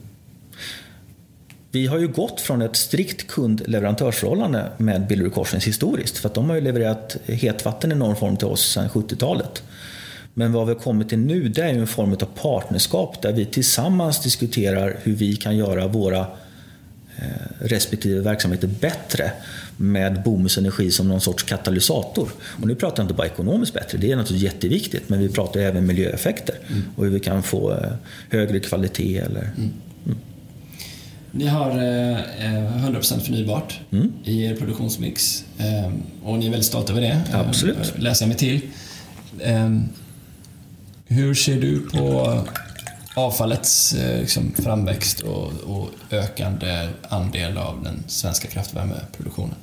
Vi 1.72 1.88
har 1.88 1.98
ju 1.98 2.07
gått 2.07 2.41
från 2.41 2.61
ett 2.61 2.76
strikt 2.76 3.28
kund-leverantörsförhållande 3.28 4.72
med 4.78 5.07
Billerud 5.07 5.34
Korsnäs 5.34 5.68
historiskt. 5.68 6.18
För 6.18 6.30
att 6.30 6.34
de 6.34 6.49
har 6.49 6.56
ju 6.56 6.61
levererat 6.61 7.18
hetvatten 7.26 7.91
i 7.91 7.95
någon 7.95 8.15
form 8.15 8.38
till 8.38 8.48
oss 8.48 8.72
sedan 8.72 8.90
70-talet. 8.90 9.64
Men 10.34 10.53
vad 10.53 10.68
vi 10.68 10.74
har 10.74 10.80
kommit 10.80 11.10
till 11.10 11.19
nu 11.19 11.49
det 11.49 11.61
är 11.61 11.74
ju 11.74 11.80
en 11.80 11.88
form 11.88 12.11
av 12.11 12.26
partnerskap 12.41 13.22
där 13.22 13.34
vi 13.34 13.45
tillsammans 13.45 14.24
diskuterar 14.24 14.98
hur 15.03 15.15
vi 15.15 15.36
kan 15.36 15.57
göra 15.57 15.88
våra 15.88 16.19
eh, 17.18 17.26
respektive 17.60 18.22
verksamheter 18.22 18.68
bättre 18.68 19.32
med 19.78 20.24
Bomus 20.24 20.58
Energi 20.58 20.91
som 20.91 21.08
någon 21.08 21.22
sorts 21.22 21.44
katalysator. 21.44 22.30
Och 22.62 22.68
nu 22.68 22.76
pratar 22.76 23.04
jag 23.04 23.06
inte 23.06 23.14
bara 23.14 23.28
ekonomiskt 23.28 23.74
bättre, 23.74 23.98
det 23.98 24.12
är 24.12 24.16
naturligtvis 24.16 24.54
jätteviktigt, 24.54 25.10
men 25.10 25.20
vi 25.20 25.30
pratar 25.30 25.60
även 25.60 25.86
miljöeffekter 25.86 26.56
mm. 26.68 26.84
och 26.95 27.04
hur 27.04 27.12
vi 27.12 27.20
kan 27.20 27.44
få 27.44 27.72
eh, 27.72 27.91
högre 28.30 28.60
kvalitet. 28.60 29.18
Eller, 29.18 29.41
mm. 29.41 29.72
Mm. 30.06 30.18
Ni 31.32 31.48
har 31.48 31.72
eh, 31.72 32.18
100% 32.86 33.20
förnybart 33.20 33.80
mm. 33.91 34.14
i 34.24 34.44
er 34.44 34.56
produktionsmix 34.56 35.45
eh, 35.58 35.91
och 36.24 36.40
ni 36.40 36.45
är 36.45 36.49
väldigt 36.49 36.66
stolta 36.66 36.91
över 36.91 37.02
det, 37.02 37.22
Absolut. 37.34 37.78
Eh, 37.78 38.02
läser 38.02 38.26
jag 38.26 38.28
mig 38.28 38.38
till. 38.38 38.62
Eh, 39.40 39.70
hur 41.08 41.34
ser 41.34 41.62
du 41.62 41.80
på 41.80 42.38
avfallets 43.18 43.94
eh, 43.94 44.20
liksom, 44.20 44.52
framväxt 44.58 45.20
och, 45.20 45.52
och, 45.64 45.90
ökande 46.12 46.90
andel 47.10 47.58
av 47.58 47.84
den 47.84 48.04
svenska 48.08 48.48
kraftvärmeproduktionen? 48.48 49.56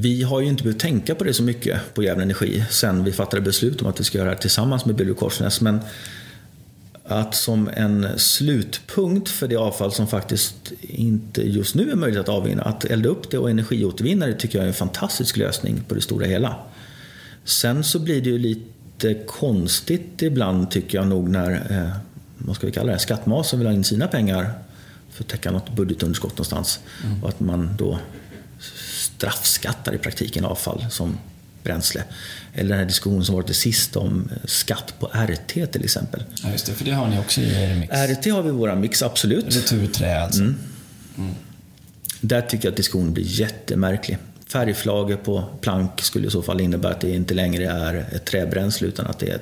Vi 0.00 0.22
har 0.22 0.40
ju 0.40 0.46
inte 0.46 0.62
behövt 0.62 0.80
tänka 0.80 1.14
på 1.14 1.24
det 1.24 1.34
så 1.34 1.42
mycket 1.42 1.94
på 1.94 2.02
Gävle 2.02 2.22
Energi 2.22 2.64
sen 2.70 3.04
vi 3.04 3.12
fattade 3.12 3.42
beslut 3.42 3.82
om 3.82 3.88
att 3.88 4.00
vi 4.00 4.04
ska 4.04 4.18
göra 4.18 4.28
det 4.28 4.34
här 4.34 4.40
tillsammans 4.40 4.84
med 4.84 4.94
Billerud 4.94 5.18
Korsnäs. 5.18 5.60
Men 5.60 5.80
att 7.04 7.34
som 7.34 7.70
en 7.72 8.08
slutpunkt 8.16 9.28
för 9.28 9.48
det 9.48 9.56
avfall 9.56 9.92
som 9.92 10.06
faktiskt 10.06 10.72
inte 10.80 11.42
just 11.42 11.74
nu 11.74 11.90
är 11.90 11.94
möjligt 11.94 12.20
att 12.20 12.28
avvinna, 12.28 12.62
att 12.62 12.84
elda 12.84 13.08
upp 13.08 13.30
det 13.30 13.38
och 13.38 13.50
energiåtervinna 13.50 14.26
det 14.26 14.34
tycker 14.34 14.58
jag 14.58 14.64
är 14.64 14.68
en 14.68 14.74
fantastisk 14.74 15.36
lösning 15.36 15.80
på 15.88 15.94
det 15.94 16.00
stora 16.00 16.26
hela. 16.26 16.56
Sen 17.44 17.84
så 17.84 17.98
blir 17.98 18.20
det 18.20 18.30
ju 18.30 18.38
lite 18.38 19.14
konstigt 19.26 20.22
ibland 20.22 20.70
tycker 20.70 20.98
jag 20.98 21.06
nog 21.06 21.28
när, 21.28 21.52
eh, 21.70 21.96
vad 22.38 22.56
ska 22.56 22.66
vi 22.66 22.72
kalla 22.72 22.92
det, 22.92 22.98
skattmasen 22.98 23.58
vill 23.58 23.68
ha 23.68 23.74
in 23.74 23.84
sina 23.84 24.06
pengar 24.06 24.50
för 25.10 25.24
att 25.24 25.28
täcka 25.28 25.50
något 25.50 25.76
budgetunderskott 25.76 26.32
någonstans. 26.32 26.80
Mm. 27.04 27.22
Och 27.22 27.28
att 27.28 27.40
man 27.40 27.68
då 27.78 27.98
straffskattar 29.16 29.94
i 29.94 29.98
praktiken 29.98 30.44
avfall 30.44 30.86
som 30.90 31.18
bränsle. 31.62 32.04
Eller 32.54 32.70
den 32.70 32.78
här 32.78 32.86
diskussionen 32.86 33.24
som 33.24 33.34
varit 33.34 33.46
det 33.46 33.54
sist 33.54 33.96
om 33.96 34.30
skatt 34.44 34.94
på 34.98 35.06
RT 35.06 35.72
till 35.72 35.84
exempel. 35.84 36.24
Ja, 36.42 36.50
just 36.52 36.66
det, 36.66 36.72
för 36.72 36.84
det 36.84 36.90
har 36.90 37.08
ni 37.08 37.18
också 37.18 37.40
i 37.40 37.62
er 37.62 37.74
mix. 37.74 37.92
RT 37.92 38.32
har 38.32 38.42
vi 38.42 38.48
i 38.48 38.52
vår 38.52 38.74
mix, 38.74 39.02
absolut. 39.02 39.56
Returträ 39.56 40.22
alltså. 40.22 40.40
Mm. 40.40 40.58
Mm. 41.18 41.34
Där 42.20 42.42
tycker 42.42 42.64
jag 42.64 42.72
att 42.72 42.76
diskussionen 42.76 43.12
blir 43.12 43.24
jättemärklig. 43.24 44.18
Färgflagor 44.46 45.16
på 45.16 45.44
plank 45.60 46.02
skulle 46.02 46.26
i 46.26 46.30
så 46.30 46.42
fall 46.42 46.60
innebära 46.60 46.92
att 46.92 47.00
det 47.00 47.10
inte 47.10 47.34
längre 47.34 47.70
är 47.70 48.06
ett 48.12 48.24
träbränsle 48.24 48.88
utan 48.88 49.06
att 49.06 49.18
det 49.18 49.28
är 49.28 49.40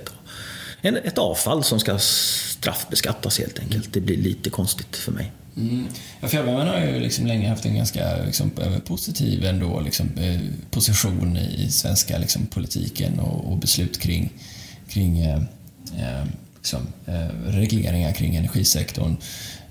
ett, 0.82 1.04
ett 1.04 1.18
avfall 1.18 1.64
som 1.64 1.80
ska 1.80 1.98
straffbeskattas 1.98 3.38
helt 3.38 3.58
enkelt. 3.58 3.92
Det 3.92 4.00
blir 4.00 4.16
lite 4.16 4.50
konstigt 4.50 4.96
för 4.96 5.12
mig. 5.12 5.32
Mm. 5.56 5.86
Ja, 6.20 6.28
fjärrvärmen 6.28 6.68
har 6.68 6.80
ju 6.80 7.00
liksom 7.00 7.26
länge 7.26 7.48
haft 7.48 7.66
en 7.66 7.76
ganska 7.76 8.16
liksom, 8.26 8.50
positiv 8.84 9.44
ändå, 9.44 9.80
liksom, 9.80 10.10
eh, 10.16 10.40
position 10.70 11.36
i 11.36 11.70
svenska 11.70 12.18
liksom, 12.18 12.46
politiken 12.46 13.20
och, 13.20 13.52
och, 13.52 13.58
beslut 13.58 14.00
kring, 14.00 14.32
kring 14.88 15.18
eh, 15.18 15.36
eh 15.98 16.24
liksom, 16.56 16.86
eh, 17.06 17.50
regleringar 17.50 18.12
kring 18.12 18.36
energisektorn. 18.36 19.16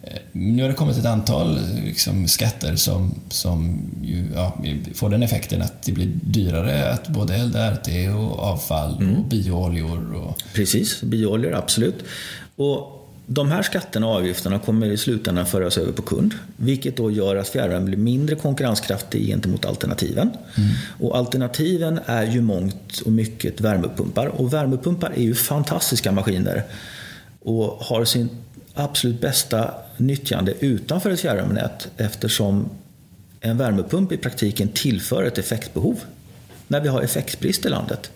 Eh, 0.04 0.20
nu 0.32 0.62
har 0.62 0.70
det 0.70 0.76
kommit 0.76 0.98
ett 0.98 1.06
antal 1.06 1.60
liksom, 1.84 2.28
skatter 2.28 2.76
som, 2.76 3.16
som 3.30 3.82
ju, 4.04 4.28
ja, 4.34 4.58
får 4.94 5.10
den 5.10 5.24
effekten 5.24 5.62
att 5.62 5.84
det 5.84 5.92
blir 5.92 6.12
dyrare 6.24 6.92
att 6.94 7.08
både 7.08 7.36
elda 7.36 7.72
RT 7.72 7.88
och 8.16 8.40
avfall 8.40 8.98
mm. 9.02 9.16
och 9.16 9.26
biooljor. 9.26 10.14
Och... 10.14 10.44
Precis, 10.54 11.02
biooljor 11.02 11.54
absolut. 11.54 12.04
Och 12.56 13.03
de 13.26 13.52
här 13.52 13.62
skatterna 13.62 14.08
och 14.08 14.16
avgifterna 14.16 14.60
kommer 14.60 14.88
i 14.88 14.98
slutändan 14.98 15.46
föras 15.46 15.78
över 15.78 15.92
på 15.92 16.02
kund, 16.02 16.34
vilket 16.58 16.98
då 16.98 17.12
gör 17.12 17.36
att 17.36 17.50
fjärrvärme 17.50 17.86
blir 17.86 17.98
mindre 17.98 18.36
konkurrenskraftig 18.36 19.28
gentemot 19.28 19.66
alternativen. 19.66 20.30
Mm. 20.58 20.70
Och 21.00 21.18
alternativen 21.18 22.00
är 22.06 22.24
ju 22.24 22.42
mångt 22.42 23.00
och 23.00 23.12
mycket 23.12 23.62
värmepumpar 23.62 24.28
och 24.28 24.54
värmepumpar 24.54 25.12
är 25.16 25.22
ju 25.22 25.36
fantastiska 25.36 26.12
maskiner 26.12 26.64
och 27.40 27.66
har 27.66 28.06
sin 28.06 28.30
absolut 28.74 29.22
bästa 29.22 29.74
nyttjande 29.98 30.54
utanför 30.60 31.10
ett 31.10 31.20
fjärrvärmenät 31.20 31.88
eftersom 31.98 32.70
en 33.40 33.58
värmepump 33.58 34.12
i 34.12 34.18
praktiken 34.18 34.68
tillför 34.68 35.24
ett 35.24 35.38
effektbehov 35.38 36.00
när 36.68 36.82
vi 36.82 36.88
har 36.88 37.02
effektbrist 37.02 37.66
i 37.66 37.70
landet. 37.70 38.12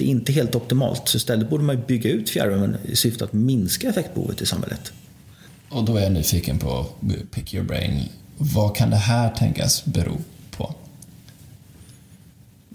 Det 0.00 0.04
är 0.04 0.08
inte 0.08 0.32
helt 0.32 0.54
optimalt, 0.54 1.08
så 1.08 1.16
istället 1.16 1.50
borde 1.50 1.64
man 1.64 1.82
bygga 1.86 2.10
ut 2.10 2.30
fjärrvärmen 2.30 2.76
i 2.84 2.96
syfte 2.96 3.24
att 3.24 3.32
minska 3.32 3.88
effektbehovet 3.88 4.40
i 4.40 4.46
samhället. 4.46 4.92
Och 5.68 5.84
då 5.84 5.96
är 5.96 6.02
jag 6.02 6.12
nyfiken 6.12 6.58
på, 6.58 6.86
pick 7.30 7.54
your 7.54 7.66
brain, 7.66 8.08
vad 8.36 8.76
kan 8.76 8.90
det 8.90 8.96
här 8.96 9.30
tänkas 9.30 9.84
bero 9.84 10.16
på? 10.50 10.74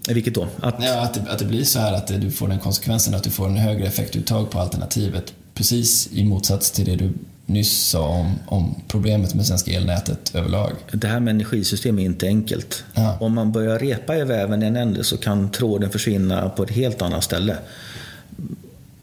Vilket 0.08 0.34
då? 0.34 0.48
Att, 0.60 0.74
ja, 0.80 1.00
att, 1.00 1.14
det, 1.14 1.30
att 1.30 1.38
det 1.38 1.44
blir 1.44 1.64
så 1.64 1.78
här 1.78 1.92
att 1.92 2.06
du 2.06 2.30
får 2.30 2.48
den 2.48 2.58
konsekvensen 2.58 3.14
att 3.14 3.24
du 3.24 3.30
får 3.30 3.48
en 3.48 3.56
högre 3.56 3.86
effektuttag 3.86 4.50
på 4.50 4.58
alternativet 4.60 5.34
precis 5.54 6.08
i 6.12 6.24
motsats 6.24 6.70
till 6.70 6.84
det 6.84 6.96
du 6.96 7.12
nyss 7.46 7.88
sa 7.88 8.08
om, 8.08 8.38
om 8.46 8.74
problemet 8.88 9.34
med 9.34 9.46
svenska 9.46 9.70
elnätet 9.70 10.34
överlag. 10.34 10.72
Det 10.92 11.08
här 11.08 11.20
med 11.20 11.34
energisystem 11.34 11.98
är 11.98 12.04
inte 12.04 12.26
enkelt. 12.26 12.84
Ja. 12.94 13.16
Om 13.20 13.34
man 13.34 13.52
börjar 13.52 13.78
repa 13.78 14.16
i 14.16 14.24
väven 14.24 14.62
i 14.62 14.66
en 14.66 14.76
ände 14.76 15.04
så 15.04 15.16
kan 15.16 15.50
tråden 15.50 15.90
försvinna 15.90 16.48
på 16.48 16.62
ett 16.62 16.70
helt 16.70 17.02
annat 17.02 17.24
ställe. 17.24 17.56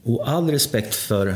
Och 0.03 0.29
all 0.29 0.51
respekt 0.51 0.95
för 0.95 1.27
eh, 1.27 1.35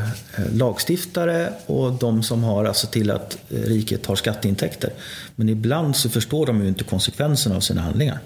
lagstiftare 0.54 1.54
och 1.66 1.94
de 1.94 2.24
som 2.24 2.44
har 2.44 2.66
alltså 2.66 2.88
till 2.88 3.12
att 3.12 3.38
riket 3.50 4.06
har 4.06 4.16
skatteintäkter. 4.16 4.94
Men 5.36 5.50
ibland 5.50 5.96
så 5.96 6.10
förstår 6.10 6.46
de 6.46 6.62
ju 6.62 6.68
inte 6.68 6.84
konsekvenserna 6.84 7.56
av 7.56 7.60
sina 7.60 7.82
handlingar. 7.82 8.20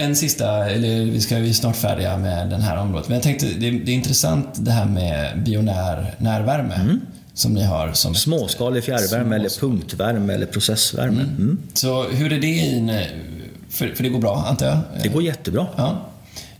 En 0.00 0.16
sista, 0.16 0.70
eller 0.70 1.04
vi 1.04 1.20
ska 1.20 1.38
vi 1.38 1.48
är 1.48 1.52
snart 1.52 1.76
färdiga 1.76 2.16
med 2.16 2.50
den 2.50 2.60
här 2.60 2.76
området. 2.76 3.08
Men 3.08 3.14
jag 3.14 3.22
tänkte, 3.22 3.46
det, 3.46 3.70
det 3.70 3.92
är 3.92 3.94
intressant 3.94 4.46
det 4.54 4.70
här 4.70 4.86
med 4.86 5.42
bionär 5.42 6.14
närvärme. 6.18 6.74
Mm. 6.74 7.00
Som 7.34 7.54
ni 7.54 7.62
har 7.62 7.92
som 7.92 8.14
Småskalig 8.14 8.84
fjärrvärme 8.84 9.36
eller 9.36 9.60
punktvärme 9.60 10.34
eller 10.34 10.46
processvärme. 10.46 11.22
Mm. 11.22 11.36
Mm. 11.36 11.58
Så 11.74 12.02
hur 12.02 12.32
är 12.32 12.40
det 12.40 12.46
i 12.46 13.06
för, 13.70 13.88
för 13.88 14.02
det 14.02 14.08
går 14.08 14.20
bra, 14.20 14.44
antar 14.48 14.66
jag? 14.66 14.78
Det 15.02 15.08
går 15.08 15.22
jättebra. 15.22 15.66
Ja. 15.76 16.08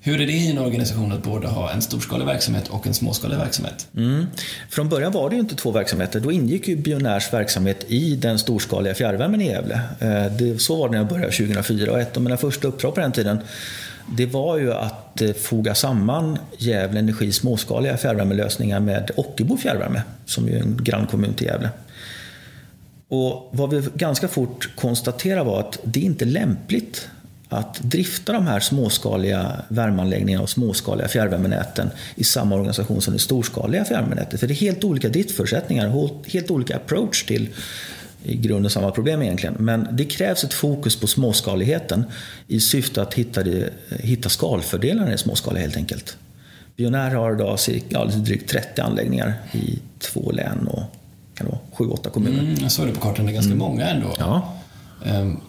Hur 0.09 0.20
är 0.20 0.26
det 0.26 0.32
i 0.32 0.51
en 0.51 0.59
organisation 0.59 1.12
att 1.12 1.22
både 1.22 1.48
ha 1.48 1.72
en 1.72 1.82
storskalig 1.82 2.26
verksamhet 2.26 2.68
och 2.68 2.86
en 2.86 2.94
småskalig 2.94 3.36
verksamhet? 3.36 3.89
Mm. 3.97 4.26
Från 4.70 4.89
början 4.89 5.12
var 5.12 5.30
det 5.30 5.36
ju 5.36 5.40
inte 5.40 5.55
två 5.55 5.70
verksamheter. 5.70 6.20
Då 6.20 6.32
ingick 6.32 6.68
ju 6.68 6.76
Bionärs 6.76 7.32
verksamhet 7.32 7.85
i 7.89 8.16
den 8.16 8.39
storskaliga 8.39 8.94
fjärrvärmen 8.94 9.40
i 9.40 9.47
Gävle. 9.47 9.80
Eh, 10.01 10.32
det, 10.39 10.60
så 10.60 10.76
var 10.76 10.89
det 10.89 10.93
när 10.93 10.98
jag 10.98 11.09
började 11.09 11.32
2004 11.32 11.93
och 11.93 12.01
ett 12.01 12.16
av 12.16 12.22
mina 12.22 12.36
första 12.36 12.68
uppdrag 12.68 12.94
på 12.94 13.01
den 13.01 13.12
tiden 13.12 13.39
det 14.16 14.26
var 14.26 14.59
ju 14.59 14.74
att 14.74 15.20
eh, 15.20 15.32
foga 15.32 15.74
samman 15.74 16.39
Gävle 16.59 16.98
Energis 16.98 17.36
småskaliga 17.36 17.97
fjärrvärmelösningar 17.97 18.80
med 18.80 19.10
Ockelbo 19.16 19.56
fjärrvärme, 19.56 20.02
som 20.24 20.48
är 20.48 20.56
en 20.56 20.78
grannkommun 20.82 21.35
till 21.35 21.47
Gävle. 21.47 21.70
Och 23.09 23.48
vad 23.52 23.70
vi 23.70 23.82
ganska 23.94 24.28
fort 24.28 24.68
konstaterade 24.76 25.44
var 25.44 25.60
att 25.60 25.78
det 25.85 26.01
inte 26.01 26.24
är 26.24 26.26
lämpligt 26.26 27.09
att 27.49 27.81
drifta 27.81 28.33
de 28.33 28.47
här 28.47 28.61
småskaliga 28.61 29.62
värmeanläggningarna 29.69 30.43
och 30.43 30.51
småskaliga 30.51 31.09
fjärrvärmenäten 31.09 31.91
i 32.15 32.25
samma 32.25 32.55
organisation 32.55 33.01
som 33.01 33.12
det 33.12 33.19
storskaliga 33.19 33.85
fjärrvärmenätet. 33.85 34.41
För 34.41 34.47
det 34.47 34.55
är 34.55 34.57
helt 34.57 34.85
olika 34.85 35.09
driftförutsättningar, 35.09 36.09
helt 36.31 36.51
olika 36.51 36.77
approach 36.77 37.25
till 37.25 37.49
i 38.23 38.37
grunden 38.37 38.70
samma 38.70 38.91
problem 38.91 39.23
egentligen. 39.23 39.55
Men 39.59 39.89
det 39.93 40.05
krävs 40.05 40.45
ett 40.45 40.55
fokus 40.55 40.97
på 40.97 41.07
småskaligheten 41.07 42.05
i 42.47 42.61
syfte 42.61 43.03
att 43.03 43.15
hitta, 43.15 43.43
det, 43.43 43.70
hitta 43.89 44.29
skalfördelarna 44.29 45.15
i 45.15 45.19
småskaliga 45.19 45.62
helt 45.62 45.77
enkelt. 45.77 46.16
Bionär 46.77 47.15
har 47.15 47.35
idag 47.35 47.61
cirka, 47.61 47.87
ja, 47.89 48.05
drygt 48.05 48.51
30 48.51 48.81
anläggningar 48.81 49.35
i 49.53 49.79
två 49.99 50.33
län 50.33 50.66
och 50.66 50.83
kan 51.35 51.47
det 51.47 51.59
vara 51.79 51.91
7-8 51.91 52.11
kommuner. 52.11 52.39
Mm, 52.39 52.55
jag 52.62 52.73
såg 52.73 52.87
det 52.87 52.93
på 52.93 53.01
kartan, 53.01 53.27
det 53.27 53.33
är 53.33 53.35
ganska 53.35 53.53
mm. 53.53 53.59
många 53.59 53.87
ändå. 53.89 54.15
Ja. 54.19 54.55
Um, 55.07 55.41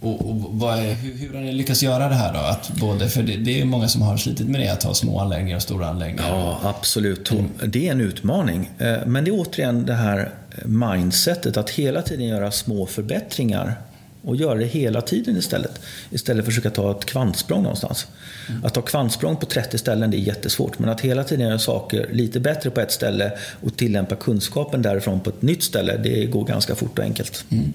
och, 0.00 0.62
och 0.62 0.72
är, 0.72 0.94
hur, 0.94 1.14
hur, 1.14 1.34
har 1.34 1.40
ni 1.40 1.52
lyckats 1.52 1.82
göra 1.82 2.08
det 2.08 2.14
här 2.14 2.32
då? 2.32 2.38
Att 2.38 2.70
både, 2.70 3.08
för 3.08 3.22
det, 3.22 3.36
det, 3.36 3.60
är 3.60 3.64
många 3.64 3.88
som 3.88 4.02
har 4.02 4.16
slitit 4.16 4.48
med 4.48 4.60
det, 4.60 4.68
att 4.68 4.82
ha 4.82 4.94
små 4.94 5.20
anläggningar 5.20 5.56
och 5.56 5.62
stora 5.62 5.88
anläggningar. 5.88 6.28
Ja, 6.28 6.60
absolut. 6.62 7.30
Mm. 7.30 7.50
Det 7.66 7.88
är 7.88 7.92
en 7.92 8.00
utmaning. 8.00 8.70
Eh, 8.78 8.96
men 9.06 9.24
det 9.24 9.30
är 9.30 9.40
återigen 9.40 9.86
det 9.86 9.94
här 9.94 10.30
mindsetet 10.64 11.56
att 11.56 11.70
hela 11.70 12.02
tiden 12.02 12.26
göra 12.26 12.50
små 12.50 12.86
förbättringar 12.86 13.74
och 14.22 14.36
göra 14.36 14.54
det 14.54 14.66
hela 14.66 15.00
tiden 15.00 15.36
istället. 15.36 15.80
Istället 16.10 16.44
för 16.44 16.50
att 16.50 16.54
försöka 16.54 16.70
ta 16.70 16.90
ett 16.90 17.04
kvantsprång 17.04 17.62
någonstans. 17.62 18.06
Mm. 18.48 18.64
Att 18.64 18.74
ta 18.74 18.82
kvantsprång 18.82 19.36
på 19.36 19.46
30 19.46 19.78
ställen 19.78 20.10
det 20.10 20.16
är 20.16 20.20
jättesvårt. 20.20 20.78
Men 20.78 20.88
att 20.88 21.00
hela 21.00 21.24
tiden 21.24 21.46
göra 21.46 21.58
saker 21.58 22.08
lite 22.12 22.40
bättre 22.40 22.70
på 22.70 22.80
ett 22.80 22.92
ställe 22.92 23.32
och 23.62 23.76
tillämpa 23.76 24.16
kunskapen 24.16 24.82
därifrån 24.82 25.20
på 25.20 25.30
ett 25.30 25.42
nytt 25.42 25.62
ställe, 25.62 25.96
det 25.96 26.26
går 26.26 26.44
ganska 26.44 26.74
fort 26.74 26.98
och 26.98 27.04
enkelt. 27.04 27.44
Mm. 27.48 27.72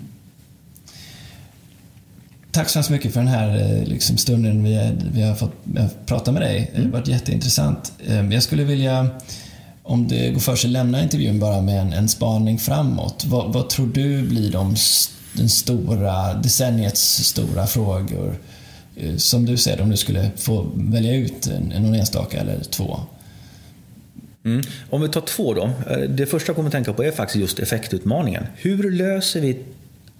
Tack 2.54 2.70
så 2.70 2.80
hemskt 2.80 2.90
mycket 2.90 3.14
för 3.14 3.20
den 3.20 3.30
här 3.30 3.58
eh, 3.60 3.88
liksom, 3.88 4.18
stunden 4.18 4.64
vi, 4.64 4.92
vi 5.14 5.22
har 5.22 5.36
fått 5.36 5.54
prata 6.06 6.32
med 6.32 6.42
dig. 6.42 6.72
Det 6.76 6.82
har 6.82 6.90
varit 6.90 7.08
jätteintressant. 7.08 7.94
Ehm, 8.08 8.32
jag 8.32 8.44
skulle 8.44 8.64
vilja, 8.64 9.08
om 9.84 10.08
det 10.08 10.32
går 10.32 10.40
för 10.40 10.56
sig, 10.56 10.70
lämna 10.70 11.04
intervjun 11.04 11.40
bara 11.40 11.62
med 11.62 11.82
en, 11.82 11.94
en 11.94 12.10
spaning 12.10 12.60
framåt. 12.60 13.26
Vad, 13.26 13.54
vad 13.54 13.70
tror 13.70 13.88
du 13.88 14.22
blir 14.22 14.52
de 14.52 14.76
den 15.34 15.50
stora, 15.50 16.34
decenniets 16.34 17.02
stora 17.02 17.68
frågor? 17.68 18.36
Eh, 18.96 19.16
som 19.16 19.46
du 19.46 19.58
ser 19.58 19.82
om 19.82 19.90
du 19.90 19.98
skulle 19.98 20.32
få 20.36 20.72
välja 20.76 21.16
ut 21.16 21.48
en 21.48 21.96
enstaka 21.96 22.40
eller 22.40 22.60
två? 22.60 23.00
Mm. 24.46 24.62
Om 24.90 25.02
vi 25.02 25.10
tar 25.10 25.22
två 25.22 25.54
då. 25.54 25.70
Eh, 25.90 25.98
det 25.98 26.26
första 26.26 26.50
jag 26.50 26.56
kommer 26.56 26.70
att 26.70 26.74
tänka 26.74 26.94
på 26.94 27.04
är 27.04 27.12
faktiskt 27.12 27.40
just 27.40 27.60
effektutmaningen. 27.60 28.44
Hur 28.56 28.92
löser 28.92 29.42
vi 29.42 29.60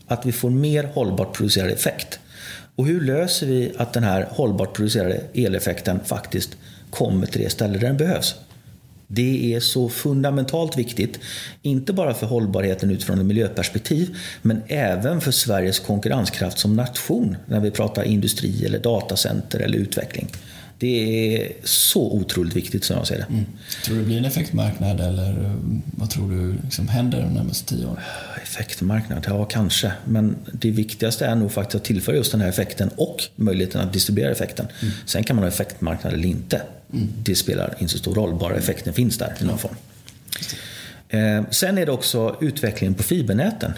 att 0.08 0.26
vi 0.26 0.32
får 0.32 0.50
mer 0.50 0.84
hållbart 0.94 1.34
producerad 1.38 1.72
effekt? 1.72 2.20
Och 2.76 2.86
hur 2.86 3.02
löser 3.02 3.48
vi 3.48 3.72
att 3.78 3.94
den 3.94 4.04
här 4.04 4.28
hållbart 4.32 4.76
producerade 4.76 5.22
eleffekten 5.34 6.00
faktiskt 6.06 6.58
kommer 6.90 7.28
till 7.28 7.42
det 7.42 7.50
ställe 7.50 7.74
där 7.74 7.88
den 7.88 7.98
behövs? 7.98 8.36
Det 9.08 9.54
är 9.54 9.60
så 9.60 9.90
fundamentalt 9.90 10.78
viktigt, 10.78 11.20
inte 11.62 11.94
bara 11.94 12.14
för 12.14 12.28
hållbarheten 12.28 12.92
utifrån 12.92 13.20
ett 13.20 13.26
miljöperspektiv, 13.26 14.18
men 14.42 14.62
även 14.68 15.22
för 15.22 15.32
Sveriges 15.32 15.80
konkurrenskraft 15.80 16.60
som 16.60 16.76
nation 16.76 17.38
när 17.46 17.60
vi 17.60 17.72
pratar 17.72 18.04
industri, 18.04 18.66
eller 18.66 18.80
datacenter 18.80 19.60
eller 19.60 19.78
utveckling. 19.78 20.28
Det 20.78 21.36
är 21.36 21.52
så 21.64 22.12
otroligt 22.12 22.56
viktigt 22.56 22.84
som 22.84 22.98
jag 22.98 23.08
ser 23.08 23.18
det. 23.18 23.26
Mm. 23.30 23.46
Tror 23.86 23.96
du 23.96 24.02
det 24.02 24.08
blir 24.08 24.18
en 24.18 24.26
effektmarknad 24.26 25.00
eller 25.00 25.30
eh, 25.30 25.52
vad 25.86 26.10
tror 26.10 26.32
du 26.32 26.56
liksom 26.64 26.88
händer 26.88 27.22
de 27.22 27.34
närmaste 27.34 27.76
tio 27.76 27.86
åren? 27.86 27.98
Effektmarknad? 28.44 29.26
Ja, 29.28 29.46
kanske. 29.46 29.92
Men 30.06 30.36
det 30.52 30.72
viktigaste 30.72 31.26
är 31.26 31.36
nog 31.36 31.52
faktiskt 31.52 31.76
att 31.76 31.84
tillföra 31.84 32.16
just 32.16 32.32
den 32.32 32.42
här 32.42 32.50
effekten 32.50 32.90
och 32.96 33.24
möjligheten 33.36 33.82
att 33.82 33.94
distribuera 33.94 34.32
effekten. 34.32 34.68
Mm. 34.82 34.94
Sen 35.06 35.24
kan 35.24 35.36
man 35.36 35.44
ha 35.44 35.50
effektmarknad 35.50 36.14
eller 36.14 36.28
inte. 36.28 36.62
Mm. 36.94 37.08
Det 37.24 37.36
spelar 37.36 37.76
inte 37.80 37.92
så 37.92 37.98
stor 37.98 38.16
roll, 38.16 38.36
bara 38.40 38.56
effekten 38.56 38.94
finns 38.94 39.18
där 39.18 39.34
i 39.42 39.44
någon 39.44 39.58
form. 39.58 39.76
Eh, 41.10 41.44
sen 41.52 41.78
är 41.78 41.86
det 41.86 41.92
också 41.92 42.38
utvecklingen 42.42 42.94
på 42.94 43.04
fibernäten. 43.04 43.74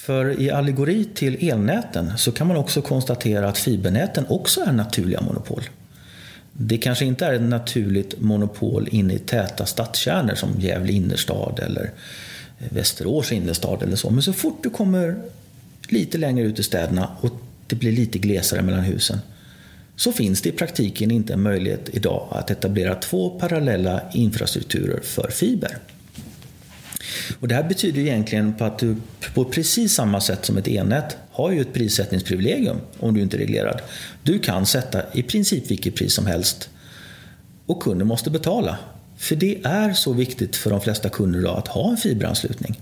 För 0.00 0.40
i 0.40 0.50
allegori 0.50 1.04
till 1.14 1.50
elnäten 1.50 2.18
så 2.18 2.32
kan 2.32 2.46
man 2.46 2.56
också 2.56 2.82
konstatera 2.82 3.48
att 3.48 3.58
fibernäten 3.58 4.26
också 4.28 4.60
är 4.60 4.72
naturliga 4.72 5.20
monopol. 5.20 5.62
Det 6.52 6.78
kanske 6.78 7.04
inte 7.04 7.26
är 7.26 7.32
ett 7.32 7.42
naturligt 7.42 8.20
monopol 8.20 8.88
inne 8.90 9.14
i 9.14 9.18
täta 9.18 9.66
stadskärnor 9.66 10.34
som 10.34 10.60
Gävle 10.60 10.92
innerstad 10.92 11.60
eller 11.62 11.90
eh, 12.58 12.66
Västerås 12.68 13.32
innerstad 13.32 13.82
eller 13.82 13.96
så. 13.96 14.10
Men 14.10 14.22
så 14.22 14.32
fort 14.32 14.62
du 14.62 14.70
kommer 14.70 15.16
lite 15.88 16.18
längre 16.18 16.46
ut 16.46 16.58
i 16.58 16.62
städerna 16.62 17.08
och 17.20 17.32
det 17.66 17.76
blir 17.76 17.92
lite 17.92 18.18
glesare 18.18 18.62
mellan 18.62 18.84
husen 18.84 19.18
så 19.96 20.12
finns 20.12 20.42
det 20.42 20.48
i 20.48 20.52
praktiken 20.52 21.10
inte 21.10 21.32
en 21.32 21.42
möjlighet 21.42 21.88
idag 21.92 22.28
att 22.30 22.50
etablera 22.50 22.94
två 22.94 23.30
parallella 23.30 24.02
infrastrukturer 24.12 25.00
för 25.00 25.30
fiber. 25.30 25.78
Och 27.40 27.48
det 27.48 27.54
här 27.54 27.62
betyder 27.62 28.00
egentligen 28.00 28.54
på 28.54 28.64
att 28.64 28.78
du 28.78 28.96
på 29.34 29.44
precis 29.44 29.94
samma 29.94 30.20
sätt 30.20 30.44
som 30.44 30.56
ett 30.56 30.68
elnät 30.68 31.16
har 31.30 31.50
ju 31.50 31.60
ett 31.60 31.72
prissättningsprivilegium 31.72 32.76
om 32.98 33.14
du 33.14 33.20
inte 33.20 33.36
är 33.36 33.38
reglerad. 33.38 33.80
Du 34.22 34.38
kan 34.38 34.66
sätta 34.66 35.02
i 35.12 35.22
princip 35.22 35.70
vilket 35.70 35.94
pris 35.94 36.14
som 36.14 36.26
helst 36.26 36.68
och 37.66 37.82
kunden 37.82 38.06
måste 38.06 38.30
betala. 38.30 38.78
För 39.16 39.36
det 39.36 39.58
är 39.64 39.92
så 39.92 40.12
viktigt 40.12 40.56
för 40.56 40.70
de 40.70 40.80
flesta 40.80 41.08
kunder 41.08 41.38
idag 41.38 41.58
att 41.58 41.68
ha 41.68 41.90
en 41.90 41.96
fiberanslutning. 41.96 42.80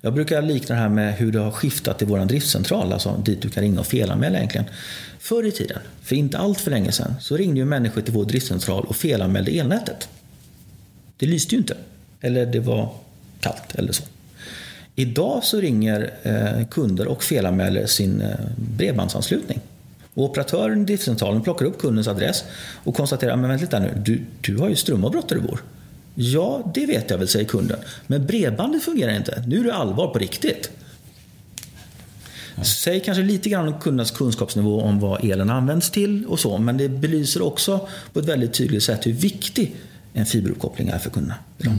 Jag 0.00 0.14
brukar 0.14 0.42
likna 0.42 0.74
det 0.74 0.80
här 0.80 0.88
med 0.88 1.14
hur 1.14 1.32
det 1.32 1.38
har 1.38 1.50
skiftat 1.50 2.02
i 2.02 2.04
vår 2.04 2.18
driftcentral, 2.24 2.92
alltså 2.92 3.22
dit 3.24 3.42
du 3.42 3.48
kan 3.48 3.62
ringa 3.62 3.80
och 3.80 3.86
felanmäla 3.86 4.36
egentligen. 4.38 4.66
Förr 5.18 5.46
i 5.46 5.52
tiden, 5.52 5.78
för 6.02 6.16
inte 6.16 6.38
allt 6.38 6.60
för 6.60 6.70
länge 6.70 6.92
sedan, 6.92 7.14
så 7.20 7.36
ringde 7.36 7.60
ju 7.60 7.64
människor 7.64 8.00
till 8.00 8.12
vår 8.12 8.24
driftcentral 8.24 8.84
och 8.84 8.96
felanmälde 8.96 9.50
elnätet. 9.50 10.08
Det 11.16 11.26
lyste 11.26 11.54
ju 11.54 11.58
inte. 11.58 11.76
Eller 12.20 12.46
det 12.46 12.60
var 12.60 12.94
kallt 13.42 13.74
eller 13.74 13.92
så. 13.92 14.02
Idag 14.94 15.44
så 15.44 15.60
ringer 15.60 16.10
eh, 16.22 16.66
kunder 16.66 17.06
och 17.06 17.22
felanmäler 17.22 17.86
sin 17.86 18.20
eh, 18.20 18.36
bredbandsanslutning. 18.56 19.60
Och 20.14 20.24
operatören 20.24 20.82
i 20.82 20.84
driftcentralen 20.84 21.42
plockar 21.42 21.66
upp 21.66 21.80
kundens 21.80 22.08
adress 22.08 22.44
och 22.84 22.94
konstaterar 22.94 23.36
men 23.36 23.50
vänta 23.50 23.64
lite 23.64 23.80
nu, 23.80 24.02
du, 24.04 24.22
du 24.40 24.56
har 24.58 24.68
ju 24.68 24.76
strömavbrott 24.76 25.28
där 25.28 25.36
du 25.36 25.42
bor. 25.42 25.62
Ja, 26.14 26.70
det 26.74 26.86
vet 26.86 27.10
jag 27.10 27.18
väl, 27.18 27.28
säger 27.28 27.44
kunden. 27.44 27.78
Men 28.06 28.26
bredbandet 28.26 28.82
fungerar 28.82 29.16
inte. 29.16 29.44
Nu 29.46 29.60
är 29.60 29.64
det 29.64 29.74
allvar 29.74 30.06
på 30.06 30.18
riktigt. 30.18 30.70
Säg 32.62 33.00
kanske 33.00 33.22
lite 33.22 33.48
grann 33.48 33.68
om 33.68 33.80
kundernas 33.80 34.10
kunskapsnivå 34.10 34.80
om 34.80 35.00
vad 35.00 35.24
elen 35.24 35.50
används 35.50 35.90
till 35.90 36.26
och 36.26 36.40
så, 36.40 36.58
men 36.58 36.76
det 36.76 36.88
belyser 36.88 37.42
också 37.42 37.88
på 38.12 38.20
ett 38.20 38.26
väldigt 38.26 38.52
tydligt 38.52 38.82
sätt 38.82 39.06
hur 39.06 39.12
viktig 39.12 39.74
en 40.12 40.26
fiberuppkoppling 40.26 40.88
är 40.88 40.98
för 40.98 41.10
kunderna. 41.10 41.34
Mm. 41.64 41.78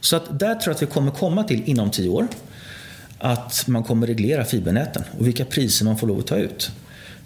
Så 0.00 0.16
att 0.16 0.38
där 0.38 0.54
tror 0.54 0.62
jag 0.66 0.74
att 0.74 0.82
vi 0.82 0.86
kommer 0.86 1.10
komma 1.10 1.44
till 1.44 1.62
inom 1.64 1.90
tio 1.90 2.08
år 2.08 2.28
att 3.18 3.64
man 3.66 3.84
kommer 3.84 4.06
reglera 4.06 4.44
fibernäten 4.44 5.02
och 5.18 5.26
vilka 5.26 5.44
priser 5.44 5.84
man 5.84 5.98
får 5.98 6.06
lov 6.06 6.18
att 6.18 6.26
ta 6.26 6.36
ut. 6.36 6.70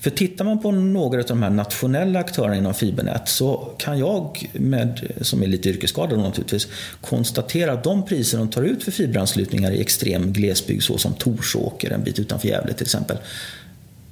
För 0.00 0.10
tittar 0.10 0.44
man 0.44 0.62
på 0.62 0.72
några 0.72 1.20
av 1.20 1.26
de 1.26 1.42
här 1.42 1.50
nationella 1.50 2.18
aktörerna 2.18 2.56
inom 2.56 2.74
fibernät 2.74 3.28
så 3.28 3.70
kan 3.78 3.98
jag, 3.98 4.50
med, 4.52 5.12
som 5.20 5.42
är 5.42 5.46
lite 5.46 5.68
yrkesskadad 5.68 6.18
naturligtvis, 6.18 6.68
konstatera 7.00 7.72
att 7.72 7.84
de 7.84 8.06
priser 8.06 8.38
de 8.38 8.48
tar 8.48 8.62
ut 8.62 8.84
för 8.84 8.92
fiberanslutningar 8.92 9.70
i 9.70 9.80
extrem 9.80 10.32
glesbygd 10.32 10.82
såsom 10.82 11.14
Torsåker, 11.14 11.90
en 11.90 12.04
bit 12.04 12.18
utanför 12.18 12.48
Gävle 12.48 12.72
till 12.72 12.84
exempel. 12.84 13.16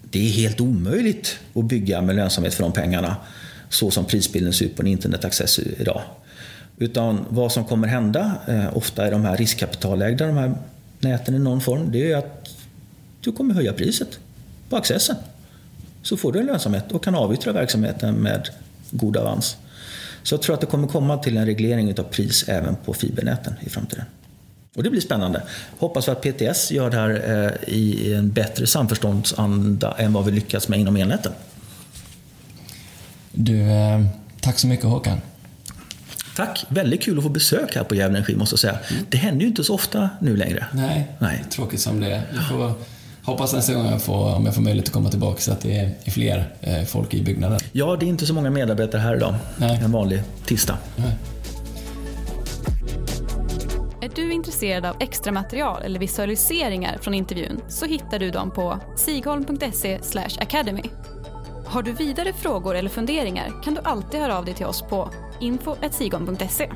Det 0.02 0.18
är 0.18 0.30
helt 0.30 0.60
omöjligt 0.60 1.38
att 1.54 1.64
bygga 1.64 2.02
med 2.02 2.16
lönsamhet 2.16 2.54
för 2.54 2.62
de 2.62 2.72
pengarna 2.72 3.16
så 3.68 3.90
som 3.90 4.04
prisbilden 4.04 4.52
ser 4.52 4.64
ut 4.64 4.76
på 4.76 4.82
en 4.82 4.88
internetaccess 4.88 5.59
idag. 5.59 6.02
Utan 6.82 7.24
vad 7.28 7.52
som 7.52 7.64
kommer 7.64 7.88
hända, 7.88 8.32
eh, 8.48 8.76
ofta 8.76 9.09
i 9.09 9.10
de 9.10 9.24
här 9.24 9.36
riskkapitalägda 9.36 10.26
de 10.26 10.36
här 10.36 10.54
näten 11.00 11.34
i 11.34 11.38
någon 11.38 11.60
form, 11.60 11.92
det 11.92 12.12
är 12.12 12.16
att 12.16 12.48
du 13.20 13.32
kommer 13.32 13.54
höja 13.54 13.72
priset 13.72 14.18
på 14.68 14.76
accessen. 14.76 15.16
Så 16.02 16.16
får 16.16 16.32
du 16.32 16.40
en 16.40 16.46
lönsamhet 16.46 16.92
och 16.92 17.04
kan 17.04 17.14
avyttra 17.14 17.52
verksamheten 17.52 18.14
med 18.14 18.48
god 18.90 19.16
avans. 19.16 19.56
Så 20.22 20.34
jag 20.34 20.42
tror 20.42 20.54
att 20.54 20.60
det 20.60 20.66
kommer 20.66 20.88
komma 20.88 21.18
till 21.18 21.36
en 21.36 21.46
reglering 21.46 21.98
av 21.98 22.02
pris 22.02 22.48
även 22.48 22.76
på 22.76 22.94
fibernäten 22.94 23.54
i 23.60 23.68
framtiden. 23.68 24.04
Och 24.76 24.82
det 24.82 24.90
blir 24.90 25.00
spännande. 25.00 25.42
Hoppas 25.78 26.09
att 26.09 26.22
PTS 26.22 26.70
gör 26.70 26.90
det 26.90 26.96
här 26.96 27.10
eh, 27.10 27.74
i 27.74 28.14
en 28.14 28.30
bättre 28.30 28.66
samförståndsanda 28.66 29.94
än 29.98 30.12
vad 30.12 30.24
vi 30.24 30.32
lyckats 30.32 30.68
med 30.68 30.80
inom 30.80 30.96
elnäten. 30.96 31.32
Du, 33.32 33.60
eh, 33.60 34.04
tack 34.40 34.59
så 34.59 34.66
mycket 34.66 34.86
Håkan. 34.86 35.20
Tack! 36.36 36.64
Väldigt 36.68 37.02
kul 37.02 37.18
att 37.18 37.24
få 37.24 37.30
besök 37.30 37.74
här 37.76 37.84
på 37.84 37.94
Gävle 37.94 38.18
Energi 38.18 38.36
måste 38.36 38.52
jag 38.52 38.60
säga. 38.60 38.78
Mm. 38.90 39.06
Det 39.09 39.16
händer 39.16 39.40
ju 39.42 39.48
inte 39.48 39.64
så 39.64 39.74
ofta 39.74 40.10
nu 40.20 40.36
längre. 40.36 40.66
Nej, 40.72 41.10
Nej. 41.18 41.44
tråkigt 41.50 41.80
som 41.80 42.00
det 42.00 42.06
är. 42.06 42.22
Jag 42.34 42.48
får 42.48 42.72
hoppas 43.22 43.52
nästa 43.52 43.74
gång 43.74 43.86
jag 43.86 44.02
får, 44.02 44.34
om 44.34 44.44
jag 44.46 44.54
får 44.54 44.62
möjlighet 44.62 44.88
att 44.88 44.94
komma 44.94 45.10
tillbaka 45.10 45.40
så 45.40 45.52
att 45.52 45.60
det 45.60 45.78
är 45.78 46.10
fler 46.10 46.54
eh, 46.60 46.84
folk 46.84 47.14
i 47.14 47.22
byggnaden. 47.22 47.60
Ja, 47.72 47.96
det 48.00 48.06
är 48.06 48.09
inte 48.09 48.26
så 48.26 48.34
många 48.34 48.50
medarbetare 48.50 49.00
här 49.00 49.16
idag. 49.16 49.34
Nej. 49.56 49.80
En 49.84 49.92
vanlig 49.92 50.22
tisdag. 50.44 50.78
Nej. 50.96 51.16
Är 54.02 54.10
du 54.14 54.32
intresserad 54.32 54.84
av 54.84 54.96
extra 55.00 55.32
material 55.32 55.82
eller 55.82 56.00
visualiseringar 56.00 56.98
från 57.02 57.14
intervjun 57.14 57.60
så 57.68 57.86
hittar 57.86 58.18
du 58.18 58.30
dem 58.30 58.50
på 58.50 58.78
sigholm.se 58.96 59.98
academy. 60.40 60.82
Har 61.73 61.82
du 61.82 61.93
vidare 61.93 62.32
frågor 62.32 62.74
eller 62.74 62.90
funderingar 62.90 63.62
kan 63.62 63.74
du 63.74 63.81
alltid 63.81 64.20
höra 64.20 64.39
av 64.39 64.44
dig 64.44 64.55
till 64.55 64.66
oss 64.66 64.82
på 64.82 65.11
info.sigon.se. 65.40 66.70